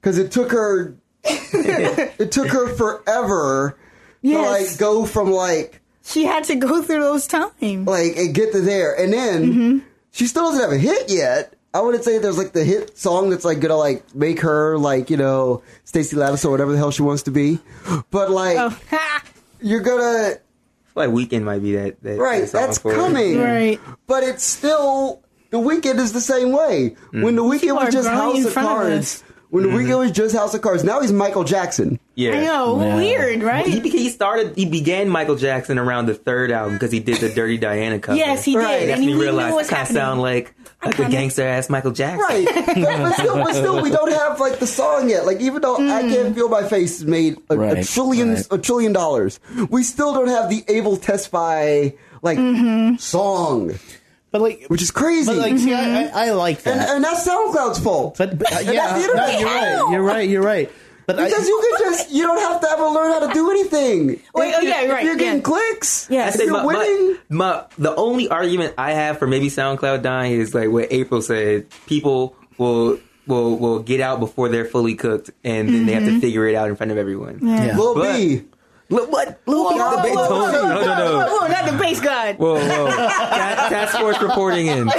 Because 0.00 0.18
it 0.18 0.30
took 0.30 0.52
her, 0.52 0.96
it 1.24 2.30
took 2.30 2.48
her 2.48 2.68
forever 2.74 3.76
to 4.22 4.38
like 4.42 4.78
go 4.78 5.04
from 5.06 5.30
like 5.32 5.80
she 6.06 6.24
had 6.24 6.44
to 6.44 6.54
go 6.54 6.82
through 6.82 7.00
those 7.00 7.26
times 7.26 7.86
like 7.86 8.16
and 8.16 8.34
get 8.34 8.52
to 8.52 8.60
there, 8.60 8.94
and 8.98 9.12
then 9.12 9.42
Mm-hmm. 9.52 9.78
she 10.12 10.26
still 10.26 10.44
doesn't 10.44 10.60
have 10.62 10.72
a 10.72 10.78
hit 10.78 11.10
yet. 11.10 11.52
I 11.74 11.80
wouldn't 11.80 12.04
say 12.04 12.16
there's 12.18 12.38
like 12.38 12.52
the 12.52 12.64
hit 12.64 12.96
song 12.96 13.28
that's 13.28 13.44
like 13.44 13.60
gonna 13.60 13.76
like 13.76 14.14
make 14.14 14.40
her 14.40 14.78
like 14.78 15.10
you 15.10 15.18
know 15.18 15.62
Stacy 15.84 16.16
Lattisaw 16.16 16.46
or 16.46 16.50
whatever 16.52 16.72
the 16.72 16.78
hell 16.78 16.90
she 16.90 17.02
wants 17.02 17.24
to 17.24 17.30
be, 17.30 17.58
but 18.10 18.30
like 18.30 18.56
oh 18.58 18.78
you're 19.60 19.80
gonna 19.80 20.36
like 20.94 21.10
weekend 21.10 21.44
might 21.44 21.60
be 21.62 21.72
that. 21.76 22.00
that 22.02 22.18
right. 22.18 22.40
that 22.42 22.48
song 22.48 22.60
That's 22.62 22.78
for 22.78 22.92
her. 22.92 22.96
coming, 22.96 23.38
right 23.38 23.78
But 24.06 24.22
it's 24.22 24.42
still 24.44 25.20
the 25.50 25.58
Weeknd 25.58 25.96
is 25.98 26.12
the 26.12 26.20
same 26.22 26.52
way. 26.52 26.96
When 27.12 27.36
the 27.36 27.42
Weeknd 27.42 27.60
People 27.60 27.76
was 27.76 27.92
just 27.92 28.08
House 28.08 28.44
of 28.44 28.52
front 28.54 28.68
of 28.68 28.74
Cards. 28.76 28.98
us. 28.98 29.22
When 29.50 29.62
the 29.64 29.68
Weeknd 29.68 29.98
was 29.98 30.10
just 30.12 30.34
House 30.34 30.54
of 30.54 30.62
Cards. 30.62 30.82
Now 30.82 31.00
he's 31.02 31.12
Michael 31.12 31.44
Jackson. 31.44 32.00
Yeah. 32.16 32.32
i 32.32 32.40
know 32.44 32.80
Yeah. 32.82 32.96
weird 32.96 33.42
right 33.42 33.66
He, 33.66 33.78
he 33.88 34.08
started. 34.08 34.56
He 34.56 34.64
began 34.64 35.08
Michael 35.08 35.36
Jackson 35.36 35.78
around 35.78 36.06
the 36.06 36.14
third 36.14 36.50
album 36.50 36.72
because 36.74 36.90
he 36.90 36.98
did 36.98 37.18
the 37.18 37.28
Dirty 37.28 37.58
Diana 37.58 37.98
cover. 38.00 38.16
yes 38.16 38.42
he 38.44 38.56
Right. 38.56 38.80
did 38.80 38.88
That's 38.88 39.00
and 39.00 39.04
he 39.08 39.14
he 39.14 39.20
realized 39.20 39.52
what 39.54 39.60
was 39.60 39.68
I 39.70 39.76
kind 39.76 39.88
of 39.88 39.94
sound 39.94 40.22
like 40.22 40.54
like 40.84 40.98
a 40.98 41.08
gangster 41.08 41.42
ass 41.46 41.68
Michael 41.70 41.90
Jackson. 41.92 42.20
Right. 42.20 42.46
but, 42.54 43.12
still, 43.14 43.36
but 43.36 43.54
still, 43.54 43.82
we 43.82 43.90
don't 43.90 44.12
have 44.12 44.38
like 44.40 44.58
the 44.60 44.66
song 44.66 45.08
yet. 45.08 45.24
Like 45.26 45.40
even 45.40 45.60
though 45.62 45.76
I 45.76 46.02
Can't 46.02 46.34
Feel 46.34 46.48
My 46.48 46.62
Face 46.68 47.02
made 47.02 47.38
a, 47.50 47.58
a 47.58 47.82
trillion 47.84 48.34
right. 48.34 48.46
a 48.50 48.58
trillion 48.58 48.92
dollars, 48.92 49.40
we 49.70 49.82
still 49.82 50.12
don't 50.14 50.28
have 50.28 50.48
the 50.50 50.64
Able 50.68 50.96
Testify 50.98 51.90
like 52.22 52.38
song, 53.00 53.74
But 54.30 54.40
like, 54.42 54.64
which 54.68 54.82
is 54.82 54.90
crazy. 54.90 55.26
but 55.26 55.36
like, 55.36 55.58
see, 55.58 55.72
I, 55.74 56.04
I, 56.08 56.26
I 56.26 56.30
like 56.32 56.62
that. 56.62 56.90
and 56.90 57.02
that's 57.04 57.26
SoundCloud's 57.26 57.78
fault. 57.78 58.16
But, 58.18 58.38
but 58.38 58.52
uh, 58.52 58.58
yeah, 58.60 58.72
that's 58.72 59.06
the 59.06 59.14
no, 59.14 59.38
you're 59.38 59.48
right. 59.48 59.90
You're 59.90 60.02
right. 60.02 60.28
You're 60.28 60.42
right. 60.42 60.72
But 61.06 61.20
I, 61.20 61.26
Because 61.28 61.46
you 61.46 61.62
can 61.78 61.92
just, 61.92 62.10
you 62.10 62.22
don't 62.24 62.40
have 62.40 62.60
to 62.60 62.68
ever 62.70 62.86
learn 62.88 63.12
how 63.12 63.26
to 63.28 63.32
do 63.32 63.50
anything. 63.50 64.06
Wait, 64.34 64.48
If 64.50 64.54
oh, 64.58 64.60
yeah, 64.60 64.82
if 64.82 64.90
right, 64.90 65.04
you're 65.04 65.16
getting 65.16 65.36
yeah. 65.38 65.42
clicks, 65.42 66.08
Yeah. 66.10 66.28
If 66.28 66.34
say 66.34 66.44
you're 66.44 66.52
my, 66.52 66.64
winning. 66.64 67.16
my, 67.28 67.46
my, 67.52 67.64
the 67.78 67.94
only 67.94 68.28
argument 68.28 68.74
I 68.76 68.92
have 68.92 69.18
for 69.18 69.26
maybe 69.28 69.48
SoundCloud 69.48 70.02
dying 70.02 70.32
is 70.32 70.54
like 70.54 70.68
what 70.70 70.88
April 70.92 71.22
said. 71.22 71.66
People 71.86 72.34
will 72.58 72.98
will 73.28 73.56
will 73.58 73.78
get 73.80 74.00
out 74.00 74.18
before 74.20 74.48
they're 74.48 74.64
fully 74.64 74.94
cooked, 74.94 75.30
and 75.44 75.68
then 75.68 75.86
they 75.86 75.92
have 75.94 76.04
to 76.04 76.10
mm-hmm. 76.10 76.20
figure 76.20 76.46
it 76.48 76.54
out 76.54 76.68
in 76.68 76.76
front 76.76 76.90
of 76.92 76.98
everyone. 76.98 77.38
yeah. 77.42 77.76
Lil 77.76 77.94
But- 77.94 78.16
B. 78.16 78.44
Look, 78.88 79.10
what? 79.10 79.40
Lil 79.46 79.68
B 79.70 79.78
got 79.78 79.96
the 79.96 80.02
big 80.02 80.14
whoa, 80.14 80.28
Tony. 80.28 80.52
whoa, 80.58 80.68
No, 80.68 80.80
no, 80.84 80.84
no. 80.84 81.18
whoa, 81.26 81.38
whoa, 81.40 81.48
not 81.48 81.66
the 81.70 81.76
Based 81.76 82.02
God. 82.04 82.36
Whoa, 82.38 82.54
whoa. 82.54 82.86
Task 82.86 83.98
force 83.98 84.22
reporting 84.22 84.68
in. 84.68 84.86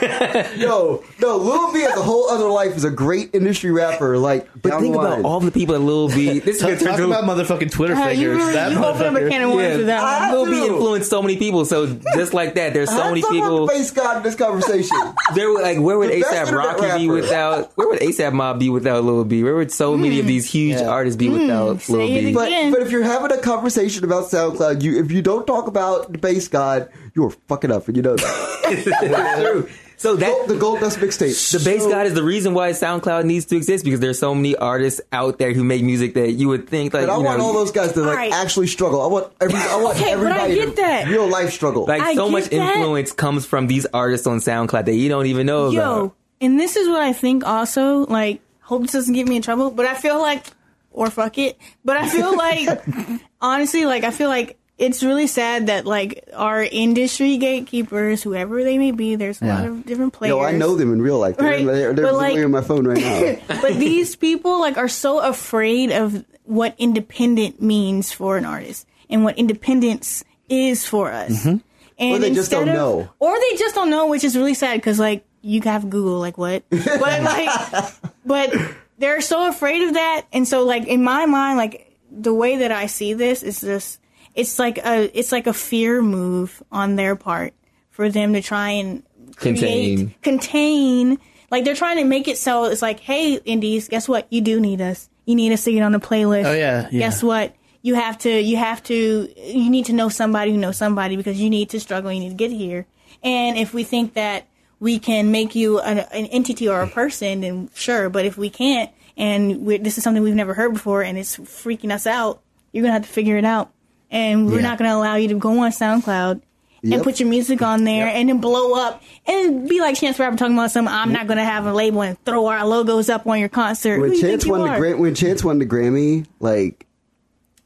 Yo, 0.56 1.02
no, 1.20 1.36
Lil 1.36 1.72
B 1.72 1.80
has 1.80 1.96
a 1.96 2.02
whole 2.02 2.28
other 2.30 2.48
life 2.48 2.74
as 2.76 2.84
a 2.84 2.90
great 2.90 3.34
industry 3.34 3.70
rapper. 3.70 4.16
Like, 4.18 4.48
But 4.60 4.80
think 4.80 4.94
about 4.94 5.22
all 5.24 5.40
the 5.40 5.50
people 5.50 5.74
that 5.74 5.80
Lil 5.80 6.08
B. 6.08 6.38
This 6.50 6.56
is 6.56 6.62
Talk, 6.62 6.78
talk 6.78 6.96
to 6.96 7.04
about 7.06 7.24
motherfucking 7.24 7.70
Twitter 7.70 7.94
Uh, 7.94 8.08
you 8.08 8.30
figures. 8.30 8.36
really 8.38 8.52
that 8.54 8.72
you 8.72 8.84
open 8.84 9.06
up 9.16 9.22
a 9.22 9.28
can 9.28 9.42
of 9.42 9.52
worms 9.54 9.76
with 9.78 9.86
that 9.86 10.02
I- 10.02 10.34
one. 10.34 10.34
Lil 10.34 10.46
B 10.46 10.66
do. 10.68 10.74
influenced 10.74 11.10
so 11.10 11.22
many 11.22 11.36
people. 11.36 11.64
So 11.64 11.86
just 12.14 12.32
like 12.34 12.54
that, 12.54 12.72
there's 12.72 12.88
so 12.90 12.96
had 13.02 13.08
many 13.10 13.20
to 13.22 13.26
talk 13.28 13.36
about 13.36 13.44
people. 13.50 13.66
the 13.66 13.72
Based 13.72 13.94
God 13.94 14.16
in 14.18 14.22
this 14.22 14.34
conversation. 14.34 14.96
There 15.34 15.48
were 15.52 15.62
like 15.62 15.78
where 15.78 15.96
would 15.98 16.10
ASAP 16.10 16.46
internet 16.48 16.52
Rocky 16.54 16.98
be 16.98 17.08
without? 17.08 17.70
Where 17.76 17.88
would 17.88 18.00
ASAP 18.00 18.32
Mob 18.32 18.58
be 18.58 18.68
without 18.68 19.04
Lil 19.04 19.24
B? 19.24 19.44
Where 19.44 19.54
would 19.54 19.70
so 19.70 19.96
many 19.96 20.18
of 20.18 20.26
these 20.26 20.50
huge 20.50 20.80
Yeah. 20.80 20.88
artists 20.88 21.16
be 21.16 21.28
without 21.28 21.80
say 21.82 21.92
Lil 21.92 22.00
it 22.08 22.20
B? 22.26 22.32
But 22.34 22.50
but 22.72 22.82
if 22.82 22.90
you're 22.90 23.04
having 23.04 23.30
a 23.30 23.38
conversation 23.40 24.04
about 24.04 24.24
SoundCloud, 24.24 24.82
you 24.82 24.98
if 24.98 25.12
you 25.12 25.22
don't 25.22 25.46
talk 25.46 25.68
about 25.68 26.10
the 26.12 26.18
Based 26.18 26.50
God, 26.50 26.88
you 27.14 27.24
are 27.26 27.30
fucking 27.48 27.70
up, 27.72 27.86
and 27.88 27.96
you 27.96 28.02
know 28.02 28.16
that. 28.16 29.38
True. 29.40 29.68
So 29.96 30.16
that 30.16 30.48
the 30.48 30.56
Gold 30.56 30.80
Dust 30.80 30.98
mixtape. 30.98 31.52
the 31.52 31.62
Based 31.62 31.86
God 31.88 32.06
is 32.06 32.14
the 32.14 32.22
reason 32.22 32.54
why 32.54 32.70
SoundCloud 32.70 33.24
needs 33.24 33.44
to 33.46 33.56
exist 33.56 33.84
because 33.84 34.00
there's 34.00 34.18
so 34.18 34.34
many 34.34 34.56
artists 34.56 35.00
out 35.12 35.38
there 35.38 35.52
who 35.52 35.62
make 35.62 35.82
music 35.82 36.14
that 36.14 36.30
you 36.32 36.48
would 36.48 36.68
think 36.70 36.94
like 36.94 37.06
But 37.06 37.12
I 37.12 37.18
you 37.18 37.24
want 37.24 37.38
know 37.38 37.44
all 37.46 37.52
those 37.52 37.70
guys 37.70 37.92
to 37.92 38.00
like 38.00 38.08
Alright. 38.08 38.32
actually 38.32 38.68
struggle. 38.68 39.02
I 39.02 39.08
want 39.08 39.30
every 39.42 39.58
I 39.58 39.76
want 39.82 39.98
Okay, 39.98 40.14
but 40.14 40.32
I 40.32 40.46
everybody 40.48 40.54
get 40.54 40.68
to 40.70 40.74
that. 40.76 41.06
real 41.08 41.28
life 41.28 41.52
struggle. 41.52 41.84
like 41.84 42.00
I 42.00 42.14
so 42.14 42.26
get 42.26 42.32
much 42.32 42.44
that. 42.44 42.76
influence 42.76 43.12
comes 43.12 43.44
from 43.44 43.66
these 43.66 43.84
artists 43.92 44.26
on 44.26 44.38
SoundCloud 44.38 44.86
that 44.86 44.94
you 44.94 45.10
don't 45.10 45.26
even 45.26 45.46
know 45.46 45.68
Yo, 45.70 45.80
about. 46.04 46.16
and 46.40 46.58
this 46.58 46.76
is 46.76 46.88
what 46.88 47.02
I 47.02 47.12
think 47.12 47.44
also, 47.44 48.06
like, 48.06 48.40
hope 48.62 48.82
this 48.82 48.92
doesn't 48.92 49.12
get 49.14 49.28
me 49.28 49.36
in 49.36 49.42
trouble, 49.42 49.70
but 49.70 49.84
I 49.84 49.94
feel 49.96 50.18
like, 50.18 50.46
or 50.92 51.10
fuck 51.10 51.36
it, 51.36 51.58
but 51.84 51.98
I 51.98 52.08
feel 52.08 52.34
like, 52.34 52.68
honestly, 53.42 53.84
like, 53.84 54.04
I 54.04 54.12
feel 54.12 54.30
like 54.30 54.56
it's 54.80 55.02
really 55.02 55.26
sad 55.26 55.66
that, 55.68 55.84
like, 55.86 56.24
our 56.34 56.62
industry 56.64 57.36
gatekeepers, 57.36 58.22
whoever 58.22 58.64
they 58.64 58.78
may 58.78 58.90
be, 58.92 59.14
there's 59.14 59.40
a 59.42 59.44
lot 59.44 59.66
of 59.66 59.84
different 59.84 60.12
players. 60.14 60.30
Yo, 60.30 60.40
I 60.40 60.52
know 60.52 60.74
them 60.74 60.92
in 60.92 61.02
real 61.02 61.18
life. 61.18 61.36
They're, 61.36 61.46
Right, 61.46 61.64
they're, 61.66 61.92
they're 61.92 62.06
but, 62.06 62.14
like- 62.14 62.36
on 62.38 62.50
my 62.50 62.62
phone 62.62 62.86
right 62.88 62.98
now. 62.98 63.36
but 63.60 63.74
these 63.74 64.16
people 64.16 64.58
like 64.58 64.76
are 64.78 64.88
so 64.88 65.20
afraid 65.20 65.92
of 65.92 66.24
what 66.44 66.74
independent 66.78 67.60
means 67.62 68.10
for 68.10 68.36
an 68.38 68.44
artist 68.44 68.86
and 69.08 69.22
what 69.22 69.36
independence 69.38 70.24
is 70.48 70.86
for 70.86 71.12
us. 71.12 71.30
Mm-hmm. 71.44 71.58
And 71.98 72.14
Or 72.14 72.18
they 72.18 72.28
just 72.30 72.50
instead 72.50 72.60
don't 72.60 72.68
of- 72.70 72.74
know. 72.74 73.10
Or 73.18 73.38
they 73.38 73.56
just 73.56 73.74
don't 73.74 73.90
know, 73.90 74.06
which 74.08 74.24
is 74.24 74.34
really 74.36 74.54
sad 74.54 74.76
because 74.78 74.98
like 74.98 75.24
you 75.42 75.60
have 75.62 75.90
Google, 75.90 76.18
like 76.18 76.38
what? 76.38 76.64
But 76.70 77.22
like, 77.22 77.92
but 78.24 78.54
they're 78.98 79.20
so 79.20 79.48
afraid 79.48 79.86
of 79.88 79.94
that, 79.94 80.26
and 80.32 80.48
so 80.48 80.64
like 80.64 80.86
in 80.86 81.02
my 81.04 81.26
mind, 81.26 81.58
like 81.58 81.94
the 82.10 82.32
way 82.34 82.56
that 82.56 82.72
I 82.72 82.86
see 82.86 83.12
this 83.14 83.42
is 83.42 83.60
just 83.60 83.98
it's 84.40 84.58
like 84.58 84.78
a 84.78 85.18
it's 85.18 85.32
like 85.32 85.46
a 85.46 85.52
fear 85.52 86.02
move 86.02 86.62
on 86.72 86.96
their 86.96 87.14
part 87.16 87.54
for 87.90 88.08
them 88.08 88.32
to 88.32 88.40
try 88.40 88.70
and 88.70 89.02
create, 89.36 89.58
Contain. 89.58 90.14
contain. 90.22 91.18
Like 91.50 91.64
they're 91.64 91.74
trying 91.74 91.98
to 91.98 92.04
make 92.04 92.28
it 92.28 92.38
so 92.38 92.64
it's 92.64 92.82
like, 92.82 93.00
hey, 93.00 93.34
indies, 93.34 93.88
guess 93.88 94.08
what? 94.08 94.26
You 94.30 94.40
do 94.40 94.60
need 94.60 94.80
us. 94.80 95.08
You 95.26 95.34
need 95.34 95.52
us 95.52 95.64
to 95.64 95.72
get 95.72 95.82
on 95.82 95.92
the 95.92 96.00
playlist. 96.00 96.46
Oh, 96.46 96.52
yeah, 96.52 96.88
yeah. 96.90 96.98
Guess 96.98 97.22
what? 97.22 97.54
You 97.82 97.94
have 97.94 98.18
to. 98.18 98.40
You 98.40 98.56
have 98.56 98.82
to. 98.84 98.94
You 99.36 99.70
need 99.70 99.86
to 99.86 99.92
know 99.92 100.08
somebody 100.08 100.52
who 100.52 100.58
knows 100.58 100.76
somebody 100.76 101.16
because 101.16 101.40
you 101.40 101.50
need 101.50 101.70
to 101.70 101.80
struggle. 101.80 102.12
You 102.12 102.20
need 102.20 102.30
to 102.30 102.34
get 102.34 102.50
here. 102.50 102.86
And 103.22 103.58
if 103.58 103.74
we 103.74 103.84
think 103.84 104.14
that 104.14 104.46
we 104.78 104.98
can 104.98 105.30
make 105.30 105.54
you 105.54 105.78
an, 105.80 105.98
an 105.98 106.26
entity 106.26 106.68
or 106.68 106.80
a 106.80 106.88
person, 106.88 107.40
then 107.40 107.70
sure. 107.74 108.08
But 108.08 108.24
if 108.24 108.38
we 108.38 108.48
can't, 108.50 108.90
and 109.16 109.66
this 109.66 109.98
is 109.98 110.04
something 110.04 110.22
we've 110.22 110.34
never 110.34 110.54
heard 110.54 110.72
before, 110.72 111.02
and 111.02 111.18
it's 111.18 111.36
freaking 111.36 111.92
us 111.92 112.06
out, 112.06 112.42
you're 112.72 112.82
gonna 112.82 112.94
have 112.94 113.02
to 113.02 113.08
figure 113.08 113.36
it 113.36 113.44
out. 113.44 113.70
And 114.10 114.46
we're 114.46 114.56
Yeah. 114.56 114.62
not 114.62 114.78
gonna 114.78 114.94
allow 114.96 115.14
you 115.16 115.28
to 115.28 115.34
go 115.34 115.58
on 115.60 115.70
SoundCloud 115.70 116.40
and 116.82 117.02
put 117.02 117.20
your 117.20 117.28
music 117.28 117.60
on 117.62 117.84
there 117.84 118.06
and 118.08 118.28
then 118.28 118.38
blow 118.40 118.74
up 118.74 119.02
and 119.26 119.68
be 119.68 119.80
like 119.80 119.96
Chance 119.96 120.16
the 120.16 120.22
Rapper 120.24 120.36
talking 120.36 120.54
about 120.56 120.70
something. 120.70 120.92
I'm 120.92 121.12
not 121.12 121.26
gonna 121.26 121.44
have 121.44 121.66
a 121.66 121.72
label 121.72 122.02
and 122.02 122.16
throw 122.24 122.46
our 122.46 122.66
logos 122.66 123.08
up 123.08 123.26
on 123.26 123.38
your 123.38 123.48
concert. 123.50 123.96
Who 123.96 124.00
when 124.02 124.12
you 124.14 124.20
Chance 124.20 124.42
think 124.42 124.44
you 124.46 124.50
won 124.52 124.60
the 124.62 124.68
are? 124.74 124.78
Gra- 124.78 124.96
when 124.96 125.14
Chance 125.14 125.44
won 125.44 125.58
the 125.58 125.66
Grammy, 125.66 126.26
like 126.40 126.86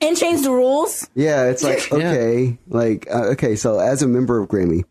and 0.01 0.17
change 0.17 0.43
the 0.43 0.51
rules. 0.51 1.09
yeah, 1.15 1.45
it's 1.47 1.63
like 1.63 1.89
Yeah. 1.93 1.97
okay, 1.97 2.59
like 2.69 3.07
uh, 3.11 3.29
okay. 3.33 3.57
So 3.57 3.79
as 3.79 4.03
a 4.03 4.09
member 4.09 4.39
of 4.39 4.49
Grammy, 4.49 4.85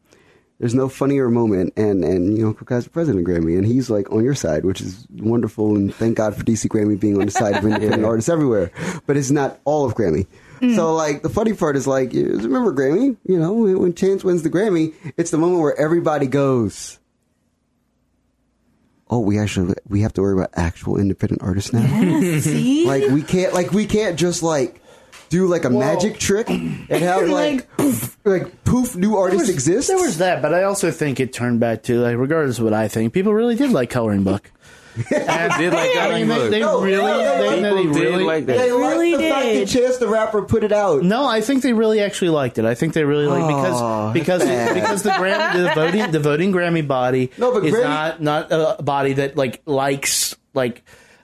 there's 0.60 0.74
no 0.74 0.88
funnier 0.90 1.30
moment, 1.30 1.74
and 1.76 2.04
and 2.06 2.36
you 2.38 2.46
know, 2.46 2.54
Cook 2.54 2.70
guy's 2.70 2.86
the 2.86 2.90
president 2.90 3.28
of 3.28 3.32
Grammy, 3.32 3.58
and 3.58 3.66
he's 3.68 3.90
like 3.90 4.10
on 4.12 4.24
your 4.24 4.36
side, 4.36 4.64
which 4.66 4.80
is 4.82 5.06
wonderful, 5.20 5.76
and 5.76 5.94
thank 5.94 6.16
God 6.18 6.34
for 6.36 6.44
DC 6.44 6.68
Grammy 6.70 7.00
being 7.00 7.20
on 7.20 7.26
the 7.26 7.32
side 7.32 7.58
of 7.58 7.66
independent 7.66 8.06
artists 8.06 8.30
everywhere. 8.30 8.72
But 9.06 9.18
it's 9.18 9.30
not 9.32 9.60
all 9.66 9.86
of 9.86 9.94
Grammy. 9.96 10.26
Mm. 10.64 10.76
So 10.76 10.94
like 10.94 11.22
the 11.24 11.30
funny 11.30 11.54
part 11.54 11.76
is 11.76 11.86
like 11.86 12.14
you 12.14 12.26
remember 12.26 12.74
Grammy, 12.74 13.18
you 13.26 13.38
know, 13.38 13.54
when 13.54 13.80
when 13.80 13.94
Chance 13.94 14.24
wins 14.24 14.44
the 14.44 14.50
Grammy, 14.50 14.94
it's 15.18 15.30
the 15.32 15.38
moment 15.38 15.62
where 15.62 15.78
everybody 15.80 16.26
goes. 16.26 17.00
Oh, 19.10 19.20
we 19.20 19.38
actually 19.38 19.76
we 19.88 20.02
have 20.02 20.14
to 20.14 20.22
worry 20.22 20.34
about 20.34 20.52
actual 20.56 20.98
independent 20.98 21.44
artists 21.44 21.74
now. 21.74 21.86
See, 22.40 22.86
like 22.88 23.10
we 23.12 23.22
can't 23.22 23.54
like 23.54 23.72
we 23.72 23.86
can't 23.86 24.18
just 24.18 24.42
like 24.42 24.82
do 25.30 25.48
like 25.48 25.66
a 25.66 25.70
magic 25.70 26.18
trick 26.18 26.50
and 26.50 26.88
have 26.90 27.28
like 27.30 27.68
like 28.24 28.64
poof 28.64 28.96
new 28.96 29.18
artists 29.18 29.48
was- 29.48 29.50
exist. 29.50 29.88
There 29.90 29.98
was 29.98 30.20
that, 30.20 30.42
but 30.42 30.54
I 30.54 30.64
also 30.64 30.92
think 30.92 31.20
it 31.20 31.34
turned 31.34 31.60
back 31.60 31.84
to 31.84 32.00
like, 32.00 32.18
regardless 32.18 32.58
of 32.60 32.64
what 32.64 32.74
I 32.74 32.88
think, 32.88 33.14
people 33.14 33.34
really 33.34 33.56
did 33.56 33.72
like 33.72 33.90
coloring 33.90 34.24
book. 34.24 34.50
I 34.96 35.58
did 35.58 35.74
like 35.74 35.96
I 35.98 36.20
mean, 36.20 36.28
they, 36.28 36.50
they 36.50 36.60
No, 36.60 36.82
really, 36.82 37.04
no, 37.04 37.18
no, 37.18 37.62
they, 37.62 37.82
People 37.84 37.94
did 37.94 38.02
really 38.02 38.24
like 38.24 38.46
that. 38.46 38.58
they 38.58 38.72
really 38.72 39.12
like 39.14 39.22
the 39.22 39.30
fact 39.30 39.46
that 39.46 39.54
did. 39.54 39.68
Chance 39.70 39.98
the 39.98 40.08
Rapper 40.08 40.42
put 40.44 40.64
it 40.64 40.72
out. 40.72 41.04
No, 41.04 41.26
I 41.26 41.42
think 41.42 41.64
they 41.64 41.74
really 41.74 42.00
actually 42.02 42.30
liked 42.30 42.58
it. 42.60 42.66
I 42.66 42.76
think 42.76 42.94
they 42.94 43.04
really 43.04 43.26
like 43.26 43.44
Oh, 43.44 44.12
because 44.14 44.14
because 44.14 44.44
bad. 44.44 44.74
because 44.76 45.04
the 45.04 45.10
Grammy 45.12 45.54
the 45.68 45.74
voting 45.74 46.12
the 46.12 46.20
voting 46.20 46.52
Grammy 46.52 46.88
body 46.88 47.32
No, 47.38 47.54
but 47.54 47.66
is 47.66 47.74
Grammy- 47.74 47.84
not 48.20 48.22
not 48.22 48.80
a 48.80 48.84
body 48.84 49.14
that 49.14 49.36
like 49.36 49.62
likes 49.66 50.36
like 50.54 50.84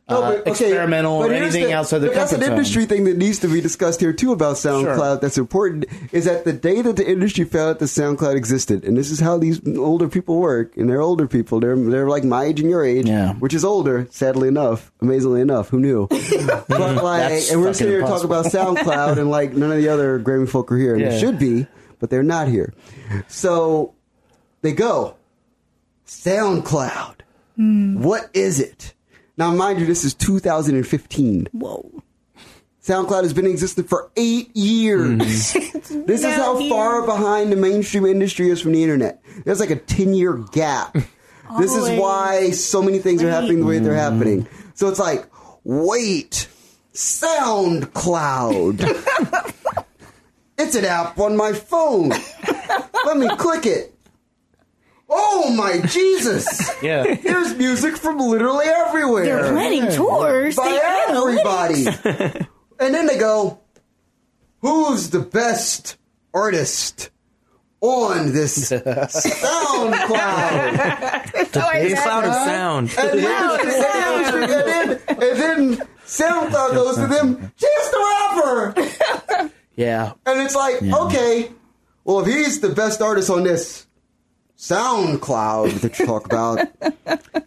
No, 0.09 0.23
uh, 0.23 0.29
but, 0.31 0.39
okay, 0.41 0.49
experimental 0.51 1.19
but 1.19 1.29
or 1.29 1.33
here's 1.33 1.53
anything 1.53 1.69
the- 1.71 1.77
outside 1.77 1.99
the 1.99 2.07
but 2.07 2.15
That's 2.15 2.31
comfort 2.31 2.43
an 2.45 2.49
zone. 2.49 2.57
industry 2.57 2.85
thing 2.85 3.03
that 3.03 3.17
needs 3.17 3.39
to 3.39 3.47
be 3.47 3.61
discussed 3.61 3.99
here 4.01 4.11
too 4.13 4.31
about 4.31 4.55
SoundCloud. 4.55 4.95
Sure. 4.97 5.17
That's 5.17 5.37
important. 5.37 5.85
Is 6.11 6.25
that 6.25 6.45
the 6.45 6.53
day 6.53 6.81
that 6.81 6.95
the 6.95 7.07
industry 7.09 7.45
found 7.45 7.69
out 7.69 7.79
that 7.79 7.85
SoundCloud 7.85 8.35
existed, 8.35 8.83
and 8.83 8.97
this 8.97 9.11
is 9.11 9.19
how 9.19 9.37
these 9.37 9.61
older 9.77 10.07
people 10.09 10.39
work, 10.39 10.75
and 10.77 10.89
they're 10.89 11.01
older 11.01 11.27
people. 11.27 11.59
They're 11.59 11.75
they're 11.75 12.07
like 12.09 12.23
my 12.23 12.45
age 12.45 12.59
and 12.59 12.69
your 12.69 12.83
age, 12.83 13.07
Yeah. 13.07 13.33
which 13.35 13.53
is 13.53 13.63
older. 13.63 14.07
Sadly 14.09 14.47
enough, 14.47 14.91
amazingly 15.01 15.41
enough, 15.41 15.69
who 15.69 15.79
knew? 15.79 16.07
but 16.09 16.69
like, 16.69 17.29
That's 17.29 17.51
and 17.51 17.61
we're 17.61 17.73
sitting 17.73 17.93
here 17.93 18.01
talking 18.01 18.25
about 18.25 18.45
SoundCloud, 18.45 19.17
and 19.19 19.29
like 19.29 19.53
none 19.53 19.71
of 19.71 19.77
the 19.77 19.89
other 19.89 20.19
Grammy 20.19 20.49
folk 20.49 20.71
are 20.71 20.77
here, 20.77 20.93
and 20.93 21.01
Yeah. 21.03 21.09
they 21.09 21.19
should 21.19 21.37
be, 21.37 21.67
but 21.99 22.09
they're 22.09 22.23
not 22.23 22.47
here. 22.47 22.73
So 23.27 23.93
they 24.61 24.71
go 24.73 25.15
SoundCloud. 26.07 27.15
What 27.57 28.29
is 28.33 28.59
it? 28.59 28.93
Now, 29.39 29.51
mind 29.51 29.79
you, 29.79 29.85
this 29.85 30.03
is 30.03 30.13
2015. 30.15 31.47
whoa. 31.53 32.03
SoundCloud 32.83 33.23
has 33.23 33.33
been 33.33 33.45
existing 33.45 33.85
for 33.85 34.11
eight 34.17 34.53
years. 34.53 35.53
this 35.53 36.25
is 36.25 36.35
how 36.35 36.57
here. 36.57 36.69
far 36.69 37.05
behind 37.05 37.49
the 37.49 37.55
mainstream 37.55 38.05
industry 38.05 38.49
is 38.49 38.59
from 38.59 38.73
the 38.73 38.83
internet. 38.83 39.23
There's 39.45 39.61
like 39.61 39.69
a 39.69 39.77
10 39.77 40.13
year 40.13 40.33
gap. 40.51 40.93
this 41.57 41.73
is 41.73 41.97
why 41.97 42.51
so 42.51 42.81
many 42.81 42.99
things 42.99 43.23
are 43.23 43.29
happening 43.29 43.61
the 43.61 43.65
way 43.65 43.79
they're 43.79 43.93
mm-hmm. 43.93 44.17
happening. 44.17 44.47
So 44.73 44.89
it's 44.89 44.99
like, 44.99 45.25
wait, 45.63 46.49
SoundCloud. 46.93 48.81
it's 50.57 50.75
an 50.75 50.83
app 50.83 51.17
on 51.17 51.37
my 51.37 51.53
phone. 51.53 52.09
Let 53.05 53.15
me 53.15 53.29
click 53.37 53.65
it. 53.65 53.95
Oh 55.09 55.51
my 55.55 55.79
Jesus! 55.87 56.69
Yeah. 56.83 57.15
There's 57.15 57.55
music 57.55 57.97
from 57.97 58.19
literally 58.19 58.65
everywhere 58.67 59.25
They're 59.25 59.51
planning 59.51 59.91
tours. 59.91 60.55
by 60.55 60.69
They 60.69 60.79
everybody. 61.13 61.85
analytics. 61.85 62.47
and 62.79 62.93
then 62.93 63.05
they 63.07 63.17
go, 63.17 63.59
who's 64.61 65.09
the 65.09 65.19
best 65.19 65.97
artist 66.33 67.09
on 67.81 68.31
this 68.33 68.69
SoundCloud? 69.89 71.31
The 71.31 71.45
cloud 72.01 72.25
of 72.25 72.33
sound. 72.33 72.89
and, 72.97 73.19
then, 73.19 73.59
and, 73.59 73.69
then, 74.49 74.89
and 75.07 75.19
then 75.19 75.87
SoundCloud 76.05 76.71
goes 76.73 76.95
to 76.95 77.07
them, 77.07 77.51
Chance 77.57 77.89
the 77.91 77.99
Rapper! 77.99 79.51
Yeah. 79.75 80.13
And 80.25 80.41
it's 80.41 80.55
like, 80.55 80.81
okay, 80.81 81.51
well, 82.03 82.19
if 82.21 82.27
he's 82.27 82.59
the 82.61 82.69
best 82.69 83.01
artist 83.01 83.29
on 83.29 83.43
this 83.43 83.85
SoundCloud 84.59 85.79
that 85.81 85.97
you 85.97 86.05
talk 86.05 86.25
about, 86.25 86.59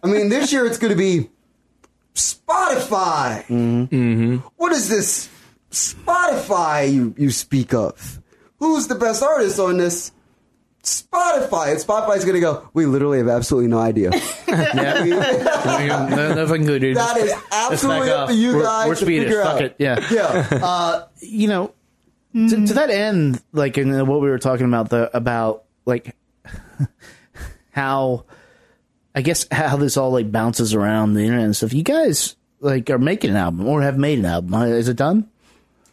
I 0.03 0.07
mean, 0.07 0.29
this 0.29 0.51
year 0.51 0.65
it's 0.65 0.79
going 0.79 0.91
to 0.91 0.97
be 0.97 1.29
Spotify. 2.15 3.45
Mm-hmm. 3.45 4.37
What 4.57 4.71
is 4.71 4.89
this 4.89 5.29
Spotify 5.71 6.91
you, 6.91 7.13
you 7.17 7.29
speak 7.29 7.73
of? 7.73 8.19
Who's 8.59 8.87
the 8.87 8.95
best 8.95 9.21
artist 9.21 9.59
on 9.59 9.77
this 9.77 10.11
Spotify? 10.83 11.71
And 11.71 11.79
Spotify's 11.79 12.25
gonna 12.25 12.39
go. 12.39 12.69
We 12.73 12.85
literally 12.85 13.17
have 13.19 13.27
absolutely 13.27 13.69
no 13.69 13.79
idea. 13.79 14.11
Yeah. 14.53 15.03
no, 16.09 16.33
no 16.35 16.45
good, 16.45 16.81
dude. 16.81 16.95
That 16.95 17.17
is 17.17 17.33
absolutely 17.51 18.11
up 18.11 18.29
to 18.29 18.35
you 18.35 18.57
we're, 18.57 18.63
guys 18.63 18.87
We're 18.87 18.95
to 18.95 19.05
Swedish. 19.05 19.23
figure 19.23 19.43
Fuck 19.43 19.55
out. 19.55 19.61
it. 19.63 19.75
Yeah. 19.79 20.07
yeah. 20.11 20.47
Uh, 20.63 21.07
you 21.21 21.47
know, 21.47 21.73
to, 22.33 22.67
to 22.67 22.73
that 22.75 22.91
end, 22.91 23.41
like 23.51 23.79
in 23.79 24.05
what 24.05 24.21
we 24.21 24.29
were 24.29 24.37
talking 24.37 24.67
about 24.67 24.89
the 24.89 25.15
about 25.17 25.63
like 25.85 26.15
how 27.71 28.25
I 29.15 29.21
guess 29.21 29.45
how 29.51 29.77
this 29.77 29.97
all 29.97 30.11
like 30.11 30.31
bounces 30.31 30.73
around 30.73 31.13
the 31.13 31.21
internet 31.21 31.45
and 31.45 31.55
stuff. 31.55 31.73
You 31.73 31.83
guys 31.83 32.35
like 32.59 32.89
are 32.89 32.97
making 32.99 33.29
an 33.31 33.35
album 33.37 33.67
or 33.67 33.81
have 33.81 33.97
made 33.97 34.19
an 34.19 34.25
album. 34.25 34.53
Uh, 34.53 34.65
Is 34.65 34.87
it 34.87 34.97
done? 34.97 35.29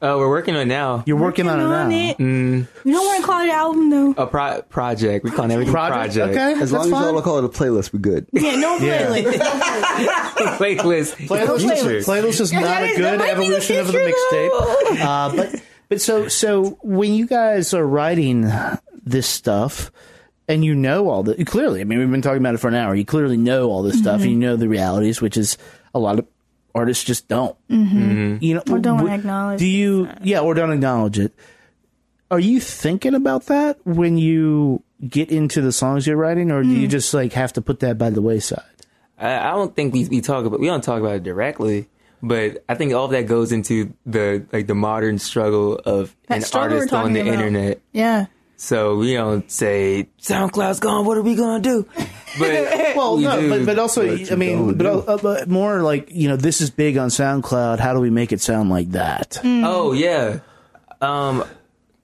Uh, 0.02 0.16
we're 0.16 0.31
working 0.31 0.55
on 0.55 0.62
it 0.62 0.65
now. 0.65 1.02
You're 1.05 1.19
working, 1.19 1.47
on 1.47 1.61
it 1.61 1.65
now. 1.65 1.90
it. 1.90 2.19
We 2.19 2.93
don't 2.93 3.05
want 3.05 3.20
to 3.20 3.27
call 3.27 3.40
it 3.43 3.44
an 3.44 3.51
album 3.51 3.90
though. 3.90 4.15
A 4.16 4.27
pro- 4.27 4.62
project. 4.62 5.24
We 5.27 5.31
call 5.31 5.44
it 5.44 5.51
everything 5.52 5.74
Project? 5.74 6.15
project. 6.15 6.31
Okay. 6.39 6.52
As 6.55 6.59
that's 6.59 6.73
long 6.73 6.85
as 6.86 6.90
fine. 6.90 7.02
y'all 7.02 7.12
don't 7.12 7.23
call 7.23 7.36
it 7.39 7.44
a 7.44 7.48
playlist, 7.51 7.93
we're 7.93 7.98
good. 8.01 8.27
Yeah, 8.32 8.57
no 8.57 8.78
Yeah. 8.78 9.09
playlist. 9.09 9.40
Playlist. 10.57 11.15
Playlist, 11.28 11.61
Features. 11.82 12.07
playlist 12.07 12.40
is 12.40 12.51
not 12.52 12.62
That 12.62 12.82
a 12.85 12.97
good 12.97 13.05
that 13.05 13.19
might 13.19 13.35
be 13.35 13.48
the 13.48 13.57
evolution 13.57 13.78
of 13.78 13.86
the 13.89 13.98
mixtape. 13.98 15.01
Uh, 15.02 15.36
but 15.36 15.62
but 15.90 16.01
so 16.01 16.28
so 16.28 16.78
when 16.82 17.12
you 17.12 17.27
guys 17.27 17.74
are 17.74 17.86
writing 17.86 18.51
this 19.05 19.27
stuff 19.27 19.90
and 20.51 20.64
you 20.64 20.74
know 20.74 21.09
all 21.09 21.22
the 21.22 21.43
clearly, 21.44 21.81
I 21.81 21.85
mean 21.85 21.98
we've 21.98 22.10
been 22.10 22.22
talking 22.22 22.40
about 22.40 22.55
it 22.55 22.59
for 22.59 22.68
an 22.68 22.74
hour. 22.74 22.94
You 22.94 23.05
clearly 23.05 23.36
know 23.36 23.70
all 23.70 23.82
this 23.82 23.98
stuff 23.98 24.16
Mm-hmm. 24.16 24.22
and 24.24 24.31
you 24.32 24.39
know 24.39 24.56
the 24.56 24.68
realities, 24.68 25.20
which 25.22 25.36
is 25.36 25.56
a 25.94 25.98
lot 25.98 26.18
of 26.18 26.27
artists 26.74 27.02
just 27.05 27.27
don't. 27.28 27.56
Mm-hmm. 27.68 28.36
You 28.44 28.55
know, 28.55 28.60
Or 28.60 28.78
don't 28.78 28.97
w- 28.98 29.05
wanna 29.05 29.14
acknowledge 29.18 29.59
Do 29.60 29.66
you? 29.66 30.09
Yeah, 30.22 30.40
or 30.40 30.55
don't 30.55 30.72
acknowledge 30.72 31.18
it. 31.18 31.32
Are 32.31 32.39
you 32.40 32.60
thinking 32.60 33.14
about 33.14 33.47
that 33.47 33.78
when 33.85 34.16
you 34.18 34.82
get 35.09 35.31
into 35.31 35.60
the 35.62 35.72
songs 35.72 36.06
you're 36.06 36.16
writing, 36.16 36.51
or 36.52 36.62
do 36.62 36.68
Mm. 36.68 36.81
you 36.81 36.86
just 36.89 37.12
like 37.14 37.32
have 37.32 37.52
to 37.55 37.62
put 37.62 37.81
that 37.81 37.98
by 37.98 38.10
the 38.10 38.22
wayside? 38.22 38.62
I, 39.18 39.36
I 39.48 39.51
don't 39.52 39.74
think 39.74 39.93
we, 39.93 40.06
we 40.09 40.20
talk 40.20 40.44
about 40.44 40.60
we 40.60 40.66
don't 40.66 40.85
talk 40.85 41.01
about 41.01 41.16
it 41.16 41.22
directly, 41.24 41.89
but 42.22 42.62
I 42.68 42.74
think 42.77 42.94
all 42.94 43.06
of 43.06 43.10
that 43.10 43.27
goes 43.27 43.51
into 43.51 43.93
the 44.06 44.47
like 44.52 44.66
the 44.68 44.74
modern 44.77 45.18
struggle 45.18 45.74
of 45.77 46.14
That 46.28 46.36
an 46.36 46.43
struggle 46.43 46.77
artist 46.78 46.94
on 46.94 47.12
the 47.14 47.20
about. 47.20 47.35
internet. 47.35 47.81
Yeah. 47.93 48.27
So 48.62 48.97
we 48.97 49.15
don't 49.15 49.51
say 49.51 50.11
SoundCloud's 50.20 50.81
gone. 50.81 51.07
What 51.07 51.16
are 51.16 51.23
we 51.23 51.35
gonna 51.35 51.62
do? 51.62 51.87
But 52.39 52.95
Well, 52.95 53.16
we 53.16 53.24
no, 53.24 53.41
do. 53.41 53.49
but, 53.49 53.65
but 53.65 53.78
also, 53.78 54.03
I 54.31 54.35
mean, 54.37 54.74
but, 54.77 54.87
uh, 54.87 55.16
but 55.23 55.49
more 55.49 55.81
like 55.81 56.11
you 56.12 56.28
know, 56.28 56.37
this 56.37 56.61
is 56.61 56.69
big 56.69 56.99
on 56.99 57.09
SoundCloud. 57.09 57.78
How 57.78 57.95
do 57.95 58.01
we 58.01 58.11
make 58.11 58.32
it 58.32 58.41
sound 58.43 58.69
like 58.69 58.91
that? 58.91 59.41
Oh 59.43 59.93
yeah. 59.93 60.41
Um. 61.01 61.43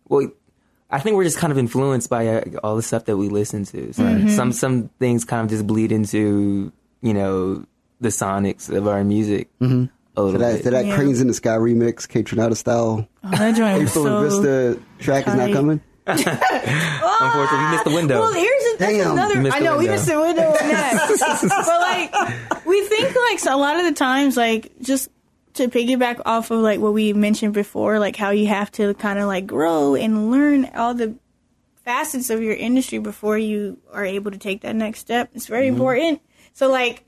Well, 0.09 0.31
I 0.91 0.99
think 1.01 1.17
we're 1.17 1.25
just 1.25 1.37
kind 1.37 1.51
of 1.51 1.59
influenced 1.59 2.09
by 2.09 2.27
uh, 2.27 2.45
all 2.65 2.75
the 2.77 2.83
stuff 2.83 3.05
that 3.05 3.19
we 3.19 3.29
listen 3.29 3.65
to. 3.67 3.93
So 3.93 4.03
Mm-hmm. 4.03 4.29
Some 4.31 4.53
some 4.53 4.89
things 4.99 5.27
kind 5.27 5.43
of 5.45 5.51
just 5.51 5.67
bleed 5.67 5.93
into 5.93 6.73
you 7.03 7.13
know 7.13 7.67
the 8.01 8.09
sonics 8.09 8.75
of 8.75 8.89
our 8.89 9.05
music 9.05 9.51
Mm-hmm. 9.61 9.85
a 10.17 10.23
little 10.23 10.41
that, 10.41 10.55
bit. 10.55 10.65
for 10.65 10.71
that 10.71 10.87
Yeah. 10.87 10.95
Cranes 10.97 11.21
in 11.21 11.27
the 11.29 11.35
Sky 11.35 11.57
remix, 11.59 12.07
Kaytranada 12.09 12.57
style, 12.57 13.07
Oh, 13.25 13.31
that 13.31 13.55
joint 13.57 13.83
April 13.89 14.05
so. 14.05 14.23
Vista 14.23 14.83
track 15.01 15.29
is 15.29 15.35
not 15.35 15.53
coming. 15.53 15.83
Unfortunately, 16.09 17.65
we 17.65 17.71
missed 17.73 17.85
the 17.85 17.91
window. 17.93 18.21
Well, 18.21 18.33
here's 18.33 18.63
the, 18.63 18.77
that's 18.79 18.93
Damn. 18.93 19.13
another. 19.13 19.53
I 19.53 19.59
the 19.59 19.65
know 19.65 19.77
we 19.77 19.89
missed 19.89 20.07
the 20.07 20.21
window 20.21 20.51
on 20.51 20.55
that. 20.55 22.13
but 22.47 22.51
like, 22.53 22.65
we 22.65 22.85
think 22.87 23.17
like 23.17 23.41
so 23.41 23.57
a 23.57 23.59
lot 23.59 23.77
of 23.77 23.85
the 23.85 23.93
times, 23.93 24.37
like 24.37 24.73
just 24.81 25.09
to 25.55 25.67
piggyback 25.67 26.21
off 26.25 26.53
of 26.53 26.61
like 26.61 26.79
what 26.79 26.93
we 26.93 27.13
mentioned 27.13 27.55
before, 27.55 27.99
like 27.99 28.15
how 28.15 28.31
you 28.31 28.47
have 28.47 28.71
to 28.73 28.95
kind 28.95 29.19
of 29.19 29.27
like 29.27 29.49
grow 29.49 29.97
and 29.97 30.31
learn 30.31 30.71
all 30.77 30.95
the 30.95 31.17
facets 31.85 32.31
of 32.31 32.41
your 32.41 32.55
industry 32.55 32.99
before 32.99 33.37
you 33.37 33.77
are 33.93 34.05
able 34.05 34.31
to 34.31 34.39
take 34.39 34.61
that 34.61 34.77
next 34.77 35.01
step. 35.01 35.31
It's 35.35 35.47
very 35.47 35.67
mm-hmm. 35.67 35.75
important. 35.75 36.23
So 36.53 36.71
like 36.71 37.05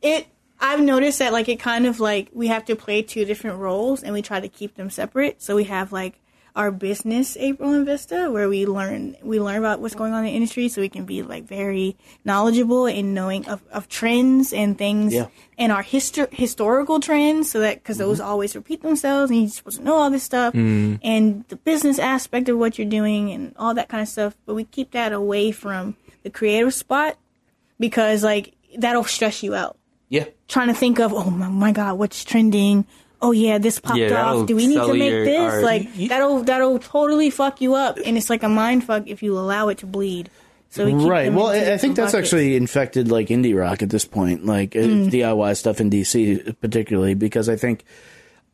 it. 0.00 0.26
I've 0.60 0.80
noticed 0.80 1.20
that 1.20 1.32
like 1.32 1.48
it 1.48 1.60
kind 1.60 1.86
of 1.86 2.00
like 2.00 2.30
we 2.32 2.48
have 2.48 2.64
to 2.64 2.74
play 2.74 3.02
two 3.02 3.24
different 3.24 3.58
roles 3.58 4.02
and 4.02 4.12
we 4.12 4.22
try 4.22 4.40
to 4.40 4.48
keep 4.48 4.74
them 4.74 4.90
separate. 4.90 5.40
So 5.40 5.54
we 5.54 5.64
have 5.64 5.92
like 5.92 6.18
our 6.56 6.70
business 6.70 7.36
April 7.38 7.72
and 7.72 7.86
Vista 7.86 8.30
where 8.30 8.48
we 8.48 8.66
learn 8.66 9.16
we 9.22 9.40
learn 9.40 9.58
about 9.58 9.80
what's 9.80 9.94
going 9.94 10.12
on 10.12 10.20
in 10.20 10.24
the 10.26 10.36
industry 10.36 10.68
so 10.68 10.80
we 10.80 10.88
can 10.88 11.04
be 11.04 11.22
like 11.22 11.44
very 11.44 11.96
knowledgeable 12.24 12.86
in 12.86 13.14
knowing 13.14 13.46
of, 13.46 13.62
of 13.70 13.88
trends 13.88 14.52
and 14.52 14.76
things 14.76 15.14
Yeah. 15.14 15.26
and 15.56 15.70
our 15.72 15.82
histor- 15.82 16.32
historical 16.32 17.00
trends 17.00 17.50
so 17.50 17.60
that 17.60 17.82
because 17.82 17.98
those 17.98 18.18
mm-hmm. 18.18 18.28
always 18.28 18.56
repeat 18.56 18.82
themselves 18.82 19.30
and 19.30 19.40
you're 19.40 19.50
supposed 19.50 19.78
to 19.78 19.84
know 19.84 19.96
all 19.96 20.10
this 20.10 20.24
stuff 20.24 20.54
mm-hmm. 20.54 20.96
and 21.02 21.44
the 21.48 21.56
business 21.56 21.98
aspect 21.98 22.48
of 22.48 22.58
what 22.58 22.78
you're 22.78 22.88
doing 22.88 23.30
and 23.30 23.54
all 23.56 23.74
that 23.74 23.88
kind 23.88 24.02
of 24.02 24.08
stuff 24.08 24.36
but 24.46 24.54
we 24.54 24.64
keep 24.64 24.90
that 24.92 25.12
away 25.12 25.50
from 25.52 25.96
the 26.22 26.30
creative 26.30 26.74
spot 26.74 27.16
because 27.78 28.22
like 28.24 28.54
that'll 28.76 29.04
stress 29.04 29.42
you 29.42 29.54
out. 29.54 29.76
Yeah, 30.10 30.24
trying 30.46 30.68
to 30.68 30.74
think 30.74 30.98
of 31.00 31.12
oh 31.12 31.30
my, 31.30 31.48
my 31.48 31.72
god 31.72 31.98
what's 31.98 32.24
trending 32.24 32.86
oh 33.20 33.32
yeah 33.32 33.58
this 33.58 33.80
popped 33.80 33.98
Yeah, 33.98 34.24
off 34.32 34.46
do 34.46 34.54
we 34.56 34.66
need 34.66 34.76
to 34.76 34.94
make 34.94 35.10
this 35.24 35.52
art. 35.54 35.62
like 35.62 35.94
that'll 36.08 36.42
that'll 36.44 36.78
totally 36.78 37.30
fuck 37.30 37.60
you 37.60 37.74
up 37.74 37.98
and 38.04 38.16
it's 38.16 38.30
like 38.30 38.42
a 38.42 38.48
mind 38.48 38.84
fuck 38.84 39.06
if 39.06 39.22
you 39.22 39.36
allow 39.38 39.68
it 39.68 39.78
to 39.78 39.86
bleed 39.86 40.30
so 40.70 40.84
we 40.84 40.92
keep 40.92 41.08
right. 41.08 41.32
Well, 41.32 41.46
I 41.46 41.72
I 41.72 41.78
think 41.78 41.96
that's 41.96 42.12
buckets. 42.12 42.28
actually 42.28 42.54
infected 42.54 43.10
like 43.10 43.28
indie 43.28 43.58
rock 43.58 43.82
at 43.82 43.88
this 43.88 44.04
point, 44.04 44.44
like 44.44 44.76
uh 44.76 44.80
DIY 44.80 45.56
stuff 45.56 45.80
in 45.80 45.88
DC 45.88 46.60
particularly, 46.60 47.14
because 47.14 47.48
I 47.48 47.56
think 47.56 47.84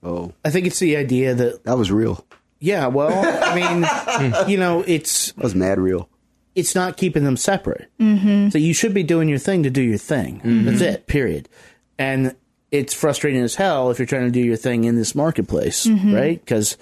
Oh, 0.02 0.32
I 0.44 0.50
think 0.50 0.66
it's 0.66 0.78
the 0.78 0.96
idea 0.96 1.34
that 1.34 1.64
that 1.64 1.76
was 1.76 1.90
real. 1.90 2.24
yeah, 2.60 2.86
well, 2.86 3.10
I 3.12 3.54
mean, 3.56 4.48
you 4.48 4.58
know, 4.58 4.84
it's 4.86 5.32
That 5.32 5.42
was 5.42 5.54
mad 5.56 5.80
real. 5.80 6.08
it's 6.54 6.76
not 6.76 6.96
keeping 6.96 7.24
them 7.24 7.36
separate. 7.36 7.90
Mm-hmm. 7.98 8.50
So 8.50 8.58
you 8.58 8.74
should 8.74 8.94
be 8.94 9.02
doing 9.02 9.28
your 9.28 9.38
thing 9.40 9.64
to 9.64 9.70
do 9.70 9.82
your 9.82 9.98
thing. 9.98 10.40
That's 10.64 10.82
it. 10.82 11.06
Period. 11.08 11.48
And 11.98 12.36
it's 12.74 12.92
frustrating 12.92 13.40
as 13.42 13.54
hell 13.54 13.90
if 13.90 13.98
you're 13.98 14.06
trying 14.06 14.24
to 14.24 14.30
do 14.30 14.40
your 14.40 14.56
thing 14.56 14.84
in 14.84 14.96
this 14.96 15.14
marketplace, 15.14 15.86
mm-hmm. 15.86 16.12
right? 16.12 16.40
Because 16.40 16.76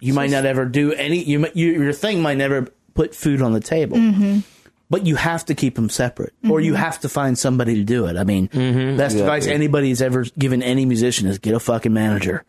you 0.00 0.12
might 0.12 0.30
not 0.30 0.44
ever 0.44 0.64
do 0.64 0.92
any. 0.92 1.22
You, 1.22 1.38
might- 1.38 1.54
you 1.56 1.80
your 1.80 1.92
thing 1.92 2.20
might 2.20 2.38
never 2.38 2.68
put 2.94 3.14
food 3.14 3.40
on 3.40 3.52
the 3.52 3.60
table. 3.60 3.96
Mm-hmm. 3.96 4.40
But 4.90 5.06
you 5.06 5.16
have 5.16 5.44
to 5.46 5.54
keep 5.54 5.74
them 5.74 5.90
separate, 5.90 6.32
or 6.48 6.60
you 6.60 6.72
mm-hmm. 6.72 6.82
have 6.82 7.00
to 7.00 7.10
find 7.10 7.38
somebody 7.38 7.74
to 7.74 7.84
do 7.84 8.06
it. 8.06 8.16
I 8.16 8.24
mean, 8.24 8.46
best 8.96 9.16
advice 9.16 9.46
anybody's 9.46 10.00
ever 10.00 10.24
given 10.38 10.62
any 10.62 10.86
musician 10.86 11.28
is 11.28 11.36
get 11.38 11.52
a 11.54 11.60
fucking 11.60 11.92
manager. 11.92 12.42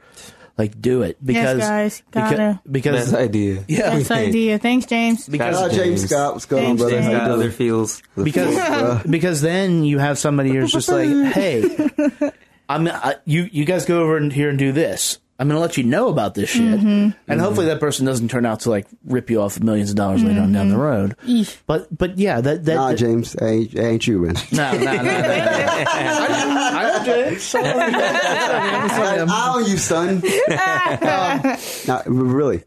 Like, 0.57 0.81
do 0.81 1.03
it 1.03 1.17
because 1.25 1.59
guys, 1.59 2.03
beca- 2.11 2.29
gotta. 2.31 2.61
because, 2.69 3.11
Best 3.11 3.13
idea. 3.13 3.63
yeah, 3.69 3.95
That's 3.95 4.07
the 4.09 4.15
idea 4.15 4.59
thanks 4.59 4.85
James 4.87 5.25
because 5.27 5.57
James, 5.71 5.75
James. 5.77 6.03
Scott, 6.09 6.33
what's 6.33 6.45
going 6.45 6.63
James 6.63 6.81
on, 6.81 6.87
brother? 6.89 6.95
James 6.95 7.05
How 7.05 7.11
you 7.11 7.17
Got 7.17 7.31
other 7.31 7.51
feels. 7.51 8.03
because 8.21 9.03
because 9.03 9.41
then 9.41 9.85
you 9.85 9.99
have 9.99 10.17
somebody 10.17 10.51
who's 10.51 10.73
just 10.73 10.89
like, 10.89 11.07
hey, 11.33 11.63
I'm 12.69 12.87
I, 12.87 13.15
you 13.25 13.49
you 13.51 13.65
guys 13.65 13.85
go 13.85 14.01
over 14.03 14.15
and 14.15 14.31
here 14.31 14.49
and 14.49 14.57
do 14.59 14.71
this. 14.71 15.17
I'm 15.41 15.47
going 15.47 15.55
to 15.55 15.61
let 15.61 15.77
you 15.77 15.85
know 15.85 16.09
about 16.09 16.35
this 16.35 16.49
shit, 16.49 16.63
Mm-hmm. 16.81 17.11
and 17.31 17.39
hopefully 17.39 17.67
that 17.67 17.79
person 17.79 18.05
doesn't 18.05 18.27
turn 18.27 18.45
out 18.45 18.59
to 18.61 18.69
like 18.69 18.87
rip 19.05 19.29
you 19.29 19.39
off 19.41 19.57
millions 19.61 19.89
of 19.89 19.95
dollars 19.95 20.21
later 20.21 20.41
on 20.41 20.51
down 20.51 20.67
the 20.67 20.75
road. 20.77 21.15
But 21.65 21.87
but 21.97 22.17
yeah, 22.17 22.41
that 22.41 22.65
that, 22.65 22.75
Nah, 22.75 22.89
that- 22.89 22.97
James, 22.97 23.37
I 23.41 23.45
ain't, 23.47 23.79
I 23.79 23.83
ain't 23.83 24.05
you, 24.05 24.19
man. 24.19 24.33
no 24.51 24.73
no 24.73 24.79
no. 24.79 24.91
no, 24.91 25.01
no. 25.01 25.11
I, 25.11 26.73
I 26.75 26.97
know 26.99 27.05
James. 27.05 27.55
I, 27.55 29.25
I 29.29 29.53
own 29.55 29.65
you, 29.69 29.77
son. 29.77 30.21
Nah, 31.87 32.01
really. 32.05 32.63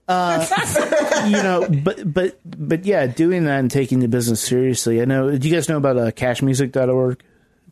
you 1.27 1.43
know, 1.43 1.66
but 1.85 2.11
but 2.12 2.41
but 2.45 2.85
yeah, 2.87 3.07
doing 3.07 3.45
that 3.45 3.59
and 3.61 3.70
taking 3.70 4.01
the 4.01 4.09
business 4.09 4.41
seriously. 4.41 5.01
I 5.03 5.05
know. 5.05 5.37
Do 5.37 5.47
you 5.47 5.55
guys 5.55 5.69
know 5.69 5.77
about 5.77 5.99
uh, 5.99 6.11
cashmusic.org? 6.11 7.23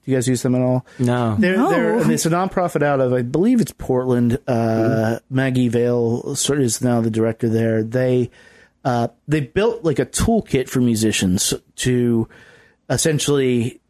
Do 0.05 0.11
you 0.11 0.17
guys 0.17 0.27
use 0.29 0.43
them 0.43 0.55
at 0.55 0.63
all? 0.63 0.87
No. 0.99 1.37
They're, 1.39 1.57
No. 1.57 1.71
they're, 1.71 2.11
it's 2.11 2.25
a 2.27 2.31
nonprofit 2.31 2.83
out 2.83 3.01
of, 3.01 3.13
I 3.13 3.23
believe 3.23 3.61
it's 3.61 3.73
Portland. 3.73 4.39
Uh, 4.47 5.19
Maggie 5.29 5.69
Vail 5.69 6.35
sort 6.37 6.59
of 6.59 6.65
is 6.65 6.81
now 6.83 7.01
the 7.03 7.11
director 7.11 7.49
there. 7.49 7.83
They, 7.83 8.31
uh, 8.85 9.09
they 9.29 9.41
built 9.41 9.85
like 9.85 9.99
a 9.99 10.07
toolkit 10.07 10.69
for 10.71 10.81
musicians 10.81 11.53
to 11.77 12.29
essentially 12.89 13.81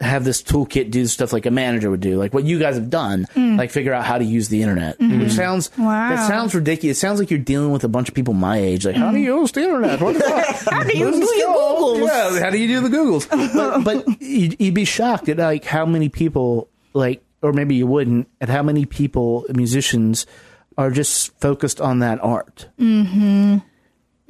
have 0.00 0.24
this 0.24 0.42
toolkit 0.42 0.90
do 0.90 1.06
stuff 1.06 1.32
like 1.32 1.46
a 1.46 1.50
manager 1.50 1.90
would 1.90 2.00
do, 2.00 2.16
like 2.16 2.34
what 2.34 2.44
you 2.44 2.58
guys 2.58 2.74
have 2.74 2.90
done, 2.90 3.26
mm. 3.34 3.56
like 3.56 3.70
figure 3.70 3.92
out 3.92 4.04
how 4.04 4.18
to 4.18 4.24
use 4.24 4.48
the 4.48 4.60
internet. 4.60 4.98
Mm-hmm. 4.98 5.20
Which 5.20 5.32
sounds 5.32 5.70
Wow. 5.78 6.10
that 6.10 6.26
sounds 6.26 6.54
ridiculous. 6.54 6.98
It 6.98 7.00
sounds 7.00 7.20
like 7.20 7.30
you're 7.30 7.38
dealing 7.38 7.70
with 7.70 7.84
a 7.84 7.88
bunch 7.88 8.08
of 8.08 8.14
people 8.14 8.34
my 8.34 8.58
age. 8.58 8.84
Like, 8.84 8.96
how 8.96 9.10
do 9.10 9.16
mm. 9.16 9.22
you 9.22 9.40
use 9.40 9.52
the 9.52 9.62
internet? 9.62 10.00
What 10.00 10.14
the 10.14 10.20
fuck? 10.20 10.56
how 10.72 10.82
do 10.82 10.98
you 10.98 11.04
What 11.04 11.14
is 11.14 11.20
do 11.20 11.26
this 11.26 11.38
your? 11.38 11.54
Googles? 11.54 12.06
Yeah, 12.06 12.40
how 12.40 12.50
do 12.50 12.58
you 12.58 12.68
do 12.68 12.88
the 12.88 12.96
Googles? 12.96 13.54
But, 13.54 13.84
but 13.84 14.20
you'd, 14.20 14.60
you'd 14.60 14.74
be 14.74 14.84
shocked 14.84 15.28
at 15.28 15.38
like 15.38 15.64
how 15.64 15.86
many 15.86 16.08
people 16.08 16.68
like, 16.92 17.22
or 17.40 17.52
maybe 17.52 17.76
you 17.76 17.86
wouldn't, 17.86 18.28
at 18.40 18.48
how 18.48 18.62
many 18.62 18.86
people 18.86 19.46
musicians 19.54 20.26
are 20.76 20.90
just 20.90 21.38
focused 21.40 21.80
on 21.80 22.00
that 22.00 22.18
art. 22.22 22.68
Mm-hmm. 22.78 23.58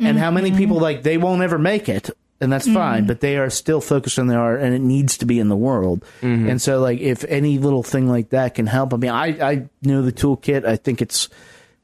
And 0.00 0.18
how 0.18 0.30
many 0.30 0.50
people 0.50 0.76
mm-hmm. 0.76 0.82
like 0.82 1.02
they 1.04 1.16
won't 1.16 1.42
ever 1.42 1.58
make 1.58 1.88
it, 1.88 2.10
and 2.40 2.52
that's 2.52 2.66
fine. 2.66 3.00
Mm-hmm. 3.00 3.06
But 3.06 3.20
they 3.20 3.36
are 3.36 3.50
still 3.50 3.80
focused 3.80 4.18
on 4.18 4.26
their 4.26 4.40
art, 4.40 4.60
and 4.60 4.74
it 4.74 4.80
needs 4.80 5.18
to 5.18 5.26
be 5.26 5.38
in 5.38 5.48
the 5.48 5.56
world. 5.56 6.04
Mm-hmm. 6.20 6.48
And 6.48 6.62
so, 6.62 6.80
like, 6.80 7.00
if 7.00 7.24
any 7.24 7.58
little 7.58 7.82
thing 7.82 8.08
like 8.08 8.30
that 8.30 8.54
can 8.54 8.66
help, 8.66 8.94
I 8.94 8.96
mean, 8.96 9.10
I 9.10 9.26
I 9.50 9.68
know 9.82 10.02
the 10.02 10.12
toolkit. 10.12 10.64
I 10.64 10.76
think 10.76 11.00
it's 11.02 11.28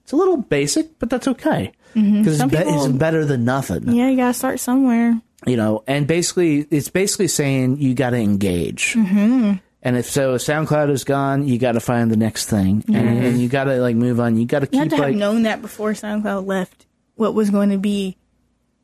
it's 0.03 0.13
a 0.13 0.17
little 0.17 0.37
basic, 0.37 0.99
but 0.99 1.11
that's 1.11 1.29
okay 1.29 1.73
mm-hmm. 1.95 2.19
because 2.19 2.39
Some 2.39 2.51
it's, 2.51 2.63
be- 2.63 2.69
it's 2.69 2.89
better 2.89 3.25
than 3.25 3.45
nothing. 3.45 3.93
Yeah, 3.93 4.09
you 4.09 4.17
gotta 4.17 4.35
start 4.35 4.61
somewhere. 4.61 5.21
You 5.47 5.57
know, 5.57 5.85
and 5.87 6.07
basically, 6.07 6.67
it's 6.71 6.91
basically 6.91 7.29
saying 7.29 7.79
you 7.79 7.95
got 7.95 8.11
to 8.11 8.19
engage. 8.19 8.93
Mm-hmm. 8.93 9.55
And 9.83 9.97
if 9.97 10.11
so, 10.11 10.35
if 10.35 10.43
SoundCloud 10.43 10.91
is 10.91 11.05
gone, 11.05 11.49
you 11.49 11.59
got 11.59 11.73
to 11.73 11.81
find 11.81 12.11
the 12.11 12.17
next 12.17 12.51
thing, 12.51 12.85
and, 12.89 13.25
and 13.25 13.41
you 13.41 13.49
got 13.49 13.65
to 13.65 13.79
like 13.79 13.97
move 13.97 14.21
on. 14.21 14.37
You 14.37 14.45
got 14.45 14.61
to 14.61 14.69
You 14.71 14.79
had 14.81 14.91
keep 14.91 14.99
to 14.99 15.07
have 15.07 15.15
known 15.15 15.45
that 15.45 15.63
before 15.63 15.93
SoundCloud 15.93 16.45
left. 16.47 16.87
What 17.15 17.33
was 17.33 17.49
going 17.49 17.71
to 17.71 17.79
be? 17.79 18.19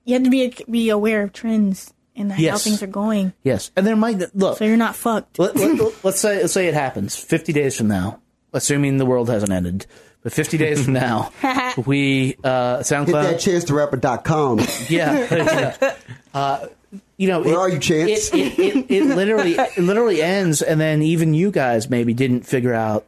You 0.06 0.14
had 0.14 0.24
to 0.24 0.30
be 0.30 0.54
be 0.70 0.88
aware 0.88 1.22
of 1.22 1.32
trends 1.34 1.92
and 2.16 2.32
how 2.32 2.40
Yes. 2.40 2.64
things 2.64 2.82
are 2.82 2.86
going, 2.86 3.34
yes, 3.42 3.70
and 3.76 3.86
there 3.86 3.96
might 3.96 4.34
look. 4.34 4.56
so 4.56 4.64
you're 4.64 4.78
not 4.78 4.96
fucked. 4.96 5.38
let, 5.38 5.54
let, 5.54 6.02
let's 6.04 6.18
say 6.20 6.40
let's 6.40 6.54
say 6.54 6.66
it 6.68 6.72
happens 6.74 7.14
50 7.16 7.52
days 7.52 7.76
from 7.76 7.88
now 7.88 8.20
assuming 8.54 8.96
the 8.96 9.04
world 9.04 9.28
hasn't 9.28 9.52
ended 9.52 9.84
but 10.22 10.32
50 10.32 10.56
days 10.56 10.82
from 10.84 10.94
now 10.94 11.30
we 11.86 12.36
uh 12.42 12.78
Hit 12.78 12.86
soundcloud 12.86 13.22
that 13.24 13.40
chance 13.40 13.64
to 13.64 13.74
rapper.com. 13.74 14.60
yeah, 14.88 15.34
yeah. 15.34 15.94
Uh, 16.34 16.68
you 17.16 17.28
know 17.28 17.40
Where 17.40 17.54
it, 17.54 17.56
are 17.58 17.68
you, 17.68 17.78
Chance? 17.78 18.28
it, 18.28 18.34
it, 18.34 18.58
it, 18.58 18.86
it 18.90 19.04
literally 19.04 19.52
it 19.54 19.78
literally 19.78 20.22
ends 20.22 20.62
and 20.62 20.80
then 20.80 21.02
even 21.02 21.34
you 21.34 21.50
guys 21.50 21.90
maybe 21.90 22.14
didn't 22.14 22.42
figure 22.46 22.72
out 22.74 23.04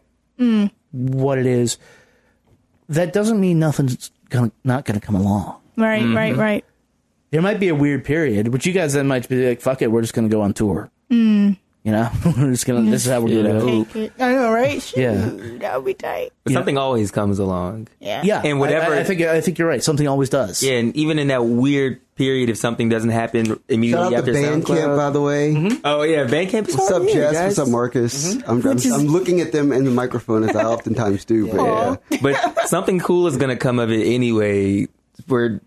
what 0.93 1.39
it 1.39 1.47
is 1.47 1.79
that 2.89 3.13
doesn't 3.13 3.39
mean 3.41 3.59
nothing's 3.59 4.11
gonna 4.31 4.51
not 4.65 4.85
gonna 4.85 5.01
come 5.01 5.15
along 5.15 5.61
Right, 5.77 6.05
right, 6.13 6.35
right. 6.37 6.65
There 7.31 7.43
might 7.43 7.61
be 7.61 7.69
a 7.69 7.75
weird 7.75 8.05
period, 8.05 8.51
but 8.53 8.65
you 8.67 8.73
guys 8.73 8.93
then 8.95 9.07
might 9.07 9.29
be 9.29 9.49
like, 9.49 9.61
"Fuck 9.61 9.83
it, 9.83 9.91
we're 9.91 10.03
just 10.03 10.15
going 10.15 10.29
to 10.29 10.35
go 10.35 10.41
on 10.43 10.53
tour." 10.55 10.91
Mm. 11.11 11.57
You 11.85 11.93
know, 11.93 12.11
we're 12.25 12.51
just 12.51 12.67
gonna. 12.67 12.91
This 12.91 13.07
is 13.07 13.11
how 13.13 13.21
we're 13.21 13.43
gonna. 13.43 13.65
Take 13.85 13.97
it. 13.97 14.13
I 14.19 14.33
know, 14.33 14.53
right? 14.53 14.83
Shoot, 14.83 15.01
Yeah. 15.01 15.31
that 15.61 15.77
would 15.77 15.87
be 15.87 15.95
tight. 15.95 16.33
But 16.45 16.53
something 16.53 16.77
always 16.77 17.11
comes 17.11 17.39
along. 17.39 17.89
Yeah, 18.01 18.23
Yeah, 18.25 18.43
And 18.45 18.59
whatever- 18.59 18.93
I, 18.95 18.99
I 19.01 19.05
think 19.05 19.23
I 19.23 19.41
think 19.41 19.59
you're 19.59 19.69
right. 19.69 19.83
Something 19.83 20.07
always 20.09 20.29
does. 20.29 20.63
Yeah, 20.63 20.73
and 20.73 20.95
even 20.97 21.19
in 21.19 21.29
that 21.29 21.45
weird 21.47 22.01
period, 22.17 22.51
if 22.51 22.59
something 22.59 22.89
doesn't 22.91 23.11
happen 23.11 23.47
Shout 23.47 23.63
immediately 23.69 24.07
out 24.07 24.11
to 24.11 24.17
after 24.17 24.33
SoundCloud. 24.35 24.63
Bandcamp, 24.65 24.97
by 24.97 25.11
the 25.11 25.21
way. 25.23 25.81
Oh 25.85 26.03
yeah, 26.03 26.27
Bandcamp. 26.27 26.69
is 26.69 26.77
What's 26.77 26.91
up, 26.91 27.03
hard, 27.03 27.13
Jess? 27.15 27.33
guys. 27.33 27.57
What's 27.57 27.59
up, 27.61 27.69
Marcus? 27.69 28.35
I'm, 28.47 28.67
I'm, 28.67 28.79
I'm 28.93 29.07
looking 29.07 29.41
at 29.41 29.53
them 29.53 29.73
in 29.73 29.85
the 29.85 29.91
microphone 29.93 30.43
as 30.47 30.57
I 30.57 30.65
oftentimes 30.75 31.25
do. 31.25 31.47
But 31.47 31.63
yeah, 32.11 32.19
but 32.21 32.69
something 32.69 32.99
cool 32.99 33.29
is 33.29 33.37
going 33.39 33.51
to 33.51 33.57
come 33.57 33.79
of 33.79 33.91
it 33.91 34.05
anyway. 34.05 34.89
Where 35.27 35.63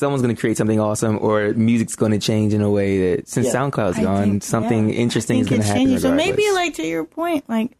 someone's 0.00 0.22
going 0.22 0.34
to 0.34 0.40
create 0.40 0.56
something 0.56 0.80
awesome, 0.80 1.18
or 1.20 1.52
music's 1.54 1.94
going 1.94 2.12
to 2.12 2.18
change 2.18 2.52
in 2.54 2.62
a 2.62 2.70
way 2.70 3.14
that 3.16 3.28
since 3.28 3.46
Yeah. 3.46 3.52
SoundCloud's 3.54 3.98
I 3.98 4.02
gone, 4.02 4.22
think- 4.30 4.42
something 4.42 4.88
yeah. 4.88 4.94
interesting 4.96 5.38
is 5.38 5.48
going 5.48 5.60
to 5.60 5.66
happen. 5.66 5.82
changing. 5.82 5.98
So 6.00 6.12
maybe, 6.14 6.42
like 6.52 6.74
to 6.74 6.86
your 6.86 7.04
point, 7.04 7.44
like 7.48 7.76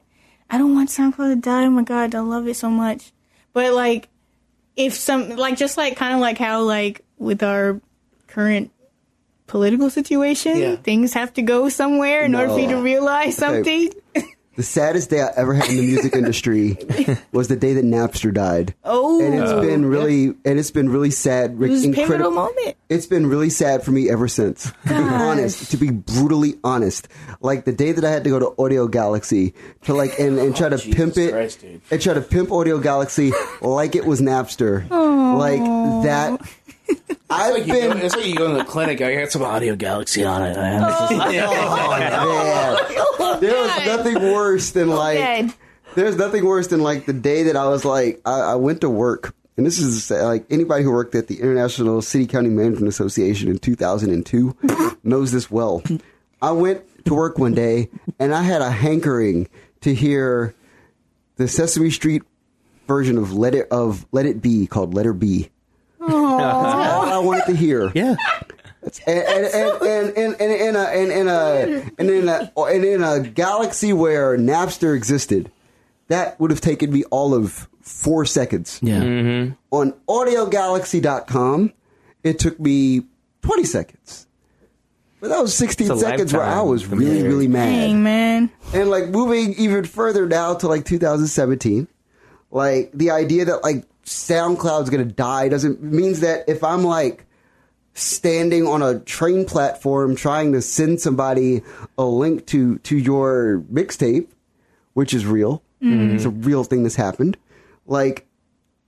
I 0.48 0.58
don't 0.58 0.74
want 0.74 0.90
SoundCloud 0.90 1.34
to 1.34 1.36
die. 1.36 1.64
Oh 1.66 1.70
my 1.70 1.82
god, 1.82 2.14
I 2.14 2.20
love 2.20 2.46
it 2.46 2.54
so 2.56 2.70
much. 2.70 3.12
But 3.52 3.72
like, 3.72 4.08
if 4.76 4.94
some 4.94 5.30
like 5.36 5.56
just 5.56 5.76
like 5.76 5.96
kind 5.96 6.14
of 6.14 6.20
like 6.20 6.38
how 6.38 6.62
like 6.62 7.00
with 7.18 7.42
our 7.42 7.80
current 8.28 8.70
political 9.46 9.90
situation, 9.90 10.56
Yeah. 10.56 10.76
things 10.76 11.12
have 11.14 11.32
to 11.34 11.42
go 11.42 11.68
somewhere 11.68 12.22
in 12.24 12.34
order 12.36 12.52
for 12.52 12.60
you 12.60 12.68
to 12.68 12.74
No. 12.76 12.82
realize 12.82 13.42
Okay. 13.42 13.90
Something. 14.62 14.84
the 14.84 14.90
saddest 14.90 15.10
day 15.10 15.20
I 15.20 15.30
ever 15.36 15.54
had 15.54 15.70
in 15.70 15.76
the 15.76 15.86
music 15.86 16.12
industry 16.20 16.76
was 17.32 17.48
the 17.48 17.56
day 17.56 17.74
that 17.74 17.84
Napster 17.84 18.32
died. 18.32 18.74
Oh, 18.84 19.24
and 19.24 19.34
it's 19.34 19.52
been 19.52 19.86
really 19.86 20.34
and 20.44 20.58
it's 20.58 20.70
been 20.70 20.88
really 20.88 21.10
sad. 21.10 21.52
It 21.52 21.56
was 21.58 21.84
a 21.84 21.92
pivotal 21.92 22.30
moment. 22.30 22.76
It's 22.88 23.06
been 23.06 23.26
really 23.26 23.50
sad 23.50 23.82
for 23.82 23.92
me 23.92 24.10
ever 24.10 24.28
since. 24.28 24.64
To 24.64 24.88
be 24.88 24.94
honest, 24.94 25.70
to 25.70 25.76
be 25.76 25.90
brutally 25.90 26.54
honest, 26.64 27.08
like 27.40 27.64
the 27.64 27.72
day 27.72 27.92
that 27.92 28.04
I 28.04 28.10
had 28.10 28.24
to 28.24 28.30
go 28.30 28.38
to 28.38 28.50
Audiogalaxy 28.56 29.54
to 29.82 29.94
like 29.94 30.18
and, 30.18 30.38
and 30.38 30.56
try 30.56 30.68
to 30.68 30.76
oh, 30.76 30.92
pimp 30.92 31.16
it 31.16 31.32
Christ, 31.32 31.60
dude. 31.60 31.80
and 31.90 32.02
try 32.02 32.14
to 32.14 32.20
pimp 32.20 32.50
Audiogalaxy 32.50 33.32
like 33.60 33.94
it 33.94 34.04
was 34.04 34.20
Napster, 34.20 34.88
like 34.90 35.60
that. 36.04 36.40
I've 37.30 37.66
been 37.66 37.98
it's 37.98 38.16
like 38.16 38.26
you 38.26 38.34
go 38.34 38.48
to 38.48 38.58
the 38.58 38.64
clinic. 38.64 39.00
I 39.00 39.14
got 39.14 39.30
some 39.30 39.42
Audiogalaxy 39.42 40.28
on 40.28 40.42
it. 40.42 40.56
Man. 40.56 40.82
Oh, 40.84 40.88
oh, 41.10 43.06
oh, 43.18 43.32
man. 43.32 43.40
There 43.40 43.56
was 43.56 43.86
nothing 43.86 44.14
worse 44.32 44.70
than 44.72 44.88
like 44.88 45.18
dead. 45.18 45.54
there's 45.94 46.16
nothing 46.16 46.44
worse 46.44 46.68
than 46.68 46.80
like 46.80 47.06
the 47.06 47.12
day 47.12 47.44
that 47.44 47.56
I 47.56 47.68
was 47.68 47.84
like 47.84 48.20
I, 48.26 48.40
I 48.40 48.54
went 48.56 48.80
to 48.80 48.90
work 48.90 49.34
and 49.56 49.66
this 49.66 49.78
is 49.78 50.10
like 50.10 50.46
anybody 50.48 50.82
who 50.82 50.90
worked 50.90 51.14
at 51.14 51.28
the 51.28 51.40
International 51.40 52.00
City 52.00 52.26
County 52.26 52.48
Management 52.48 52.88
Association 52.88 53.50
in 53.50 53.58
2002 53.58 54.56
knows 55.04 55.32
this 55.32 55.50
well. 55.50 55.82
I 56.40 56.52
went 56.52 56.82
to 57.04 57.14
work 57.14 57.38
one 57.38 57.52
day 57.52 57.90
and 58.18 58.34
I 58.34 58.42
had 58.42 58.62
a 58.62 58.70
hankering 58.70 59.48
to 59.82 59.94
hear 59.94 60.54
the 61.36 61.46
Sesame 61.46 61.90
Street 61.90 62.22
version 62.86 63.18
of 63.18 63.34
Let 63.34 63.54
It 63.54 63.68
of 63.70 64.06
Let 64.12 64.24
It 64.24 64.40
Be 64.40 64.66
called 64.66 64.94
Letter 64.94 65.12
B. 65.12 65.50
That's 66.40 66.92
all 66.92 67.12
I 67.12 67.18
wanted 67.18 67.46
to 67.46 67.56
hear 67.56 67.90
yeah, 67.94 68.16
and 69.06 69.18
and 69.18 69.82
and 69.82 70.16
and 70.16 70.40
and 70.40 70.40
and 70.40 70.52
in 70.52 70.76
a 70.76 70.84
and 70.84 71.12
in 71.12 71.28
a 71.28 71.90
and 71.98 72.10
in 72.10 72.28
uh, 72.28 72.48
a 72.56 72.60
uh, 72.60 72.64
and 72.66 72.84
in 72.84 73.02
a 73.02 73.20
galaxy 73.20 73.92
where 73.92 74.36
Napster 74.38 74.96
existed, 74.96 75.50
that 76.08 76.38
would 76.40 76.50
have 76.50 76.60
taken 76.60 76.92
me 76.92 77.04
all 77.10 77.34
of 77.34 77.68
four 77.80 78.24
seconds. 78.24 78.78
yeah. 78.82 79.00
Mm-hmm. 79.00 79.52
On 79.70 79.92
AudioGalaxy.com, 80.08 81.72
it 82.22 82.38
took 82.38 82.58
me 82.60 83.02
twenty 83.42 83.64
seconds. 83.64 84.26
But 85.20 85.28
that 85.28 85.40
was 85.40 85.54
sixteen 85.54 85.96
seconds 85.98 86.32
where 86.32 86.42
I 86.42 86.62
was 86.62 86.86
really 86.86 87.04
compared. 87.16 87.26
really 87.26 87.48
mad. 87.48 87.66
Dang, 87.66 88.02
man. 88.02 88.50
And 88.72 88.88
like 88.88 89.08
moving 89.08 89.54
even 89.54 89.84
further 89.84 90.26
now 90.26 90.54
to 90.54 90.68
like 90.68 90.84
2017, 90.86 91.88
like 92.50 92.90
the 92.94 93.10
idea 93.10 93.44
that 93.46 93.62
like 93.62 93.84
SoundCloud's 94.10 94.90
gonna 94.90 95.04
die. 95.04 95.48
Doesn't 95.48 95.82
means 95.82 96.20
that 96.20 96.48
if 96.48 96.64
I'm 96.64 96.82
like 96.82 97.26
standing 97.94 98.66
on 98.66 98.82
a 98.82 98.98
train 98.98 99.44
platform 99.44 100.16
trying 100.16 100.52
to 100.52 100.62
send 100.62 101.00
somebody 101.00 101.62
a 101.96 102.04
link 102.04 102.46
to 102.46 102.78
to 102.78 102.96
your 102.96 103.64
mixtape, 103.72 104.28
which 104.94 105.14
is 105.14 105.24
real, 105.24 105.62
mm-hmm. 105.80 106.14
it's 106.14 106.24
a 106.24 106.30
real 106.30 106.64
thing 106.64 106.82
that's 106.82 106.96
happened. 106.96 107.36
Like 107.86 108.26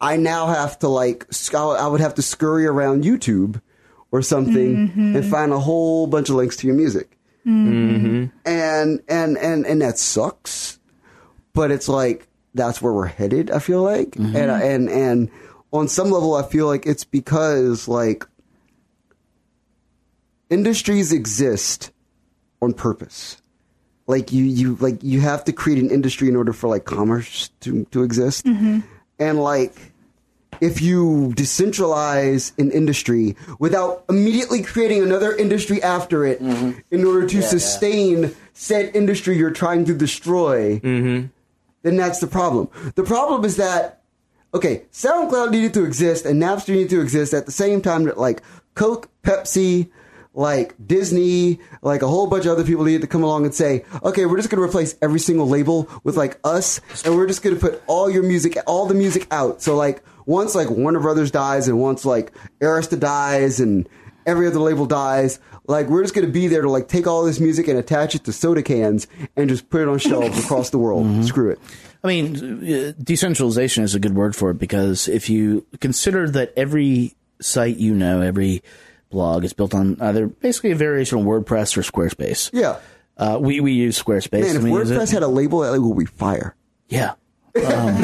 I 0.01 0.17
now 0.17 0.49
have 0.49 0.79
to 0.81 0.89
like 0.89 1.27
I 1.55 1.87
would 1.87 2.01
have 2.01 2.15
to 2.15 2.23
scurry 2.23 2.67
around 2.67 3.05
YouTube 3.05 3.61
or 4.11 4.23
something 4.23 4.89
mm-hmm. 4.89 5.17
and 5.17 5.31
find 5.31 5.53
a 5.53 5.61
whole 5.61 6.07
bunch 6.07 6.31
of 6.31 6.35
links 6.35 6.57
to 6.57 6.67
your 6.67 6.77
music. 6.77 7.17
Mm-hmm. 7.47 8.27
And 8.45 9.03
and 9.09 9.39
and 9.39 9.67
and 9.67 9.83
that 9.83 9.99
sucks 9.99 10.81
but 11.53 11.71
it's 11.71 11.89
like 11.89 12.29
that's 12.55 12.83
where 12.83 12.93
we're 12.93 13.07
headed 13.07 13.51
i 13.51 13.59
feel 13.59 13.83
like. 13.83 14.11
Mm-hmm. 14.13 14.37
And 14.37 14.51
and 14.51 14.89
and 14.91 15.31
on 15.73 15.89
some 15.89 16.11
level 16.11 16.35
i 16.35 16.43
feel 16.43 16.67
like 16.67 16.87
it's 16.87 17.05
because 17.05 17.89
like 17.89 18.25
industries 20.53 21.13
exist 21.13 21.91
on 22.61 22.75
purpose. 22.75 23.41
Like 24.07 24.33
you 24.33 24.45
you 24.45 24.77
like 24.81 25.03
you 25.03 25.21
have 25.21 25.45
to 25.45 25.53
create 25.53 25.83
an 25.83 25.91
industry 25.91 26.29
in 26.29 26.37
order 26.37 26.53
for 26.53 26.69
like 26.69 26.85
commerce 26.85 27.49
to 27.61 27.85
to 27.87 28.03
exist. 28.03 28.45
Mm-hmm. 28.45 28.81
And 29.19 29.43
like 29.43 29.75
if 30.61 30.83
you 30.83 31.33
decentralize 31.35 32.57
an 32.59 32.71
industry 32.71 33.37
without 33.59 34.05
immediately 34.09 34.63
creating 34.63 35.03
another 35.03 35.35
industry 35.35 35.83
after 35.83 36.27
it 36.27 36.43
mm-hmm. 36.43 36.79
in 36.91 37.05
order 37.05 37.27
to 37.27 37.43
sustain 37.43 38.35
said 38.53 38.95
industry 38.95 39.39
you're 39.39 39.51
trying 39.51 39.85
to 39.87 39.95
destroy, 39.95 40.79
then 41.83 41.97
that's 41.97 42.21
the 42.21 42.27
problem. 42.27 42.69
The 42.95 43.05
problem 43.05 43.45
is 43.45 43.57
that, 43.57 44.03
okay, 44.55 44.85
SoundCloud 44.93 45.51
needed 45.51 45.75
to 45.75 45.85
exist 45.85 46.27
and 46.27 46.41
Napster 46.41 46.71
needed 46.71 46.91
to 46.91 47.01
exist 47.01 47.35
at 47.35 47.47
the 47.47 47.53
same 47.53 47.81
time 47.81 48.05
that 48.05 48.19
like 48.19 48.43
Coke, 48.75 49.09
Pepsi, 49.23 49.91
like 50.35 50.75
Disney, 50.85 51.61
like 51.83 52.03
a 52.03 52.09
whole 52.09 52.27
bunch 52.27 52.47
of 52.47 52.53
other 52.53 52.65
people 52.65 52.85
needed 52.85 53.03
to 53.03 53.07
come 53.07 53.23
along 53.23 53.45
and 53.45 53.55
say, 53.55 53.85
okay, 54.03 54.25
we're 54.25 54.39
just 54.39 54.49
going 54.49 54.63
to 54.63 54.67
replace 54.67 54.97
every 55.03 55.21
single 55.21 55.47
label 55.47 55.89
with 56.05 56.17
like 56.17 56.39
us, 56.43 56.81
and 57.05 57.15
we're 57.15 57.27
just 57.27 57.43
going 57.43 57.55
to 57.55 57.61
put 57.61 57.83
all 57.87 58.09
your 58.09 58.23
music, 58.23 58.57
all 58.67 58.87
the 58.87 58.95
music 58.95 59.27
out. 59.31 59.61
So 59.61 59.77
like 59.77 60.03
once 60.25 60.55
like 60.55 60.71
Warner 60.71 61.01
Brothers 61.01 61.31
dies, 61.31 61.69
and 61.69 61.79
once 61.79 62.07
like 62.07 62.33
Arista 62.61 62.99
dies, 62.99 63.61
and 63.61 63.87
every 64.27 64.47
other 64.47 64.59
label 64.59 64.87
dies, 64.87 65.39
like 65.67 65.89
we're 65.89 66.03
just 66.03 66.15
going 66.15 66.27
to 66.27 66.33
be 66.33 66.49
there 66.49 66.63
to 66.63 66.71
like 66.71 66.89
take 66.89 67.07
all 67.07 67.25
this 67.25 67.41
music 67.41 67.69
and 67.69 67.79
attach 67.79 68.15
it 68.15 68.25
to 68.25 68.33
soda 68.33 68.63
cans 68.63 69.07
and 69.37 69.49
just 69.49 69.71
put 69.71 69.81
it 69.83 69.89
on 69.89 69.99
shelves 69.99 70.39
across 70.45 70.71
the 70.71 70.79
world. 70.79 71.25
Screw 71.25 71.51
it. 71.51 71.59
I 72.05 72.09
mean, 72.09 72.35
uh, 72.69 72.93
decentralization 73.01 73.85
is 73.85 73.95
a 73.95 74.01
good 74.01 74.15
word 74.15 74.35
for 74.35 74.51
it 74.51 74.59
because 74.59 75.07
if 75.09 75.31
you 75.31 75.67
consider 75.81 76.29
that 76.31 76.53
every 76.57 77.15
site 77.41 77.77
you 77.77 77.95
know, 77.95 78.21
every 78.21 78.63
blog 79.11 79.45
is 79.45 79.53
built 79.53 79.75
on 79.75 79.97
either 80.01 80.27
basically 80.27 80.73
a 80.73 80.77
variation 80.77 81.19
of 81.19 81.25
WordPress 81.25 81.77
or 81.77 81.83
Squarespace. 81.83 82.51
Yeah. 82.53 82.79
Uh, 83.17 83.39
we 83.41 83.61
we 83.61 83.73
use 83.73 84.03
Squarespace. 84.03 84.41
Man, 84.41 84.51
if 84.51 84.55
and 84.57 84.65
we 84.65 84.73
use 84.73 84.91
it. 84.91 84.99
WordPress 84.99 85.13
had 85.13 85.23
a 85.23 85.29
label, 85.29 85.61
that 85.61 85.71
label 85.73 85.91
would 85.91 85.99
be 85.99 86.07
fire. 86.07 86.57
Yeah. 86.89 87.13
Um, 87.55 88.01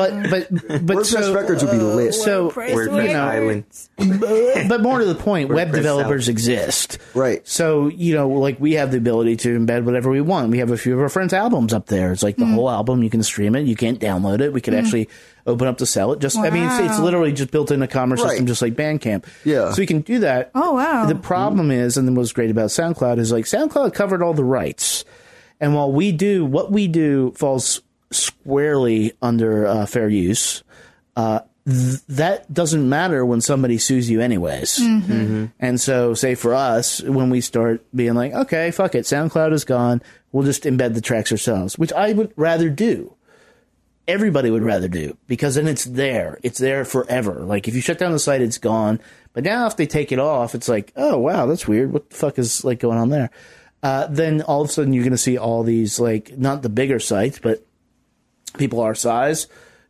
But 0.00 0.30
but 0.30 0.48
but 0.50 0.96
WordPress 0.96 1.04
so 1.04 1.34
records 1.34 1.62
would 1.62 1.72
be 1.72 1.76
uh, 1.76 1.82
lit. 1.82 2.14
so 2.14 2.50
WordPress 2.50 2.70
WordPress 2.70 3.06
you 3.06 3.12
know, 3.12 3.24
Island. 3.24 3.64
but 4.70 4.80
more 4.80 4.98
to 4.98 5.04
the 5.04 5.14
point, 5.14 5.50
web 5.50 5.72
developers 5.72 6.26
out. 6.26 6.32
exist. 6.32 6.98
Right. 7.14 7.46
So, 7.46 7.88
you 7.88 8.14
know, 8.14 8.30
like 8.30 8.58
we 8.58 8.74
have 8.74 8.92
the 8.92 8.96
ability 8.96 9.36
to 9.36 9.58
embed 9.58 9.84
whatever 9.84 10.08
we 10.08 10.22
want. 10.22 10.50
We 10.50 10.58
have 10.58 10.70
a 10.70 10.78
few 10.78 10.94
of 10.94 11.00
our 11.00 11.10
friends' 11.10 11.34
albums 11.34 11.74
up 11.74 11.86
there. 11.86 12.12
It's 12.12 12.22
like 12.22 12.36
the 12.36 12.46
whole 12.46 12.70
album. 12.70 13.02
You 13.02 13.10
can 13.10 13.22
stream 13.22 13.54
it. 13.54 13.66
You 13.66 13.76
can't 13.76 14.00
download 14.00 14.40
it. 14.40 14.54
We 14.54 14.62
could 14.62 14.72
actually 14.72 15.10
open 15.46 15.68
up 15.68 15.76
to 15.78 15.86
sell 15.86 16.12
it. 16.12 16.20
Just, 16.20 16.38
I 16.38 16.48
mean, 16.48 16.64
it's, 16.64 16.78
it's 16.78 16.98
literally 16.98 17.32
just 17.32 17.50
built 17.50 17.70
in 17.70 17.82
a 17.82 17.88
commerce 17.88 18.20
Right. 18.22 18.30
system, 18.30 18.46
just 18.46 18.62
like 18.62 18.74
Bandcamp. 18.74 19.26
Yeah. 19.44 19.72
So 19.72 19.82
we 19.82 19.86
can 19.86 20.00
do 20.00 20.20
that. 20.20 20.50
Oh, 20.54 20.72
wow. 20.74 21.04
The 21.04 21.14
problem 21.14 21.68
mm. 21.68 21.76
is, 21.76 21.98
and 21.98 22.08
then 22.08 22.14
what's 22.14 22.32
great 22.32 22.50
about 22.50 22.70
SoundCloud 22.70 23.18
is 23.18 23.32
like 23.32 23.44
SoundCloud 23.44 23.92
covered 23.92 24.22
all 24.22 24.32
the 24.32 24.44
rights. 24.44 25.04
And 25.60 25.74
while 25.74 25.92
we 25.92 26.10
do, 26.12 26.44
what 26.46 26.72
we 26.72 26.88
do 26.88 27.32
falls 27.32 27.82
squarely 28.10 29.12
under 29.22 29.66
uh, 29.66 29.86
fair 29.86 30.08
use. 30.08 30.62
Uh, 31.16 31.40
th- 31.66 32.00
that 32.08 32.52
doesn't 32.52 32.88
matter 32.88 33.24
when 33.24 33.40
somebody 33.40 33.78
sues 33.78 34.08
you 34.10 34.20
anyways. 34.20 34.78
And 35.58 35.80
so, 35.80 36.14
say 36.14 36.34
for 36.34 36.54
us, 36.54 37.02
when 37.02 37.30
we 37.30 37.40
start 37.40 37.84
being 37.94 38.14
like, 38.14 38.32
okay, 38.32 38.70
fuck 38.70 38.94
it, 38.94 39.04
SoundCloud 39.04 39.52
is 39.52 39.64
gone, 39.64 40.02
we'll 40.32 40.44
just 40.44 40.64
embed 40.64 40.94
the 40.94 41.00
tracks 41.00 41.30
ourselves, 41.32 41.78
which 41.78 41.92
I 41.92 42.12
would 42.12 42.32
rather 42.36 42.68
do. 42.70 43.14
Everybody 44.08 44.50
would 44.50 44.64
rather 44.64 44.88
do 44.88 45.16
because 45.28 45.54
then 45.54 45.68
it's 45.68 45.84
there. 45.84 46.40
It's 46.42 46.58
there 46.58 46.84
forever. 46.84 47.44
Like 47.44 47.68
if 47.68 47.74
you 47.76 47.80
shut 47.80 47.98
down 47.98 48.10
the 48.10 48.18
site, 48.18 48.40
it's 48.40 48.58
gone. 48.58 48.98
But 49.34 49.44
now 49.44 49.66
if 49.66 49.76
they 49.76 49.86
take 49.86 50.10
it 50.10 50.18
off, 50.18 50.56
it's 50.56 50.68
like, 50.68 50.92
oh 50.96 51.18
wow, 51.18 51.46
that's 51.46 51.68
weird. 51.68 51.92
What 51.92 52.10
the 52.10 52.16
fuck 52.16 52.36
is 52.36 52.64
like 52.64 52.80
going 52.80 52.98
on 52.98 53.10
there? 53.10 53.30
Uh, 53.84 54.08
then 54.08 54.42
all 54.42 54.62
of 54.62 54.68
a 54.68 54.72
sudden 54.72 54.92
you're 54.92 55.04
going 55.04 55.12
to 55.12 55.18
see 55.18 55.38
all 55.38 55.62
these 55.62 56.00
like 56.00 56.36
not 56.36 56.62
the 56.62 56.68
bigger 56.68 56.98
sites, 56.98 57.38
but 57.38 57.64
people 58.58 58.80
our 58.80 58.94
size 58.94 59.46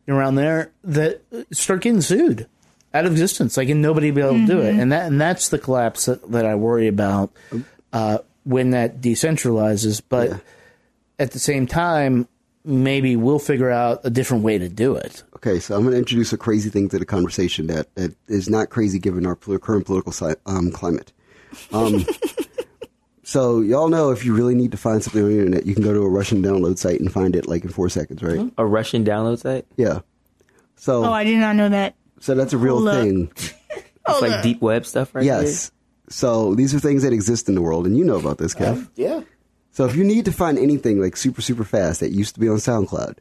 around 0.07 0.35
there 0.35 0.71
that 0.83 1.21
start 1.51 1.81
getting 1.81 2.01
sued 2.01 2.47
out 2.93 3.05
of 3.05 3.11
existence. 3.11 3.57
Like, 3.57 3.69
and 3.69 3.81
nobody 3.81 4.11
be 4.11 4.21
able 4.21 4.33
to 4.33 4.45
do 4.45 4.59
it. 4.59 4.75
And 4.75 4.91
that 4.91 5.07
and 5.07 5.19
that's 5.19 5.49
the 5.49 5.59
collapse 5.59 6.05
that, 6.05 6.29
that 6.31 6.45
I 6.45 6.55
worry 6.55 6.87
about 6.87 7.31
uh, 7.93 8.19
when 8.43 8.71
that 8.71 9.01
decentralizes. 9.01 10.01
But 10.07 10.41
at 11.19 11.31
the 11.31 11.39
same 11.39 11.67
time, 11.67 12.27
maybe 12.63 13.15
we'll 13.15 13.39
figure 13.39 13.69
out 13.69 14.01
a 14.03 14.09
different 14.09 14.43
way 14.43 14.57
to 14.57 14.69
do 14.69 14.95
it. 14.95 15.23
Okay, 15.37 15.59
so 15.59 15.75
I'm 15.75 15.81
going 15.81 15.93
to 15.93 15.97
introduce 15.97 16.33
a 16.33 16.37
crazy 16.37 16.69
thing 16.69 16.89
to 16.89 16.99
the 16.99 17.05
conversation 17.05 17.67
that, 17.67 17.93
that 17.95 18.15
is 18.27 18.49
not 18.49 18.69
crazy 18.69 18.99
given 18.99 19.25
our 19.25 19.35
pol- 19.35 19.57
current 19.57 19.85
political 19.85 20.11
si- 20.11 20.35
um, 20.45 20.71
climate. 20.71 21.11
Um, 21.71 22.05
so 23.31 23.61
y'all 23.61 23.87
know 23.87 24.11
if 24.11 24.25
you 24.25 24.35
really 24.35 24.55
need 24.55 24.71
to 24.71 24.77
find 24.77 25.01
something 25.01 25.23
on 25.23 25.29
the 25.29 25.37
internet, 25.37 25.65
you 25.65 25.73
can 25.73 25.85
go 25.85 25.93
to 25.93 26.01
a 26.01 26.09
Russian 26.09 26.43
download 26.43 26.77
site 26.77 26.99
and 26.99 27.09
find 27.09 27.33
it 27.33 27.47
like 27.47 27.63
in 27.63 27.69
four 27.69 27.87
seconds, 27.87 28.21
right? 28.21 28.51
A 28.57 28.65
Russian 28.65 29.05
download 29.05 29.39
site. 29.39 29.65
Yeah. 29.77 29.99
So 30.75 31.05
oh, 31.05 31.13
I 31.13 31.23
did 31.23 31.39
not 31.39 31.55
know 31.55 31.69
that. 31.69 31.95
so 32.19 32.35
that's 32.35 32.51
a 32.51 32.57
real 32.57 32.79
Hold 32.79 32.89
up. 32.89 32.95
thing. 32.95 33.31
It's 34.07 34.21
like 34.21 34.41
deep 34.41 34.61
web 34.61 34.85
stuff, 34.85 35.15
right? 35.15 35.23
Yes. 35.23 35.71
So 36.09 36.55
these 36.55 36.73
are 36.75 36.79
things 36.79 37.03
that 37.03 37.13
exist 37.13 37.47
in 37.47 37.55
the 37.55 37.61
world, 37.61 37.85
and 37.85 37.95
you 37.95 38.03
know 38.03 38.17
about 38.17 38.39
this, 38.39 38.53
Kev. 38.53 38.89
Yeah. 38.95 39.21
So 39.71 39.85
if 39.85 39.95
you 39.95 40.03
need 40.03 40.25
to 40.25 40.31
find 40.33 40.57
anything 40.57 40.99
like 40.99 41.15
super 41.15 41.41
super 41.41 41.63
fast 41.63 42.01
that 42.01 42.11
used 42.11 42.33
to 42.33 42.41
be 42.41 42.49
on 42.49 42.57
SoundCloud, 42.57 43.19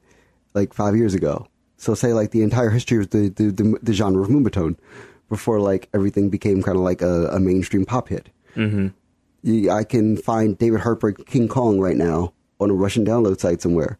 like 0.54 0.72
five 0.72 0.96
years 0.96 1.14
ago, 1.14 1.46
so 1.76 1.94
say 1.94 2.14
like 2.14 2.32
the 2.32 2.42
entire 2.42 2.70
history 2.70 2.98
of 2.98 3.10
the 3.10 3.28
the, 3.28 3.52
the, 3.52 3.78
the 3.82 3.92
genre 3.92 4.22
of 4.22 4.30
moombahton, 4.30 4.76
before 5.28 5.60
like 5.60 5.88
everything 5.94 6.30
became 6.30 6.62
kind 6.62 6.78
of 6.78 6.82
like 6.82 7.02
a, 7.02 7.26
a 7.26 7.38
mainstream 7.38 7.84
pop 7.84 8.08
hit. 8.08 8.30
Mm-hmm. 8.56 8.88
I 9.44 9.84
can 9.84 10.16
find 10.16 10.56
David 10.58 10.80
Harper 10.80 11.12
King 11.12 11.48
Kong 11.48 11.80
right 11.80 11.96
now 11.96 12.32
on 12.60 12.70
a 12.70 12.74
Russian 12.74 13.04
download 13.04 13.40
site 13.40 13.62
somewhere. 13.62 13.98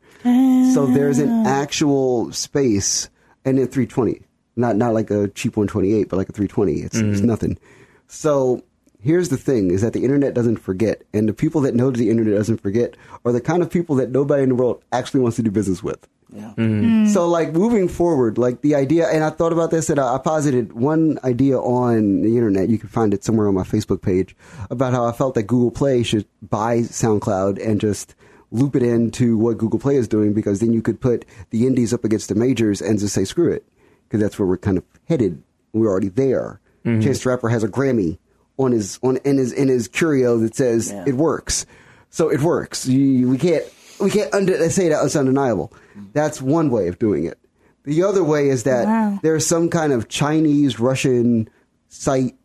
So 0.75 0.87
there's 0.87 1.19
an 1.19 1.47
ah. 1.47 1.49
actual 1.49 2.33
space, 2.33 3.09
and 3.45 3.59
a 3.59 3.67
320, 3.67 4.21
not 4.57 4.77
not 4.77 4.95
like 4.95 5.11
a 5.11 5.29
cheap 5.29 5.57
128, 5.57 6.09
but 6.09 6.17
like 6.17 6.29
a 6.29 6.33
320. 6.33 6.73
It's, 6.75 6.97
it's 6.97 7.19
mm-hmm. 7.19 7.27
nothing. 7.27 7.59
So 8.07 8.63
here's 9.01 9.31
the 9.31 9.37
thing: 9.37 9.71
is 9.71 9.81
that 9.81 9.95
the 9.95 10.05
internet 10.05 10.35
doesn't 10.35 10.59
forget, 10.59 11.03
and 11.13 11.29
the 11.29 11.33
people 11.33 11.61
that 11.63 11.75
know 11.75 11.91
the 11.91 12.11
internet 12.11 12.35
doesn't 12.35 12.61
forget 12.61 12.97
are 13.25 13.33
the 13.33 13.41
kind 13.41 13.63
of 13.63 13.71
people 13.71 13.97
that 13.97 14.11
nobody 14.11 14.43
in 14.43 14.51
the 14.51 14.55
world 14.55 14.83
actually 14.93 15.21
wants 15.21 15.37
to 15.37 15.43
do 15.43 15.51
business 15.51 15.83
with. 15.83 16.07
Yeah. 16.33 16.53
Mm-hmm. 16.57 17.05
Mm. 17.05 17.09
So, 17.13 17.27
like 17.29 17.53
moving 17.53 17.89
forward, 17.89 18.39
like 18.39 18.61
the 18.61 18.75
idea, 18.77 19.09
and 19.09 19.25
I 19.25 19.31
thought 19.31 19.53
about 19.53 19.71
this, 19.71 19.91
and 19.91 19.99
I, 19.99 20.15
I 20.15 20.19
posited 20.19 20.73
one 20.75 21.19
idea 21.25 21.59
on 21.59 22.23
the 22.23 22.37
internet. 22.37 22.69
You 22.69 22.79
can 22.79 22.89
find 22.89 23.13
it 23.13 23.25
somewhere 23.25 23.49
on 23.49 23.55
my 23.55 23.65
Facebook 23.65 24.01
page 24.01 24.37
about 24.71 24.93
how 24.93 25.05
I 25.05 25.13
felt 25.13 25.35
that 25.35 25.45
Google 25.45 25.71
Play 25.73 26.03
should 26.05 26.27
buy 26.41 26.81
SoundCloud 26.81 27.65
and 27.67 27.81
just 27.81 28.15
loop 28.53 28.77
it 28.77 28.83
into 28.83 29.39
what 29.39 29.59
Google 29.59 29.79
Play 29.81 29.97
is 29.97 30.07
doing, 30.09 30.33
because 30.33 30.61
then 30.61 30.73
you 30.73 30.83
could 30.83 31.01
put 31.01 31.25
the 31.51 31.67
indies 31.67 31.93
up 31.93 32.05
against 32.05 32.29
the 32.29 32.35
majors 32.35 32.81
and 32.81 32.99
just 32.99 33.15
say 33.15 33.25
screw 33.25 33.51
it, 33.53 33.65
because 34.09 34.21
that's 34.21 34.39
where 34.39 34.47
we're 34.47 34.57
kind 34.59 34.79
of 34.79 34.85
headed. 35.09 35.43
We're 35.73 35.89
already 35.89 36.09
there. 36.11 36.61
Mm-hmm. 36.85 37.01
Chance 37.01 37.23
the 37.25 37.31
Rapper 37.31 37.49
has 37.49 37.63
a 37.65 37.69
Grammy 37.69 38.19
on 38.57 38.73
his 38.73 38.99
on 39.03 39.17
in 39.19 39.37
his 39.39 39.53
in 39.53 39.69
his 39.69 39.89
curio 39.89 40.39
that 40.39 40.55
says 40.55 40.91
Yeah. 40.93 41.05
it 41.07 41.15
works. 41.15 41.67
So 42.11 42.29
it 42.29 42.41
works. 42.41 42.87
You, 42.87 43.29
we 43.29 43.39
can't 43.39 43.65
we 44.01 44.11
can't 44.11 44.33
under, 44.35 44.69
say 44.71 44.89
that 44.89 45.05
it's 45.05 45.17
undeniable. 45.17 45.73
That's 46.13 46.41
one 46.41 46.71
way 46.71 46.89
of 46.89 46.99
doing 46.99 47.25
it. 47.25 47.39
The 47.85 48.03
other 48.03 48.23
way 48.23 48.49
is 48.49 48.65
that 48.65 48.87
Wow. 48.87 49.19
there's 49.23 49.47
some 49.47 49.69
kind 49.71 49.93
of 49.93 50.09
Chinese 50.09 50.79
Russian 50.79 51.49
site 51.89 52.37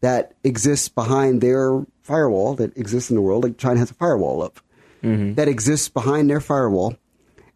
that 0.00 0.34
exists 0.44 0.88
behind 0.88 1.40
their 1.40 1.84
firewall 2.02 2.54
that 2.54 2.76
exists 2.76 3.10
in 3.10 3.16
the 3.16 3.22
world. 3.22 3.44
Like 3.44 3.58
China 3.58 3.78
has 3.78 3.90
a 3.90 3.94
firewall 3.94 4.42
up 4.42 4.60
mm-hmm. 5.02 5.34
that 5.34 5.48
exists 5.48 5.88
behind 5.88 6.30
their 6.30 6.40
firewall, 6.40 6.96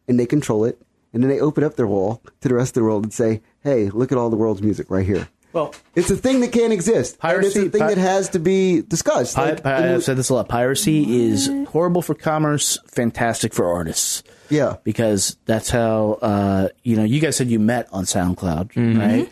and 0.09 0.19
they 0.19 0.27
control 0.27 0.65
it. 0.65 0.81
And 1.13 1.23
then 1.23 1.31
they 1.31 1.41
open 1.41 1.65
up 1.65 1.77
their 1.77 1.87
wall 1.87 2.23
to 2.41 2.49
the 2.49 2.55
rest 2.55 2.71
of 2.71 2.81
the 2.81 2.85
world 2.85 3.05
and 3.05 3.13
say, 3.13 3.41
"Hey, 3.61 3.89
look 3.89 4.13
at 4.13 4.19
all 4.19 4.31
the 4.31 4.37
world's 4.37 4.63
music 4.63 4.91
right 4.91 5.07
here." 5.07 5.29
Well, 5.53 5.75
It's 5.95 6.11
a 6.11 6.17
thing 6.17 6.41
that 6.41 6.53
can't 6.53 6.73
exist. 6.73 7.19
Piracy, 7.19 7.47
it's 7.61 7.69
a 7.69 7.71
thing 7.71 7.81
pi- 7.81 7.89
that 7.95 7.99
has 7.99 8.29
to 8.31 8.39
be 8.39 8.83
discussed. 8.83 9.35
pi- 9.37 9.51
Like, 9.51 9.63
pi- 9.63 9.77
I've 9.77 9.95
the- 9.97 10.03
said 10.03 10.17
this 10.19 10.29
a 10.29 10.35
lot. 10.35 10.49
Piracy 10.49 11.27
is 11.29 11.51
horrible 11.69 12.03
for 12.03 12.15
commerce, 12.15 12.79
fantastic 12.87 13.55
for 13.55 13.67
artists. 13.67 14.23
Yeah. 14.51 14.77
because 14.85 15.37
that's 15.45 15.69
how 15.69 16.19
uh, 16.23 16.69
you 16.83 16.97
know. 16.97 17.05
You 17.05 17.21
guys 17.21 17.37
said 17.37 17.49
you 17.49 17.59
met 17.59 17.87
on 17.93 18.05
SoundCloud, 18.05 18.99
right? 18.99 19.31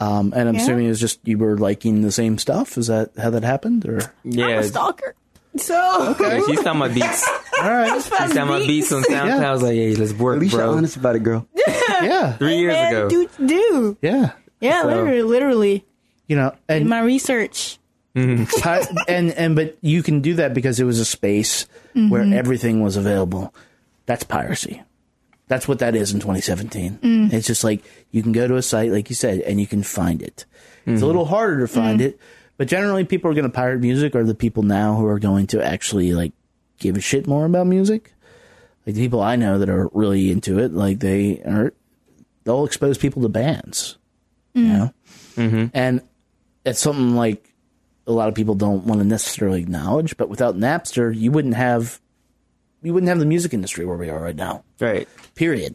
Um, 0.00 0.32
and 0.36 0.46
I'm 0.48 0.54
Yeah. 0.56 0.60
assuming 0.62 0.84
it 0.86 0.88
was 0.90 1.00
just 1.00 1.20
you 1.24 1.38
were 1.38 1.56
liking 1.56 2.02
the 2.02 2.12
same 2.12 2.36
stuff. 2.38 2.76
Is 2.78 2.88
that 2.88 3.10
how 3.18 3.30
that 3.30 3.42
happened? 3.44 3.86
Or 3.86 3.96
I'm 4.24 4.30
Yeah. 4.30 4.58
a 4.60 4.62
stalker. 4.64 5.14
So 5.56 6.14
Yeah, 6.20 6.40
she's 6.46 6.60
talking 6.62 6.80
about 6.82 6.94
beats. 6.94 7.26
all 7.62 7.70
right, 7.70 7.94
She's 7.94 8.08
talking 8.10 8.36
about 8.36 8.66
beats 8.66 8.92
on 8.92 9.02
SoundCloud. 9.04 9.40
Yeah. 9.40 9.48
I 9.48 9.52
was 9.52 9.62
like, 9.62 9.72
hey, 9.72 9.94
let's 9.94 10.12
at 10.12 10.18
work, 10.18 10.38
least 10.40 10.52
you're 10.52 10.62
bro. 10.62 10.72
honest 10.76 10.96
about 10.96 11.16
it, 11.16 11.22
girl. 11.22 11.46
yeah, 12.02 12.34
Three 12.36 12.58
years 12.58 12.74
Man, 12.74 12.94
ago. 12.94 13.08
do 13.08 13.28
do. 13.46 13.96
yeah. 14.02 14.32
Yeah, 14.60 14.82
So- 14.82 14.88
literally, 14.88 15.22
literally. 15.22 15.84
You 16.26 16.36
know, 16.36 16.48
In 16.68 16.82
and 16.82 16.88
my 16.88 17.00
research. 17.00 17.78
Mm-hmm. 18.14 18.44
Pi- 18.60 18.86
and 19.06 19.30
and 19.32 19.56
but 19.56 19.78
you 19.80 20.02
can 20.02 20.20
do 20.20 20.34
that 20.34 20.52
because 20.52 20.78
it 20.78 20.84
was 20.84 20.98
a 20.98 21.04
space 21.04 21.66
where 21.94 22.22
mm-hmm. 22.22 22.32
everything 22.32 22.82
was 22.82 22.96
available. 22.96 23.54
That's 24.06 24.24
piracy. 24.24 24.82
That's 25.46 25.66
what 25.66 25.78
that 25.78 25.96
is 25.96 26.12
in 26.12 26.20
2017. 26.20 26.98
Mm. 26.98 27.32
It's 27.32 27.46
just 27.46 27.64
like 27.64 27.82
you 28.10 28.22
can 28.22 28.32
go 28.32 28.46
to 28.46 28.56
a 28.56 28.62
site, 28.62 28.92
like 28.92 29.08
you 29.08 29.16
said, 29.16 29.40
and 29.40 29.58
you 29.58 29.66
can 29.66 29.82
find 29.82 30.20
it. 30.20 30.44
It's 30.84 30.86
a 30.86 30.90
mm-hmm. 30.90 31.04
little 31.06 31.24
harder 31.24 31.60
to 31.60 31.68
find 31.68 32.00
mm. 32.00 32.04
it, 32.04 32.20
but 32.58 32.66
generally, 32.66 33.04
people 33.04 33.30
are 33.30 33.34
going 33.34 33.44
to 33.44 33.50
pirate 33.50 33.80
music 33.80 34.14
are 34.16 34.24
the 34.24 34.34
people 34.34 34.64
now 34.64 34.96
who 34.96 35.06
are 35.06 35.20
going 35.20 35.46
to 35.48 35.64
actually 35.64 36.12
like 36.12 36.32
give 36.78 36.96
a 36.96 37.00
shit 37.00 37.26
more 37.26 37.46
about 37.46 37.66
music. 37.66 38.12
Like 38.84 38.96
the 38.96 39.02
people 39.02 39.22
I 39.22 39.36
know 39.36 39.58
that 39.58 39.68
are 39.68 39.88
really 39.92 40.30
into 40.30 40.58
it, 40.58 40.72
like 40.72 40.98
they 40.98 41.40
are, 41.42 41.72
they'll 42.44 42.64
expose 42.64 42.98
people 42.98 43.22
to 43.22 43.28
bands, 43.28 43.96
Mm. 44.54 44.60
you 44.60 44.68
know, 44.68 44.94
mm-hmm. 45.36 45.66
and 45.74 46.02
it's 46.64 46.80
something 46.80 47.14
like 47.14 47.52
a 48.06 48.12
lot 48.12 48.28
of 48.28 48.34
people 48.34 48.54
don't 48.54 48.84
want 48.84 49.00
to 49.00 49.06
necessarily 49.06 49.60
acknowledge. 49.60 50.16
But 50.16 50.28
without 50.28 50.56
Napster, 50.56 51.14
you 51.14 51.30
wouldn't 51.30 51.54
have 51.54 52.00
you 52.82 52.94
wouldn't 52.94 53.08
have 53.08 53.18
the 53.18 53.26
music 53.26 53.52
industry 53.52 53.84
where 53.84 53.96
we 53.96 54.08
are 54.08 54.20
right 54.20 54.36
now. 54.36 54.64
Right. 54.80 55.08
Period. 55.34 55.74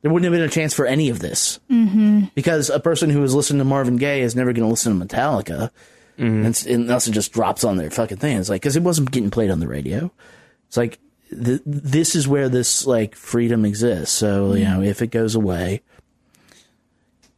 There 0.00 0.10
wouldn't 0.10 0.24
have 0.24 0.36
been 0.36 0.48
a 0.48 0.52
chance 0.52 0.74
for 0.74 0.84
any 0.84 1.10
of 1.10 1.20
this 1.20 1.60
mm-hmm. 1.70 2.24
because 2.34 2.70
a 2.70 2.80
person 2.80 3.08
who 3.10 3.18
who 3.18 3.24
is 3.24 3.34
listening 3.34 3.60
to 3.60 3.64
Marvin 3.64 3.96
Gaye 3.98 4.22
is 4.22 4.34
never 4.34 4.52
going 4.52 4.64
to 4.64 4.70
listen 4.70 4.98
to 4.98 5.06
Metallica, 5.06 5.70
mm-hmm. 6.18 6.24
and 6.24 6.46
it's- 6.46 6.66
unless 6.66 7.06
it 7.06 7.12
just 7.12 7.32
drops 7.32 7.62
on 7.62 7.76
their 7.76 7.90
fucking 7.90 8.16
thing. 8.16 8.38
It's 8.38 8.48
like 8.48 8.62
because 8.62 8.74
it 8.74 8.82
wasn't 8.82 9.12
getting 9.12 9.30
played 9.30 9.50
on 9.50 9.60
the 9.60 9.68
radio. 9.68 10.10
It's 10.66 10.76
like 10.76 10.98
th- 11.30 11.62
this 11.64 12.16
is 12.16 12.26
where 12.26 12.48
this 12.48 12.84
like 12.84 13.14
freedom 13.14 13.64
exists. 13.64 14.14
So 14.14 14.54
you 14.54 14.64
mm. 14.64 14.78
know, 14.78 14.82
if 14.82 15.02
it 15.02 15.08
goes 15.08 15.36
away, 15.36 15.82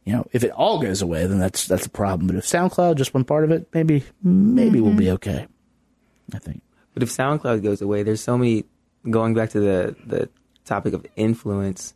you 0.05 0.13
know, 0.13 0.27
if 0.31 0.43
it 0.43 0.51
all 0.51 0.79
goes 0.79 1.01
away, 1.01 1.25
then 1.25 1.39
that's 1.39 1.67
that's 1.67 1.87
a 1.87 1.89
problem. 1.89 2.27
But 2.27 2.35
if 2.35 2.45
SoundCloud 2.45 2.95
just 2.95 3.13
one 3.13 3.23
part 3.23 3.43
of 3.43 3.51
it, 3.51 3.67
maybe 3.73 4.03
maybe 4.23 4.79
we'll 4.79 4.93
be 4.93 5.05
mm-hmm. 5.05 5.15
okay. 5.15 5.47
I 6.33 6.39
think. 6.39 6.61
But 6.93 7.03
if 7.03 7.09
SoundCloud 7.09 7.63
goes 7.63 7.81
away, 7.81 8.03
there's 8.03 8.21
so 8.21 8.37
many. 8.37 8.65
Going 9.09 9.33
back 9.35 9.51
to 9.51 9.59
the 9.59 9.95
the 10.05 10.29
topic 10.63 10.93
of 10.93 11.05
influence, 11.15 11.93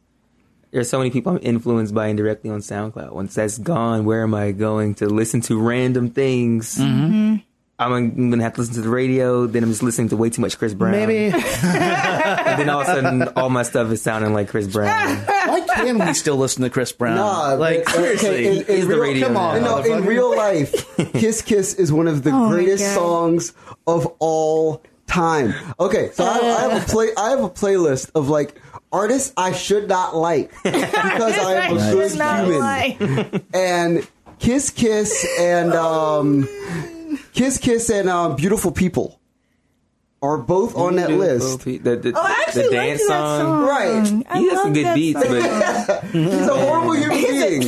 there's 0.71 0.89
so 0.89 0.99
many 0.99 1.09
people 1.09 1.33
I'm 1.33 1.39
influenced 1.41 1.93
by 1.93 2.07
indirectly 2.07 2.49
on 2.49 2.59
SoundCloud. 2.59 3.11
Once 3.11 3.35
that's 3.35 3.57
gone, 3.57 4.05
where 4.05 4.23
am 4.23 4.33
I 4.33 4.51
going 4.51 4.95
to 4.95 5.07
listen 5.07 5.41
to 5.41 5.59
random 5.59 6.11
things? 6.11 6.77
Mm-hmm. 6.77 7.18
I'm 7.79 8.29
gonna 8.29 8.43
have 8.43 8.53
to 8.55 8.59
listen 8.61 8.75
to 8.75 8.81
the 8.81 8.89
radio. 8.89 9.47
Then 9.47 9.63
I'm 9.63 9.69
just 9.69 9.81
listening 9.83 10.09
to 10.09 10.17
way 10.17 10.29
too 10.29 10.41
much 10.41 10.57
Chris 10.57 10.73
Brown. 10.73 10.91
Maybe. 10.91 11.33
And 12.29 12.59
then 12.61 12.69
all 12.69 12.81
of 12.81 12.87
a 12.87 12.91
sudden, 12.91 13.23
all 13.35 13.49
my 13.49 13.63
stuff 13.63 13.91
is 13.91 14.01
sounding 14.01 14.33
like 14.33 14.49
Chris 14.49 14.67
Brown. 14.67 15.17
Why 15.25 15.61
can 15.75 15.97
we 16.05 16.13
still 16.13 16.35
listen 16.35 16.63
to 16.63 16.69
Chris 16.69 16.91
Brown? 16.91 17.15
Nah, 17.15 17.53
like 17.53 17.85
but- 17.85 17.93
seriously. 17.95 18.29
okay, 18.29 18.45
in- 18.45 18.65
in 18.65 18.75
He's 18.75 18.87
the 18.87 18.93
real- 18.95 18.99
radio 19.01 19.27
come 19.27 19.37
on. 19.37 19.61
No, 19.63 19.77
in 19.81 20.05
real 20.05 20.35
life, 20.35 20.95
Kiss 21.13 21.41
Kiss 21.41 21.73
is 21.75 21.91
one 21.91 22.07
of 22.07 22.23
the 22.23 22.31
Oh 22.33 22.49
greatest 22.49 22.93
songs 22.93 23.53
of 23.87 24.05
all 24.19 24.83
time. 25.07 25.53
Okay, 25.79 26.11
so 26.13 26.23
I, 26.25 26.37
I 26.37 26.69
have 26.69 26.83
a 26.83 26.85
play. 26.91 27.09
I 27.17 27.29
have 27.31 27.43
a 27.43 27.49
playlist 27.49 28.11
of 28.15 28.29
like 28.29 28.59
artists 28.91 29.31
I 29.37 29.53
should 29.53 29.87
not 29.87 30.15
like 30.15 30.51
because 30.63 31.37
I 31.37 31.67
am 31.67 31.77
a 31.77 31.91
good 31.91 32.09
should 32.11 32.19
not 32.19 32.43
human. 32.45 32.59
lie. 32.59 33.41
And 33.53 34.07
Kiss 34.39 34.69
Kiss 34.69 35.25
and 35.39 35.73
um, 35.73 36.47
Kiss 37.39 37.57
Kiss 37.57 37.89
and 37.89 38.09
um, 38.09 38.35
Beautiful 38.35 38.69
People 38.73 39.17
are 40.21 40.37
both 40.37 40.75
on 40.75 40.97
that 40.97 41.09
list. 41.09 41.61
The, 41.63 41.77
the, 41.77 42.11
Oh, 42.13 42.21
I 42.21 42.43
actually 42.45 42.63
the 42.63 42.69
liked 42.71 42.73
dance 42.73 43.01
that 43.07 43.07
song. 43.07 43.39
song. 43.39 43.65
Right. 43.65 44.25
I 44.29 44.39
He 44.39 44.49
has 44.49 44.57
some 44.57 44.65
love 44.65 44.73
good 44.73 44.93
beats, 44.93 45.21
song. 45.21 45.31
but 45.87 46.03
He's 46.11 46.47
a 46.47 46.59
horrible 46.59 46.93
human 46.95 47.17
being. 47.17 47.61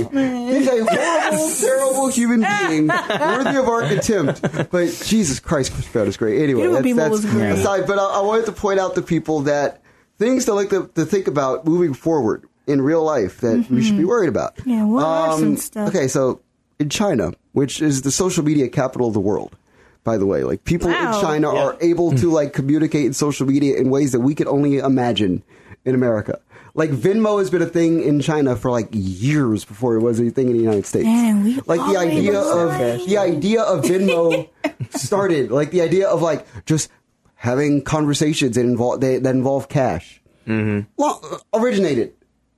He's 0.49 0.67
a 0.67 0.83
horrible, 0.83 1.49
terrible 1.55 2.07
human 2.09 2.41
being, 2.41 2.87
worthy 2.87 3.57
of 3.57 3.69
our 3.69 3.87
contempt. 3.87 4.41
But 4.69 5.01
Jesus 5.05 5.39
Christ, 5.39 5.71
Chris 5.71 5.87
Brown 5.87 6.07
is 6.07 6.17
great. 6.17 6.41
Anyway, 6.43 6.63
Beautiful 6.67 6.73
that's, 6.73 6.83
People 6.83 7.09
that's 7.09 7.25
great. 7.33 7.51
aside. 7.51 7.87
But 7.87 7.97
I, 7.97 8.03
I 8.03 8.19
wanted 8.23 8.47
to 8.47 8.51
point 8.51 8.81
out 8.81 8.95
to 8.95 9.01
people 9.01 9.39
that 9.43 9.81
things 10.17 10.43
to 10.45 10.53
like 10.53 10.69
to, 10.71 10.91
to 10.95 11.05
think 11.05 11.27
about 11.29 11.63
moving 11.63 11.93
forward 11.93 12.43
in 12.67 12.81
real 12.81 13.05
life 13.05 13.39
that 13.39 13.67
we 13.69 13.81
should 13.81 13.95
be 13.97 14.03
worried 14.03 14.27
about. 14.27 14.57
Mm-hmm. 14.57 14.69
Yeah, 14.69 14.83
what 14.83 15.05
are 15.05 15.39
some 15.39 15.55
stuff? 15.55 15.87
Okay, 15.87 16.09
so 16.09 16.41
in 16.79 16.89
China, 16.89 17.31
which 17.53 17.81
is 17.81 18.01
the 18.01 18.11
social 18.11 18.43
media 18.43 18.67
capital 18.67 19.07
of 19.07 19.13
the 19.13 19.21
world. 19.21 19.55
By 20.03 20.17
the 20.17 20.25
way, 20.25 20.43
like 20.43 20.63
people 20.63 20.89
Wow. 20.89 21.15
in 21.15 21.21
China 21.21 21.49
are 21.55 21.77
able 21.79 22.11
to 22.17 22.31
like 22.31 22.53
communicate 22.53 23.05
in 23.05 23.13
social 23.13 23.45
media 23.45 23.77
in 23.77 23.89
ways 23.89 24.11
that 24.13 24.21
we 24.21 24.33
could 24.33 24.47
only 24.47 24.77
imagine 24.79 25.43
in 25.85 25.93
America. 25.93 26.39
Like 26.73 26.89
Venmo 26.89 27.37
has 27.39 27.49
been 27.49 27.61
a 27.61 27.65
thing 27.67 28.01
in 28.01 28.19
China 28.21 28.55
for 28.55 28.71
like 28.71 28.87
years 28.91 29.65
before 29.65 29.95
it 29.95 29.99
was 30.01 30.19
a 30.19 30.29
thing 30.31 30.47
in 30.47 30.53
the 30.53 30.63
United 30.63 30.85
States. 30.85 31.05
Man, 31.05 31.43
we 31.43 31.59
like 31.67 31.81
the 31.91 31.97
idea 31.97 32.39
of 32.39 32.69
right. 32.69 33.05
the 33.05 33.17
idea 33.17 33.61
of 33.61 33.83
Venmo 33.83 34.47
started. 34.97 35.51
Like 35.51 35.71
the 35.71 35.81
idea 35.81 36.07
of 36.07 36.21
like 36.21 36.47
just 36.65 36.89
having 37.35 37.83
conversations 37.83 38.55
that 38.55 38.61
involve 38.61 39.01
that, 39.01 39.23
that 39.23 39.35
involve 39.35 39.67
cash. 39.69 40.21
Mm-hmm. 40.47 40.89
Well, 40.97 41.41
originated 41.53 42.13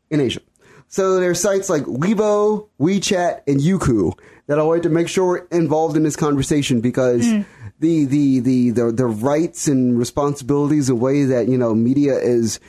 in 0.09 0.21
Asia. 0.21 0.41
So 0.93 1.19
there 1.19 1.31
are 1.31 1.33
sites 1.33 1.71
like 1.71 1.85
Weibo, 1.85 2.67
WeChat, 2.79 3.41
and 3.47 3.59
Youku 3.59 4.13
that 4.45 4.59
I 4.59 4.61
wanted 4.61 4.83
to 4.83 4.89
make 4.89 5.07
sure 5.07 5.25
were 5.25 5.47
involved 5.49 5.97
in 5.97 6.03
this 6.03 6.15
conversation 6.15 6.81
because 6.81 7.25
mm. 7.25 7.47
the, 7.79 8.05
the, 8.05 8.39
the, 8.41 8.69
the, 8.69 8.91
the 8.91 9.07
rights 9.07 9.67
and 9.67 9.97
responsibilities, 9.97 10.85
the 10.85 10.93
way 10.93 11.23
that, 11.23 11.47
you 11.47 11.57
know, 11.57 11.73
media 11.73 12.15
is 12.19 12.59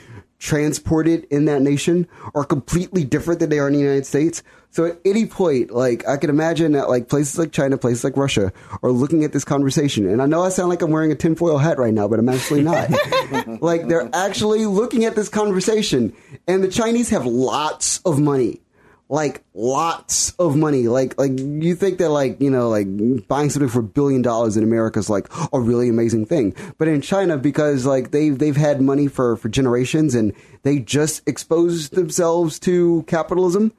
transported 0.44 1.26
in 1.30 1.46
that 1.46 1.62
nation 1.62 2.06
are 2.34 2.44
completely 2.44 3.02
different 3.02 3.40
than 3.40 3.48
they 3.48 3.58
are 3.58 3.66
in 3.66 3.72
the 3.72 3.80
United 3.80 4.04
States. 4.04 4.42
So 4.68 4.84
at 4.84 5.00
any 5.02 5.24
point, 5.24 5.70
like 5.70 6.06
I 6.06 6.18
can 6.18 6.28
imagine 6.28 6.72
that 6.72 6.90
like 6.90 7.08
places 7.08 7.38
like 7.38 7.50
China, 7.50 7.78
places 7.78 8.04
like 8.04 8.14
Russia 8.14 8.52
are 8.82 8.90
looking 8.90 9.24
at 9.24 9.32
this 9.32 9.42
conversation. 9.42 10.06
And 10.06 10.20
I 10.20 10.26
know 10.26 10.42
I 10.42 10.50
sound 10.50 10.68
like 10.68 10.82
I'm 10.82 10.90
wearing 10.90 11.10
a 11.12 11.14
tinfoil 11.14 11.56
hat 11.56 11.78
right 11.78 11.94
now, 11.94 12.08
but 12.08 12.18
I'm 12.18 12.28
actually 12.28 12.62
not. 12.62 12.90
like 13.62 13.88
they're 13.88 14.10
actually 14.12 14.66
looking 14.66 15.06
at 15.06 15.14
this 15.14 15.30
conversation 15.30 16.14
and 16.46 16.62
the 16.62 16.68
Chinese 16.68 17.08
have 17.08 17.24
lots 17.24 18.00
of 18.04 18.20
money. 18.20 18.60
Like 19.15 19.45
lots 19.55 20.32
of 20.41 20.57
money. 20.57 20.89
Like 20.89 21.16
like 21.16 21.39
you 21.39 21.77
think 21.77 21.99
that 21.99 22.09
like, 22.09 22.41
you 22.41 22.51
know, 22.51 22.69
like 22.69 22.89
buying 23.28 23.49
something 23.49 23.69
for 23.69 23.78
a 23.78 23.85
billion 23.85 24.23
dollars 24.23 24.57
in 24.57 24.65
America 24.65 24.99
is 24.99 25.09
like 25.09 25.28
a 25.53 25.61
really 25.61 25.89
amazing 25.89 26.27
thing. 26.27 26.53
But 26.78 26.89
in 26.89 27.01
China, 27.01 27.39
because 27.39 27.86
like 27.86 28.11
they've 28.11 28.36
they've 28.36 28.57
had 28.57 28.81
money 28.81 29.07
for, 29.07 29.36
for 29.36 29.49
generations 29.49 30.16
and 30.16 30.32
they 30.65 30.81
just 30.81 31.23
exposed 31.28 31.95
themselves 31.95 32.59
to 32.66 33.05
capitalism. 33.07 33.73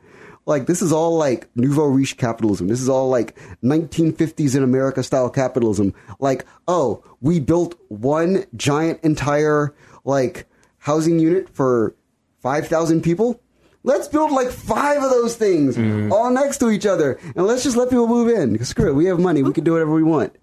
Like 0.46 0.68
this 0.68 0.82
is 0.82 0.94
all 0.94 1.18
like 1.18 1.50
nouveau 1.54 1.88
riche 1.88 2.16
capitalism. 2.16 2.70
This 2.70 2.80
is 2.80 2.88
all 2.88 3.10
like 3.10 3.38
1950s 3.62 4.56
in 4.56 4.64
America 4.64 5.04
style 5.04 5.30
capitalism. 5.30 5.94
Like, 6.18 6.46
oh, 6.66 7.04
we 7.20 7.42
built 7.42 7.78
one 7.90 8.46
giant 8.56 9.02
entire 9.04 9.76
like 10.06 10.48
housing 10.78 11.20
unit 11.20 11.50
for 11.50 11.94
5,000 12.40 13.02
people. 13.02 13.42
Let's 13.86 14.08
build 14.08 14.32
like 14.32 14.50
five 14.50 15.04
of 15.04 15.12
those 15.12 15.36
things 15.36 15.78
mm-hmm. 15.78 16.12
all 16.12 16.32
next 16.32 16.58
to 16.58 16.72
each 16.72 16.88
other 16.88 17.20
and 17.36 17.46
let's 17.46 17.64
just 17.64 17.78
let 17.78 17.92
people 17.92 18.08
move 18.08 18.30
in. 18.30 18.64
Screw 18.66 18.90
it. 18.90 18.96
We 18.96 19.06
have 19.06 19.20
money. 19.20 19.44
We 19.44 19.54
can 19.54 19.64
do 19.64 19.74
whatever 19.74 19.94
we 19.94 20.02
want. 20.02 20.36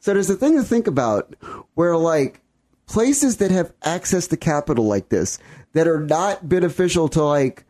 So 0.00 0.14
there's 0.14 0.30
a 0.30 0.34
thing 0.34 0.56
to 0.56 0.62
think 0.62 0.86
about 0.86 1.34
where 1.74 1.98
like 1.98 2.40
places 2.86 3.36
that 3.36 3.50
have 3.50 3.74
access 3.82 4.26
to 4.28 4.38
capital 4.38 4.86
like 4.86 5.10
this 5.10 5.38
that 5.74 5.86
are 5.86 6.00
not 6.00 6.48
beneficial 6.48 7.10
to 7.10 7.22
like 7.22 7.66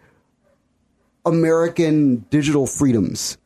American 1.27 2.19
digital 2.31 2.69
freedoms 2.69 3.39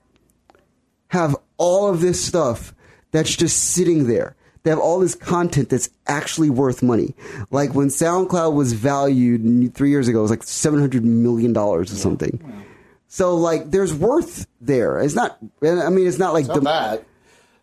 have 1.09 1.35
all 1.57 1.89
of 1.89 2.03
this 2.03 2.23
stuff 2.23 2.75
that's 3.13 3.35
just 3.35 3.57
sitting 3.57 4.09
there. 4.09 4.37
They 4.63 4.71
have 4.71 4.79
all 4.79 5.01
this 5.01 5.15
content 5.15 5.71
that's 5.71 5.91
actually 6.07 6.51
worth 6.51 6.83
money. 6.83 7.15
Like 7.51 7.75
when 7.75 7.89
SoundCloud 7.89 8.55
was 8.55 8.73
valued 8.73 9.75
three 9.75 9.91
years 9.91 10.07
ago, 10.07 10.21
it 10.21 10.23
was 10.23 10.31
like 10.31 10.45
seven 10.45 10.79
hundred 10.79 11.05
million 11.05 11.53
dollars 11.53 11.93
or 11.93 11.97
something. 11.97 12.65
So 13.09 13.37
like, 13.37 13.71
there's 13.71 13.93
worth 13.93 14.47
there. 14.61 14.99
It's 15.01 15.15
not. 15.15 15.39
I 15.63 15.91
mean, 15.91 16.07
it's 16.07 16.19
not 16.19 16.33
like 16.33 16.47
Not 16.47 16.63
bad. 16.63 17.05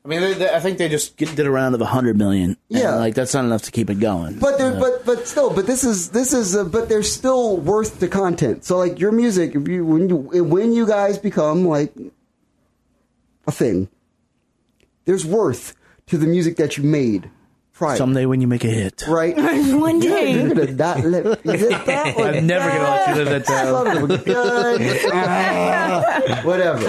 I 0.03 0.07
mean, 0.07 0.21
they, 0.21 0.33
they, 0.33 0.49
I 0.49 0.59
think 0.59 0.77
they 0.77 0.87
just 0.87 1.17
get, 1.17 1.35
did 1.35 1.45
a 1.45 1.51
round 1.51 1.75
of 1.75 1.81
a 1.81 1.85
hundred 1.85 2.17
million. 2.17 2.57
Yeah. 2.69 2.95
like 2.95 3.15
that's 3.15 3.33
not 3.33 3.45
enough 3.45 3.63
to 3.63 3.71
keep 3.71 3.89
it 3.89 3.99
going. 3.99 4.39
But 4.39 4.57
there, 4.57 4.79
but 4.79 5.05
but 5.05 5.27
still, 5.27 5.53
but 5.53 5.67
this 5.67 5.83
is 5.83 6.11
this 6.11 6.33
is, 6.33 6.55
uh, 6.55 6.63
but 6.63 6.87
there's 6.87 7.11
still 7.11 7.57
worth 7.57 7.99
the 7.99 8.07
content. 8.07 8.63
So 8.63 8.77
like 8.77 8.99
your 8.99 9.11
music, 9.11 9.55
if 9.55 9.67
you 9.67 9.85
when 9.85 10.09
you 10.09 10.15
when 10.17 10.73
you 10.73 10.87
guys 10.87 11.17
become 11.17 11.65
like 11.65 11.93
a 13.45 13.51
thing, 13.51 13.89
there's 15.05 15.25
worth 15.25 15.75
to 16.09 16.17
the 16.17 16.27
music 16.27 16.57
that 16.57 16.77
you 16.77 16.83
made 16.83 17.29
prior, 17.73 17.95
someday 17.97 18.25
when 18.25 18.41
you 18.41 18.47
make 18.47 18.63
a 18.63 18.67
hit, 18.67 19.03
right? 19.07 19.35
One 19.37 20.01
You're 20.01 20.13
day. 20.15 20.47
gonna 20.47 20.71
not 20.73 21.03
let 21.05 21.25
is 21.45 21.61
it 21.63 21.85
that 21.85 22.17
one? 22.17 22.35
I'm 22.35 22.47
never 22.47 22.67
gonna 22.69 22.83
let 22.83 23.09
you 23.09 23.15
live 23.23 23.29
that 23.29 23.45
down. 23.45 23.85
Son 24.09 24.11
of. 24.11 24.21
Ah, 25.13 26.41
whatever, 26.43 26.79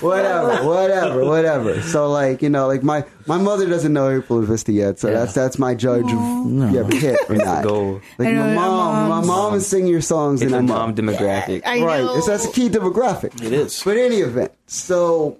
whatever, 0.00 0.64
whatever, 0.66 1.24
whatever. 1.24 1.82
So 1.82 2.10
like 2.10 2.42
you 2.42 2.50
know, 2.50 2.66
like 2.66 2.82
my 2.82 3.04
my 3.26 3.38
mother 3.38 3.68
doesn't 3.68 3.92
know 3.92 4.08
April 4.10 4.40
Vista 4.42 4.72
yet, 4.72 4.98
so 4.98 5.10
that's 5.10 5.34
that's 5.34 5.58
my 5.58 5.74
judge 5.74 6.04
of 6.04 6.10
you 6.10 6.60
have 6.78 6.90
a 6.90 6.96
hit 6.96 7.18
or 7.28 7.36
not. 7.36 7.62
goal. 7.64 8.00
Like 8.18 8.34
my 8.34 8.54
my 8.54 8.54
mom, 8.54 9.08
my 9.08 9.20
mom 9.24 9.54
is 9.54 9.66
singing 9.66 9.88
your 9.90 10.00
songs, 10.02 10.42
It's 10.42 10.52
and 10.52 10.54
a 10.54 10.58
I 10.58 10.60
know. 10.62 10.74
mom 10.74 10.94
demographic. 10.94 11.62
I 11.64 11.82
right. 11.82 12.02
know. 12.02 12.16
It's 12.16 12.26
that's 12.26 12.46
a 12.46 12.50
key 12.52 12.68
demographic. 12.68 13.40
It 13.42 13.52
is. 13.52 13.82
But 13.84 13.96
in 13.96 14.06
any 14.06 14.16
event, 14.22 14.52
so 14.66 15.38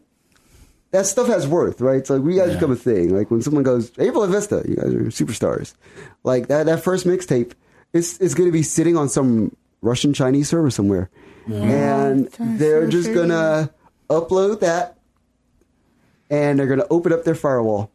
that 0.91 1.07
stuff 1.07 1.29
has 1.29 1.47
worth, 1.47 1.81
right? 1.81 2.07
So 2.07 2.21
we 2.21 2.37
guys 2.37 2.55
become 2.55 2.73
a 2.73 2.77
thing. 2.77 3.17
Like 3.17 3.31
when 3.31 3.43
someone 3.43 3.63
goes, 3.63 3.93
April 3.99 4.23
and 4.25 4.33
Vista, 4.33 4.65
you 4.69 4.77
guys 4.77 4.93
are 4.93 5.05
superstars. 5.05 5.75
Like 6.25 6.49
that 6.49 6.67
that 6.67 6.83
first 6.83 7.07
mixtape 7.07 7.53
is 7.93 8.19
is 8.19 8.35
gonna 8.35 8.53
be 8.53 8.63
sitting 8.63 8.97
on 8.97 9.09
some 9.09 9.57
Russian 9.83 10.13
Chinese 10.13 10.49
server 10.49 10.71
somewhere. 10.71 11.11
and 11.49 12.29
they're 12.39 12.85
so 12.85 12.91
just 12.91 13.07
true. 13.07 13.15
gonna 13.15 13.71
upload 14.09 14.61
that 14.61 14.99
and 16.29 16.59
they're 16.59 16.67
gonna 16.67 16.87
open 16.91 17.13
up 17.13 17.25
their 17.25 17.35
firewall 17.35 17.91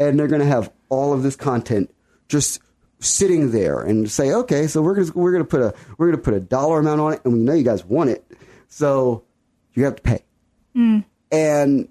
and 0.00 0.18
they're 0.18 0.28
gonna 0.28 0.44
have 0.44 0.72
all 0.88 1.12
of 1.12 1.22
this 1.22 1.36
content 1.36 1.92
just 2.28 2.60
sitting 2.98 3.50
there 3.50 3.80
and 3.80 4.10
say, 4.10 4.32
okay, 4.32 4.66
so 4.66 4.80
we're 4.80 4.94
gonna 4.94 5.12
we're 5.14 5.32
gonna 5.32 5.44
put 5.44 5.60
a 5.60 5.74
we're 5.98 6.06
gonna 6.10 6.22
put 6.22 6.34
a 6.34 6.40
dollar 6.40 6.78
amount 6.78 7.00
on 7.00 7.12
it, 7.14 7.20
and 7.24 7.34
we 7.34 7.40
know 7.40 7.52
you 7.52 7.64
guys 7.64 7.84
want 7.84 8.10
it, 8.10 8.24
so 8.68 9.24
you 9.74 9.84
have 9.84 9.96
to 9.96 10.02
pay. 10.02 10.22
Mm. 10.76 11.04
And 11.30 11.88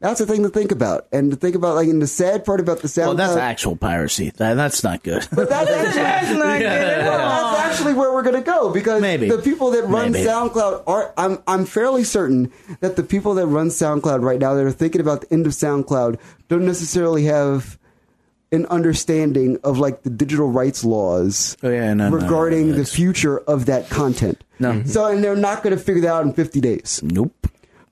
that's 0.00 0.18
the 0.18 0.26
thing 0.26 0.42
to 0.44 0.48
think 0.48 0.72
about, 0.72 1.06
and 1.12 1.30
to 1.30 1.36
think 1.36 1.54
about 1.54 1.74
like, 1.76 1.88
and 1.88 2.00
the 2.00 2.06
sad 2.06 2.44
part 2.44 2.58
about 2.60 2.80
the 2.80 2.88
SoundCloud. 2.88 3.06
Well, 3.06 3.14
that's 3.16 3.36
actual 3.36 3.76
piracy. 3.76 4.30
That, 4.36 4.54
that's 4.54 4.82
not 4.82 5.02
good. 5.02 5.26
But 5.32 5.48
that's 5.50 5.70
actually, 5.70 5.94
That's 6.02 6.30
not 6.30 6.58
good 6.58 6.66
at 6.66 7.06
all. 7.06 7.52
that's 7.52 7.70
actually 7.70 7.92
where 7.94 8.12
we're 8.12 8.22
going 8.22 8.36
to 8.36 8.40
go 8.42 8.72
because 8.72 9.02
Maybe. 9.02 9.28
the 9.28 9.38
people 9.38 9.70
that 9.72 9.84
run 9.84 10.12
Maybe. 10.12 10.24
SoundCloud 10.26 10.84
are. 10.86 11.12
I'm 11.18 11.38
I'm 11.46 11.66
fairly 11.66 12.04
certain 12.04 12.50
that 12.80 12.96
the 12.96 13.02
people 13.02 13.34
that 13.34 13.46
run 13.46 13.68
SoundCloud 13.68 14.22
right 14.22 14.38
now 14.40 14.54
that 14.54 14.64
are 14.64 14.72
thinking 14.72 15.00
about 15.02 15.20
the 15.22 15.32
end 15.32 15.46
of 15.46 15.52
SoundCloud 15.52 16.18
don't 16.48 16.64
necessarily 16.64 17.24
have 17.24 17.78
an 18.52 18.66
understanding 18.66 19.58
of 19.62 19.78
like 19.78 20.02
the 20.02 20.10
digital 20.10 20.48
rights 20.50 20.82
laws 20.82 21.56
Oh, 21.62 21.68
yeah, 21.70 21.94
no, 21.94 22.08
no, 22.08 22.16
regarding 22.16 22.72
the 22.72 22.84
future 22.84 23.38
of 23.38 23.66
that 23.66 23.88
content. 23.90 24.42
No. 24.58 24.82
So 24.84 25.04
and 25.06 25.22
they're 25.22 25.36
not 25.36 25.62
going 25.62 25.76
to 25.76 25.80
figure 25.82 26.02
that 26.02 26.08
out 26.12 26.24
in 26.26 26.32
50 26.32 26.60
days. 26.60 27.00
nope. 27.04 27.32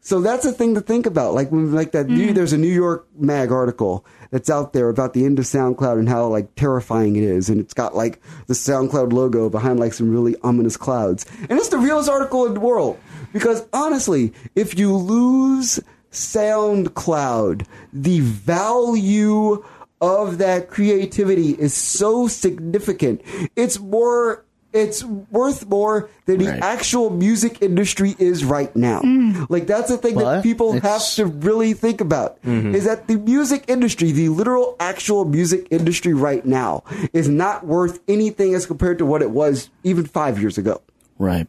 So 0.09 0.23
that's 0.23 0.47
a 0.47 0.53
thing 0.53 0.75
to 0.75 0.81
think 0.81 1.05
about. 1.05 1.35
Like 1.35 1.53
when 1.53 1.71
like 1.71 1.93
that 1.93 2.07
new, 2.07 2.29
mm-hmm. 2.29 2.33
there's 2.33 2.55
a 2.55 2.57
New 2.57 2.73
York 2.73 3.07
Mag 3.19 3.53
article 3.53 4.07
that's 4.31 4.49
out 4.49 4.73
there 4.73 4.89
about 4.89 5.13
the 5.13 5.27
end 5.27 5.39
of 5.39 5.45
SoundCloud 5.45 5.99
and 5.99 6.09
how 6.09 6.29
like 6.29 6.55
terrifying 6.55 7.17
it 7.17 7.25
is, 7.25 7.51
and 7.51 7.61
it's 7.61 7.75
got 7.75 7.95
like 7.95 8.19
the 8.47 8.55
SoundCloud 8.55 9.13
logo 9.13 9.51
behind 9.51 9.79
like 9.79 9.93
some 9.93 10.11
really 10.11 10.35
ominous 10.43 10.79
clouds. 10.79 11.27
And 11.51 11.59
it's 11.59 11.69
the 11.69 11.77
realest 11.77 12.09
article 12.09 12.47
in 12.47 12.55
the 12.55 12.61
world 12.61 12.99
because 13.35 13.67
honestly, 13.75 14.33
if 14.55 14.79
you 14.79 14.97
lose 14.97 15.79
SoundCloud, 16.11 17.67
the 17.93 18.21
value 18.21 19.63
of 20.01 20.39
that 20.39 20.71
creativity 20.71 21.51
is 21.51 21.75
so 21.75 22.29
significant. 22.29 23.21
It's 23.57 23.79
more 23.79 24.43
it's 24.73 25.03
worth 25.05 25.66
more 25.66 26.11
than 26.27 26.39
the 26.39 26.49
Right. 26.49 26.62
actual 26.62 27.11
music 27.11 27.62
industry 27.62 28.15
is 28.19 28.45
right 28.45 28.74
now. 28.77 29.01
Mm. 29.01 29.47
Like 29.49 29.66
that's 29.66 29.89
the 29.89 29.97
thing 29.97 30.15
Well, 30.15 30.27
that 30.27 30.43
people 30.43 30.73
have 30.81 31.03
to 31.15 31.27
really 31.27 31.73
think 31.73 32.01
about 32.01 32.40
mm-hmm. 32.43 32.74
is 32.74 32.85
that 32.85 33.07
the 33.09 33.16
music 33.16 33.65
industry, 33.69 34.12
the 34.12 34.28
literal 34.28 34.77
actual 34.78 35.24
music 35.24 35.66
industry 35.70 36.12
right 36.12 36.45
now 36.45 36.85
is 37.12 37.28
not 37.28 37.66
worth 37.66 38.01
anything 38.09 38.55
as 38.55 38.66
compared 38.66 38.99
to 38.99 39.07
what 39.07 39.23
it 39.23 39.31
was 39.31 39.70
even 39.85 40.05
5 40.05 40.39
years 40.39 40.59
ago. 40.59 40.82
Right. 41.19 41.47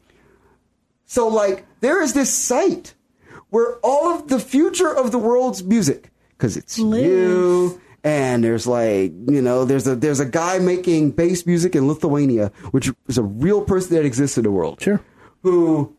So 1.05 1.27
like 1.27 1.65
there 1.81 2.01
is 2.01 2.13
this 2.13 2.33
site 2.33 2.93
where 3.49 3.77
all 3.83 4.13
of 4.15 4.29
the 4.29 4.39
future 4.39 4.95
of 4.95 5.11
the 5.11 5.17
world's 5.17 5.63
music 5.63 6.11
cuz 6.37 6.55
it's 6.55 6.77
you 6.77 7.81
and 8.03 8.43
there's 8.43 8.65
like 8.67 9.11
you 9.27 9.41
know 9.41 9.65
there's 9.65 9.87
a 9.87 9.95
there's 9.95 10.19
a 10.19 10.25
guy 10.25 10.59
making 10.59 11.11
bass 11.11 11.45
music 11.45 11.75
in 11.75 11.87
Lithuania 11.87 12.51
which 12.71 12.91
is 13.07 13.17
a 13.17 13.23
real 13.23 13.61
person 13.63 13.95
that 13.95 14.05
exists 14.05 14.37
in 14.37 14.43
the 14.43 14.51
world. 14.51 14.81
Sure. 14.81 15.01
who 15.43 15.95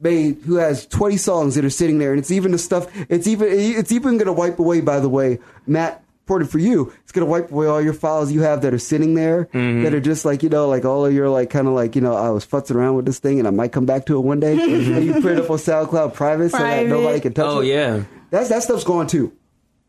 made 0.00 0.40
who 0.46 0.56
has 0.56 0.86
20 0.86 1.16
songs 1.16 1.54
that 1.56 1.64
are 1.64 1.70
sitting 1.70 1.98
there 1.98 2.10
and 2.12 2.18
it's 2.18 2.30
even 2.30 2.52
the 2.52 2.58
stuff 2.58 2.88
it's 3.10 3.26
even 3.26 3.48
it's 3.50 3.92
even 3.92 4.16
going 4.16 4.26
to 4.26 4.32
wipe 4.32 4.58
away 4.58 4.80
by 4.80 4.98
the 4.98 5.08
way 5.08 5.38
Matt 5.66 6.02
reported 6.24 6.48
for 6.48 6.58
you 6.58 6.92
it's 7.02 7.12
going 7.12 7.26
to 7.26 7.30
wipe 7.30 7.50
away 7.50 7.66
all 7.66 7.82
your 7.82 7.92
files 7.92 8.30
you 8.32 8.40
have 8.40 8.62
that 8.62 8.72
are 8.72 8.78
sitting 8.78 9.14
there 9.14 9.46
mm-hmm. 9.46 9.82
that 9.82 9.92
are 9.92 10.00
just 10.00 10.24
like 10.24 10.42
you 10.44 10.48
know 10.48 10.68
like 10.68 10.84
all 10.84 11.04
of 11.04 11.12
your 11.12 11.28
like 11.28 11.50
kind 11.50 11.66
of 11.66 11.74
like 11.74 11.96
you 11.96 12.00
know 12.00 12.14
I 12.14 12.30
was 12.30 12.46
futzing 12.46 12.76
around 12.76 12.94
with 12.94 13.04
this 13.04 13.18
thing 13.18 13.40
and 13.40 13.48
I 13.48 13.50
might 13.50 13.72
come 13.72 13.84
back 13.84 14.06
to 14.06 14.16
it 14.16 14.20
one 14.20 14.38
day. 14.40 14.52
And 14.90 15.04
you 15.04 15.12
put 15.14 15.32
it 15.32 15.38
up 15.38 15.50
on 15.50 15.58
SoundCloud 15.58 16.14
private, 16.14 16.50
so 16.50 16.58
that 16.58 16.86
nobody 16.86 17.20
can 17.20 17.32
touch 17.34 17.46
Oh 17.46 17.60
it. 17.60 17.66
yeah. 17.66 18.04
that's 18.30 18.48
that 18.48 18.62
stuff's 18.62 18.84
gone 18.84 19.06
too. 19.08 19.32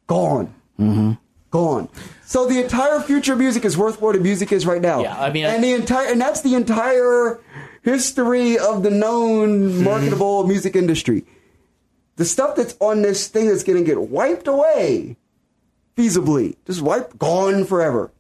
Gone 0.08 0.54
mm-hmm. 0.80 1.12
Gone. 1.52 1.90
So 2.26 2.48
the 2.48 2.62
entire 2.64 3.00
future 3.02 3.34
of 3.34 3.40
music 3.40 3.66
is 3.66 3.78
worth 3.78 4.02
more 4.02 4.14
than 4.14 4.24
music 4.24 4.52
is 4.52 4.66
right 4.66 4.82
now. 4.82 5.04
Yeah, 5.04 5.22
I 5.22 5.32
mean, 5.32 5.46
I- 5.46 5.56
and 5.56 5.64
the 5.64 5.74
entire 5.74 6.08
and 6.08 6.20
that's 6.20 6.42
the 6.42 6.56
entire 6.56 7.40
history 7.84 8.58
of 8.58 8.84
the 8.84 8.90
known 8.90 9.70
mm-hmm. 9.70 9.84
marketable 9.84 10.48
music 10.48 10.76
industry. 10.76 11.26
The 12.16 12.26
stuff 12.26 12.56
that's 12.56 12.76
on 12.80 13.02
this 13.02 13.28
thing 13.28 13.48
that's 13.48 13.64
going 13.64 13.80
to 13.80 13.86
get 13.86 14.02
wiped 14.02 14.48
away 14.48 15.18
feasibly 15.96 16.56
just 16.66 16.82
wiped 16.82 17.18
gone 17.18 17.66
forever. 17.66 18.12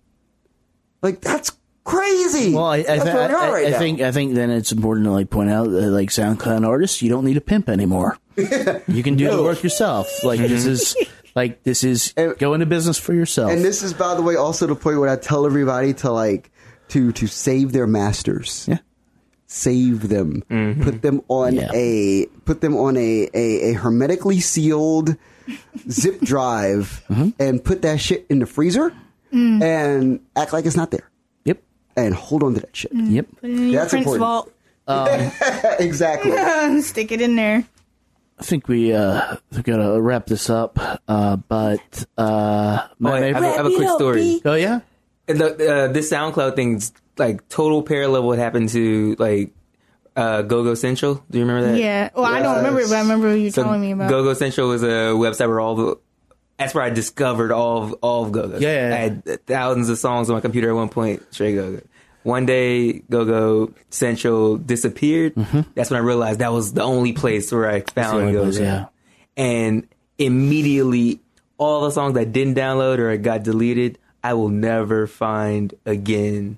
Like 1.01 1.21
that's 1.21 1.51
crazy. 1.83 2.53
Well, 2.53 2.65
I, 2.65 2.77
I, 2.77 2.83
th- 2.83 3.03
where 3.03 3.27
we 3.27 3.33
are 3.33 3.37
I, 3.37 3.51
right 3.51 3.67
I 3.67 3.69
now. 3.71 3.79
think 3.79 4.01
I 4.01 4.11
think 4.11 4.35
then 4.35 4.49
it's 4.49 4.71
important 4.71 5.05
to 5.05 5.11
like 5.11 5.29
point 5.29 5.49
out 5.49 5.69
that 5.69 5.87
like 5.87 6.09
SoundCloud 6.09 6.67
artists, 6.67 7.01
you 7.01 7.09
don't 7.09 7.25
need 7.25 7.37
a 7.37 7.41
pimp 7.41 7.69
anymore. 7.69 8.17
you 8.35 9.03
can 9.03 9.15
do 9.15 9.29
the 9.29 9.43
work 9.43 9.63
yourself. 9.63 10.23
Like 10.23 10.39
this 10.39 10.65
is 10.65 10.95
like 11.35 11.63
this 11.63 11.83
is 11.83 12.13
And- 12.17 12.37
go 12.37 12.53
into 12.53 12.65
business 12.65 12.97
for 12.97 13.13
yourself. 13.13 13.51
And 13.51 13.63
this 13.63 13.83
is, 13.83 13.93
by 13.93 14.15
the 14.15 14.21
way, 14.21 14.35
also 14.35 14.67
the 14.67 14.75
point 14.75 14.99
where 14.99 15.09
I 15.09 15.15
tell 15.15 15.45
everybody 15.45 15.93
to 15.95 16.11
like 16.11 16.51
to 16.89 17.11
to 17.13 17.27
save 17.27 17.71
their 17.71 17.87
masters. 17.87 18.65
yeah. 18.67 18.79
Save 19.47 20.07
them. 20.07 20.43
Mm-hmm. 20.49 20.81
Put 20.83 21.01
them 21.01 21.21
on 21.27 21.55
Yeah. 21.55 21.69
a 21.73 22.25
put 22.45 22.61
them 22.61 22.75
on 22.77 22.95
a, 22.95 23.29
a, 23.33 23.71
a 23.71 23.73
hermetically 23.73 24.39
sealed 24.39 25.17
zip 25.89 26.21
drive 26.23 27.03
mm-hmm. 27.09 27.29
and 27.37 27.61
put 27.63 27.81
that 27.81 27.99
shit 27.99 28.25
in 28.29 28.39
the 28.39 28.45
freezer 28.45 28.93
mm. 29.33 29.61
and 29.61 30.21
act 30.37 30.53
like 30.53 30.65
it's 30.65 30.77
not 30.77 30.91
there. 30.91 31.09
Yep. 31.43 31.61
And 31.97 32.15
hold 32.15 32.43
on 32.43 32.53
to 32.53 32.61
that 32.61 32.75
shit. 32.75 32.93
Mm. 32.93 33.11
Yep. 33.11 33.27
Put 33.41 33.49
it 33.49 33.53
in 33.53 33.69
your 33.69 33.81
That's 33.81 33.91
Prince 33.91 34.07
important. 34.07 34.53
vault. 34.87 35.79
exactly. 35.79 36.81
Stick 36.81 37.11
it 37.11 37.19
in 37.21 37.35
there. 37.35 37.65
I 38.41 38.43
think 38.43 38.67
we 38.67 38.93
uh 38.93 39.37
we 39.55 39.61
gotta 39.61 40.01
wrap 40.01 40.25
this 40.25 40.49
up. 40.49 40.77
Uh 41.07 41.35
but 41.37 42.05
uh 42.17 42.87
Oh, 43.03 43.07
I, 43.07 43.19
maybe- 43.19 43.33
have, 43.33 43.43
a- 43.43 43.47
I 43.47 43.51
have 43.57 43.65
a 43.67 43.75
quick 43.75 43.89
story. 43.89 44.41
oh 44.45 44.53
yeah? 44.55 44.79
And 45.27 45.39
the, 45.39 45.73
uh, 45.73 45.87
this 45.89 46.11
SoundCloud 46.11 46.55
thing's 46.55 46.91
like 47.17 47.47
total 47.49 47.83
parallel 47.83 48.23
what 48.23 48.39
happened 48.39 48.69
to 48.69 49.15
like 49.19 49.51
uh, 50.15 50.41
GoGo 50.41 50.73
Central. 50.73 51.23
Do 51.29 51.37
you 51.39 51.45
remember 51.45 51.71
that? 51.71 51.79
Yeah. 51.79 52.09
Well, 52.15 52.25
I 52.25 52.41
don't 52.41 52.57
remember 52.57 52.81
it, 52.81 52.89
but 52.89 52.95
I 52.95 53.01
remember 53.01 53.33
you 53.35 53.49
So 53.51 53.63
telling 53.63 53.79
me 53.79 53.91
about. 53.91 54.09
GoGo 54.09 54.33
Central 54.33 54.67
was 54.67 54.83
a 54.83 55.13
website 55.15 55.47
where 55.47 55.59
all 55.61 55.75
the 55.75 55.97
that's 56.57 56.73
where 56.75 56.83
I 56.83 56.89
discovered 56.89 57.51
all 57.51 57.83
of 57.83 57.93
all 58.01 58.25
of 58.25 58.31
GoGo. 58.33 58.57
Yeah, 58.59 58.89
yeah, 58.89 58.95
I 58.95 58.97
had 58.99 59.45
thousands 59.47 59.89
of 59.89 59.97
songs 59.99 60.29
on 60.29 60.35
my 60.35 60.41
computer 60.41 60.69
at 60.69 60.75
one 60.75 60.89
point. 60.89 61.23
Straight 61.33 61.55
GoGo. 61.55 61.81
One 62.23 62.45
day, 62.45 62.99
GoGo 63.09 63.73
Central 63.89 64.57
disappeared. 64.57 65.33
That's 65.75 65.89
when 65.89 65.99
I 65.99 66.03
realized 66.03 66.39
that 66.39 66.51
was 66.51 66.73
the 66.73 66.83
only 66.83 67.13
place 67.13 67.51
where 67.51 67.69
I 67.69 67.81
found 67.81 68.31
GoGo. 68.33 68.43
place, 68.43 68.59
yeah. 68.59 68.85
And 69.37 69.87
immediately, 70.17 71.19
all 71.57 71.81
the 71.81 71.91
songs 71.91 72.17
I 72.17 72.23
didn't 72.25 72.55
download 72.55 72.99
or 72.99 73.15
got 73.17 73.43
deleted, 73.43 73.97
I 74.23 74.33
will 74.33 74.49
never 74.49 75.07
find 75.07 75.73
again. 75.85 76.57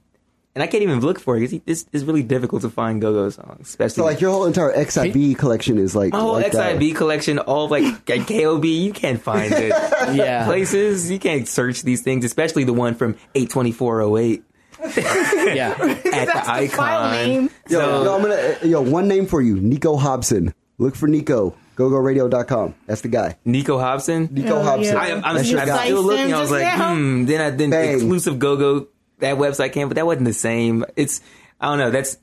And 0.56 0.62
I 0.62 0.68
can't 0.68 0.84
even 0.84 1.00
look 1.00 1.20
for 1.20 1.36
it. 1.36 1.42
'cause 1.50 1.60
It's, 1.66 1.86
it's 1.92 2.04
really 2.04 2.22
difficult 2.22 2.62
to 2.62 2.70
find 2.70 3.02
Go-Go 3.02 3.30
songs, 3.32 3.62
especially 3.70 3.96
So 3.96 4.04
like 4.06 4.22
your 4.22 4.30
whole 4.32 4.46
entire 4.46 4.72
XIB 4.72 5.36
collection 5.36 5.80
is 5.80 5.96
like 5.96 6.14
my 6.14 6.20
whole 6.20 6.34
like 6.34 6.52
that. 6.52 6.78
XIB 6.78 6.96
collection, 6.96 7.40
all 7.40 7.70
like 7.70 7.84
like 8.10 8.28
KOB, 8.28 8.66
you 8.66 8.94
can't 8.94 9.20
find 9.20 9.52
it. 9.52 9.70
Yeah. 10.16 10.46
Places 10.46 11.10
you 11.10 11.18
can't 11.18 11.48
search 11.48 11.82
these 11.82 12.02
things, 12.04 12.24
especially 12.24 12.66
the 12.66 12.74
one 12.74 12.94
from 12.94 13.16
eight 13.34 13.50
twenty 13.50 13.72
four 13.72 14.02
oh 14.02 14.16
eight 14.18 14.44
Yeah. 14.84 15.72
at 15.80 16.04
the 16.04 16.10
That's 16.12 16.48
the 16.48 16.52
icon. 16.54 16.78
file 16.78 17.12
name. 17.12 17.50
Yo, 17.70 17.80
So- 17.80 18.04
yo, 18.04 18.16
I'm 18.16 18.22
gonna 18.22 18.56
yo 18.64 18.82
one 18.82 19.08
name 19.08 19.26
for 19.28 19.42
you, 19.42 19.56
Nico 19.60 19.96
Hobson. 19.98 20.54
Look 20.78 20.96
for 20.96 21.08
Nico. 21.08 21.56
GoGoRadio.com. 21.76 22.76
That's 22.86 23.02
the 23.02 23.08
guy. 23.08 23.38
Nico 23.46 23.80
Hobson. 23.80 24.30
Nico 24.32 24.58
Oh, 24.60 24.64
Hobson. 24.64 24.94
yeah. 24.94 25.02
I, 25.02 25.08
am 25.08 25.26
I'm, 25.26 25.36
That's 25.38 25.50
your 25.50 25.60
I'm 25.62 25.68
guy. 25.68 25.86
still 25.86 26.04
looking. 26.04 26.34
I 26.34 26.40
was 26.40 26.52
like, 26.52 26.62
now. 26.64 26.94
hmm. 26.96 27.26
Then 27.26 27.42
I 27.42 27.50
then 27.50 27.70
Bang. 27.72 27.96
exclusive 27.96 28.38
Go-Go 28.38 28.88
that 29.20 29.38
website 29.38 29.72
came, 29.74 29.88
but 29.88 29.96
that 29.96 30.06
wasn't 30.06 30.26
the 30.26 30.34
same. 30.34 30.86
It's 30.96 31.22
I 31.60 31.68
don't 31.68 31.80
know. 31.80 31.90
That's 31.92 32.18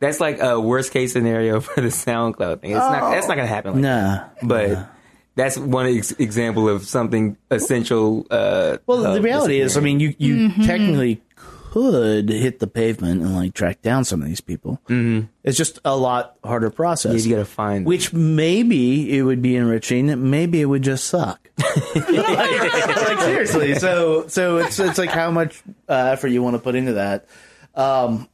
that's 0.00 0.18
like 0.20 0.40
a 0.40 0.58
worst 0.58 0.92
case 0.92 1.12
scenario 1.12 1.60
for 1.60 1.80
the 1.80 1.88
SoundCloud 1.88 2.62
thing. 2.62 2.70
It's 2.72 2.78
not. 2.80 3.10
That's 3.12 3.28
not 3.28 3.36
gonna 3.36 3.46
happen. 3.46 3.74
Like 3.74 3.82
Nah. 3.82 4.24
but 4.42 4.88
that's 5.36 5.56
one 5.56 5.86
ex- 5.86 6.12
example 6.12 6.68
of 6.68 6.84
something 6.84 7.36
essential. 7.50 8.26
Uh, 8.30 8.78
Well, 8.86 9.14
the 9.14 9.22
reality 9.22 9.60
is, 9.60 9.76
I 9.76 9.80
mean, 9.80 10.00
you 10.00 10.14
you 10.18 10.48
technically 10.64 11.22
could 11.70 12.28
hit 12.28 12.58
the 12.58 12.66
pavement 12.66 13.22
and 13.22 13.36
like 13.36 13.54
track 13.54 13.80
down 13.80 14.04
some 14.04 14.20
of 14.20 14.28
these 14.28 14.40
people. 14.40 14.80
Mm-hmm. 14.88 15.26
It's 15.44 15.56
just 15.56 15.78
a 15.84 15.96
lot 15.96 16.36
harder 16.42 16.70
process. 16.70 17.24
You 17.24 17.32
gotta 17.32 17.44
find. 17.44 17.86
Which 17.86 18.12
maybe 18.12 19.16
it 19.16 19.22
would 19.22 19.40
be 19.40 19.56
enriching. 19.56 20.30
Maybe 20.30 20.60
it 20.60 20.66
would 20.66 20.82
just 20.82 21.06
suck. 21.06 21.48
like, 21.94 21.94
like, 22.10 23.20
seriously. 23.20 23.74
So 23.76 24.26
so 24.26 24.58
it's 24.58 24.78
it's 24.78 24.98
like 24.98 25.10
how 25.10 25.30
much 25.30 25.62
uh, 25.88 26.10
effort 26.12 26.28
you 26.28 26.42
want 26.42 26.56
to 26.56 26.60
put 26.60 26.74
into 26.74 26.94
that. 26.94 27.26
Um, 27.74 28.28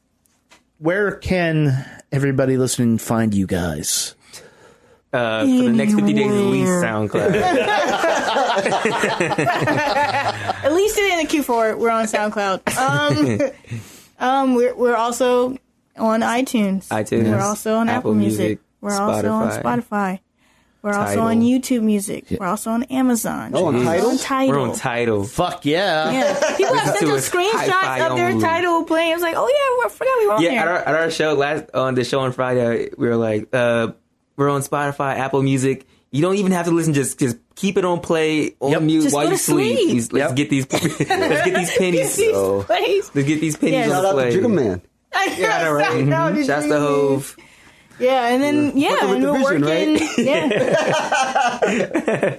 where 0.78 1.12
can 1.12 1.86
everybody 2.10 2.56
listening 2.56 2.98
find 2.98 3.34
you 3.34 3.46
guys? 3.46 4.15
Uh, 5.16 5.40
for 5.40 5.46
the 5.64 5.72
next 5.72 5.94
fifty 5.94 6.12
days, 6.12 6.26
at 6.30 6.44
least 6.44 6.70
SoundCloud. 6.70 7.34
At 9.36 10.72
least 10.72 10.98
in 10.98 11.18
the 11.18 11.24
Q4, 11.24 11.78
we're 11.78 11.90
on 11.90 12.04
SoundCloud. 12.06 12.76
Um, 12.76 13.40
um, 14.18 14.54
we're 14.54 14.74
we're 14.74 14.96
also 14.96 15.56
on 15.96 16.20
iTunes. 16.20 16.88
iTunes, 16.88 17.30
We're 17.30 17.40
also 17.40 17.76
on 17.76 17.88
Apple, 17.88 18.10
Apple 18.10 18.14
Music. 18.14 18.38
Music, 18.38 18.58
We're 18.80 18.94
also 18.98 19.30
on 19.30 19.50
Spotify. 19.50 19.62
Spotify. 19.62 20.20
We're 20.82 20.94
also 20.94 21.20
on 21.22 21.40
YouTube 21.40 21.82
Music. 21.82 22.26
We're 22.38 22.46
also 22.46 22.70
on 22.70 22.84
Amazon. 22.84 23.50
Oh, 23.54 23.66
on 23.66 23.74
We're 23.76 23.84
Tidal? 23.84 24.10
on 24.10 24.18
Tidal. 24.18 24.50
We're 24.54 24.60
on 24.60 24.74
Tidal. 24.76 25.24
Fuck 25.24 25.64
yeah! 25.64 26.12
Yeah, 26.12 26.56
people 26.56 26.76
have 26.76 26.96
sent 26.96 27.10
us 27.10 27.28
us 27.28 27.30
screenshots 27.30 28.08
of 28.10 28.16
their 28.16 28.28
only. 28.28 28.40
Tidal 28.42 28.84
playing. 28.84 29.10
I 29.10 29.14
was 29.14 29.22
like, 29.22 29.34
oh 29.36 29.48
yeah, 29.48 29.86
I 29.86 29.88
forgot 29.88 30.18
we 30.18 30.26
were 30.28 30.32
on 30.34 30.42
Yeah, 30.42 30.50
there. 30.50 30.60
at 30.60 30.68
our, 30.68 30.76
at 30.94 30.94
our 31.02 31.10
show 31.10 31.34
last 31.34 31.64
on 31.74 31.94
the 31.96 32.04
show 32.04 32.20
on 32.20 32.30
Friday, 32.32 32.90
we 32.96 33.08
were 33.08 33.16
like, 33.16 33.48
uh, 33.52 33.92
we're 34.36 34.48
on 34.50 34.60
Spotify, 34.62 35.16
Apple 35.16 35.42
Music. 35.42 35.86
You 36.12 36.22
don't 36.22 36.36
even 36.36 36.52
have 36.52 36.66
to 36.66 36.72
listen. 36.72 36.94
Just 36.94 37.18
just 37.18 37.36
keep 37.56 37.76
it 37.76 37.84
on 37.84 38.00
play 38.00 38.54
on 38.60 38.70
Yep. 38.72 38.82
mute 38.82 39.02
Just 39.02 39.14
while 39.14 39.28
you 39.28 39.36
sleep. 39.36 39.76
sleep. 39.78 39.88
These- 39.90 40.12
Let's 40.12 40.28
Yep. 40.30 40.36
get 40.36 40.50
these. 40.50 40.66
let's 40.72 41.44
get 41.44 41.54
these 41.54 41.76
pennies. 41.76 42.16
These 42.16 42.32
So- 42.34 42.64
Let's 42.68 43.10
get 43.12 43.40
these 43.40 43.56
pennies 43.56 43.72
Yes. 43.74 43.90
on 43.90 43.94
Shout 43.94 44.02
the 44.02 44.08
out 44.08 44.12
to 44.12 44.16
play. 44.16 44.32
Jigga 44.38 44.50
Man. 44.54 44.80
Yeah, 45.38 45.56
I 45.58 45.62
know, 45.64 45.72
right? 45.72 46.04
No, 46.04 46.16
mm-hmm. 46.16 46.36
did 46.36 46.46
Shouts 46.46 46.66
to 46.66 46.78
Hov. 46.78 47.36
Yeah, 47.98 48.28
and 48.28 48.42
then 48.42 48.72
yeah, 48.76 48.90
Working 48.90 49.08
with 49.08 49.16
and 49.16 49.24
the 49.24 49.32
we're 49.32 49.58
vision, 49.58 49.92
working. 49.94 50.26
Yeah, 50.26 50.48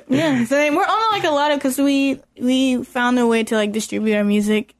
yeah. 0.07 0.45
So 0.45 0.55
then 0.55 0.75
we're 0.75 0.83
on 0.85 1.11
like 1.11 1.23
a 1.23 1.31
lot 1.31 1.49
of 1.51 1.57
because 1.57 1.79
we 1.79 2.21
we 2.39 2.83
found 2.83 3.17
a 3.19 3.25
way 3.25 3.43
to 3.43 3.55
like 3.55 3.71
distribute 3.71 4.15
our 4.15 4.23
music 4.23 4.75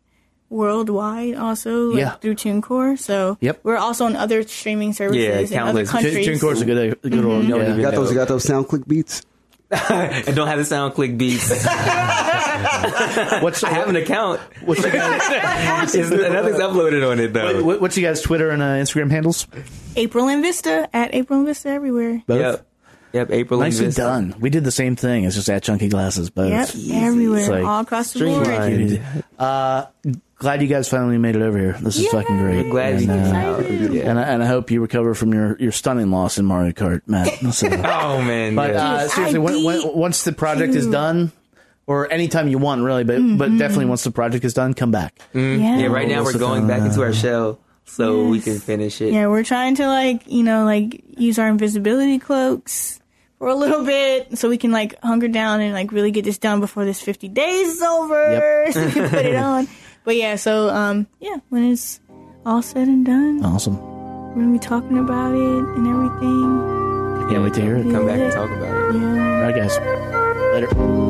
worldwide, 0.50 1.36
also 1.36 1.88
like, 1.90 2.00
Yeah. 2.00 2.12
through 2.12 2.36
TuneCore. 2.36 2.98
So 3.00 3.38
Yep. 3.42 3.60
we're 3.64 3.78
also 3.78 4.06
on 4.06 4.16
other 4.16 4.44
streaming 4.44 4.94
services 4.94 5.24
Yeah, 5.24 5.40
in 5.40 5.68
other 5.68 5.86
countless. 5.86 5.90
countries. 5.92 6.28
TuneCore's 6.28 6.62
a 6.62 6.66
good, 6.66 6.98
a 7.04 7.10
good 7.10 7.26
one. 7.26 7.48
Don't 7.48 7.60
Yeah. 7.62 7.76
You 7.76 7.82
got 7.82 7.94
those. 7.96 8.10
You 8.12 8.16
got 8.16 8.28
those 8.28 8.46
SoundClick 8.46 8.88
beats. 8.88 9.22
I 9.72 10.22
don't 10.34 10.48
have 10.48 10.58
the 10.60 10.64
SoundClick 10.76 11.18
beats. 11.18 11.50
What's 13.44 13.64
I 13.64 13.70
have 13.70 13.90
an 13.90 13.96
account. 13.98 14.40
what's 14.66 14.84
you 14.84 14.92
guys, 14.92 15.22
It's, 15.96 16.10
nothing's 16.10 16.58
uploaded 16.58 17.10
on 17.10 17.20
it 17.20 17.34
though. 17.34 17.64
what- 17.64 17.82
what's 17.82 17.98
you 17.98 18.04
guys 18.04 18.22
Twitter 18.22 18.50
and 18.50 18.62
uh, 18.62 18.66
Instagram 18.66 19.12
handles? 19.12 19.48
April 19.96 20.28
and 20.30 20.42
Vista 20.42 20.90
at 20.94 21.14
April 21.14 21.40
and 21.40 21.48
Vista 21.48 21.70
everywhere. 21.70 22.22
Both. 22.28 22.40
Yep. 22.40 22.68
Yep, 23.14 23.32
April 23.32 23.62
and 23.62 23.68
Nicely 23.72 23.86
Vista. 23.88 24.02
done. 24.02 24.36
We 24.40 24.50
did 24.50 24.64
the 24.64 24.72
same 24.72 24.96
thing. 24.96 25.24
It's 25.24 25.36
just 25.36 25.50
at 25.50 25.64
Chunky 25.64 25.88
Glasses, 25.90 26.30
but 26.30 26.50
Yep, 26.50 26.70
everywhere, 26.94 27.50
like 27.50 27.66
all 27.66 27.82
across 27.82 28.14
the 28.14 28.26
board. 28.26 29.02
Uh, 29.40 29.86
glad 30.40 30.62
you 30.62 30.68
guys 30.68 30.88
finally 30.90 31.18
made 31.18 31.36
it 31.36 31.42
over 31.42 31.58
here. 31.58 31.74
This 31.82 31.98
is 31.98 32.04
Yeah. 32.06 32.12
fucking 32.12 32.38
great. 32.38 32.66
We're 32.66 32.72
glad 32.72 33.02
you 33.02 33.10
and, 33.12 33.26
came 33.26 33.36
uh, 33.36 33.40
out. 33.40 33.72
Yeah. 33.94 34.10
and, 34.10 34.20
I, 34.20 34.24
and 34.24 34.44
I 34.44 34.46
hope 34.46 34.70
you 34.72 34.82
recover 34.82 35.14
from 35.14 35.34
your, 35.34 35.58
your 35.60 35.72
stunning 35.72 36.12
loss 36.12 36.38
in 36.38 36.46
Mario 36.46 36.72
Kart, 36.74 37.02
Matt. 37.08 37.28
So, 37.54 37.68
Oh 37.68 38.22
man, 38.22 38.56
but 38.56 38.72
yeah. 38.74 38.94
uh, 38.94 39.08
seriously, 39.08 39.40
when, 39.40 39.64
when, 39.64 39.82
once 39.96 40.24
the 40.24 40.32
project 40.34 40.76
is 40.76 40.86
done, 40.88 41.32
or 41.88 42.12
anytime 42.12 42.48
you 42.50 42.58
want, 42.58 42.84
really, 42.84 43.04
but 43.04 43.14
but 43.16 43.22
Mm-hmm. 43.50 43.58
definitely 43.58 43.86
once 43.86 44.04
the 44.04 44.12
project 44.12 44.44
is 44.46 44.54
done, 44.54 44.74
come 44.74 44.92
back. 44.92 45.18
Yeah. 45.34 45.78
yeah, 45.78 45.86
right 45.88 46.08
now 46.08 46.24
we're 46.24 46.38
going 46.38 46.68
back 46.68 46.82
into 46.82 47.02
our 47.02 47.14
shell 47.14 47.60
so 47.86 48.26
we 48.26 48.42
can 48.42 48.60
finish 48.60 49.00
it. 49.02 49.14
Yeah, 49.14 49.28
we're 49.28 49.44
trying 49.46 49.76
to 49.76 49.88
like, 49.88 50.24
you 50.28 50.44
know, 50.44 50.66
like 50.66 51.02
use 51.18 51.40
our 51.40 51.48
invisibility 51.48 52.20
cloaks 52.20 53.00
for 53.40 53.48
a 53.48 53.56
little 53.56 53.86
bit 53.86 54.38
so 54.38 54.50
we 54.50 54.58
can 54.58 54.72
like 54.72 55.00
hunker 55.02 55.30
down 55.30 55.62
and 55.62 55.74
like 55.74 55.92
really 55.94 56.12
get 56.12 56.26
this 56.26 56.38
done 56.38 56.60
before 56.60 56.84
this 56.86 57.00
50 57.02 57.30
days 57.30 57.68
is 57.70 57.82
over 57.82 58.32
Yep. 58.66 58.74
so 58.74 58.86
we 58.86 58.92
can 58.92 59.10
put 59.10 59.26
it 59.26 59.36
on. 59.38 59.68
But 60.08 60.16
yeah, 60.16 60.38
so 60.38 60.70
um 60.70 61.06
yeah, 61.20 61.36
when 61.50 61.66
it's 61.70 62.00
all 62.46 62.62
said 62.62 62.88
and 62.88 63.06
done, 63.06 63.44
Awesome. 63.44 63.76
we're 64.30 64.36
going 64.36 64.54
to 64.54 64.58
be 64.58 64.66
talking 64.66 64.98
about 65.00 65.36
it 65.36 65.64
and 65.76 65.86
everything. 65.86 67.28
Can't 67.30 67.44
wait 67.44 67.54
to 67.56 67.62
hear 67.62 67.76
it. 67.76 67.84
Come 67.92 68.08
back 68.08 68.18
and 68.18 68.32
talk 68.32 68.50
about 68.50 68.96
it. 68.96 69.02
Yeah. 69.02 69.36
All 69.36 69.52
right, 69.52 69.54
guys. 69.54 69.78
Later. 70.54 71.07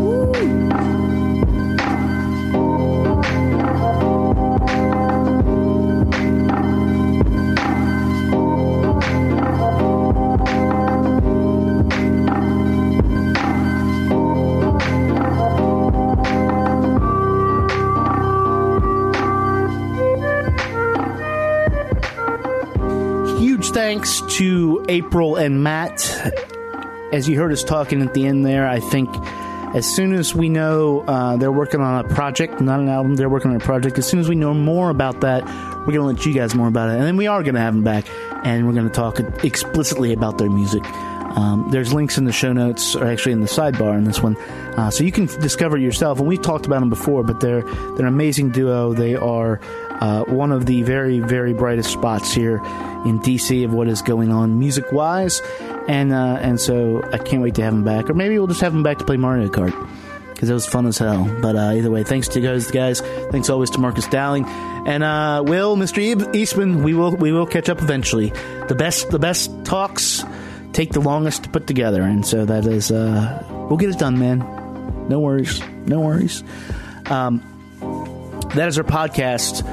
Thanks 23.78 24.22
to 24.22 24.84
April 24.90 25.36
and 25.36 25.62
Matt. 25.64 26.02
As 27.14 27.30
you 27.30 27.38
heard 27.38 27.52
us 27.52 27.64
talking 27.64 28.02
at 28.02 28.16
the 28.16 28.26
end 28.26 28.44
there, 28.44 28.68
I 28.68 28.80
think 28.80 29.08
as 29.76 29.86
soon 29.86 30.14
as 30.14 30.34
we 30.34 30.50
know 30.50 31.02
uh, 31.02 31.38
they're 31.38 31.52
working 31.52 31.80
on 31.80 32.04
a 32.04 32.10
project, 32.16 32.60
not 32.60 32.80
an 32.80 32.90
album, 32.90 33.18
they're 33.18 33.30
working 33.30 33.52
on 33.52 33.58
a 33.58 33.64
project, 33.64 34.00
as 34.00 34.08
soon 34.08 34.20
as 34.20 34.28
we 34.28 34.34
know 34.34 34.56
more 34.56 34.90
about 34.90 35.22
that, 35.22 35.46
we're 35.82 35.94
going 35.94 36.00
to 36.00 36.06
let 36.06 36.26
you 36.26 36.34
guys 36.34 36.56
more 36.56 36.68
about 36.68 36.90
it. 36.90 36.94
And 36.94 37.04
then 37.04 37.18
we 37.18 37.28
are 37.28 37.44
going 37.44 37.54
to 37.54 37.62
have 37.62 37.76
them 37.76 37.84
back 37.84 38.08
and 38.44 38.66
we're 38.66 38.74
going 38.74 38.90
to 38.90 38.94
talk 38.94 39.20
explicitly 39.44 40.12
about 40.12 40.40
their 40.40 40.50
music. 40.50 40.84
Um, 41.38 41.68
there's 41.70 41.94
links 41.94 42.18
in 42.18 42.26
the 42.26 42.32
show 42.32 42.54
notes, 42.54 42.96
or 42.96 43.06
actually 43.06 43.34
in 43.34 43.42
the 43.42 43.48
sidebar 43.48 43.96
in 43.96 44.06
this 44.06 44.24
one, 44.24 44.38
uh, 44.76 44.90
so 44.90 45.04
you 45.04 45.12
can 45.12 45.28
discover 45.28 45.78
yourself. 45.78 46.18
And 46.18 46.28
we've 46.28 46.42
talked 46.42 46.66
about 46.66 46.80
them 46.80 46.90
before, 46.90 47.24
but 47.24 47.42
they're 47.42 47.62
they're 47.62 48.08
an 48.08 48.08
amazing 48.08 48.50
duo. 48.50 48.94
They 48.94 49.14
are 49.14 49.60
uh, 50.00 50.24
one 50.26 50.52
of 50.52 50.66
the 50.66 50.84
very 50.84 51.20
very 51.20 51.54
brightest 51.54 51.92
spots 51.92 52.34
here 52.34 52.58
in 53.06 53.20
DC 53.20 53.64
of 53.66 53.74
what 53.74 53.88
is 53.88 54.02
going 54.02 54.32
on 54.32 54.60
music 54.60 54.92
wise, 54.92 55.42
and 55.88 56.14
uh, 56.14 56.38
and 56.42 56.60
so 56.60 57.02
I 57.12 57.18
can't 57.18 57.42
wait 57.42 57.56
to 57.56 57.64
have 57.64 57.74
him 57.74 57.84
back. 57.84 58.10
Or 58.10 58.14
maybe 58.14 58.38
we'll 58.38 58.48
just 58.48 58.62
have 58.62 58.74
him 58.74 58.84
back 58.84 58.98
to 59.00 59.06
play 59.06 59.18
Mario 59.18 59.48
Kart 59.48 59.74
because 60.34 60.50
it 60.50 60.54
was 60.54 60.68
fun 60.68 60.86
as 60.86 60.98
hell. 60.98 61.26
But 61.42 61.56
uh, 61.56 61.74
either 61.74 61.90
way, 61.90 62.04
thanks 62.04 62.28
to 62.30 62.40
you 62.40 62.48
guys. 62.48 62.70
guys. 62.70 63.02
Thanks 63.32 63.50
always 63.50 63.72
to 63.72 63.80
Marcus 63.80 64.08
Dowling 64.08 64.46
and 64.86 65.04
uh, 65.04 65.44
Will, 65.46 65.76
Mr. 65.76 66.36
Eastman. 66.36 66.84
We 66.84 66.94
will 66.94 67.16
we 67.16 67.32
will 67.32 67.48
catch 67.48 67.70
up 67.70 67.82
eventually. 67.82 68.32
The 68.68 68.76
best 68.76 69.10
the 69.10 69.20
best 69.20 69.52
talks 69.66 70.24
take 70.74 70.92
the 70.92 71.02
longest 71.02 71.44
to 71.44 71.50
put 71.50 71.66
together, 71.66 72.04
and 72.04 72.26
so 72.26 72.46
that 72.46 72.66
is 72.66 72.92
uh, 72.92 73.44
we'll 73.70 73.78
get 73.78 73.90
it 73.90 73.98
done, 73.98 74.20
man. 74.20 74.40
No 75.10 75.20
worries, 75.20 75.62
no 75.88 76.02
worries. 76.02 76.44
Um, 77.08 77.42
that 78.56 78.68
is 78.68 78.78
our 78.78 78.84
podcast 78.84 79.64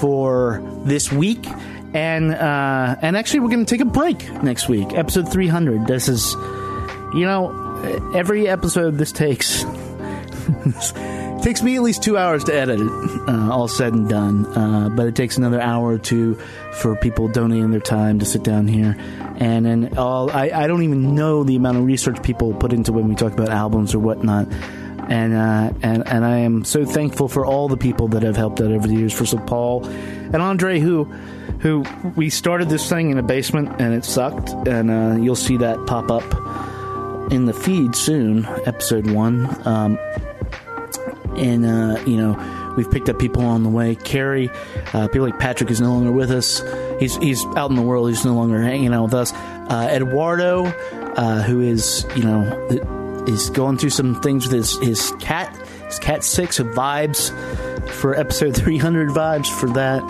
for 0.00 0.62
this 0.84 1.12
week. 1.12 1.46
And 1.94 2.34
uh, 2.34 2.96
and 3.00 3.16
actually, 3.16 3.40
we're 3.40 3.48
going 3.50 3.64
to 3.64 3.70
take 3.74 3.80
a 3.80 3.88
break 3.90 4.30
next 4.42 4.68
week, 4.68 4.92
episode 4.92 5.30
300. 5.30 5.86
This 5.86 6.08
is, 6.08 6.32
you 7.14 7.24
know, 7.24 8.12
every 8.14 8.48
episode 8.48 8.96
this 8.98 9.12
takes 9.12 9.64
takes 11.42 11.62
me 11.62 11.76
at 11.76 11.82
least 11.82 12.02
two 12.02 12.18
hours 12.18 12.44
to 12.44 12.54
edit 12.54 12.80
it, 12.80 12.90
uh, 13.28 13.50
all 13.50 13.68
said 13.68 13.94
and 13.94 14.08
done. 14.08 14.46
Uh, 14.46 14.88
but 14.90 15.06
it 15.06 15.14
takes 15.14 15.36
another 15.38 15.60
hour 15.60 15.92
or 15.92 15.98
two 15.98 16.34
for 16.74 16.96
people 16.96 17.28
donating 17.28 17.70
their 17.70 17.80
time 17.80 18.18
to 18.18 18.24
sit 18.26 18.42
down 18.42 18.66
here. 18.66 18.96
And 19.38 19.64
then 19.64 19.96
all 19.96 20.30
I, 20.30 20.50
I 20.52 20.66
don't 20.66 20.82
even 20.82 21.14
know 21.14 21.44
the 21.44 21.56
amount 21.56 21.78
of 21.78 21.84
research 21.84 22.22
people 22.22 22.52
put 22.52 22.72
into 22.72 22.92
when 22.92 23.08
we 23.08 23.14
talk 23.14 23.32
about 23.32 23.48
albums 23.48 23.94
or 23.94 24.00
whatnot. 24.00 24.48
And 25.08 25.34
uh, 25.34 25.72
and 25.82 26.06
and 26.06 26.24
I 26.24 26.38
am 26.38 26.64
so 26.64 26.84
thankful 26.84 27.28
for 27.28 27.46
all 27.46 27.68
the 27.68 27.76
people 27.76 28.08
that 28.08 28.22
have 28.22 28.36
helped 28.36 28.60
out 28.60 28.72
over 28.72 28.88
the 28.88 28.94
years. 28.94 29.12
For 29.12 29.24
so 29.24 29.38
Paul 29.38 29.84
and 29.86 30.36
Andre, 30.36 30.80
who 30.80 31.04
who 31.60 31.84
we 32.16 32.28
started 32.28 32.68
this 32.68 32.88
thing 32.88 33.10
in 33.10 33.18
a 33.18 33.22
basement 33.22 33.80
and 33.80 33.94
it 33.94 34.04
sucked, 34.04 34.50
and 34.68 34.90
uh, 34.90 35.16
you'll 35.20 35.36
see 35.36 35.56
that 35.58 35.86
pop 35.86 36.10
up 36.10 37.32
in 37.32 37.46
the 37.46 37.52
feed 37.52 37.94
soon, 37.94 38.46
episode 38.66 39.10
one. 39.10 39.46
Um, 39.66 39.98
and 41.36 41.66
uh, 41.66 42.02
you 42.06 42.16
know 42.16 42.74
we've 42.76 42.90
picked 42.90 43.08
up 43.08 43.18
people 43.18 43.44
on 43.44 43.62
the 43.62 43.68
way. 43.68 43.94
Carrie, 43.94 44.50
uh, 44.92 45.08
people 45.08 45.26
like 45.26 45.38
Patrick 45.38 45.70
is 45.70 45.80
no 45.80 45.92
longer 45.92 46.12
with 46.12 46.30
us. 46.30 46.62
He's 46.98 47.16
he's 47.16 47.44
out 47.56 47.70
in 47.70 47.76
the 47.76 47.82
world. 47.82 48.08
He's 48.08 48.24
no 48.24 48.34
longer 48.34 48.60
hanging 48.60 48.92
out 48.92 49.04
with 49.04 49.14
us. 49.14 49.32
Uh, 49.34 49.88
Eduardo, 49.90 50.64
uh, 50.66 51.42
who 51.42 51.60
is 51.60 52.06
you 52.16 52.24
know 52.24 52.68
th- 52.68 52.82
is 53.26 53.50
going 53.50 53.78
through 53.78 53.90
some 53.90 54.20
things 54.22 54.46
with 54.46 54.54
his 54.54 54.78
his 54.80 55.12
cat. 55.20 55.54
His 55.86 55.98
cat 56.00 56.24
six 56.24 56.58
of 56.58 56.66
vibes 56.68 57.30
for 57.90 58.14
episode 58.14 58.56
300 58.62 59.10
vibes 59.10 59.46
for 59.46 59.68
that. 59.70 60.02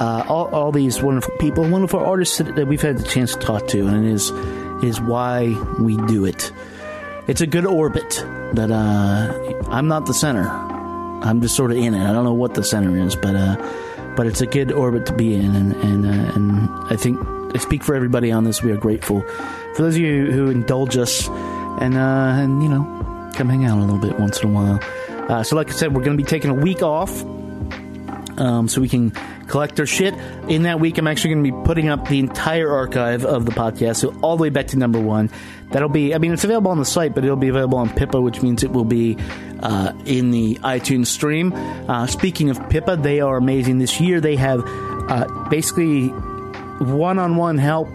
Uh, 0.00 0.24
all, 0.28 0.54
all 0.54 0.72
these 0.72 1.02
wonderful 1.02 1.34
people, 1.38 1.68
wonderful 1.68 1.98
artists 1.98 2.38
that, 2.38 2.66
we've 2.66 2.82
had 2.82 2.98
the 2.98 3.08
chance 3.08 3.34
to 3.34 3.40
talk 3.40 3.66
to, 3.68 3.86
and 3.86 4.06
it 4.06 4.12
is 4.12 4.30
is 4.82 5.00
why 5.00 5.48
we 5.80 5.96
do 6.06 6.24
it. 6.26 6.52
It's 7.26 7.40
a 7.40 7.46
good 7.46 7.64
orbit 7.64 8.22
that 8.52 8.70
uh, 8.70 9.68
I'm 9.68 9.88
not 9.88 10.06
the 10.06 10.14
center. 10.14 10.46
I'm 10.46 11.40
just 11.40 11.56
sort 11.56 11.70
of 11.70 11.78
in 11.78 11.94
it. 11.94 12.06
I 12.06 12.12
don't 12.12 12.24
know 12.24 12.34
what 12.34 12.54
the 12.54 12.62
center 12.62 12.96
is, 12.96 13.16
but 13.16 13.34
uh, 13.34 13.56
but 14.16 14.26
it's 14.26 14.40
a 14.40 14.46
good 14.46 14.70
orbit 14.70 15.06
to 15.06 15.14
be 15.14 15.34
in, 15.34 15.56
and 15.56 15.72
and 15.76 16.06
uh, 16.06 16.32
and 16.34 16.68
I 16.92 16.96
think 16.96 17.18
I 17.54 17.58
speak 17.58 17.82
for 17.82 17.94
everybody 17.94 18.30
on 18.30 18.44
this. 18.44 18.62
We 18.62 18.70
are 18.72 18.76
grateful 18.76 19.22
for 19.22 19.82
those 19.82 19.94
of 19.94 20.00
you 20.00 20.30
who 20.30 20.50
indulge 20.50 20.96
us, 20.96 21.28
and 21.80 21.96
uh, 21.96 22.42
and 22.42 22.62
you 22.62 22.68
know 22.68 23.30
come 23.34 23.48
hang 23.48 23.64
out 23.64 23.78
a 23.78 23.80
little 23.80 23.98
bit 23.98 24.18
once 24.18 24.40
in 24.42 24.50
a 24.50 24.52
while. 24.52 24.80
Uh, 25.30 25.42
so, 25.42 25.56
like 25.56 25.68
I 25.68 25.72
said, 25.72 25.94
we're 25.94 26.04
going 26.04 26.16
to 26.16 26.22
be 26.22 26.28
taking 26.28 26.50
a 26.50 26.54
week 26.54 26.82
off 26.82 27.24
um, 28.38 28.68
so 28.68 28.80
we 28.80 28.88
can 28.88 29.10
collect 29.48 29.78
our 29.80 29.86
shit. 29.86 30.14
In 30.48 30.62
that 30.62 30.80
week, 30.80 30.98
I'm 30.98 31.06
actually 31.06 31.34
going 31.34 31.44
to 31.44 31.52
be 31.52 31.64
putting 31.64 31.88
up 31.88 32.08
the 32.08 32.18
entire 32.18 32.72
archive 32.72 33.24
of 33.24 33.44
the 33.44 33.52
podcast, 33.52 33.96
so 33.96 34.14
all 34.20 34.36
the 34.36 34.42
way 34.42 34.50
back 34.50 34.68
to 34.68 34.78
number 34.78 35.00
one. 35.00 35.30
That'll 35.72 35.88
be, 35.88 36.14
I 36.14 36.18
mean, 36.18 36.32
it's 36.32 36.44
available 36.44 36.70
on 36.70 36.78
the 36.78 36.84
site, 36.84 37.14
but 37.14 37.24
it'll 37.24 37.36
be 37.36 37.48
available 37.48 37.78
on 37.78 37.90
Pippa, 37.90 38.20
which 38.20 38.40
means 38.40 38.62
it 38.62 38.70
will 38.70 38.84
be 38.84 39.16
uh, 39.60 39.92
in 40.04 40.30
the 40.30 40.56
iTunes 40.56 41.08
stream. 41.08 41.52
Uh, 41.52 42.06
speaking 42.06 42.50
of 42.50 42.68
Pippa, 42.68 42.96
they 42.96 43.20
are 43.20 43.36
amazing. 43.36 43.78
This 43.78 44.00
year, 44.00 44.20
they 44.20 44.36
have 44.36 44.62
uh, 44.64 45.48
basically 45.48 46.08
one 46.78 47.18
on 47.18 47.36
one 47.36 47.58
help 47.58 47.88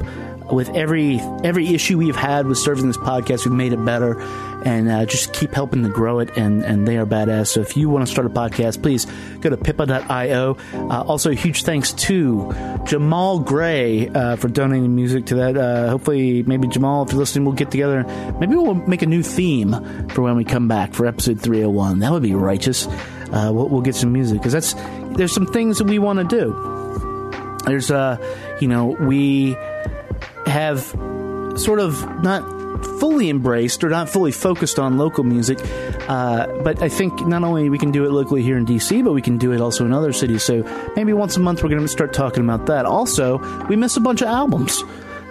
with 0.51 0.69
every 0.69 1.19
every 1.43 1.73
issue 1.73 1.97
we've 1.97 2.15
had 2.15 2.47
with 2.47 2.57
serving 2.57 2.87
this 2.87 2.97
podcast. 2.97 3.45
We've 3.45 3.53
made 3.53 3.73
it 3.73 3.83
better 3.83 4.19
and 4.63 4.89
uh, 4.89 5.05
just 5.05 5.33
keep 5.33 5.53
helping 5.53 5.83
to 5.83 5.89
grow 5.89 6.19
it. 6.19 6.37
And, 6.37 6.63
and 6.63 6.87
they 6.87 6.97
are 6.97 7.05
badass. 7.05 7.47
So 7.47 7.61
if 7.61 7.75
you 7.75 7.89
want 7.89 8.05
to 8.05 8.11
start 8.11 8.27
a 8.27 8.29
podcast, 8.29 8.81
please 8.81 9.05
go 9.39 9.49
to 9.49 9.57
pippa.io. 9.57 10.57
Uh, 10.73 11.01
also, 11.01 11.31
huge 11.31 11.63
thanks 11.63 11.93
to 11.93 12.51
Jamal 12.85 13.39
Gray 13.39 14.07
uh, 14.09 14.35
for 14.35 14.47
donating 14.47 14.95
music 14.95 15.25
to 15.27 15.35
that. 15.35 15.57
Uh, 15.57 15.89
hopefully, 15.89 16.43
maybe 16.43 16.67
Jamal, 16.67 17.03
if 17.03 17.11
you're 17.11 17.19
listening, 17.19 17.45
we'll 17.45 17.55
get 17.55 17.71
together. 17.71 18.03
Maybe 18.39 18.55
we'll 18.55 18.75
make 18.75 19.01
a 19.01 19.07
new 19.07 19.23
theme 19.23 19.71
for 20.09 20.21
when 20.21 20.35
we 20.35 20.43
come 20.43 20.67
back 20.67 20.93
for 20.93 21.05
episode 21.05 21.41
301. 21.41 21.99
That 21.99 22.11
would 22.11 22.23
be 22.23 22.33
righteous. 22.33 22.87
Uh, 22.87 23.51
we'll, 23.53 23.69
we'll 23.69 23.81
get 23.81 23.95
some 23.95 24.11
music 24.11 24.39
because 24.39 24.53
that's 24.53 24.73
there's 25.15 25.33
some 25.33 25.45
things 25.45 25.77
that 25.77 25.85
we 25.85 25.99
want 25.99 26.19
to 26.19 26.25
do. 26.25 27.57
There's 27.65 27.91
uh, 27.91 28.17
you 28.59 28.67
know, 28.67 28.87
we 28.87 29.55
have 30.51 30.79
sort 31.59 31.79
of 31.79 32.21
not 32.21 32.43
fully 32.99 33.29
embraced 33.29 33.83
or 33.83 33.89
not 33.89 34.09
fully 34.09 34.31
focused 34.31 34.79
on 34.79 34.97
local 34.97 35.23
music. 35.23 35.59
Uh, 36.07 36.47
but 36.63 36.81
I 36.81 36.89
think 36.89 37.25
not 37.27 37.43
only 37.43 37.69
we 37.69 37.77
can 37.77 37.91
do 37.91 38.05
it 38.05 38.11
locally 38.11 38.41
here 38.41 38.57
in 38.57 38.65
DC, 38.65 39.03
but 39.03 39.13
we 39.13 39.21
can 39.21 39.37
do 39.37 39.51
it 39.51 39.61
also 39.61 39.85
in 39.85 39.93
other 39.93 40.13
cities. 40.13 40.43
So 40.43 40.63
maybe 40.95 41.13
once 41.13 41.37
a 41.37 41.39
month 41.39 41.63
we're 41.63 41.69
going 41.69 41.81
to 41.81 41.87
start 41.87 42.13
talking 42.13 42.43
about 42.43 42.65
that. 42.67 42.85
Also, 42.85 43.37
we 43.67 43.75
miss 43.75 43.97
a 43.97 44.01
bunch 44.01 44.21
of 44.21 44.27
albums. 44.27 44.83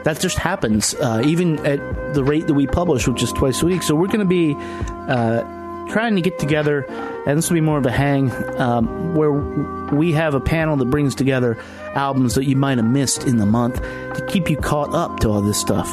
That 0.04 0.18
just 0.18 0.38
happens, 0.38 0.94
uh, 0.94 1.22
even 1.26 1.58
at 1.66 2.14
the 2.14 2.24
rate 2.24 2.46
that 2.46 2.54
we 2.54 2.66
publish, 2.66 3.06
which 3.06 3.22
is 3.22 3.32
twice 3.32 3.60
a 3.62 3.66
week. 3.66 3.82
So 3.82 3.94
we're 3.94 4.06
going 4.06 4.20
to 4.20 4.24
be 4.24 4.56
uh, 4.58 5.42
trying 5.90 6.14
to 6.14 6.22
get 6.22 6.38
together, 6.38 6.86
and 7.26 7.36
this 7.36 7.50
will 7.50 7.56
be 7.56 7.60
more 7.60 7.76
of 7.76 7.84
a 7.84 7.90
hang, 7.90 8.30
um, 8.58 9.14
where 9.14 9.32
we 9.32 10.12
have 10.12 10.32
a 10.34 10.40
panel 10.40 10.76
that 10.78 10.86
brings 10.86 11.14
together 11.14 11.58
albums 11.94 12.34
that 12.34 12.44
you 12.44 12.56
might 12.56 12.78
have 12.78 12.86
missed 12.86 13.24
in 13.24 13.36
the 13.38 13.46
month 13.46 13.80
to 13.80 14.26
keep 14.28 14.48
you 14.50 14.56
caught 14.56 14.94
up 14.94 15.20
to 15.20 15.30
all 15.30 15.40
this 15.40 15.58
stuff. 15.60 15.88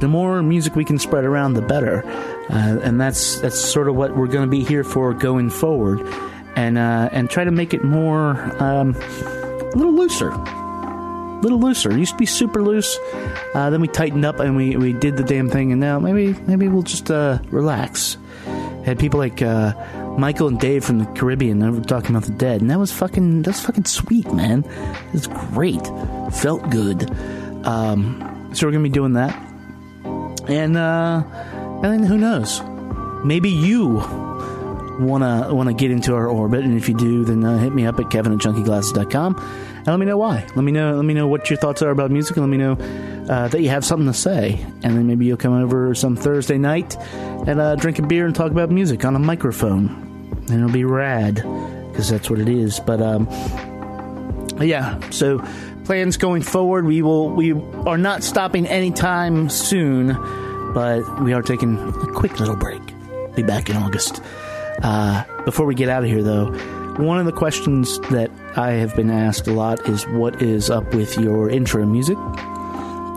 the 0.00 0.08
more 0.08 0.42
music 0.42 0.74
we 0.74 0.84
can 0.84 0.98
spread 0.98 1.24
around, 1.24 1.54
the 1.54 1.62
better. 1.62 2.04
Uh, 2.50 2.78
and 2.82 3.00
that's 3.00 3.40
that's 3.40 3.58
sort 3.58 3.88
of 3.88 3.96
what 3.96 4.16
we're 4.16 4.26
going 4.26 4.44
to 4.44 4.50
be 4.50 4.62
here 4.62 4.84
for 4.84 5.12
going 5.12 5.50
forward, 5.50 6.00
and 6.54 6.78
uh, 6.78 7.08
and 7.12 7.28
try 7.28 7.44
to 7.44 7.50
make 7.50 7.74
it 7.74 7.82
more 7.82 8.32
um, 8.62 8.94
a 8.94 9.72
little 9.74 9.94
looser, 9.94 10.28
a 10.28 11.40
little 11.42 11.58
looser. 11.58 11.90
It 11.90 11.98
used 11.98 12.12
to 12.12 12.18
be 12.18 12.26
super 12.26 12.62
loose, 12.62 12.96
uh, 13.54 13.70
then 13.70 13.80
we 13.80 13.88
tightened 13.88 14.24
up 14.24 14.38
and 14.38 14.54
we, 14.56 14.76
we 14.76 14.92
did 14.92 15.16
the 15.16 15.24
damn 15.24 15.48
thing, 15.48 15.72
and 15.72 15.80
now 15.80 15.98
maybe 15.98 16.38
maybe 16.46 16.68
we'll 16.68 16.82
just 16.82 17.10
uh, 17.10 17.38
relax. 17.50 18.16
Had 18.84 19.00
people 19.00 19.18
like 19.18 19.42
uh, 19.42 19.72
Michael 20.18 20.48
and 20.48 20.58
Dave 20.58 20.84
from 20.84 20.98
the 20.98 21.06
Caribbean 21.06 21.58
that 21.58 21.72
were 21.72 21.80
talking 21.80 22.10
about 22.10 22.24
the 22.24 22.32
dead, 22.32 22.60
and 22.60 22.70
that 22.70 22.78
was 22.78 22.92
fucking 22.92 23.42
that's 23.42 23.60
fucking 23.60 23.84
sweet, 23.84 24.32
man. 24.32 24.64
It's 25.12 25.26
great, 25.26 25.84
felt 26.32 26.68
good. 26.70 27.10
Um, 27.66 28.50
so 28.54 28.66
we're 28.66 28.72
gonna 28.72 28.82
be 28.82 28.88
doing 28.88 29.14
that, 29.14 29.34
and 30.48 30.76
uh, 30.76 31.22
and 31.82 31.84
then 31.84 32.02
who 32.02 32.16
knows? 32.18 32.62
Maybe 33.24 33.50
you 33.50 33.96
wanna 35.00 35.52
wanna 35.52 35.74
get 35.74 35.90
into 35.90 36.14
our 36.14 36.26
orbit, 36.26 36.64
and 36.64 36.76
if 36.76 36.88
you 36.88 36.94
do, 36.94 37.24
then 37.24 37.44
uh, 37.44 37.58
hit 37.58 37.74
me 37.74 37.86
up 37.86 37.98
at 37.98 38.10
kevin 38.10 38.32
at 38.32 38.38
chunkyglasses.com 38.38 39.36
and 39.86 39.86
let 39.86 39.98
me 39.98 40.06
know 40.06 40.16
why. 40.16 40.44
Let 40.56 40.64
me 40.64 40.72
know 40.72 40.96
let 40.96 41.04
me 41.04 41.14
know 41.14 41.28
what 41.28 41.48
your 41.48 41.58
thoughts 41.58 41.82
are 41.82 41.90
about 41.90 42.10
music, 42.10 42.36
and 42.36 42.44
let 42.44 42.50
me 42.50 42.56
know 42.56 42.72
uh, 43.28 43.48
that 43.48 43.60
you 43.60 43.68
have 43.68 43.84
something 43.84 44.06
to 44.06 44.14
say, 44.14 44.64
and 44.82 44.96
then 44.96 45.06
maybe 45.06 45.26
you'll 45.26 45.36
come 45.36 45.52
over 45.52 45.94
some 45.94 46.16
Thursday 46.16 46.58
night 46.58 46.96
and 47.46 47.60
uh, 47.60 47.76
drink 47.76 47.98
a 47.98 48.02
beer 48.02 48.26
and 48.26 48.34
talk 48.34 48.50
about 48.50 48.70
music 48.70 49.04
on 49.04 49.14
a 49.14 49.18
microphone, 49.18 50.05
and 50.48 50.58
it'll 50.58 50.70
be 50.70 50.84
rad 50.84 51.36
because 51.90 52.08
that's 52.08 52.30
what 52.30 52.38
it 52.38 52.48
is. 52.48 52.80
But 52.80 53.00
um, 53.00 53.28
yeah, 54.60 54.98
so 55.10 55.42
plans 55.84 56.16
going 56.16 56.42
forward, 56.42 56.84
we 56.84 57.02
will 57.02 57.30
we 57.30 57.52
are 57.52 57.98
not 57.98 58.22
stopping 58.22 58.66
anytime 58.66 59.48
soon, 59.48 60.08
but 60.74 61.22
we 61.22 61.32
are 61.32 61.42
taking 61.42 61.78
a 61.78 62.12
quick 62.12 62.38
little 62.38 62.56
break. 62.56 62.82
Be 63.34 63.42
back 63.42 63.68
in 63.70 63.76
August. 63.76 64.22
Uh, 64.82 65.24
before 65.44 65.66
we 65.66 65.74
get 65.74 65.88
out 65.88 66.02
of 66.02 66.08
here, 66.08 66.22
though, 66.22 66.52
one 66.96 67.18
of 67.18 67.26
the 67.26 67.32
questions 67.32 67.98
that 68.10 68.30
I 68.56 68.72
have 68.72 68.94
been 68.96 69.10
asked 69.10 69.46
a 69.46 69.52
lot 69.52 69.86
is 69.88 70.06
what 70.08 70.42
is 70.42 70.70
up 70.70 70.94
with 70.94 71.18
your 71.18 71.48
intro 71.50 71.84
music, 71.86 72.18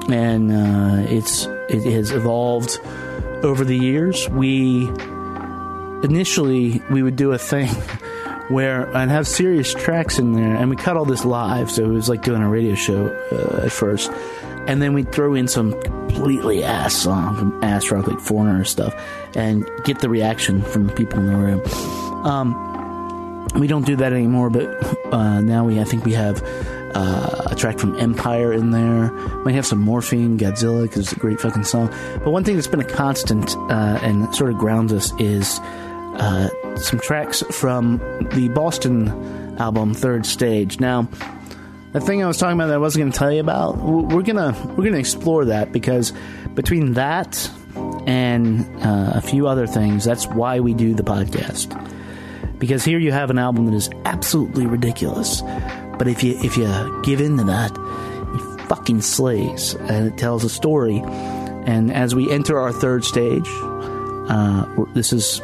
and 0.10 0.52
uh, 0.52 1.12
it's 1.12 1.46
it 1.70 1.84
has 1.92 2.12
evolved 2.12 2.80
over 3.44 3.64
the 3.64 3.78
years. 3.78 4.28
We 4.30 4.90
initially 6.04 6.82
we 6.90 7.04
would 7.04 7.16
do 7.16 7.32
a 7.32 7.38
thing 7.38 7.68
where 8.50 8.96
I'd 8.96 9.10
have 9.10 9.28
serious 9.28 9.74
tracks 9.74 10.20
in 10.20 10.34
there, 10.34 10.56
and 10.56 10.70
we 10.70 10.76
cut 10.76 10.98
all 10.98 11.06
this 11.06 11.26
live, 11.26 11.70
so 11.70 11.86
it 11.86 11.90
was 11.90 12.10
like 12.10 12.24
doing 12.24 12.42
a 12.42 12.50
radio 12.50 12.76
show 12.76 13.08
uh, 13.32 13.66
at 13.66 13.72
first, 13.72 14.12
and 14.68 14.82
then 14.82 14.94
we'd 14.94 15.12
throw 15.12 15.36
in 15.36 15.48
some 15.48 15.80
completely 15.82 16.64
ass 16.64 16.96
song, 16.96 17.60
ass 17.64 17.92
rock 17.92 18.08
like 18.08 18.20
Foreigner 18.20 18.66
stuff, 18.66 18.94
and 19.36 19.70
get 19.84 20.00
the 20.00 20.10
reaction 20.10 20.62
from 20.62 20.88
the 20.88 20.94
people 20.94 21.20
in 21.20 21.28
the 21.28 21.36
room. 21.36 21.62
Um, 22.26 23.48
we 23.56 23.68
don't 23.68 23.86
do 23.86 23.96
that 23.98 24.14
anymore, 24.14 24.50
but 24.50 24.68
uh, 25.14 25.42
now 25.42 25.66
we 25.66 25.80
I 25.80 25.84
think 25.84 26.06
we 26.06 26.14
have 26.14 26.42
uh, 26.96 27.44
a 27.52 27.56
track 27.56 27.80
from 27.80 27.98
Empire 27.98 28.52
in 28.54 28.72
there. 28.72 29.12
Might 29.44 29.56
have 29.56 29.66
some 29.66 29.80
Morphine, 29.80 30.38
Godzilla, 30.38 30.84
because 30.84 31.00
it's 31.00 31.12
a 31.12 31.20
great 31.20 31.40
fucking 31.40 31.64
song. 31.64 31.88
But 32.24 32.32
one 32.32 32.44
thing 32.44 32.56
that's 32.56 32.68
been 32.68 32.80
a 32.80 32.84
constant 32.84 33.56
uh, 33.58 34.00
and 34.02 34.34
sort 34.36 34.52
of 34.52 34.58
grounds 34.58 34.94
us 34.94 35.14
is 35.20 35.60
uh, 36.20 36.50
some 36.76 37.00
tracks 37.00 37.42
from 37.52 37.98
the 38.34 38.50
Boston 38.50 39.08
album 39.58 39.94
Third 39.94 40.26
Stage. 40.26 40.80
Now, 40.80 41.08
the 41.92 42.00
thing 42.00 42.24
I 42.24 42.28
was 42.28 42.38
talking 42.38 42.58
about 42.58 42.68
that 42.68 42.76
I 42.76 42.78
wasn't 42.78 43.04
going 43.04 43.12
to 43.12 43.18
tell 43.18 43.32
you 43.32 43.40
about, 43.40 43.78
we're 43.78 44.22
gonna 44.22 44.56
we're 44.76 44.84
gonna 44.84 44.98
explore 44.98 45.46
that 45.46 45.72
because 45.72 46.14
between 46.54 46.94
that 46.94 47.50
and 48.06 48.62
uh, 48.84 49.14
a 49.16 49.22
few 49.22 49.48
other 49.48 49.66
things, 49.66 50.06
that's 50.06 50.28
why 50.28 50.60
we 50.60 50.74
do 50.74 50.94
the 50.94 51.04
podcast. 51.04 51.76
Because 52.60 52.84
here 52.84 53.00
you 53.00 53.12
have 53.12 53.30
an 53.30 53.40
album 53.40 53.66
that 53.68 53.74
is 53.74 53.90
absolutely 54.06 54.66
ridiculous, 54.66 55.42
but 55.98 56.08
if 56.08 56.24
you 56.24 56.38
if 56.44 56.58
you 56.58 57.02
give 57.04 57.22
in 57.22 57.38
to 57.38 57.44
that, 57.46 57.72
it 57.72 58.68
fucking 58.68 59.02
slays, 59.02 59.74
and 59.74 60.08
it 60.08 60.18
tells 60.18 60.44
a 60.44 60.50
story. 60.50 61.02
And 61.66 61.92
as 61.92 62.14
we 62.14 62.32
enter 62.32 62.60
our 62.60 62.72
third 62.72 63.04
stage, 63.06 63.48
uh, 63.48 64.66
this 64.94 65.14
is 65.14 65.42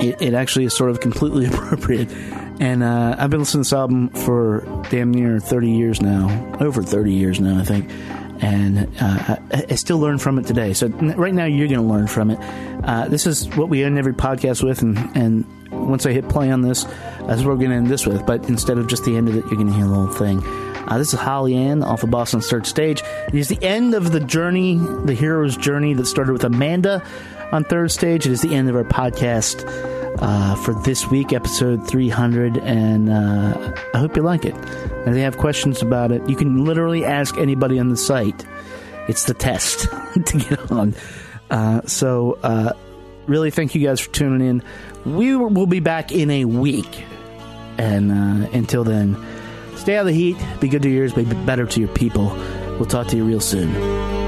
it, 0.00 0.20
it 0.20 0.34
actually 0.34 0.64
is 0.64 0.76
sort 0.76 0.90
of 0.90 1.00
completely 1.00 1.46
appropriate. 1.52 2.10
And 2.60 2.82
uh, 2.82 3.16
I've 3.18 3.30
been 3.30 3.40
listening 3.40 3.64
to 3.64 3.68
this 3.68 3.72
album 3.72 4.10
for 4.10 4.60
damn 4.90 5.10
near 5.12 5.40
30 5.40 5.70
years 5.70 6.02
now, 6.02 6.56
over 6.60 6.82
30 6.82 7.12
years 7.12 7.40
now, 7.40 7.58
I 7.58 7.64
think. 7.64 7.90
And 8.42 8.86
uh, 9.00 9.36
I, 9.52 9.64
I 9.70 9.74
still 9.74 9.98
learn 9.98 10.18
from 10.18 10.38
it 10.38 10.46
today. 10.46 10.72
So 10.72 10.88
right 10.88 11.34
now, 11.34 11.44
you're 11.44 11.68
going 11.68 11.80
to 11.80 11.86
learn 11.86 12.06
from 12.06 12.30
it. 12.30 12.38
Uh, 12.84 13.06
this 13.08 13.26
is 13.26 13.48
what 13.56 13.68
we 13.68 13.84
end 13.84 13.98
every 13.98 14.14
podcast 14.14 14.62
with. 14.62 14.80
And, 14.82 14.98
and 15.14 15.70
once 15.70 16.06
I 16.06 16.12
hit 16.12 16.28
play 16.28 16.50
on 16.50 16.62
this, 16.62 16.84
that's 17.26 17.42
what 17.42 17.48
we're 17.48 17.56
going 17.56 17.70
to 17.70 17.76
end 17.76 17.88
this 17.88 18.06
with. 18.06 18.24
But 18.26 18.48
instead 18.48 18.78
of 18.78 18.86
just 18.86 19.04
the 19.04 19.16
end 19.16 19.28
of 19.28 19.36
it, 19.36 19.44
you're 19.46 19.56
going 19.56 19.66
to 19.66 19.74
hear 19.74 19.86
the 19.86 19.94
whole 19.94 20.06
thing. 20.08 20.42
Uh, 20.88 20.98
this 20.98 21.12
is 21.12 21.20
Hollyann 21.20 21.82
off 21.82 22.02
of 22.02 22.10
Boston's 22.10 22.48
Third 22.48 22.66
Stage. 22.66 23.02
It 23.28 23.34
is 23.34 23.48
the 23.48 23.62
end 23.62 23.94
of 23.94 24.10
the 24.10 24.20
journey, 24.20 24.76
the 25.04 25.14
hero's 25.14 25.56
journey 25.56 25.94
that 25.94 26.06
started 26.06 26.32
with 26.32 26.44
Amanda 26.44 27.02
on 27.52 27.64
Third 27.64 27.90
Stage. 27.90 28.26
It 28.26 28.32
is 28.32 28.42
the 28.42 28.54
end 28.54 28.68
of 28.68 28.76
our 28.76 28.84
podcast 28.84 29.64
uh, 30.20 30.54
for 30.56 30.74
this 30.82 31.08
week, 31.08 31.32
episode 31.32 31.86
300, 31.86 32.58
and 32.58 33.10
uh, 33.10 33.74
I 33.94 33.98
hope 33.98 34.16
you 34.16 34.22
like 34.22 34.44
it. 34.44 34.54
And 34.54 35.08
if 35.08 35.16
you 35.16 35.22
have 35.22 35.38
questions 35.38 35.82
about 35.82 36.12
it, 36.12 36.28
you 36.28 36.36
can 36.36 36.64
literally 36.64 37.04
ask 37.04 37.36
anybody 37.38 37.78
on 37.78 37.88
the 37.88 37.96
site. 37.96 38.44
It's 39.08 39.24
the 39.24 39.34
test 39.34 39.88
to 40.26 40.38
get 40.38 40.70
on. 40.70 40.94
Uh, 41.50 41.82
so, 41.86 42.38
uh, 42.42 42.72
really, 43.26 43.50
thank 43.50 43.74
you 43.74 43.86
guys 43.86 44.00
for 44.00 44.10
tuning 44.12 44.46
in. 44.46 44.62
We 45.04 45.34
will 45.34 45.66
be 45.66 45.80
back 45.80 46.12
in 46.12 46.30
a 46.30 46.44
week. 46.44 47.04
And 47.78 48.12
uh, 48.12 48.50
until 48.52 48.84
then, 48.84 49.16
stay 49.76 49.96
out 49.96 50.00
of 50.00 50.06
the 50.08 50.12
heat, 50.12 50.36
be 50.60 50.68
good 50.68 50.82
to 50.82 50.90
yours, 50.90 51.14
be 51.14 51.24
better 51.24 51.66
to 51.66 51.80
your 51.80 51.88
people. 51.88 52.28
We'll 52.78 52.86
talk 52.86 53.08
to 53.08 53.16
you 53.16 53.24
real 53.24 53.40
soon. 53.40 54.19